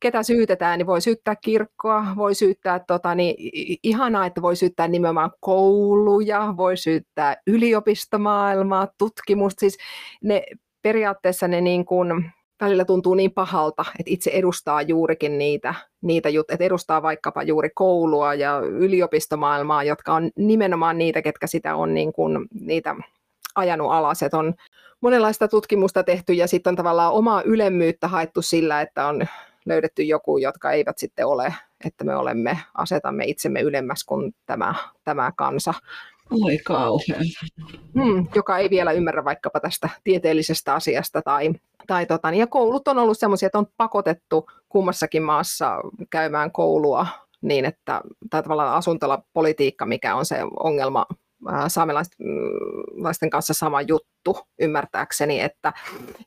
ketä 0.00 0.22
syytetään, 0.22 0.78
niin 0.78 0.86
voi 0.86 1.00
syyttää 1.00 1.36
kirkkoa, 1.36 2.06
voi 2.16 2.34
syyttää, 2.34 2.78
tota, 2.78 3.14
niin 3.14 3.34
ihanaa, 3.82 4.26
että 4.26 4.42
voi 4.42 4.56
syyttää 4.56 4.88
nimenomaan 4.88 5.30
kouluja, 5.40 6.54
voi 6.56 6.76
syyttää 6.76 7.36
yliopistomaailmaa, 7.46 8.88
tutkimusta, 8.98 9.60
siis 9.60 9.78
ne 10.22 10.42
periaatteessa 10.82 11.48
ne 11.48 11.60
niin 11.60 11.84
kuin, 11.84 12.32
välillä 12.60 12.84
tuntuu 12.84 13.14
niin 13.14 13.32
pahalta, 13.32 13.84
että 13.98 14.10
itse 14.10 14.30
edustaa 14.30 14.82
juurikin 14.82 15.38
niitä, 15.38 15.74
niitä 16.02 16.28
juttuja, 16.28 16.54
että 16.54 16.64
edustaa 16.64 17.02
vaikkapa 17.02 17.42
juuri 17.42 17.70
koulua 17.74 18.34
ja 18.34 18.58
yliopistomaailmaa, 18.58 19.84
jotka 19.84 20.14
on 20.14 20.30
nimenomaan 20.36 20.98
niitä, 20.98 21.22
ketkä 21.22 21.46
sitä 21.46 21.76
on 21.76 21.94
niin 21.94 22.12
kuin, 22.12 22.46
niitä 22.60 22.96
ajanut 23.54 23.92
alas, 23.92 24.22
että 24.22 24.38
on 24.38 24.54
monenlaista 25.00 25.48
tutkimusta 25.48 26.04
tehty 26.04 26.32
ja 26.32 26.46
sitten 26.46 26.70
on 26.70 26.76
tavallaan 26.76 27.12
omaa 27.12 27.42
ylemmyyttä 27.42 28.08
haettu 28.08 28.42
sillä, 28.42 28.80
että 28.80 29.06
on 29.06 29.26
löydetty 29.66 30.02
joku, 30.02 30.38
jotka 30.38 30.72
eivät 30.72 30.98
sitten 30.98 31.26
ole, 31.26 31.54
että 31.84 32.04
me 32.04 32.16
olemme, 32.16 32.58
asetamme 32.74 33.24
itsemme 33.24 33.60
ylemmäs 33.60 34.04
kuin 34.04 34.34
tämä, 34.46 34.74
tämä 35.04 35.32
kansa. 35.36 35.74
Oi 36.30 36.58
kauhean. 36.58 37.24
Hmm, 37.94 38.26
joka 38.34 38.58
ei 38.58 38.70
vielä 38.70 38.92
ymmärrä 38.92 39.24
vaikkapa 39.24 39.60
tästä 39.60 39.88
tieteellisestä 40.04 40.74
asiasta. 40.74 41.22
Tai, 41.22 41.52
tai 41.86 42.06
tota, 42.06 42.30
niin, 42.30 42.40
ja 42.40 42.46
koulut 42.46 42.88
on 42.88 42.98
ollut 42.98 43.18
sellaisia, 43.18 43.46
että 43.46 43.58
on 43.58 43.66
pakotettu 43.76 44.50
kummassakin 44.68 45.22
maassa 45.22 45.76
käymään 46.10 46.52
koulua 46.52 47.06
niin, 47.44 47.64
että 47.64 48.00
tai 48.30 48.42
tavallaan 48.42 48.74
asuntolapolitiikka, 48.74 49.86
mikä 49.86 50.14
on 50.14 50.26
se 50.26 50.36
ongelma 50.60 51.06
saamelaisten 51.68 53.30
kanssa 53.30 53.54
sama 53.54 53.82
juttu 53.82 54.38
ymmärtääkseni, 54.60 55.40
että, 55.40 55.72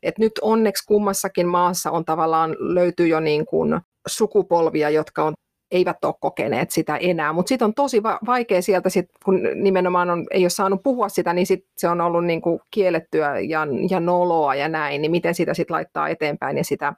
että 0.03 0.21
nyt 0.21 0.31
onneksi 0.41 0.85
kummassakin 0.87 1.47
maassa 1.47 1.91
on 1.91 2.05
tavallaan 2.05 2.55
löytyy 2.59 3.07
jo 3.07 3.19
niin 3.19 3.45
kuin 3.45 3.79
sukupolvia, 4.07 4.89
jotka 4.89 5.23
on 5.23 5.33
eivät 5.71 6.05
ole 6.05 6.13
kokeneet 6.19 6.71
sitä 6.71 6.97
enää, 6.97 7.33
mutta 7.33 7.49
sitten 7.49 7.65
on 7.65 7.73
tosi 7.73 8.03
vaikea 8.03 8.61
sieltä, 8.61 8.89
sit, 8.89 9.05
kun 9.25 9.41
nimenomaan 9.55 10.09
on, 10.09 10.25
ei 10.31 10.43
ole 10.43 10.49
saanut 10.49 10.83
puhua 10.83 11.09
sitä, 11.09 11.33
niin 11.33 11.47
sit 11.47 11.65
se 11.77 11.89
on 11.89 12.01
ollut 12.01 12.25
niin 12.25 12.41
kuin 12.41 12.59
kiellettyä 12.71 13.39
ja, 13.39 13.67
ja 13.89 13.99
noloa 13.99 14.55
ja 14.55 14.69
näin, 14.69 15.01
niin 15.01 15.11
miten 15.11 15.35
sitä 15.35 15.53
sitten 15.53 15.73
laittaa 15.73 16.09
eteenpäin 16.09 16.57
ja 16.57 16.63
sitä 16.63 16.93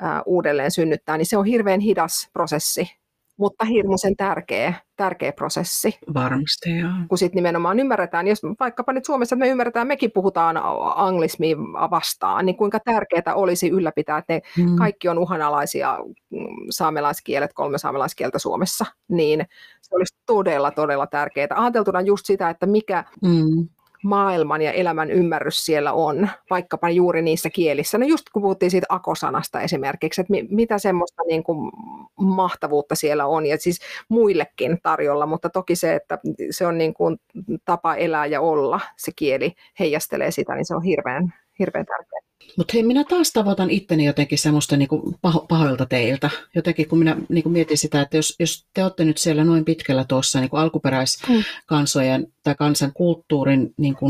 ää, 0.00 0.22
uudelleen 0.26 0.70
synnyttää, 0.70 1.16
niin 1.16 1.26
se 1.26 1.36
on 1.36 1.44
hirveän 1.44 1.80
hidas 1.80 2.28
prosessi 2.32 3.01
mutta 3.36 3.64
hirmuisen 3.64 4.16
tärkeä, 4.16 4.74
tärkeä 4.96 5.32
prosessi. 5.32 5.98
Varmasti, 6.14 6.78
joo. 6.78 6.90
Kun 7.08 7.18
sitten 7.18 7.36
nimenomaan 7.36 7.80
ymmärretään, 7.80 8.26
jos 8.26 8.42
vaikkapa 8.60 8.92
nyt 8.92 9.04
Suomessa 9.04 9.36
me 9.36 9.48
ymmärretään, 9.48 9.86
mekin 9.86 10.12
puhutaan 10.12 10.60
anglismia 10.96 11.56
vastaan, 11.90 12.46
niin 12.46 12.56
kuinka 12.56 12.80
tärkeää 12.80 13.34
olisi 13.34 13.68
ylläpitää, 13.68 14.18
että 14.18 14.32
ne 14.32 14.40
mm. 14.58 14.76
kaikki 14.76 15.08
on 15.08 15.18
uhanalaisia 15.18 15.98
mm, 16.30 16.46
saamelaiskielet, 16.70 17.52
kolme 17.52 17.78
saamelaiskieltä 17.78 18.38
Suomessa, 18.38 18.86
niin 19.08 19.46
se 19.82 19.94
olisi 19.94 20.16
todella, 20.26 20.70
todella 20.70 21.06
tärkeää. 21.06 21.48
Ajateltuna 21.54 22.00
just 22.00 22.26
sitä, 22.26 22.50
että 22.50 22.66
mikä, 22.66 23.04
mm 23.22 23.68
maailman 24.04 24.62
ja 24.62 24.72
elämän 24.72 25.10
ymmärrys 25.10 25.64
siellä 25.64 25.92
on, 25.92 26.28
vaikkapa 26.50 26.90
juuri 26.90 27.22
niissä 27.22 27.50
kielissä. 27.50 27.98
No 27.98 28.06
just 28.06 28.24
kun 28.32 28.42
puhuttiin 28.42 28.70
siitä 28.70 28.86
akosanasta 28.88 29.60
esimerkiksi, 29.60 30.20
että 30.20 30.32
mitä 30.50 30.78
semmoista 30.78 31.22
niin 31.28 31.42
kuin 31.42 31.70
mahtavuutta 32.20 32.94
siellä 32.94 33.26
on, 33.26 33.46
ja 33.46 33.56
siis 33.58 33.80
muillekin 34.08 34.78
tarjolla, 34.82 35.26
mutta 35.26 35.50
toki 35.50 35.76
se, 35.76 35.94
että 35.94 36.18
se 36.50 36.66
on 36.66 36.78
niin 36.78 36.94
kuin 36.94 37.18
tapa 37.64 37.94
elää 37.94 38.26
ja 38.26 38.40
olla, 38.40 38.80
se 38.96 39.12
kieli 39.16 39.52
heijastelee 39.78 40.30
sitä, 40.30 40.54
niin 40.54 40.66
se 40.66 40.74
on 40.74 40.82
hirveän, 40.82 41.34
hirveän 41.58 41.86
tärkeää. 41.86 42.31
Mutta 42.56 42.72
hei, 42.74 42.82
minä 42.82 43.04
taas 43.04 43.32
tavoitan 43.32 43.70
itteni 43.70 44.04
jotenkin 44.04 44.38
semmoista 44.38 44.76
niinku 44.76 45.14
paho, 45.22 45.46
pahoilta 45.48 45.86
teiltä. 45.86 46.30
Jotenkin 46.54 46.88
kun 46.88 46.98
minä 46.98 47.16
niinku 47.28 47.48
mietin 47.48 47.78
sitä, 47.78 48.00
että 48.00 48.16
jos, 48.16 48.36
jos 48.40 48.66
te 48.74 48.82
olette 48.82 49.04
nyt 49.04 49.18
siellä 49.18 49.44
noin 49.44 49.64
pitkällä 49.64 50.04
tuossa 50.04 50.40
niinku 50.40 50.56
alkuperäiskansojen 50.56 52.20
mm. 52.20 52.32
tai 52.42 52.54
kansan 52.54 52.92
kulttuurin, 52.94 53.74
niinku, 53.76 54.06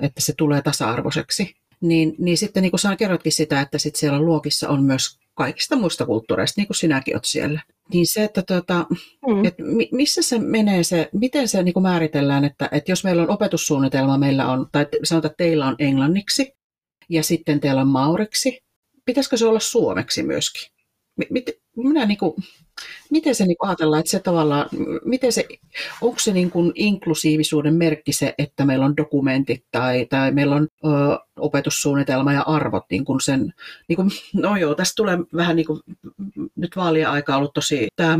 että 0.00 0.20
se 0.20 0.32
tulee 0.36 0.62
tasa-arvoiseksi, 0.62 1.54
niin, 1.80 2.14
niin 2.18 2.38
sitten 2.38 2.62
niin 2.62 2.70
kuin 2.70 2.80
sä 2.80 2.96
kerrotkin 2.96 3.32
sitä, 3.32 3.60
että 3.60 3.78
sit 3.78 3.96
siellä 3.96 4.20
luokissa 4.20 4.68
on 4.68 4.84
myös 4.84 5.18
kaikista 5.34 5.76
muista 5.76 6.06
kulttuureista, 6.06 6.60
niin 6.60 6.66
kuin 6.66 6.76
sinäkin 6.76 7.14
olet 7.14 7.24
siellä. 7.24 7.60
Niin 7.92 8.06
se, 8.06 8.24
että 8.24 8.42
tota, 8.42 8.86
mm. 9.26 9.44
et 9.44 9.54
missä 9.92 10.22
se 10.22 10.38
menee 10.38 10.82
se, 10.82 11.08
miten 11.12 11.48
se 11.48 11.62
niin 11.62 11.72
kuin 11.72 11.82
määritellään, 11.82 12.44
että, 12.44 12.68
että 12.72 12.92
jos 12.92 13.04
meillä 13.04 13.22
on 13.22 13.30
opetussuunnitelma, 13.30 14.18
meillä 14.18 14.48
on, 14.48 14.66
tai 14.72 14.86
sanotaan, 15.04 15.30
että 15.30 15.44
teillä 15.44 15.66
on 15.66 15.76
englanniksi, 15.78 16.56
ja 17.08 17.22
sitten 17.22 17.60
teillä 17.60 17.80
on 17.80 17.88
mauriksi. 17.88 18.60
Pitäisikö 19.04 19.36
se 19.36 19.46
olla 19.46 19.60
suomeksi 19.60 20.22
myöskin? 20.22 20.76
minä 21.76 22.06
niin 22.06 22.18
kuin, 22.18 22.34
miten 23.10 23.34
se 23.34 23.46
niin 23.46 23.56
ajatellaan, 23.60 24.00
että 24.00 24.10
se 24.10 24.20
tavallaan, 24.20 24.68
miten 25.04 25.32
se, 25.32 25.46
onko 26.02 26.18
se 26.18 26.32
niin 26.32 26.50
kuin 26.50 26.72
inklusiivisuuden 26.74 27.74
merkki 27.74 28.12
se, 28.12 28.34
että 28.38 28.64
meillä 28.64 28.84
on 28.84 28.96
dokumentit 28.96 29.64
tai, 29.70 30.06
tai 30.10 30.32
meillä 30.32 30.56
on 30.56 30.68
ö, 30.84 30.88
opetussuunnitelma 31.36 32.32
ja 32.32 32.42
arvot 32.42 32.84
niin 32.90 33.04
kuin 33.04 33.20
sen, 33.20 33.52
niin 33.88 33.96
kuin, 33.96 34.10
no 34.34 34.56
joo, 34.56 34.74
tästä 34.74 34.96
tulee 34.96 35.18
vähän 35.36 35.56
niin 35.56 35.66
kuin, 35.66 35.80
nyt 36.56 36.76
vaalien 36.76 37.08
aika 37.08 37.36
ollut 37.36 37.54
tosi, 37.54 37.86
tämä 37.96 38.18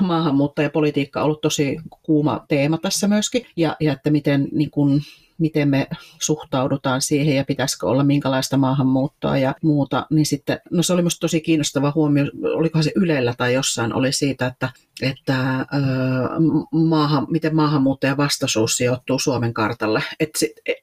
maahanmuuttajapolitiikka 0.00 1.20
on 1.20 1.24
ollut 1.24 1.40
tosi 1.40 1.76
kuuma 2.02 2.44
teema 2.48 2.78
tässä 2.78 3.08
myöskin, 3.08 3.46
ja, 3.56 3.76
ja 3.80 3.92
että 3.92 4.10
miten 4.10 4.48
niin 4.52 4.70
kuin, 4.70 5.02
miten 5.38 5.68
me 5.68 5.86
suhtaudutaan 6.20 7.02
siihen 7.02 7.36
ja 7.36 7.44
pitäisikö 7.44 7.86
olla 7.86 8.04
minkälaista 8.04 8.56
maahanmuuttoa 8.56 9.38
ja 9.38 9.54
muuta, 9.62 10.06
niin 10.10 10.26
sitten, 10.26 10.60
no 10.70 10.82
se 10.82 10.92
oli 10.92 11.02
minusta 11.02 11.20
tosi 11.20 11.40
kiinnostava 11.40 11.92
huomio, 11.94 12.24
olikohan 12.42 12.84
se 12.84 12.92
Ylellä 12.96 13.34
tai 13.36 13.54
jossain 13.54 13.94
oli 13.94 14.12
siitä, 14.12 14.46
että, 14.46 14.70
että 15.02 15.66
maahan, 16.72 17.26
miten 17.30 17.56
maahanmuuttajan 17.56 18.16
vastaisuus 18.16 18.76
sijoittuu 18.76 19.18
Suomen 19.18 19.54
kartalle, 19.54 20.02
et, 20.20 20.30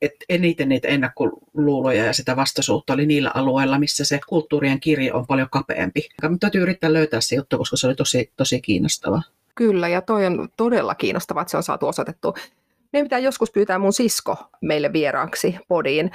et 0.02 0.15
eniten 0.30 0.69
niitä 0.69 0.88
ennakkoluuloja 0.88 2.06
ja 2.06 2.14
sitä 2.14 2.36
vastaisuutta 2.36 2.94
oli 2.94 3.06
niillä 3.06 3.32
alueilla, 3.34 3.80
missä 3.80 4.06
se 4.06 4.19
kulttuurien 4.30 4.80
kirjo 4.80 5.18
on 5.18 5.28
paljon 5.28 5.48
kapeampi. 5.52 6.10
Mutta 6.22 6.38
täytyy 6.40 6.61
yrittää 6.61 6.94
löytää 6.94 7.22
se 7.22 7.36
juttu, 7.36 7.57
koska 7.57 7.78
se 7.78 7.88
oli 7.88 7.95
tosi, 7.95 8.32
tosi 8.38 8.61
kiinnostava. 8.61 9.22
Kyllä, 9.56 9.88
ja 9.88 10.02
toi 10.02 10.26
on 10.26 10.49
todella 10.57 10.95
kiinnostavaa, 10.95 11.41
että 11.41 11.52
se 11.52 11.57
on 11.57 11.64
saatu 11.64 11.88
osoitettu 11.88 12.34
meidän 12.93 13.05
pitää 13.05 13.19
joskus 13.19 13.51
pyytää 13.51 13.80
mun 13.80 13.93
sisko 13.93 14.38
meille 14.61 14.93
vieraaksi 14.93 15.57
podiin. 15.68 16.11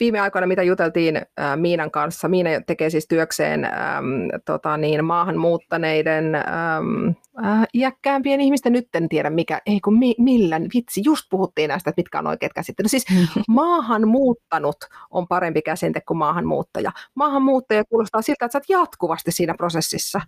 Viime 0.00 0.20
aikoina, 0.20 0.46
mitä 0.46 0.62
juteltiin 0.62 1.16
äh, 1.16 1.56
Miinan 1.56 1.90
kanssa, 1.90 2.28
Miina 2.28 2.50
tekee 2.66 2.90
siis 2.90 3.08
työkseen 3.08 3.64
ähm, 3.64 4.28
tota 4.44 4.76
niin, 4.76 5.04
maahanmuuttaneiden 5.04 6.34
ähm, 6.34 7.10
äh, 7.44 7.66
iäkkäämpien 7.74 8.40
ihmisten, 8.40 8.72
nyt 8.72 8.88
en 8.94 9.08
tiedä 9.08 9.30
mikä, 9.30 9.60
ei 9.66 9.80
kun 9.80 9.98
mi, 9.98 10.14
millä, 10.18 10.60
vitsi, 10.74 11.02
just 11.04 11.24
puhuttiin 11.30 11.68
näistä, 11.68 11.90
että 11.90 12.00
mitkä 12.00 12.18
on 12.18 12.26
oikeat 12.26 12.52
käsittelyt. 12.52 12.90
Siis 12.90 13.06
maahanmuuttanut 13.48 14.76
on 15.10 15.28
parempi 15.28 15.62
käsite 15.62 16.00
kuin 16.08 16.18
maahanmuuttaja. 16.18 16.92
Maahanmuuttaja 17.14 17.84
kuulostaa 17.84 18.22
siltä, 18.22 18.44
että 18.44 18.52
sä 18.52 18.58
oot 18.58 18.82
jatkuvasti 18.82 19.32
siinä 19.32 19.54
prosessissa. 19.54 20.20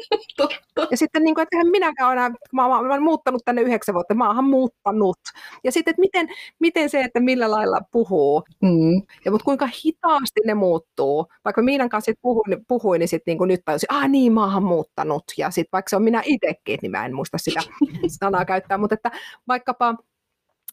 ja 0.90 0.96
sitten, 0.96 1.22
niin 1.22 1.34
kuin, 1.34 1.42
että 1.42 1.70
minäkään 1.70 2.10
ole 2.10 2.20
mä, 2.20 2.28
mä, 2.52 2.68
mä 2.68 2.78
olen 2.78 3.02
muuttanut 3.02 3.42
tänne 3.44 3.62
yhdeksän 3.62 3.94
vuotta, 3.94 4.14
maahan 4.14 4.44
muuttanut. 4.44 5.18
Ja 5.64 5.72
sitten, 5.72 5.92
että 5.92 6.00
miten, 6.00 6.28
miten 6.58 6.90
se, 6.90 7.00
että 7.00 7.20
millä 7.20 7.50
lailla 7.50 7.80
puhuu. 7.92 8.42
Mm. 8.62 9.02
Ja 9.24 9.30
mutta 9.30 9.44
kuinka 9.44 9.68
hitaasti 9.84 10.40
ne 10.46 10.54
muuttuu. 10.54 11.26
Vaikka 11.44 11.62
Miinan 11.62 11.88
kanssa 11.88 12.12
sit 12.12 12.18
puhuin, 12.22 12.64
puhuin, 12.68 12.98
niin 12.98 13.08
sitten 13.08 13.36
niin 13.38 13.48
nyt 13.48 13.60
tajusin, 13.64 13.92
ah 13.92 14.08
niin, 14.08 14.32
maahan 14.32 14.62
muuttanut. 14.62 15.24
Ja 15.38 15.50
sitten 15.50 15.68
vaikka 15.72 15.90
se 15.90 15.96
on 15.96 16.02
minä 16.02 16.22
itsekin, 16.48 16.78
niin 16.82 16.90
mä 16.90 17.04
en 17.04 17.14
muista 17.14 17.38
sitä 17.38 17.60
sanaa 18.20 18.44
käyttää. 18.44 18.78
Mutta 18.78 18.94
että 18.94 19.10
vaikkapa 19.48 19.94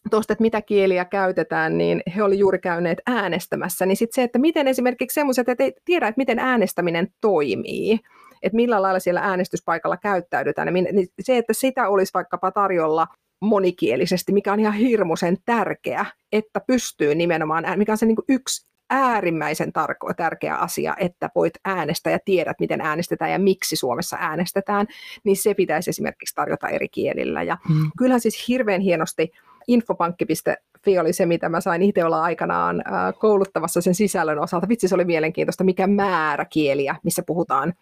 tuosta, 0.10 0.34
että 0.34 0.41
mitä 0.41 0.61
kieliä 0.61 1.06
käytetään, 1.06 1.77
niin 1.77 2.02
he 2.15 2.23
olivat 2.23 2.39
juuri 2.39 2.60
käyneet 2.60 3.02
äänestämässä, 3.07 3.85
niin 3.85 3.97
sitten 3.97 4.15
se, 4.15 4.23
että 4.23 4.39
miten 4.39 4.68
esimerkiksi 4.68 5.15
semmoiset, 5.15 5.49
että 5.49 5.64
ei 5.64 5.73
tiedä, 5.85 6.07
että 6.07 6.19
miten 6.19 6.39
äänestäminen 6.39 7.07
toimii, 7.22 7.99
että 8.43 8.56
millä 8.56 8.81
lailla 8.81 8.99
siellä 8.99 9.22
äänestyspaikalla 9.22 9.97
käyttäydytään, 9.97 10.73
niin 10.73 11.07
se, 11.22 11.38
että 11.38 11.53
sitä 11.53 11.89
olisi 11.89 12.14
vaikkapa 12.14 12.52
tarjolla 12.52 13.07
monikielisesti, 13.41 14.34
mikä 14.34 14.53
on 14.53 14.60
ihan 14.60 14.73
hirmuisen 14.73 15.38
tärkeä, 15.45 16.06
että 16.31 16.60
pystyy 16.68 17.15
nimenomaan, 17.15 17.64
mikä 17.76 17.91
on 17.91 17.97
se 17.97 18.06
niin 18.06 18.18
yksi 18.30 18.68
äärimmäisen 18.90 19.74
tarko, 19.74 20.14
tärkeä 20.14 20.56
asia, 20.56 20.95
että 20.99 21.30
voit 21.36 21.53
äänestää 21.66 22.12
ja 22.12 22.20
tiedät, 22.26 22.60
miten 22.60 22.82
äänestetään 22.82 23.32
ja 23.32 23.40
miksi 23.40 23.76
Suomessa 23.76 24.18
äänestetään, 24.20 24.88
niin 25.24 25.38
se 25.38 25.53
pitäisi 25.53 25.90
esimerkiksi 25.90 26.36
tarjota 26.36 26.68
eri 26.68 26.90
kielillä. 26.90 27.44
Ja 27.44 27.57
hmm. 27.68 27.91
kyllähän 27.98 28.22
siis 28.22 28.48
hirveän 28.48 28.82
hienosti 28.82 29.32
infopankki.fi 29.68 30.99
oli 30.99 31.14
se, 31.14 31.26
mitä 31.26 31.49
mä 31.49 31.62
sain 31.62 31.82
itse 31.82 32.06
olla 32.06 32.24
aikanaan 32.24 32.84
kouluttavassa 33.20 33.82
sen 33.82 33.95
sisällön 33.95 34.40
osalta. 34.40 34.70
Vitsi, 34.70 34.88
se 34.88 34.95
oli 34.95 35.06
mielenkiintoista, 35.06 35.64
mikä 35.64 35.88
määrä 35.88 36.45
kieliä, 36.45 36.95
missä 37.03 37.24
puhutaan 37.28 37.74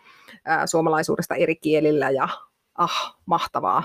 suomalaisuudesta 0.65 1.35
eri 1.35 1.55
kielillä 1.55 2.09
ja 2.09 2.27
ah, 2.77 3.17
mahtavaa 3.25 3.83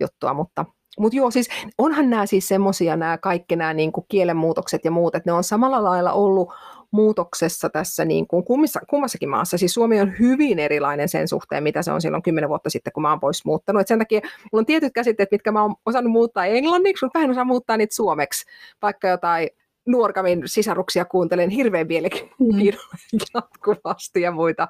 juttua, 0.00 0.34
mutta 0.34 0.64
mutta 0.98 1.16
joo, 1.16 1.30
siis 1.30 1.48
onhan 1.78 2.10
nämä 2.10 2.26
siis 2.26 2.48
semmoisia 2.48 2.96
nämä 2.96 3.18
kaikki 3.18 3.56
nämä 3.56 3.74
niin 3.74 3.92
kuin 3.92 4.06
kielenmuutokset 4.08 4.84
ja 4.84 4.90
muut, 4.90 5.14
että 5.14 5.30
ne 5.30 5.32
on 5.32 5.44
samalla 5.44 5.84
lailla 5.84 6.12
ollut 6.12 6.52
muutoksessa 6.90 7.70
tässä 7.70 8.04
niin 8.04 8.26
kuin 8.26 8.44
kummissa, 8.44 8.80
kummassakin 8.90 9.28
maassa. 9.28 9.58
Siis 9.58 9.74
Suomi 9.74 10.00
on 10.00 10.12
hyvin 10.18 10.58
erilainen 10.58 11.08
sen 11.08 11.28
suhteen, 11.28 11.62
mitä 11.62 11.82
se 11.82 11.92
on 11.92 12.00
silloin 12.00 12.22
kymmenen 12.22 12.48
vuotta 12.48 12.70
sitten, 12.70 12.92
kun 12.92 13.02
mä 13.02 13.10
oon 13.10 13.20
pois 13.20 13.44
muuttanut. 13.44 13.80
Et 13.80 13.88
sen 13.88 13.98
takia 13.98 14.20
mulla 14.20 14.60
on 14.60 14.66
tietyt 14.66 14.92
käsitteet, 14.92 15.30
mitkä 15.30 15.52
mä 15.52 15.62
oon 15.62 15.74
osannut 15.86 16.12
muuttaa 16.12 16.46
englanniksi, 16.46 17.04
mutta 17.04 17.18
vähän 17.18 17.30
osaan 17.30 17.46
muuttaa 17.46 17.76
niitä 17.76 17.94
suomeksi. 17.94 18.44
Vaikka 18.82 19.08
jotain 19.08 19.48
Nuorkamin 19.86 20.42
sisaruksia 20.46 21.04
kuuntelen 21.04 21.50
hirveän 21.50 21.86
mielenkiinnolla 21.86 22.36
mm. 22.52 23.18
jatkuvasti 23.34 24.20
ja 24.20 24.32
muita, 24.32 24.68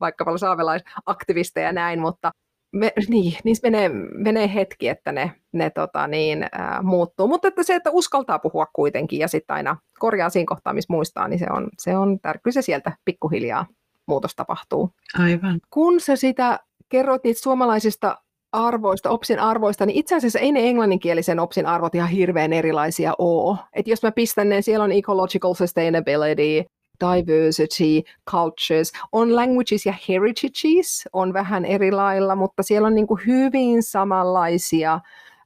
vaikka 0.00 0.38
saamelaisaktivisteja 0.38 1.66
ja 1.66 1.72
näin, 1.72 2.00
mutta 2.00 2.30
me, 2.72 2.92
niin, 3.08 3.34
niissä 3.44 3.70
menee, 3.70 3.88
menee 4.14 4.54
hetki, 4.54 4.88
että 4.88 5.12
ne, 5.12 5.32
ne 5.52 5.70
tota, 5.70 6.06
niin, 6.06 6.46
ää, 6.52 6.82
muuttuu. 6.82 7.28
Mutta 7.28 7.48
että 7.48 7.62
se, 7.62 7.74
että 7.74 7.90
uskaltaa 7.90 8.38
puhua 8.38 8.66
kuitenkin 8.72 9.18
ja 9.18 9.28
sitten 9.28 9.56
aina 9.56 9.76
korjaa 9.98 10.30
siinä 10.30 10.48
kohtaa, 10.48 10.72
missä 10.72 10.92
muistaa, 10.92 11.28
niin 11.28 11.38
se 11.38 11.46
on, 11.50 11.68
se 11.78 11.96
on 11.96 12.20
tärkeä. 12.20 12.52
se 12.52 12.62
sieltä 12.62 12.92
pikkuhiljaa 13.04 13.66
muutos 14.06 14.34
tapahtuu. 14.36 14.90
Aivan. 15.18 15.60
Kun 15.70 16.00
sä 16.00 16.16
sitä 16.16 16.60
kerroit 16.88 17.24
niistä 17.24 17.42
suomalaisista 17.42 18.18
arvoista, 18.52 19.10
OPSin 19.10 19.38
arvoista, 19.38 19.86
niin 19.86 19.98
itse 19.98 20.16
asiassa 20.16 20.38
ei 20.38 20.52
ne 20.52 20.68
englanninkielisen 20.68 21.40
OPSin 21.40 21.66
arvot 21.66 21.94
ihan 21.94 22.08
hirveän 22.08 22.52
erilaisia 22.52 23.12
ole. 23.18 23.58
Et 23.72 23.88
jos 23.88 24.02
mä 24.02 24.12
pistän 24.12 24.48
ne, 24.48 24.62
siellä 24.62 24.84
on 24.84 24.92
ecological 24.92 25.54
sustainability, 25.54 26.70
diversity, 27.00 28.10
cultures, 28.30 28.92
on 29.12 29.36
languages 29.36 29.86
ja 29.86 29.94
heritages 30.08 31.08
on 31.12 31.32
vähän 31.32 31.64
eri 31.64 31.92
lailla, 31.92 32.36
mutta 32.36 32.62
siellä 32.62 32.86
on 32.86 32.94
niin 32.94 33.06
kuin 33.06 33.20
hyvin 33.26 33.82
samanlaisia 33.82 35.00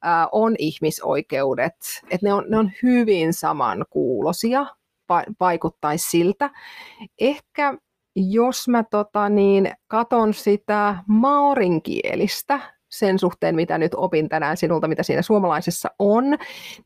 Uh, 0.04 0.28
on 0.32 0.54
ihmisoikeudet, 0.58 1.74
että 2.10 2.26
ne 2.26 2.34
on, 2.34 2.44
ne 2.48 2.58
on 2.58 2.70
hyvin 2.82 3.32
samankuulosia, 3.32 4.66
va- 5.08 5.24
vaikuttaisi 5.40 6.10
siltä. 6.10 6.50
Ehkä 7.20 7.74
jos 8.16 8.68
mä 8.68 8.84
tota, 8.90 9.28
niin, 9.28 9.72
katon 9.86 10.34
sitä 10.34 10.96
maorinkielistä, 11.06 12.60
sen 12.92 13.18
suhteen, 13.18 13.54
mitä 13.54 13.78
nyt 13.78 13.92
opin 13.96 14.28
tänään 14.28 14.56
sinulta, 14.56 14.88
mitä 14.88 15.02
siinä 15.02 15.22
suomalaisessa 15.22 15.90
on, 15.98 16.24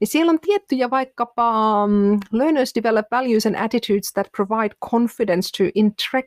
niin 0.00 0.08
siellä 0.08 0.30
on 0.30 0.40
tiettyjä 0.40 0.90
vaikkapa 0.90 1.84
um, 1.84 2.18
learners 2.32 2.74
develop 2.74 3.06
values 3.10 3.46
and 3.46 3.54
attitudes 3.54 4.12
that 4.12 4.26
provide 4.36 4.74
confidence 4.90 5.48
to 5.58 5.64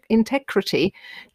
integrity, 0.10 0.90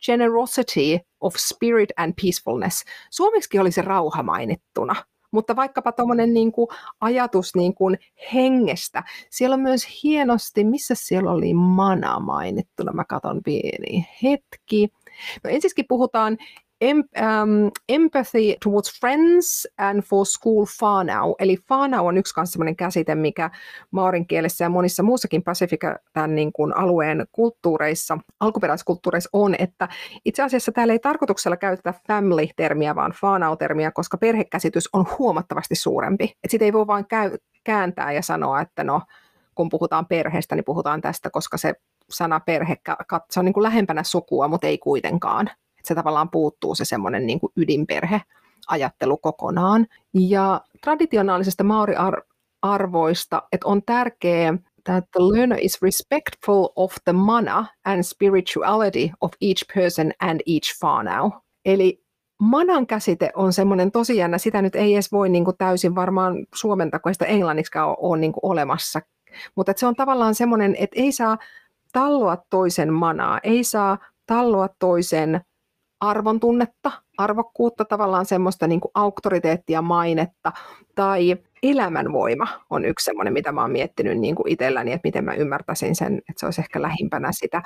generosity 0.07 0.99
of 1.21 1.35
spirit 1.39 1.91
and 1.97 2.13
peacefulness. 2.23 2.85
Suomeksi 3.11 3.59
oli 3.59 3.73
se 3.73 3.83
rauha 3.83 4.23
mainittuna. 4.23 4.95
Mutta 5.31 5.57
vaikkapa 5.57 5.93
tuommoinen 5.93 6.35
niin 6.35 6.53
kuin 6.53 6.69
ajatus 7.01 7.55
niin 7.57 7.75
kuin 7.75 7.99
hengestä. 8.35 9.03
Siellä 9.31 9.55
on 9.55 9.61
myös 9.61 10.03
hienosti, 10.03 10.65
missä 10.65 10.95
siellä 10.97 11.31
oli 11.31 11.55
mana 11.55 12.21
mainittuna. 12.21 12.93
Mä 12.93 13.05
katson 13.05 13.41
pieni 13.45 14.07
hetki. 14.23 14.89
No 15.45 15.51
ensiskin 15.51 15.85
puhutaan 15.89 16.39
em, 16.81 16.99
um, 16.99 17.71
empathy 17.89 18.57
towards 18.65 19.01
friends 19.01 19.69
and 19.79 20.03
for 20.03 20.27
school 20.27 20.65
whānau. 20.65 21.35
Eli 21.39 21.57
whānau 21.57 22.07
on 22.07 22.17
yksi 22.17 22.35
sellainen 22.45 22.77
käsite, 22.77 23.15
mikä 23.15 23.51
maarin 23.91 24.27
kielessä 24.27 24.65
ja 24.65 24.69
monissa 24.69 25.03
muussakin 25.03 25.43
Pasifika 25.43 25.97
tämän 26.13 26.35
niin 26.35 26.53
kuin 26.53 26.77
alueen 26.77 27.27
kulttuureissa, 27.33 28.19
alkuperäiskulttuureissa 28.41 29.31
on, 29.33 29.55
että 29.59 29.89
itse 30.25 30.43
asiassa 30.43 30.73
täällä 30.73 30.93
ei 30.93 30.99
tarkoituksella 30.99 31.57
käytetä 31.57 31.95
family-termiä, 32.09 32.95
vaan 32.95 33.13
whānau-termiä, 33.13 33.91
koska 33.95 34.17
perhekäsitys 34.19 34.89
on 34.93 35.07
huomattavasti 35.19 35.75
suurempi. 35.75 36.37
Et 36.45 36.51
sitä 36.51 36.65
ei 36.65 36.73
voi 36.73 36.87
vain 36.87 37.07
käy, 37.07 37.31
kääntää 37.65 38.13
ja 38.13 38.23
sanoa, 38.23 38.61
että 38.61 38.85
no, 38.85 39.03
kun 39.55 39.69
puhutaan 39.69 40.07
perheestä, 40.07 40.55
niin 40.57 40.65
puhutaan 40.65 41.01
tästä, 41.01 41.31
koska 41.31 41.57
se 41.57 41.75
sana 42.11 42.41
perhe, 42.41 42.77
se 43.31 43.41
on 43.41 43.45
niin 43.45 43.53
kuin 43.53 43.63
lähempänä 43.63 44.03
sukua, 44.03 44.49
mutta 44.49 44.67
ei 44.67 44.79
kuitenkaan 44.79 45.51
se 45.85 45.95
tavallaan 45.95 46.31
puuttuu 46.31 46.75
se 46.75 46.85
semmoinen 46.85 47.27
niin 47.27 47.41
ydinperhe 47.57 48.21
ajattelu 48.69 49.17
kokonaan. 49.17 49.87
Ja 50.15 50.61
traditionaalisesta 50.81 51.65
maori-arvoista, 51.65 53.43
että 53.53 53.69
on 53.69 53.83
tärkeää, 53.83 54.59
that 54.85 55.05
the 55.13 55.21
learner 55.21 55.59
is 55.61 55.83
respectful 55.83 56.69
of 56.77 56.95
the 57.05 57.13
mana 57.13 57.67
and 57.85 58.03
spirituality 58.03 59.11
of 59.21 59.33
each 59.41 59.65
person 59.75 60.13
and 60.21 60.41
each 60.47 60.79
whānau. 60.85 61.31
Eli 61.65 62.05
manan 62.41 62.87
käsite 62.87 63.31
on 63.35 63.53
semmoinen 63.53 63.93
tosi 63.93 64.17
jännä, 64.17 64.39
sitä 64.39 64.63
nyt 64.63 64.75
ei 64.75 64.95
edes 64.95 65.13
voi 65.13 65.29
niin 65.29 65.45
kuin 65.45 65.57
täysin 65.57 65.95
varmaan 65.95 66.47
suomenta, 66.55 66.99
kun 66.99 67.15
sitä 67.15 67.25
englanniksi 67.25 67.79
ole, 67.79 67.97
ole 67.99 68.19
niin 68.19 68.33
kuin 68.33 68.51
olemassa. 68.51 69.01
Mutta 69.57 69.73
se 69.77 69.87
on 69.87 69.95
tavallaan 69.95 70.35
semmoinen, 70.35 70.77
että 70.79 71.01
ei 71.01 71.13
saa 71.13 71.39
talloa 71.93 72.39
toisen 72.51 72.93
manaa, 72.93 73.41
ei 73.43 73.65
saa 73.65 73.99
talloa 74.27 74.69
toisen 74.79 75.41
arvon 76.09 76.41
tunnetta, 76.41 76.93
arvokkuutta, 77.19 77.85
tavallaan 77.85 78.27
semmoista 78.27 78.67
niin 78.67 78.81
kuin 78.81 78.91
auktoriteettia, 78.95 79.83
mainetta 79.83 80.53
tai 80.95 81.37
elämänvoima 81.63 82.47
on 82.71 82.85
yksi 82.85 83.05
semmoinen, 83.05 83.33
mitä 83.33 83.53
mä 83.53 83.61
oon 83.61 83.71
miettinyt 83.71 84.19
niin 84.19 84.35
kuin 84.35 84.53
itselläni, 84.53 84.93
että 84.93 85.09
miten 85.09 85.25
mä 85.25 85.35
ymmärtäisin 85.35 85.97
sen, 85.97 86.15
että 86.15 86.33
se 86.37 86.47
olisi 86.47 86.61
ehkä 86.61 86.83
lähimpänä 86.83 87.29
sitä, 87.33 87.63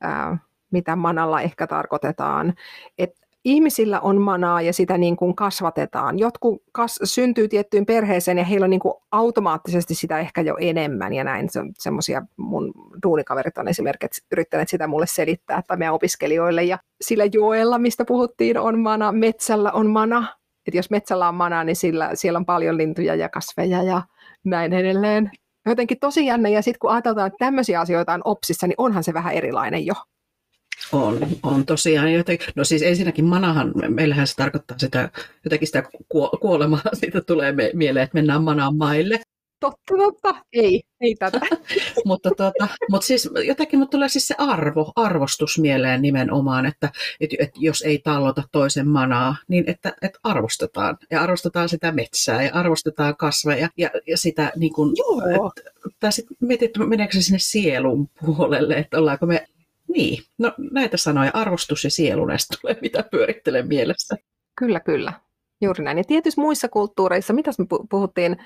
ää, 0.00 0.38
mitä 0.70 0.96
manalla 0.96 1.40
ehkä 1.40 1.66
tarkoitetaan. 1.66 2.54
Että 2.98 3.26
ihmisillä 3.44 4.00
on 4.00 4.20
manaa 4.20 4.62
ja 4.62 4.72
sitä 4.72 4.98
niin 4.98 5.16
kuin 5.16 5.36
kasvatetaan. 5.36 6.18
Jotkut 6.18 6.62
kas, 6.72 6.98
syntyy 7.04 7.48
tiettyyn 7.48 7.86
perheeseen 7.86 8.38
ja 8.38 8.44
heillä 8.44 8.64
on 8.64 8.70
niin 8.70 8.80
kuin 8.80 8.94
automaattisesti 9.12 9.94
sitä 9.94 10.18
ehkä 10.18 10.40
jo 10.40 10.56
enemmän 10.60 11.12
ja 11.12 11.24
näin. 11.24 11.50
Se 11.50 11.60
semmoisia 11.78 12.22
mun 12.36 12.72
duunikaverit 13.02 13.58
on 13.58 13.68
esimerkiksi 13.68 14.24
yrittäneet 14.32 14.68
sitä 14.68 14.86
mulle 14.86 15.06
selittää 15.06 15.62
tai 15.66 15.76
meidän 15.76 15.94
opiskelijoille. 15.94 16.64
Ja 16.64 16.78
sillä 17.00 17.24
joella, 17.32 17.78
mistä 17.78 18.04
puhuttiin, 18.04 18.58
on 18.58 18.78
mana, 18.78 19.12
metsällä 19.12 19.72
on 19.72 19.90
mana. 19.90 20.36
Et 20.66 20.74
jos 20.74 20.90
metsällä 20.90 21.28
on 21.28 21.34
mana, 21.34 21.64
niin 21.64 21.76
sillä, 21.76 22.10
siellä 22.14 22.36
on 22.36 22.46
paljon 22.46 22.76
lintuja 22.76 23.14
ja 23.14 23.28
kasveja 23.28 23.82
ja 23.82 24.02
näin 24.44 24.72
edelleen. 24.72 25.30
Jotenkin 25.66 25.98
tosi 26.00 26.26
jännä, 26.26 26.48
ja 26.48 26.62
sitten 26.62 26.78
kun 26.78 26.90
ajatellaan, 26.90 27.26
että 27.26 27.44
tämmöisiä 27.44 27.80
asioita 27.80 28.12
on 28.12 28.22
opsissa, 28.24 28.66
niin 28.66 28.74
onhan 28.78 29.04
se 29.04 29.14
vähän 29.14 29.34
erilainen 29.34 29.86
jo. 29.86 29.94
On, 30.92 31.18
on 31.42 31.66
tosiaan. 31.66 32.12
Joten, 32.12 32.38
no 32.54 32.64
siis 32.64 32.82
ensinnäkin 32.82 33.24
manahan, 33.24 33.72
meillähän 33.88 34.26
se 34.26 34.34
tarkoittaa 34.34 34.78
sitä, 34.78 35.10
jotenkin 35.44 35.68
sitä 35.68 35.82
kuolemaa, 36.40 36.80
siitä 37.00 37.20
tulee 37.20 37.54
mieleen, 37.74 38.04
että 38.04 38.14
mennään 38.14 38.44
manaan 38.44 38.76
maille. 38.76 39.20
Totta, 39.60 39.94
totta. 39.98 40.34
Ei, 40.52 40.82
ei 41.00 41.14
tätä. 41.14 41.40
mutta, 42.06 42.30
tuota, 42.36 42.68
mutta 42.90 43.06
siis 43.06 43.30
jotenkin 43.46 43.78
mutta 43.78 43.90
tulee 43.90 44.08
siis 44.08 44.28
se 44.28 44.34
arvo, 44.38 44.92
arvostus 44.96 45.58
mieleen 45.58 46.02
nimenomaan, 46.02 46.66
että, 46.66 46.90
että, 47.20 47.36
että 47.38 47.58
jos 47.60 47.82
ei 47.82 47.98
tallota 47.98 48.42
toisen 48.52 48.88
manaa, 48.88 49.36
niin 49.48 49.64
että, 49.66 49.92
että 50.02 50.18
arvostetaan. 50.22 50.98
Ja 51.10 51.22
arvostetaan 51.22 51.68
sitä 51.68 51.92
metsää 51.92 52.42
ja 52.42 52.50
arvostetaan 52.54 53.16
kasveja 53.16 53.68
ja, 53.76 53.90
ja 54.06 54.16
sitä 54.16 54.52
niin 54.56 54.72
kuin, 54.72 54.96
Joo. 54.96 55.52
Että, 55.56 55.70
tai 56.00 56.12
sitten 56.12 56.36
mietit, 56.40 56.70
meneekö 56.86 57.14
se 57.14 57.22
sinne 57.22 57.38
sielun 57.38 58.08
puolelle, 58.20 58.74
että 58.74 58.98
ollaanko 58.98 59.26
me 59.26 59.46
niin, 59.92 60.22
no 60.38 60.52
näitä 60.70 60.96
sanoja, 60.96 61.30
arvostus 61.34 61.84
ja 61.84 61.90
sielu 61.90 62.24
näistä 62.24 62.56
tulee, 62.60 62.76
mitä 62.80 63.04
pyörittelen 63.10 63.68
mielessä. 63.68 64.16
Kyllä, 64.58 64.80
kyllä. 64.80 65.12
Juuri 65.60 65.84
näin. 65.84 65.98
Ja 65.98 66.04
tietysti 66.04 66.40
muissa 66.40 66.68
kulttuureissa, 66.68 67.32
mitä 67.32 67.50
me 67.58 67.66
puhuttiin 67.90 68.36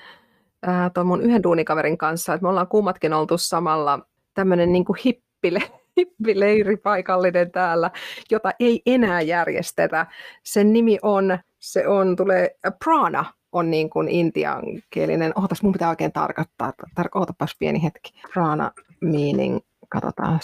äh, 0.67 0.91
tuon 0.93 1.07
mun 1.07 1.21
yhden 1.21 1.43
duunikaverin 1.43 1.97
kanssa, 1.97 2.33
että 2.33 2.43
me 2.43 2.49
ollaan 2.49 2.67
kummatkin 2.67 3.13
oltu 3.13 3.37
samalla 3.37 3.99
tämmöinen 4.33 4.73
niin 4.73 4.85
hippile, 5.05 5.61
hippileiri 5.97 6.77
paikallinen 6.77 7.51
täällä, 7.51 7.91
jota 8.31 8.51
ei 8.59 8.81
enää 8.85 9.21
järjestetä. 9.21 10.05
Sen 10.43 10.73
nimi 10.73 10.97
on, 11.01 11.39
se 11.59 11.87
on, 11.87 12.15
tulee, 12.15 12.55
Prana 12.83 13.25
on 13.51 13.71
niin 13.71 13.89
kuin 13.89 14.09
intiankielinen, 14.09 15.31
ootas 15.35 15.63
mun 15.63 15.73
pitää 15.73 15.89
oikein 15.89 16.13
tarkoittaa, 16.13 16.73
tar- 16.99 17.09
ootapas 17.15 17.55
pieni 17.59 17.83
hetki, 17.83 18.21
Prana 18.33 18.71
meaning, 19.01 19.59
katsotaan. 19.89 20.39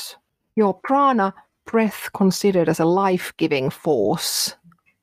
Joo, 0.58 0.74
prana, 0.88 1.32
breath 1.72 2.12
considered 2.18 2.68
as 2.68 2.82
a 2.82 2.86
life-giving 2.86 3.70
force, 3.84 4.58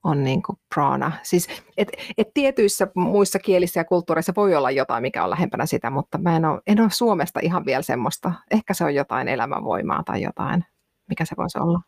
on 0.05 0.25
niin 0.25 0.43
kuin 0.43 0.59
prana. 0.75 1.13
Siis, 1.23 1.49
et, 1.77 1.89
et 2.19 2.29
tietyissä 2.35 2.89
muissa 2.95 3.39
kielissä 3.39 3.81
ja 3.81 3.85
kulttuureissa 3.85 4.33
voi 4.37 4.55
olla 4.55 4.71
jotain, 4.71 5.03
mikä 5.03 5.25
on 5.25 5.31
lähempänä 5.31 5.67
sitä, 5.67 5.91
mutta 5.91 6.19
mä 6.19 6.37
en 6.37 6.45
ole, 6.45 6.61
en 6.67 6.81
ole 6.81 6.91
Suomesta 6.91 7.41
ihan 7.43 7.65
vielä 7.65 7.83
semmoista. 7.83 8.33
Ehkä 8.51 8.75
se 8.75 8.85
on 8.85 8.95
jotain 8.95 9.29
elämänvoimaa 9.29 10.03
tai 10.03 10.23
jotain, 10.23 10.65
mikä 11.09 11.25
se 11.25 11.35
voisi 11.37 11.59
olla. 11.59 11.81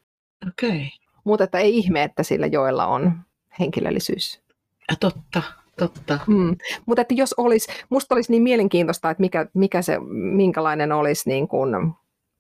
Okei. 0.49 0.71
Okay. 0.71 0.87
Mutta 1.25 1.45
että 1.45 1.59
ei 1.59 1.77
ihme, 1.77 2.03
että 2.03 2.23
sillä 2.23 2.47
joilla 2.47 2.87
on 2.87 3.21
henkilöllisyys. 3.61 4.43
Ja 4.91 4.97
totta, 5.01 5.43
totta. 5.79 6.19
Mm. 6.27 6.57
Mutta 6.87 7.03
että 7.03 7.15
jos 7.15 7.35
olisi, 7.37 7.73
musta 7.91 8.15
olisi 8.15 8.33
niin 8.33 8.43
mielenkiintoista, 8.43 9.11
että 9.11 9.21
mikä, 9.21 9.47
mikä 9.55 9.83
se, 9.83 9.99
minkälainen 10.33 10.93
olisi 10.93 11.29
niin 11.29 11.49
kuin 11.49 11.95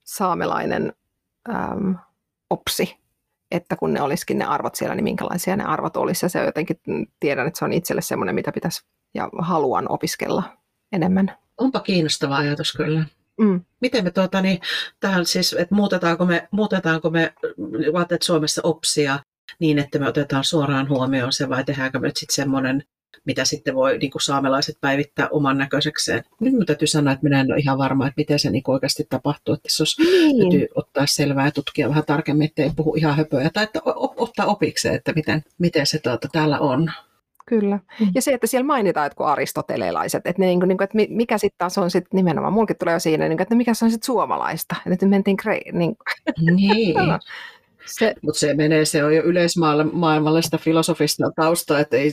saamelainen 0.04 0.92
äm, 1.48 1.96
opsi, 2.50 2.96
että 3.50 3.76
kun 3.76 3.92
ne 3.92 4.02
olisikin 4.02 4.38
ne 4.38 4.44
arvot 4.44 4.74
siellä, 4.74 4.94
niin 4.94 5.04
minkälaisia 5.04 5.56
ne 5.56 5.64
arvot 5.64 5.96
olisi. 5.96 6.24
Ja 6.24 6.28
se 6.30 6.44
jotenkin 6.44 6.80
mm, 6.86 7.06
tiedän, 7.20 7.46
että 7.46 7.58
se 7.58 7.64
on 7.64 7.72
itselle 7.72 8.02
semmoinen, 8.02 8.34
mitä 8.34 8.52
pitäisi 8.52 8.84
ja 9.14 9.28
haluan 9.38 9.90
opiskella 9.90 10.42
enemmän. 10.92 11.36
Onpa 11.58 11.80
kiinnostava 11.80 12.36
ajatus 12.36 12.72
kyllä. 12.72 13.04
Mm. 13.40 13.60
Miten 13.80 14.04
me 14.04 14.10
tuota, 14.10 14.40
niin, 14.40 14.60
tähän 15.00 15.26
siis, 15.26 15.52
että 15.52 15.74
muutetaanko 15.74 16.26
me, 16.26 16.48
muutetaanko 16.50 17.10
me 17.10 17.32
vaatteet 17.92 18.22
Suomessa 18.22 18.60
opsia 18.64 19.18
niin, 19.58 19.78
että 19.78 19.98
me 19.98 20.08
otetaan 20.08 20.44
suoraan 20.44 20.88
huomioon 20.88 21.32
se 21.32 21.48
vai 21.48 21.64
tehdäänkö 21.64 21.98
me 21.98 22.08
sitten 22.08 22.34
semmoinen 22.34 22.84
mitä 23.24 23.44
sitten 23.44 23.74
voi 23.74 23.98
niin 23.98 24.10
kuin 24.10 24.22
saamelaiset 24.22 24.76
päivittää 24.80 25.28
oman 25.30 25.58
näköisekseen. 25.58 26.24
Nyt 26.40 26.52
minun 26.52 26.66
täytyy 26.66 26.88
sanoa, 26.88 27.12
että 27.12 27.24
minä 27.24 27.40
en 27.40 27.52
ole 27.52 27.60
ihan 27.60 27.78
varma, 27.78 28.06
että 28.06 28.20
miten 28.20 28.38
se 28.38 28.50
niin 28.50 28.62
kuin 28.62 28.74
oikeasti 28.74 29.06
tapahtuu. 29.10 29.54
Että 29.54 29.68
olisi, 29.80 30.02
niin. 30.02 30.38
täytyy 30.38 30.68
ottaa 30.74 31.06
selvää 31.06 31.44
ja 31.44 31.52
tutkia 31.52 31.88
vähän 31.88 32.04
tarkemmin, 32.04 32.48
ettei 32.48 32.70
puhu 32.76 32.94
ihan 32.94 33.16
höpöä. 33.16 33.50
Tai 33.52 33.64
että 33.64 33.80
ottaa 34.16 34.46
opikseen, 34.46 34.94
että 34.94 35.12
miten, 35.12 35.44
miten 35.58 35.86
se 35.86 35.98
tuota, 35.98 36.28
täällä 36.32 36.58
on. 36.58 36.92
Kyllä. 37.46 37.78
Mm. 38.00 38.08
Ja 38.14 38.22
se, 38.22 38.32
että 38.32 38.46
siellä 38.46 38.66
mainitaan 38.66 39.06
jotkut 39.06 39.26
aristotelelaiset, 39.26 40.26
että, 40.26 40.42
ne, 40.42 40.46
niin 40.46 40.60
kuin, 40.60 40.68
niinku, 40.68 40.84
että 40.84 40.98
mikä 41.08 41.38
sitten 41.38 41.58
taas 41.58 41.78
on 41.78 41.90
sitten 41.90 42.16
nimenomaan, 42.16 42.52
mulkin 42.52 42.76
tulee 42.78 42.94
jo 42.94 43.00
siinä, 43.00 43.28
niin 43.28 43.42
että 43.42 43.54
mikä 43.54 43.74
se 43.74 43.84
on 43.84 43.90
sitten 43.90 44.06
suomalaista. 44.06 44.76
Että 44.90 45.06
mentiin 45.06 45.36
kre- 45.42 45.72
niin. 45.72 45.96
niin. 46.56 46.94
Se, 47.86 48.14
Mutta 48.22 48.40
se 48.40 48.54
menee, 48.54 48.84
se 48.84 49.04
on 49.04 49.14
jo 49.16 49.22
yleismaailmalle 49.22 50.42
sitä 50.42 50.58
filosofista 50.58 51.30
taustaa, 51.36 51.78
että 51.78 51.96
ei, 51.96 52.12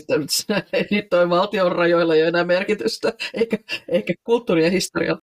ei 0.74 0.86
niitä 0.92 1.08
toi 1.10 1.30
valtion 1.30 1.72
rajoilla 1.72 2.16
jo 2.16 2.26
enää 2.26 2.44
merkitystä, 2.44 3.14
eikä, 3.34 3.58
eikä 3.90 4.14
kulttuuri 4.24 4.64
ja 4.64 4.72
historia. 4.72 5.18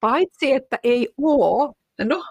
Paitsi, 0.00 0.52
että 0.52 0.78
ei 0.84 1.08
ole. 1.22 1.72
No. 2.04 2.24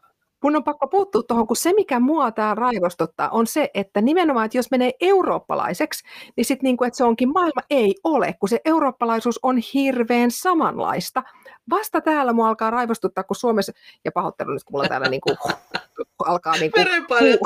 Mun 0.44 0.56
on 0.56 0.64
pakko 0.64 0.88
puuttua 0.88 1.24
tuohon, 1.24 1.48
kun 1.48 1.56
se, 1.56 1.74
mikä 1.74 2.00
mua 2.00 2.32
tämä 2.32 2.56
raivostuttaa, 2.56 3.30
on 3.30 3.48
se, 3.48 3.70
että 3.74 4.02
nimenomaan, 4.02 4.46
että 4.46 4.58
jos 4.58 4.72
menee 4.72 4.92
eurooppalaiseksi, 5.02 6.04
niin 6.38 6.46
sitten 6.46 6.64
niin 6.64 6.78
kuin, 6.78 6.88
että 6.88 6.98
se 6.98 7.04
onkin 7.04 7.34
maailma, 7.34 7.62
ei 7.70 7.96
ole, 8.04 8.36
kun 8.40 8.50
se 8.50 8.60
eurooppalaisuus 8.66 9.40
on 9.44 9.58
hirveän 9.74 10.32
samanlaista. 10.32 11.24
Vasta 11.70 12.02
täällä 12.02 12.34
mua 12.34 12.48
alkaa 12.48 12.72
raivostuttaa, 12.72 13.24
kun 13.24 13.36
Suomessa, 13.36 13.72
ja 14.06 14.12
pahoittelen 14.12 14.54
nyt, 14.54 14.64
kun 14.64 14.74
mulla 14.74 14.88
täällä 14.88 15.10
niin 15.10 15.22
kuin, 15.22 15.38
alkaa 16.26 16.54
niin 16.54 16.72
kuin... 16.72 16.86
Verenpaine 16.86 17.38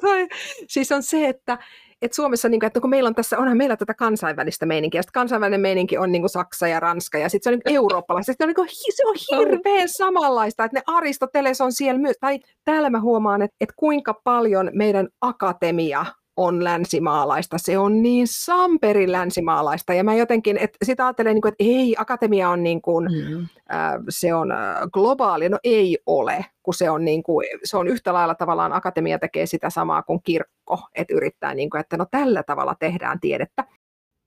toi, 0.00 0.28
siis 0.68 0.92
on 0.92 1.02
se, 1.02 1.28
että 1.28 1.58
et 2.02 2.12
Suomessa, 2.12 2.48
niin 2.48 2.60
kuin, 2.60 2.66
että 2.66 2.80
kun 2.80 2.90
meillä 2.90 3.08
on 3.08 3.14
tässä, 3.14 3.38
onhan 3.38 3.56
meillä 3.56 3.76
tätä 3.76 3.94
kansainvälistä 3.94 4.66
meininkiä, 4.66 4.98
ja 4.98 5.02
kansainvälinen 5.12 5.60
meininki 5.60 5.98
on 5.98 6.12
niin 6.12 6.22
kuin 6.22 6.30
Saksa 6.30 6.68
ja 6.68 6.80
Ranska, 6.80 7.18
ja 7.18 7.28
sitten 7.28 7.52
se 7.52 7.54
on 7.54 7.60
niin 7.64 7.76
eurooppalaista, 7.76 8.32
se 8.32 8.36
on, 8.40 8.48
niin 8.48 8.54
kuin, 8.54 8.68
se 8.68 9.06
on 9.06 9.38
hirveän 9.38 9.88
samanlaista, 9.88 10.64
että 10.64 10.78
ne 10.78 10.82
Aristoteles 10.86 11.60
on 11.60 11.72
siellä 11.72 12.00
myös, 12.00 12.16
tai 12.20 12.40
täällä 12.64 12.90
mä 12.90 13.00
huomaan, 13.00 13.42
että, 13.42 13.56
että 13.60 13.74
kuinka 13.76 14.20
paljon 14.24 14.70
meidän 14.72 15.08
akatemia 15.20 16.06
on 16.36 16.64
länsimaalaista. 16.64 17.58
Se 17.58 17.78
on 17.78 18.02
niin 18.02 18.26
samperin 18.30 19.12
länsimaalaista. 19.12 19.94
Ja 19.94 20.04
mä 20.04 20.14
jotenkin, 20.14 20.58
että 20.58 20.78
sitä 20.84 21.06
ajattelen, 21.06 21.34
niin 21.34 21.42
kuin, 21.42 21.52
että 21.52 21.64
ei, 21.64 21.96
akatemia 21.98 22.50
on, 22.50 22.62
niin 22.62 22.82
kuin, 22.82 23.08
mm. 23.12 23.40
äh, 23.72 23.92
se 24.08 24.34
on 24.34 24.48
globaali. 24.92 25.48
No 25.48 25.58
ei 25.64 25.98
ole, 26.06 26.46
kun 26.62 26.74
se 26.74 26.90
on, 26.90 27.04
niin 27.04 27.22
kuin, 27.22 27.46
se 27.64 27.76
on 27.76 27.88
yhtä 27.88 28.12
lailla 28.12 28.34
tavallaan, 28.34 28.72
akatemia 28.72 29.18
tekee 29.18 29.46
sitä 29.46 29.70
samaa 29.70 30.02
kuin 30.02 30.20
kirkko, 30.24 30.80
että 30.94 31.14
yrittää, 31.14 31.54
niin 31.54 31.70
kuin, 31.70 31.80
että 31.80 31.96
no 31.96 32.06
tällä 32.10 32.42
tavalla 32.42 32.74
tehdään 32.78 33.20
tiedettä. 33.20 33.64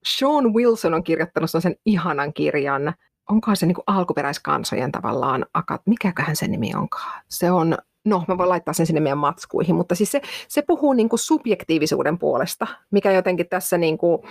Sean 0.06 0.54
Wilson 0.54 0.94
on 0.94 1.04
kirjoittanut 1.04 1.50
sen 1.60 1.76
ihanan 1.86 2.34
kirjan, 2.34 2.94
onkohan 3.30 3.58
se 3.58 3.66
niin 3.66 3.76
kuin 3.76 3.84
alkuperäiskansojen 3.88 4.92
tavallaan, 4.92 5.46
mikäköhän 5.86 6.36
se 6.36 6.48
nimi 6.48 6.72
onkaan? 6.76 7.22
Se 7.30 7.52
on 7.52 7.78
no 8.06 8.24
mä 8.28 8.38
voin 8.38 8.50
laittaa 8.50 8.74
sen 8.74 8.86
sinne 8.86 9.00
meidän 9.00 9.18
matskuihin, 9.18 9.76
mutta 9.76 9.96
siis 9.96 10.12
se, 10.12 10.22
se 10.48 10.62
puhuu 10.62 10.94
niin 10.94 11.10
kuin 11.10 11.20
subjektiivisuuden 11.20 12.20
puolesta, 12.20 12.68
mikä 12.92 13.12
jotenkin 13.12 13.50
tässä 13.50 13.78
niin 13.78 13.98
kuin 13.98 14.22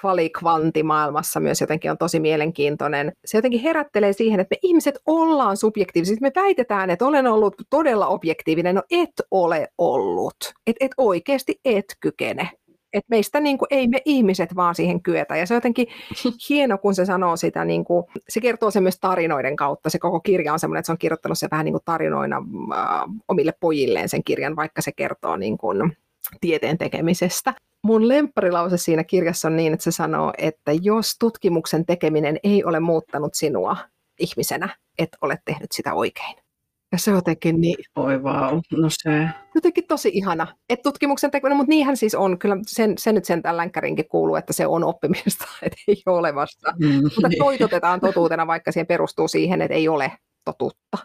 kvalikvantimaailmassa 0.00 1.40
myös 1.40 1.60
jotenkin 1.60 1.90
on 1.90 1.98
tosi 1.98 2.20
mielenkiintoinen. 2.20 3.12
Se 3.24 3.38
jotenkin 3.38 3.60
herättelee 3.60 4.12
siihen, 4.12 4.40
että 4.40 4.54
me 4.54 4.58
ihmiset 4.62 4.98
ollaan 5.06 5.56
subjektiivisia. 5.56 6.16
Me 6.20 6.32
väitetään, 6.34 6.90
että 6.90 7.06
olen 7.06 7.26
ollut 7.26 7.54
todella 7.70 8.06
objektiivinen. 8.06 8.74
No 8.74 8.82
et 8.90 9.12
ole 9.30 9.68
ollut. 9.78 10.36
Et, 10.66 10.76
et 10.80 10.92
oikeasti 10.96 11.60
et 11.64 11.86
kykene 12.00 12.50
et 12.92 13.04
meistä 13.08 13.40
niin 13.40 13.58
kuin, 13.58 13.66
ei 13.70 13.88
me 13.88 14.02
ihmiset 14.04 14.56
vaan 14.56 14.74
siihen 14.74 15.02
kyetä. 15.02 15.36
Ja 15.36 15.46
se 15.46 15.54
on 15.54 15.56
jotenkin 15.56 15.86
hieno, 16.48 16.78
kun 16.78 16.94
se 16.94 17.04
sanoo 17.04 17.36
sitä, 17.36 17.64
niin 17.64 17.84
kuin, 17.84 18.04
se 18.28 18.40
kertoo 18.40 18.70
sen 18.70 18.82
myös 18.82 18.98
tarinoiden 19.00 19.56
kautta. 19.56 19.90
Se 19.90 19.98
koko 19.98 20.20
kirja 20.20 20.52
on 20.52 20.58
semmoinen, 20.58 20.78
että 20.78 20.86
se 20.86 20.92
on 20.92 20.98
kirjoittanut 20.98 21.38
se 21.38 21.48
vähän 21.50 21.64
niin 21.64 21.72
kuin 21.72 21.84
tarinoina 21.84 22.36
äh, 22.72 23.02
omille 23.28 23.52
pojilleen 23.60 24.08
sen 24.08 24.24
kirjan, 24.24 24.56
vaikka 24.56 24.82
se 24.82 24.92
kertoo 24.92 25.36
niin 25.36 25.58
kuin, 25.58 25.96
tieteen 26.40 26.78
tekemisestä. 26.78 27.54
Mun 27.82 28.08
lempparilause 28.08 28.76
siinä 28.78 29.04
kirjassa 29.04 29.48
on 29.48 29.56
niin, 29.56 29.72
että 29.72 29.84
se 29.84 29.90
sanoo, 29.90 30.32
että 30.38 30.72
jos 30.82 31.16
tutkimuksen 31.18 31.86
tekeminen 31.86 32.38
ei 32.42 32.64
ole 32.64 32.80
muuttanut 32.80 33.34
sinua 33.34 33.76
ihmisenä, 34.18 34.76
et 34.98 35.16
ole 35.20 35.38
tehnyt 35.44 35.72
sitä 35.72 35.94
oikein. 35.94 36.47
Ja 36.92 36.98
se 36.98 37.10
jotenkin 37.10 37.60
niin... 37.60 37.76
Oi 37.96 38.22
vau, 38.22 38.60
no 38.76 38.88
se... 38.90 39.28
Jotenkin 39.54 39.86
tosi 39.86 40.10
ihana. 40.14 40.46
Et 40.68 40.82
tutkimuksen 40.82 41.30
tekeminen, 41.30 41.56
mutta 41.56 41.70
niinhän 41.70 41.96
siis 41.96 42.14
on. 42.14 42.38
Kyllä 42.38 42.56
sen, 42.66 42.98
se 42.98 43.12
nyt 43.12 43.24
sen 43.24 43.42
länkkärinkin 43.52 44.08
kuuluu, 44.08 44.36
että 44.36 44.52
se 44.52 44.66
on 44.66 44.84
oppimista, 44.84 45.44
että 45.62 45.78
ei 45.88 46.02
ole 46.06 46.18
olemassa. 46.18 46.74
Mm, 46.78 47.02
mutta 47.02 47.28
niin. 47.28 47.38
toitotetaan 47.38 48.00
totuutena, 48.00 48.46
vaikka 48.46 48.72
siihen 48.72 48.86
perustuu 48.86 49.28
siihen, 49.28 49.62
että 49.62 49.74
ei 49.74 49.88
ole 49.88 50.12
totuutta. 50.44 50.98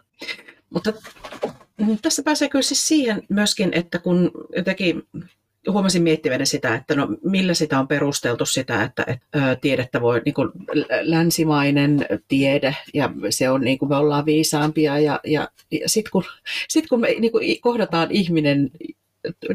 Mutta 0.70 0.92
tässä 2.02 2.22
pääsee 2.22 2.48
kyllä 2.48 2.62
siis 2.62 2.88
siihen 2.88 3.22
myöskin, 3.28 3.70
että 3.72 3.98
kun 3.98 4.30
jotenkin 4.56 5.02
huomasin 5.70 6.02
miettiväni 6.02 6.46
sitä, 6.46 6.74
että 6.74 6.94
no 6.94 7.08
millä 7.24 7.54
sitä 7.54 7.78
on 7.78 7.88
perusteltu 7.88 8.46
sitä, 8.46 8.82
että, 8.82 9.04
että 9.06 9.56
tiedettä 9.60 10.00
voi, 10.00 10.22
niin 10.24 10.34
kuin 10.34 10.50
länsimainen 11.00 12.06
tiede 12.28 12.76
ja 12.94 13.10
se 13.30 13.50
on 13.50 13.60
niin 13.60 13.78
kuin 13.78 13.88
me 13.88 13.96
ollaan 13.96 14.26
viisaampia 14.26 14.98
ja, 14.98 15.20
ja, 15.24 15.48
ja 15.70 15.88
sitten 15.88 16.10
kun, 16.10 16.24
sit 16.68 16.86
kun 16.86 17.00
me 17.00 17.08
niin 17.18 17.32
kuin 17.32 17.60
kohdataan 17.60 18.10
ihminen 18.10 18.70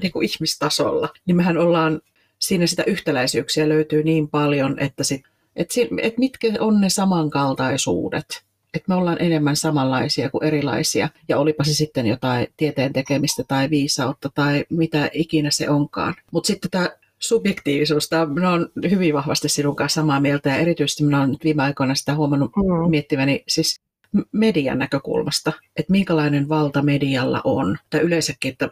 niin 0.01 0.11
kuin 0.11 0.25
ihmistasolla, 0.25 1.09
niin 1.25 1.35
mehän 1.35 1.57
ollaan, 1.57 2.01
siinä 2.39 2.67
sitä 2.67 2.83
yhtäläisyyksiä 2.87 3.69
löytyy 3.69 4.03
niin 4.03 4.27
paljon, 4.27 4.79
että, 4.79 5.03
sit, 5.03 5.21
että, 5.55 5.73
että 6.01 6.19
mitkä 6.19 6.47
on 6.59 6.81
ne 6.81 6.89
samankaltaisuudet 6.89 8.48
että 8.73 8.85
me 8.87 8.95
ollaan 8.95 9.21
enemmän 9.21 9.55
samanlaisia 9.55 10.29
kuin 10.29 10.43
erilaisia, 10.43 11.09
ja 11.29 11.37
olipa 11.37 11.63
se 11.63 11.73
sitten 11.73 12.07
jotain 12.07 12.47
tieteen 12.57 12.93
tekemistä 12.93 13.43
tai 13.47 13.69
viisautta 13.69 14.29
tai 14.35 14.65
mitä 14.69 15.09
ikinä 15.13 15.51
se 15.51 15.69
onkaan. 15.69 16.13
Mutta 16.31 16.47
sitten 16.47 16.71
tämä 16.71 16.89
subjektiivisuus, 17.19 18.09
tämä 18.09 18.25
minä 18.25 18.51
olen 18.51 18.67
hyvin 18.89 19.13
vahvasti 19.13 19.49
sinun 19.49 19.75
kanssa 19.75 20.01
samaa 20.01 20.19
mieltä, 20.19 20.49
ja 20.49 20.55
erityisesti 20.55 21.03
minä 21.03 21.17
olen 21.17 21.29
nyt 21.29 21.43
viime 21.43 21.63
aikoina 21.63 21.95
sitä 21.95 22.15
huomannut 22.15 22.51
mm. 22.55 22.89
miettiväni 22.89 23.43
siis 23.47 23.81
median 24.31 24.77
näkökulmasta, 24.77 25.53
että 25.75 25.91
minkälainen 25.91 26.49
valta 26.49 26.81
medialla 26.81 27.41
on, 27.43 27.77
tai 27.89 28.01
yleensäkin, 28.01 28.51
että 28.51 28.69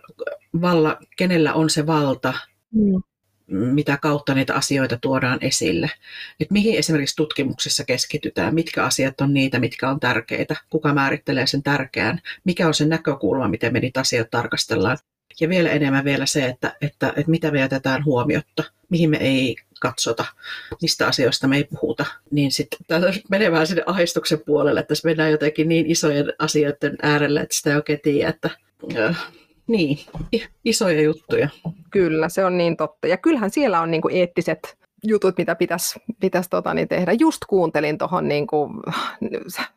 valla, 0.61 0.97
kenellä 1.17 1.53
on 1.53 1.69
se 1.69 1.87
valta, 1.87 2.33
mm 2.71 3.01
mitä 3.47 3.97
kautta 3.97 4.33
niitä 4.33 4.53
asioita 4.53 4.97
tuodaan 4.97 5.37
esille. 5.41 5.91
Et 6.39 6.51
mihin 6.51 6.79
esimerkiksi 6.79 7.15
tutkimuksessa 7.15 7.83
keskitytään, 7.85 8.53
mitkä 8.55 8.83
asiat 8.83 9.21
on 9.21 9.33
niitä, 9.33 9.59
mitkä 9.59 9.89
on 9.89 9.99
tärkeitä, 9.99 10.55
kuka 10.69 10.93
määrittelee 10.93 11.47
sen 11.47 11.63
tärkeän, 11.63 12.21
mikä 12.43 12.67
on 12.67 12.73
se 12.73 12.85
näkökulma, 12.85 13.47
miten 13.47 13.73
me 13.73 13.79
niitä 13.79 13.99
asioita 13.99 14.29
tarkastellaan. 14.31 14.97
Ja 15.39 15.49
vielä 15.49 15.69
enemmän 15.69 16.05
vielä 16.05 16.25
se, 16.25 16.45
että, 16.45 16.75
että, 16.81 17.07
että 17.07 17.31
mitä 17.31 17.51
me 17.51 17.59
jätetään 17.59 18.05
huomiotta, 18.05 18.63
mihin 18.89 19.09
me 19.09 19.17
ei 19.17 19.55
katsota, 19.79 20.25
mistä 20.81 21.07
asioista 21.07 21.47
me 21.47 21.57
ei 21.57 21.63
puhuta. 21.63 22.05
Niin 22.31 22.51
sitten 22.51 22.79
menee 23.29 23.51
vähän 23.51 23.67
sinne 23.67 23.83
ahistuksen 23.85 24.39
puolelle, 24.45 24.79
että 24.79 24.87
tässä 24.87 25.07
mennään 25.07 25.31
jotenkin 25.31 25.69
niin 25.69 25.85
isojen 25.85 26.33
asioiden 26.39 26.95
äärelle, 27.01 27.39
että 27.39 27.55
sitä 27.55 27.69
ei 27.69 27.75
oikein 27.75 27.99
tiedä, 28.03 28.29
että 28.29 28.49
niin, 29.67 29.97
isoja 30.65 31.01
juttuja. 31.01 31.49
Kyllä, 31.91 32.29
se 32.29 32.45
on 32.45 32.57
niin 32.57 32.77
totta. 32.77 33.07
Ja 33.07 33.17
kyllähän 33.17 33.49
siellä 33.49 33.81
on 33.81 33.91
niin 33.91 34.01
kuin 34.01 34.15
eettiset 34.15 34.77
jutut, 35.03 35.37
mitä 35.37 35.55
pitäisi 35.55 35.99
pitäisi 36.19 36.49
tota, 36.49 36.73
niin 36.73 36.87
tehdä. 36.87 37.13
Just 37.19 37.45
kuuntelin 37.47 37.97
tuohon, 37.97 38.27
niin 38.27 38.47
kuin, 38.47 38.73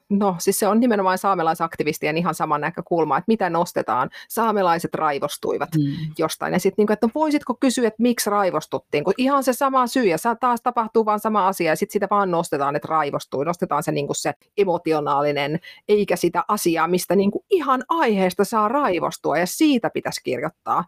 no 0.09 0.37
siis 0.39 0.59
se 0.59 0.69
on 0.69 0.81
nimenomaan 0.81 1.19
saamelaisaktivistien 1.19 2.17
ihan 2.17 2.35
sama 2.35 2.59
näkökulma, 2.59 3.19
että 3.19 3.29
mitä 3.29 3.51
nostetaan. 3.51 4.11
Saamelaiset 4.29 4.95
raivostuivat 4.95 5.69
mm. 5.77 6.13
jostain. 6.19 6.53
Ja 6.53 6.61
sitten, 6.61 6.83
niin 6.83 6.93
että 6.93 7.07
no, 7.07 7.11
voisitko 7.15 7.55
kysyä, 7.55 7.89
että 7.89 8.03
miksi 8.03 8.31
raivostuttiin, 8.31 9.05
kun 9.05 9.15
ihan 9.17 9.45
se 9.45 9.53
sama 9.53 9.87
syy, 9.87 10.05
ja 10.05 10.17
taas 10.41 10.61
tapahtuu 10.63 11.05
vaan 11.05 11.21
sama 11.21 11.49
asia, 11.49 11.71
ja 11.71 11.77
sitten 11.77 11.93
sitä 11.93 12.07
vaan 12.11 12.31
nostetaan, 12.31 12.77
että 12.77 12.89
raivostui. 12.89 13.45
Nostetaan 13.45 13.83
se, 13.83 13.93
niin 13.93 14.07
kuin 14.07 14.17
se 14.17 14.33
emotionaalinen, 14.57 15.61
eikä 15.89 16.17
sitä 16.17 16.45
asiaa, 16.49 16.89
mistä 16.89 17.17
niin 17.17 17.31
kuin 17.31 17.45
ihan 17.51 17.85
aiheesta 17.89 18.45
saa 18.45 18.69
raivostua, 18.69 19.39
ja 19.39 19.47
siitä 19.47 19.91
pitäisi 19.91 20.23
kirjoittaa. 20.25 20.85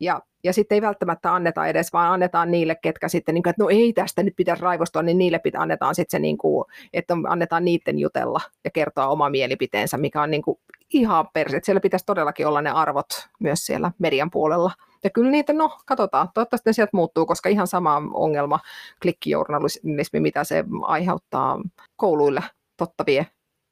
Ja 0.00 0.20
ja 0.46 0.52
sitten 0.52 0.76
ei 0.76 0.82
välttämättä 0.82 1.34
anneta 1.34 1.66
edes, 1.66 1.92
vaan 1.92 2.12
annetaan 2.12 2.50
niille, 2.50 2.74
ketkä 2.82 3.08
sitten, 3.08 3.34
niin 3.34 3.42
kuin, 3.42 3.50
että 3.50 3.62
no 3.62 3.68
ei 3.68 3.92
tästä 3.92 4.22
nyt 4.22 4.36
pitäisi 4.36 4.62
raivostua, 4.62 5.02
niin 5.02 5.18
niille 5.18 5.38
pitää 5.38 5.62
annetaan 5.62 5.94
sitten 5.94 6.18
se, 6.18 6.18
niin 6.18 6.38
kuin, 6.38 6.64
että 6.92 7.14
annetaan 7.28 7.64
niiden 7.64 7.98
jutella 7.98 8.40
ja 8.64 8.70
kertoa 8.70 9.08
oma 9.08 9.30
mielipiteensä, 9.30 9.96
mikä 9.96 10.22
on 10.22 10.30
niin 10.30 10.42
kuin 10.42 10.58
ihan 10.94 11.28
perse. 11.32 11.60
Siellä 11.62 11.80
pitäisi 11.80 12.06
todellakin 12.06 12.46
olla 12.46 12.62
ne 12.62 12.70
arvot 12.70 13.06
myös 13.40 13.66
siellä 13.66 13.92
median 13.98 14.30
puolella. 14.30 14.70
Ja 15.04 15.10
kyllä 15.10 15.30
niitä, 15.30 15.52
no 15.52 15.78
katsotaan, 15.86 16.28
toivottavasti 16.34 16.68
ne 16.70 16.72
sieltä 16.72 16.90
muuttuu, 16.92 17.26
koska 17.26 17.48
ihan 17.48 17.66
sama 17.66 18.02
ongelma, 18.14 18.60
klikkijournalismi, 19.02 20.20
mitä 20.20 20.44
se 20.44 20.64
aiheuttaa 20.82 21.60
kouluille, 21.96 22.42
totta 22.76 23.06
vie 23.06 23.26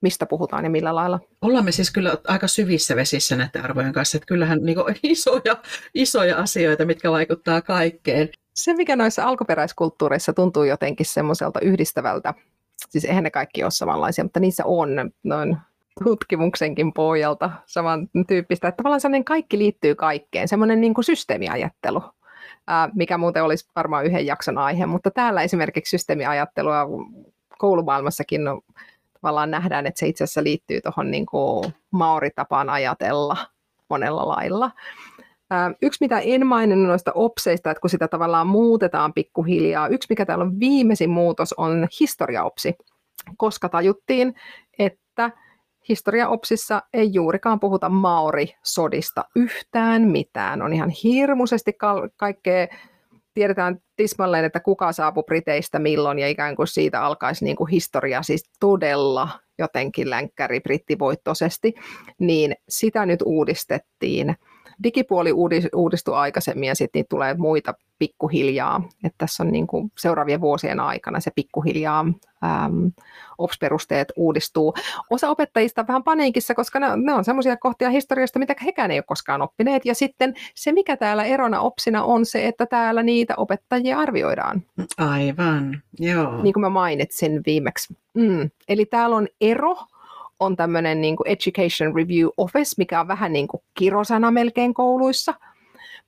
mistä 0.05 0.27
puhutaan 0.27 0.65
ja 0.65 0.71
millä 0.71 0.95
lailla. 0.95 1.21
Ollaan 1.43 1.65
me 1.65 1.73
siis 1.73 1.91
kyllä 1.91 2.17
aika 2.29 2.47
syvissä 2.47 2.97
vesissä 2.97 3.37
näiden 3.37 3.65
arvojen 3.65 3.93
kanssa, 3.93 4.17
että 4.17 4.27
kyllähän 4.27 4.59
niin 4.63 4.79
isoja, 5.03 5.57
isoja 5.95 6.37
asioita, 6.37 6.85
mitkä 6.85 7.11
vaikuttaa 7.11 7.63
kaikkeen. 7.63 8.29
Se, 8.55 8.75
mikä 8.75 8.97
noissa 8.97 9.25
alkuperäiskulttuureissa 9.25 10.33
tuntuu 10.33 10.65
jotenkin 10.65 11.07
semmoiselta 11.07 11.61
yhdistävältä, 11.61 12.35
siis 12.91 13.05
eihän 13.05 13.25
ne 13.25 13.31
kaikki 13.31 13.63
ole 13.63 13.71
samanlaisia, 13.71 14.25
mutta 14.25 14.41
niissä 14.41 14.65
on 14.67 15.11
noin 15.23 15.57
tutkimuksenkin 16.05 16.93
pohjalta 16.93 17.51
samantyyppistä, 17.67 18.69
että 18.69 18.77
tavallaan 18.77 19.01
sellainen 19.01 19.25
kaikki 19.25 19.59
liittyy 19.59 19.95
kaikkeen, 19.95 20.49
semmoinen 20.49 20.81
niin 20.81 20.95
kuin 20.95 21.05
systeemiajattelu, 21.05 22.03
mikä 22.95 23.19
muuten 23.19 23.45
olisi 23.45 23.71
varmaan 23.77 24.07
yhden 24.07 24.27
jakson 24.27 24.59
aihe, 24.59 24.87
mutta 24.87 25.11
täällä 25.11 25.43
esimerkiksi 25.43 25.91
systeemiajattelua 25.91 26.87
koulumaailmassakin 27.59 28.43
tavallaan 29.25 29.51
nähdään, 29.51 29.87
että 29.87 29.99
se 29.99 30.07
itse 30.07 30.25
asiassa 30.25 30.45
liittyy 30.45 30.81
tuohon 30.81 31.11
niin 31.11 31.27
mauritapaan 31.91 32.71
ajatella 32.71 33.37
monella 33.91 34.29
lailla. 34.29 34.71
Yksi, 35.83 35.99
mitä 36.01 36.19
en 36.19 36.47
maininnut 36.47 36.89
noista 36.89 37.13
opseista, 37.15 37.71
että 37.71 37.81
kun 37.81 37.91
sitä 37.91 38.09
tavallaan 38.09 38.47
muutetaan 38.47 39.13
pikkuhiljaa, 39.13 39.89
yksi, 39.89 40.07
mikä 40.11 40.27
täällä 40.27 40.45
on 40.45 40.61
viimeisin 40.61 41.11
muutos, 41.11 41.53
on 41.53 41.89
historiaopsi, 42.01 42.75
koska 43.37 43.69
tajuttiin, 43.69 44.35
että 44.79 45.31
historiaopsissa 45.89 46.83
ei 46.93 47.11
juurikaan 47.13 47.61
puhuta 47.61 47.89
Maori-sodista 47.89 49.25
yhtään 49.37 50.03
mitään. 50.03 50.63
On 50.63 50.73
ihan 50.73 50.91
hirmuisesti 50.91 51.73
ka- 51.73 52.09
kaikkea 52.17 52.67
tiedetään 53.35 53.78
tismalleen, 53.97 54.44
että 54.44 54.61
kuka 54.61 54.93
saapui 54.93 55.23
Briteistä 55.27 55.78
milloin 55.78 56.19
ja 56.19 56.28
ikään 56.28 56.56
kuin 56.56 56.66
siitä 56.66 57.02
alkaisi 57.02 57.44
niin 57.44 57.56
kuin 57.56 57.70
historia 57.70 58.23
siis 58.23 58.51
todella 58.61 59.28
jotenkin 59.59 60.11
länkkäri 60.11 60.61
brittivoittoisesti, 60.61 61.74
niin 62.19 62.55
sitä 62.69 63.06
nyt 63.06 63.20
uudistettiin 63.24 64.36
digipuoli 64.83 65.33
uudistuu 65.75 66.15
aikaisemmin 66.15 66.67
ja 66.67 66.75
sitten 66.75 67.05
tulee 67.09 67.35
muita 67.35 67.75
pikkuhiljaa. 67.99 68.89
Että 69.05 69.19
tässä 69.19 69.43
on 69.43 69.53
niin 69.53 69.67
kuin 69.67 69.93
seuraavien 69.99 70.41
vuosien 70.41 70.81
aikana 70.81 71.21
se 71.21 71.31
pikkuhiljaa 71.35 72.01
äm, 72.45 72.93
OPS-perusteet 73.39 74.13
uudistuu. 74.17 74.75
Osa 75.11 75.29
opettajista 75.29 75.81
on 75.81 75.87
vähän 75.87 76.03
paniikissa, 76.03 76.55
koska 76.55 76.81
ne, 76.81 76.87
ne 76.97 77.15
on 77.15 77.25
semmoisia 77.25 77.57
kohtia 77.57 77.91
historiasta, 77.91 78.39
mitä 78.39 78.55
hekään 78.65 78.91
ei 78.91 78.99
ole 78.99 79.05
koskaan 79.07 79.43
oppineet. 79.43 79.85
Ja 79.85 79.95
sitten 79.95 80.35
se, 80.55 80.73
mikä 80.73 80.97
täällä 80.97 81.25
erona 81.25 81.61
OPSina 81.61 82.05
on 82.05 82.27
se, 82.27 82.47
että 82.47 82.67
täällä 82.67 83.03
niitä 83.03 83.35
opettajia 83.37 83.99
arvioidaan. 83.99 84.63
Aivan, 84.99 85.83
joo. 85.99 86.43
Niin 86.43 86.53
kuin 86.53 86.61
mä 86.61 86.69
mainitsin 86.69 87.43
viimeksi. 87.47 87.95
Mm. 88.15 88.51
Eli 88.69 88.87
täällä 88.87 89.17
on 89.17 89.29
ero 89.41 89.77
on 90.40 90.56
tämmöinen 90.56 91.01
niin 91.01 91.16
kuin 91.16 91.27
Education 91.28 91.97
Review 91.97 92.28
Office, 92.36 92.74
mikä 92.78 93.01
on 93.01 93.09
vähän 93.09 93.32
niin 93.32 93.48
kuin 93.48 93.62
kirosana 93.74 94.31
melkein 94.31 94.74
kouluissa, 94.74 95.35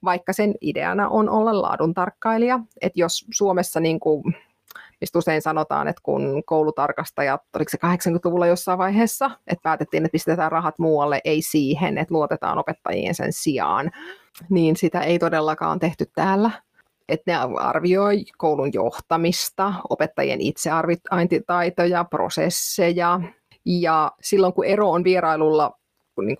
vaikka 0.03 0.33
sen 0.33 0.55
ideana 0.61 1.09
on 1.09 1.29
olla 1.29 1.61
laadun 1.61 1.93
tarkkailija. 1.93 2.59
Että 2.81 2.99
jos 2.99 3.25
Suomessa, 3.31 3.79
niin 3.79 3.99
kuin, 3.99 4.23
mistä 5.01 5.19
usein 5.19 5.41
sanotaan, 5.41 5.87
että 5.87 6.01
kun 6.03 6.43
koulutarkastajat, 6.45 7.41
oliko 7.55 7.69
se 7.69 7.77
80-luvulla 7.77 8.47
jossain 8.47 8.77
vaiheessa, 8.77 9.31
että 9.47 9.63
päätettiin, 9.63 10.05
että 10.05 10.11
pistetään 10.11 10.51
rahat 10.51 10.79
muualle, 10.79 11.21
ei 11.23 11.41
siihen, 11.41 11.97
että 11.97 12.13
luotetaan 12.13 12.57
opettajien 12.57 13.15
sen 13.15 13.33
sijaan, 13.33 13.91
niin 14.49 14.75
sitä 14.75 15.01
ei 15.01 15.19
todellakaan 15.19 15.79
tehty 15.79 16.05
täällä 16.15 16.51
että 17.09 17.31
ne 17.31 17.37
arvioi 17.59 18.25
koulun 18.37 18.73
johtamista, 18.73 19.73
opettajien 19.89 20.41
itsearviointitaitoja, 20.41 22.03
prosesseja, 22.03 23.21
ja 23.67 24.11
silloin 24.21 24.53
kun 24.53 24.65
ero 24.65 24.91
on 24.91 25.03
vierailulla 25.03 25.71
niin 26.21 26.37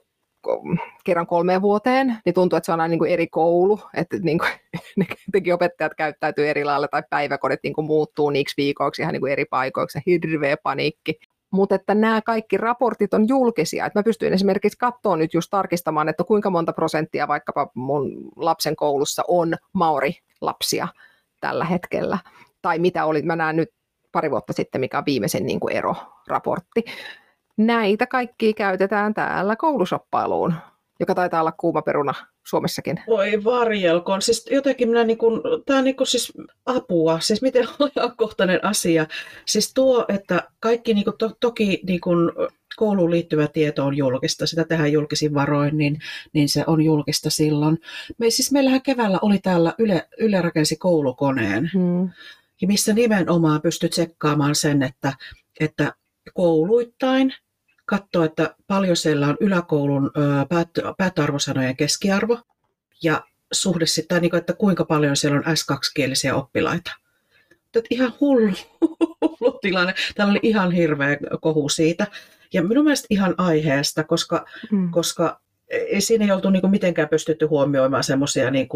kerran 1.03 1.27
kolmeen 1.27 1.61
vuoteen, 1.61 2.17
niin 2.25 2.33
tuntuu, 2.33 2.57
että 2.57 2.65
se 2.65 2.71
on 2.71 2.79
aina 2.79 2.91
niin 2.91 2.99
kuin 2.99 3.11
eri 3.11 3.27
koulu, 3.27 3.79
että 3.93 4.17
niin 4.17 4.39
kuin, 4.39 4.49
ne 4.97 5.53
opettajat 5.53 5.93
käyttäytyy 5.97 6.49
eri 6.49 6.63
lailla 6.63 6.87
tai 6.87 7.03
päiväkodit 7.09 7.59
niin 7.63 7.73
kuin 7.73 7.87
muuttuu 7.87 8.29
niiksi 8.29 8.53
viikoiksi 8.57 9.01
ihan 9.01 9.13
niin 9.13 9.21
kuin 9.21 9.31
eri 9.31 9.45
paikoiksi, 9.45 9.99
hirveä 10.05 10.57
paniikki. 10.63 11.19
Mutta 11.51 11.75
että 11.75 11.95
nämä 11.95 12.21
kaikki 12.21 12.57
raportit 12.57 13.13
on 13.13 13.27
julkisia. 13.27 13.85
Että 13.85 13.99
mä 13.99 14.03
pystyin 14.03 14.33
esimerkiksi 14.33 14.77
katsoa 14.77 15.17
nyt 15.17 15.33
just 15.33 15.47
tarkistamaan, 15.51 16.09
että 16.09 16.23
kuinka 16.23 16.49
monta 16.49 16.73
prosenttia 16.73 17.27
vaikkapa 17.27 17.71
mun 17.73 18.31
lapsen 18.35 18.75
koulussa 18.75 19.23
on 19.27 19.55
Maori-lapsia 19.73 20.87
tällä 21.41 21.65
hetkellä. 21.65 22.17
Tai 22.61 22.79
mitä 22.79 23.05
oli, 23.05 23.21
mä 23.21 23.35
näen 23.35 23.55
nyt 23.55 23.69
pari 24.17 24.31
vuotta 24.31 24.53
sitten, 24.53 24.81
mikä 24.81 24.97
on 24.97 25.05
viimeisen 25.05 25.45
niin 25.45 25.59
kuin 25.59 25.73
eroraportti. 25.73 26.83
Näitä 27.57 28.07
kaikkia 28.07 28.53
käytetään 28.53 29.13
täällä 29.13 29.55
koulusoppailuun, 29.55 30.53
joka 30.99 31.15
taitaa 31.15 31.41
olla 31.41 31.51
kuuma 31.51 31.81
peruna 31.81 32.13
Suomessakin. 32.47 32.99
Voi 33.07 33.43
varjelkoon. 33.43 34.21
Siis 34.21 34.45
jotenkin 34.51 34.89
minä 34.89 35.03
niin 35.03 35.17
kuin, 35.17 35.41
tämä 35.65 35.79
on 35.79 35.85
niin 35.85 35.95
kuin 35.95 36.07
siis 36.07 36.33
apua, 36.65 37.19
siis 37.19 37.41
miten 37.41 37.67
ajankohtainen 37.95 38.65
asia. 38.65 39.05
Siis 39.45 39.73
tuo, 39.73 40.05
että 40.07 40.43
kaikki 40.59 40.93
niin 40.93 41.03
kuin 41.03 41.17
to, 41.17 41.31
toki 41.39 41.79
niin 41.87 42.01
kuin 42.01 42.31
kouluun 42.77 43.11
liittyvä 43.11 43.47
tieto 43.47 43.85
on 43.85 43.97
julkista, 43.97 44.47
sitä 44.47 44.63
tehdään 44.63 44.91
julkisin 44.91 45.33
varoin, 45.33 45.77
niin, 45.77 45.99
niin 46.33 46.49
se 46.49 46.63
on 46.67 46.81
julkista 46.81 47.29
silloin. 47.29 47.77
Me, 48.17 48.29
siis 48.29 48.51
meillähän 48.51 48.81
keväällä 48.81 49.19
oli 49.21 49.39
täällä 49.39 49.73
Yle, 49.79 50.07
Yle 50.19 50.41
rakensi 50.41 50.75
koulukoneen. 50.75 51.69
Hmm 51.73 52.09
ja 52.61 52.67
missä 52.67 52.93
nimenomaan 52.93 53.61
pystyt 53.61 53.91
tsekkaamaan 53.91 54.55
sen, 54.55 54.83
että, 54.83 55.13
että 55.59 55.93
kouluittain 56.33 57.33
katsoa, 57.85 58.25
että 58.25 58.55
paljon 58.67 58.95
siellä 58.95 59.27
on 59.27 59.37
yläkoulun 59.39 60.11
päättöarvosanojen 60.97 61.75
keskiarvo 61.75 62.39
ja 63.03 63.23
suhde 63.51 63.85
sitten, 63.85 64.21
niin 64.21 64.35
että 64.35 64.53
kuinka 64.53 64.85
paljon 64.85 65.15
siellä 65.15 65.37
on 65.37 65.43
S2-kielisiä 65.43 66.35
oppilaita. 66.35 66.91
Että 67.75 67.87
ihan 67.89 68.13
hullu, 68.19 68.53
hullu 69.21 69.59
tilanne. 69.61 69.93
Täällä 70.15 70.31
oli 70.31 70.39
ihan 70.43 70.71
hirveä 70.71 71.17
kohu 71.41 71.69
siitä. 71.69 72.07
Ja 72.53 72.63
minun 72.63 72.83
mielestä 72.83 73.07
ihan 73.09 73.35
aiheesta, 73.37 74.03
koska, 74.03 74.45
mm. 74.71 74.91
koska 74.91 75.41
siinä 75.99 76.25
ei 76.25 76.31
oltu 76.31 76.49
niin 76.49 76.69
mitenkään 76.69 77.09
pystytty 77.09 77.45
huomioimaan 77.45 78.03
semmoisia 78.03 78.51
niin 78.51 78.67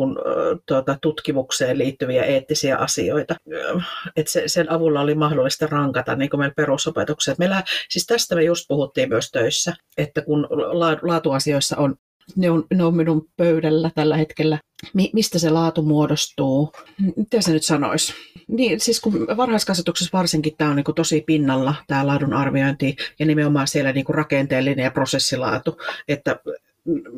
tuota, 0.65 0.97
tutkimukseen 1.01 1.77
liittyviä 1.77 2.23
eettisiä 2.23 2.77
asioita. 2.77 3.35
Et 4.15 4.27
se, 4.27 4.43
sen 4.45 4.71
avulla 4.71 5.01
oli 5.01 5.15
mahdollista 5.15 5.67
rankata 5.67 6.15
niin 6.15 6.29
meillä 6.37 6.53
perusopetukset. 6.55 7.37
Meillä, 7.37 7.63
siis 7.89 8.05
tästä 8.05 8.35
me 8.35 8.43
just 8.43 8.65
puhuttiin 8.67 9.09
myös 9.09 9.31
töissä, 9.31 9.73
että 9.97 10.21
kun 10.21 10.47
laatuasioissa 11.01 11.77
on 11.77 11.95
ne 12.35 12.51
on, 12.51 12.65
ne 12.73 12.83
on 12.83 12.95
minun 12.95 13.27
pöydällä 13.37 13.91
tällä 13.95 14.17
hetkellä. 14.17 14.59
Mi, 14.93 15.09
mistä 15.13 15.39
se 15.39 15.49
laatu 15.49 15.81
muodostuu? 15.81 16.71
Mitä 17.15 17.41
se 17.41 17.51
nyt 17.51 17.63
sanoisi? 17.63 18.13
Niin, 18.47 18.79
siis 18.79 19.01
kun 19.01 19.27
varhaiskasvatuksessa 19.37 20.17
varsinkin 20.17 20.53
tämä 20.57 20.69
on 20.69 20.75
niin 20.75 20.95
tosi 20.95 21.23
pinnalla, 21.27 21.75
tämä 21.87 22.07
laadun 22.07 22.33
arviointi, 22.33 22.95
ja 23.19 23.25
nimenomaan 23.25 23.67
siellä 23.67 23.91
niin 23.91 24.05
rakenteellinen 24.09 24.83
ja 24.83 24.91
prosessilaatu, 24.91 25.77
että 26.07 26.39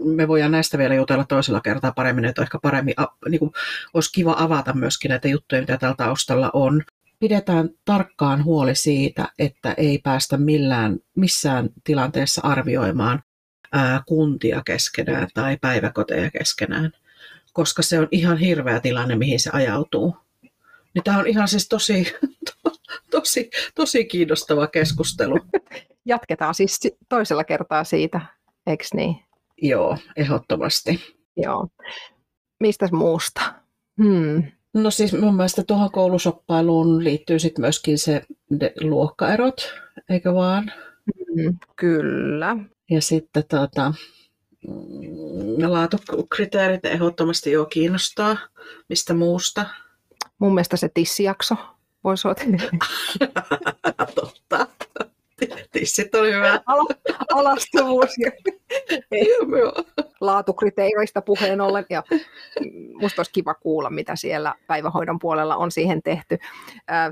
me 0.03 0.27
voidaan 0.27 0.51
näistä 0.51 0.77
vielä 0.77 0.95
jutella 0.95 1.23
toisella 1.23 1.61
kertaa 1.61 1.91
paremmin, 1.91 2.25
että 2.25 2.41
ehkä 2.41 2.59
paremmin 2.61 2.95
niin 3.29 3.39
kuin, 3.39 3.51
olisi 3.93 4.11
kiva 4.11 4.35
avata 4.37 4.73
myöskin 4.73 5.09
näitä 5.09 5.27
juttuja, 5.27 5.61
mitä 5.61 5.77
täällä 5.77 5.95
taustalla 5.95 6.49
on. 6.53 6.83
Pidetään 7.19 7.69
tarkkaan 7.85 8.43
huoli 8.43 8.75
siitä, 8.75 9.27
että 9.39 9.73
ei 9.77 9.97
päästä 9.97 10.37
millään, 10.37 10.99
missään 11.15 11.69
tilanteessa 11.83 12.41
arvioimaan 12.43 13.23
ää, 13.71 14.03
kuntia 14.07 14.61
keskenään 14.65 15.27
tai 15.33 15.57
päiväkoteja 15.61 16.31
keskenään, 16.31 16.91
koska 17.53 17.81
se 17.81 17.99
on 17.99 18.07
ihan 18.11 18.37
hirveä 18.37 18.79
tilanne, 18.79 19.15
mihin 19.15 19.39
se 19.39 19.49
ajautuu. 19.53 20.17
Niin 20.93 21.03
tämä 21.03 21.19
on 21.19 21.27
ihan 21.27 21.47
siis 21.47 21.67
tosi, 21.67 22.13
to, 22.63 22.71
tosi, 23.11 23.49
tosi 23.75 24.05
kiinnostava 24.05 24.67
keskustelu. 24.67 25.39
Jatketaan 26.05 26.55
siis 26.55 26.79
toisella 27.09 27.43
kertaa 27.43 27.83
siitä, 27.83 28.21
eikö 28.67 28.85
niin? 28.93 29.15
Joo, 29.63 29.97
ehdottomasti. 30.15 30.99
Joo. 31.37 31.67
Mistä 32.59 32.89
muusta? 32.91 33.53
Hmm. 34.03 34.43
No 34.73 34.91
siis 34.91 35.13
mun 35.13 35.35
mielestä 35.35 35.63
tuohon 35.63 35.91
koulusoppailuun 35.91 37.03
liittyy 37.03 37.39
sitten 37.39 37.61
myöskin 37.61 37.97
se 37.97 38.21
luokkaerot, 38.81 39.73
eikö 40.09 40.33
vaan? 40.33 40.71
Mm, 41.35 41.57
kyllä. 41.75 42.57
Ja 42.89 43.01
sitten 43.01 43.43
tota, 43.49 43.93
laatukriteerit 45.67 46.85
ehdottomasti 46.85 47.51
jo 47.51 47.65
kiinnostaa. 47.65 48.37
Mistä 48.89 49.13
muusta? 49.13 49.65
Mun 50.39 50.53
mielestä 50.53 50.77
se 50.77 50.89
tissijakso 50.93 51.55
voisi 52.03 52.27
olla. 52.27 52.37
Tissit 55.71 56.15
oli 56.15 56.33
hyvä. 56.33 56.59
Al- 56.65 56.85
alastuvuus 57.33 58.17
ja 58.17 58.31
laatukriteereistä 60.21 61.21
puheen 61.21 61.61
ollen. 61.61 61.85
Ja 61.89 62.03
musta 62.93 63.19
olisi 63.19 63.31
kiva 63.31 63.53
kuulla, 63.53 63.89
mitä 63.89 64.15
siellä 64.15 64.55
päivähoidon 64.67 65.19
puolella 65.19 65.55
on 65.55 65.71
siihen 65.71 66.03
tehty. 66.03 66.37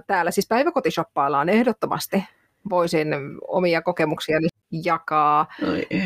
Täällä 0.07 0.31
siis 0.31 0.47
päiväkotishoppaillaan 0.47 1.49
ehdottomasti. 1.49 2.23
Voisin 2.69 3.07
omia 3.47 3.81
kokemuksia 3.81 4.37
jakaa. 4.71 5.47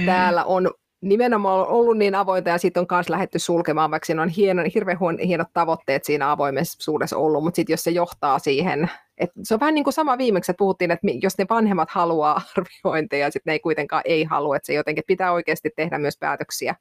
Täällä 0.06 0.43
on 0.43 0.72
nimenomaan 1.02 1.68
ollut 1.68 1.97
niin 1.97 2.15
avointa 2.15 2.49
ja 2.49 2.57
sitten 2.57 2.81
on 2.81 2.88
myös 2.91 3.10
lähdetty 3.10 3.39
sulkemaan, 3.39 3.91
vaikka 3.91 4.06
siinä 4.06 4.22
on 4.22 4.30
hieno, 4.30 4.64
hirveän 4.73 4.97
hienot 5.26 5.47
tavoitteet 5.53 6.03
siinä 6.03 6.31
avoimessa 6.31 6.91
ollut, 7.15 7.43
mutta 7.43 7.56
sitten 7.56 7.73
jos 7.73 7.84
se 7.84 7.91
johtaa 7.91 8.39
siihen, 8.39 8.89
että 9.18 9.40
se 9.44 9.54
on 9.54 9.60
vähän 9.60 9.76
niin 9.76 9.84
kuin 9.84 9.94
sama 9.94 10.18
viimeksi, 10.18 10.52
että 10.52 10.58
puhuttiin, 10.58 10.92
että 10.92 11.08
jos 11.22 11.38
ne 11.38 11.46
vanhemmat 11.50 11.90
haluaa 11.90 12.42
arviointeja 12.58 13.26
ja 13.26 13.32
sitten 13.32 13.52
ne 13.52 13.54
ei 13.54 13.60
kuitenkaan 13.60 14.02
ei 14.06 14.24
halua, 14.24 14.56
että 14.56 14.68
se 14.68 14.74
jotenkin 14.74 15.04
pitää 15.08 15.32
oikeasti 15.32 15.70
tehdä 15.76 15.98
myös 15.98 16.18
päätöksiä 16.20 16.76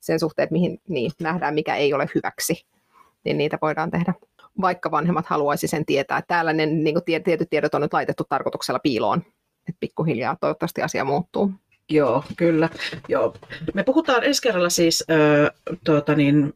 sen 0.00 0.20
suhteen, 0.20 0.44
että 0.44 0.52
mihin 0.52 0.80
niin, 0.88 1.12
nähdään, 1.20 1.54
mikä 1.54 1.76
ei 1.76 1.94
ole 1.94 2.08
hyväksi, 2.14 2.66
niin 3.24 3.38
niitä 3.38 3.58
voidaan 3.62 3.90
tehdä 3.90 4.14
vaikka 4.60 4.90
vanhemmat 4.90 5.26
haluaisi 5.26 5.66
sen 5.66 5.86
tietää. 5.86 6.22
Täällä 6.28 6.52
ne 6.52 6.66
niin 6.66 6.94
kuin 6.94 7.22
tietyt 7.24 7.50
tiedot 7.50 7.74
on 7.74 7.80
nyt 7.80 7.92
laitettu 7.92 8.24
tarkoituksella 8.28 8.78
piiloon, 8.78 9.18
että 9.68 9.78
pikkuhiljaa 9.80 10.36
toivottavasti 10.40 10.82
asia 10.82 11.04
muuttuu. 11.04 11.50
Joo, 11.90 12.24
kyllä. 12.36 12.68
Joo. 13.08 13.34
Me 13.74 13.82
puhutaan 13.82 14.24
ensi 14.24 14.42
kerralla 14.42 14.70
siis 14.70 15.04
ö, 15.10 15.50
tuota 15.84 16.14
niin, 16.14 16.52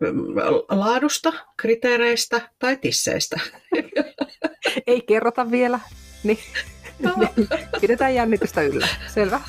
laadusta, 0.69 1.33
kriteereistä 1.57 2.51
tai 2.59 2.77
tisseistä. 2.77 3.41
Ei 4.87 5.01
kerrota 5.01 5.51
vielä. 5.51 5.81
Niin. 6.23 6.39
No. 6.99 7.15
Pidetään 7.81 8.15
jännitystä 8.15 8.63
yllä. 8.63 8.89
Selvä. 9.15 9.41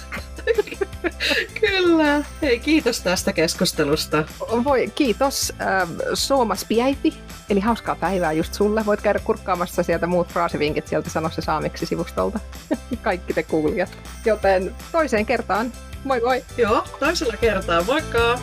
Kyllä. 1.61 2.23
Hei, 2.41 2.60
kiitos 2.60 3.01
tästä 3.01 3.34
keskustelusta. 3.34 4.23
Voi, 4.64 4.91
kiitos. 4.95 5.53
Äh, 5.61 5.89
Soomas 6.14 6.65
Piäiti. 6.65 7.14
Eli 7.49 7.60
hauskaa 7.60 7.95
päivää 7.95 8.31
just 8.31 8.53
sulle. 8.53 8.85
Voit 8.85 9.01
käydä 9.01 9.19
kurkkaamassa 9.19 9.84
sieltä 9.84 10.07
muut 10.07 10.27
fraasivinkit 10.27 10.88
sieltä 10.88 11.10
Sano 11.10 11.30
se 11.30 11.41
saamiksi 11.41 11.85
sivustolta. 11.85 12.39
Kaikki 13.01 13.34
te 13.34 13.43
kuulijat. 13.43 13.97
Joten 14.26 14.76
toiseen 14.91 15.26
kertaan. 15.26 15.72
Moi 16.03 16.22
moi. 16.22 16.43
Joo, 16.57 16.84
toisella 16.99 17.38
kertaa. 17.38 17.84
Moikka! 17.84 18.39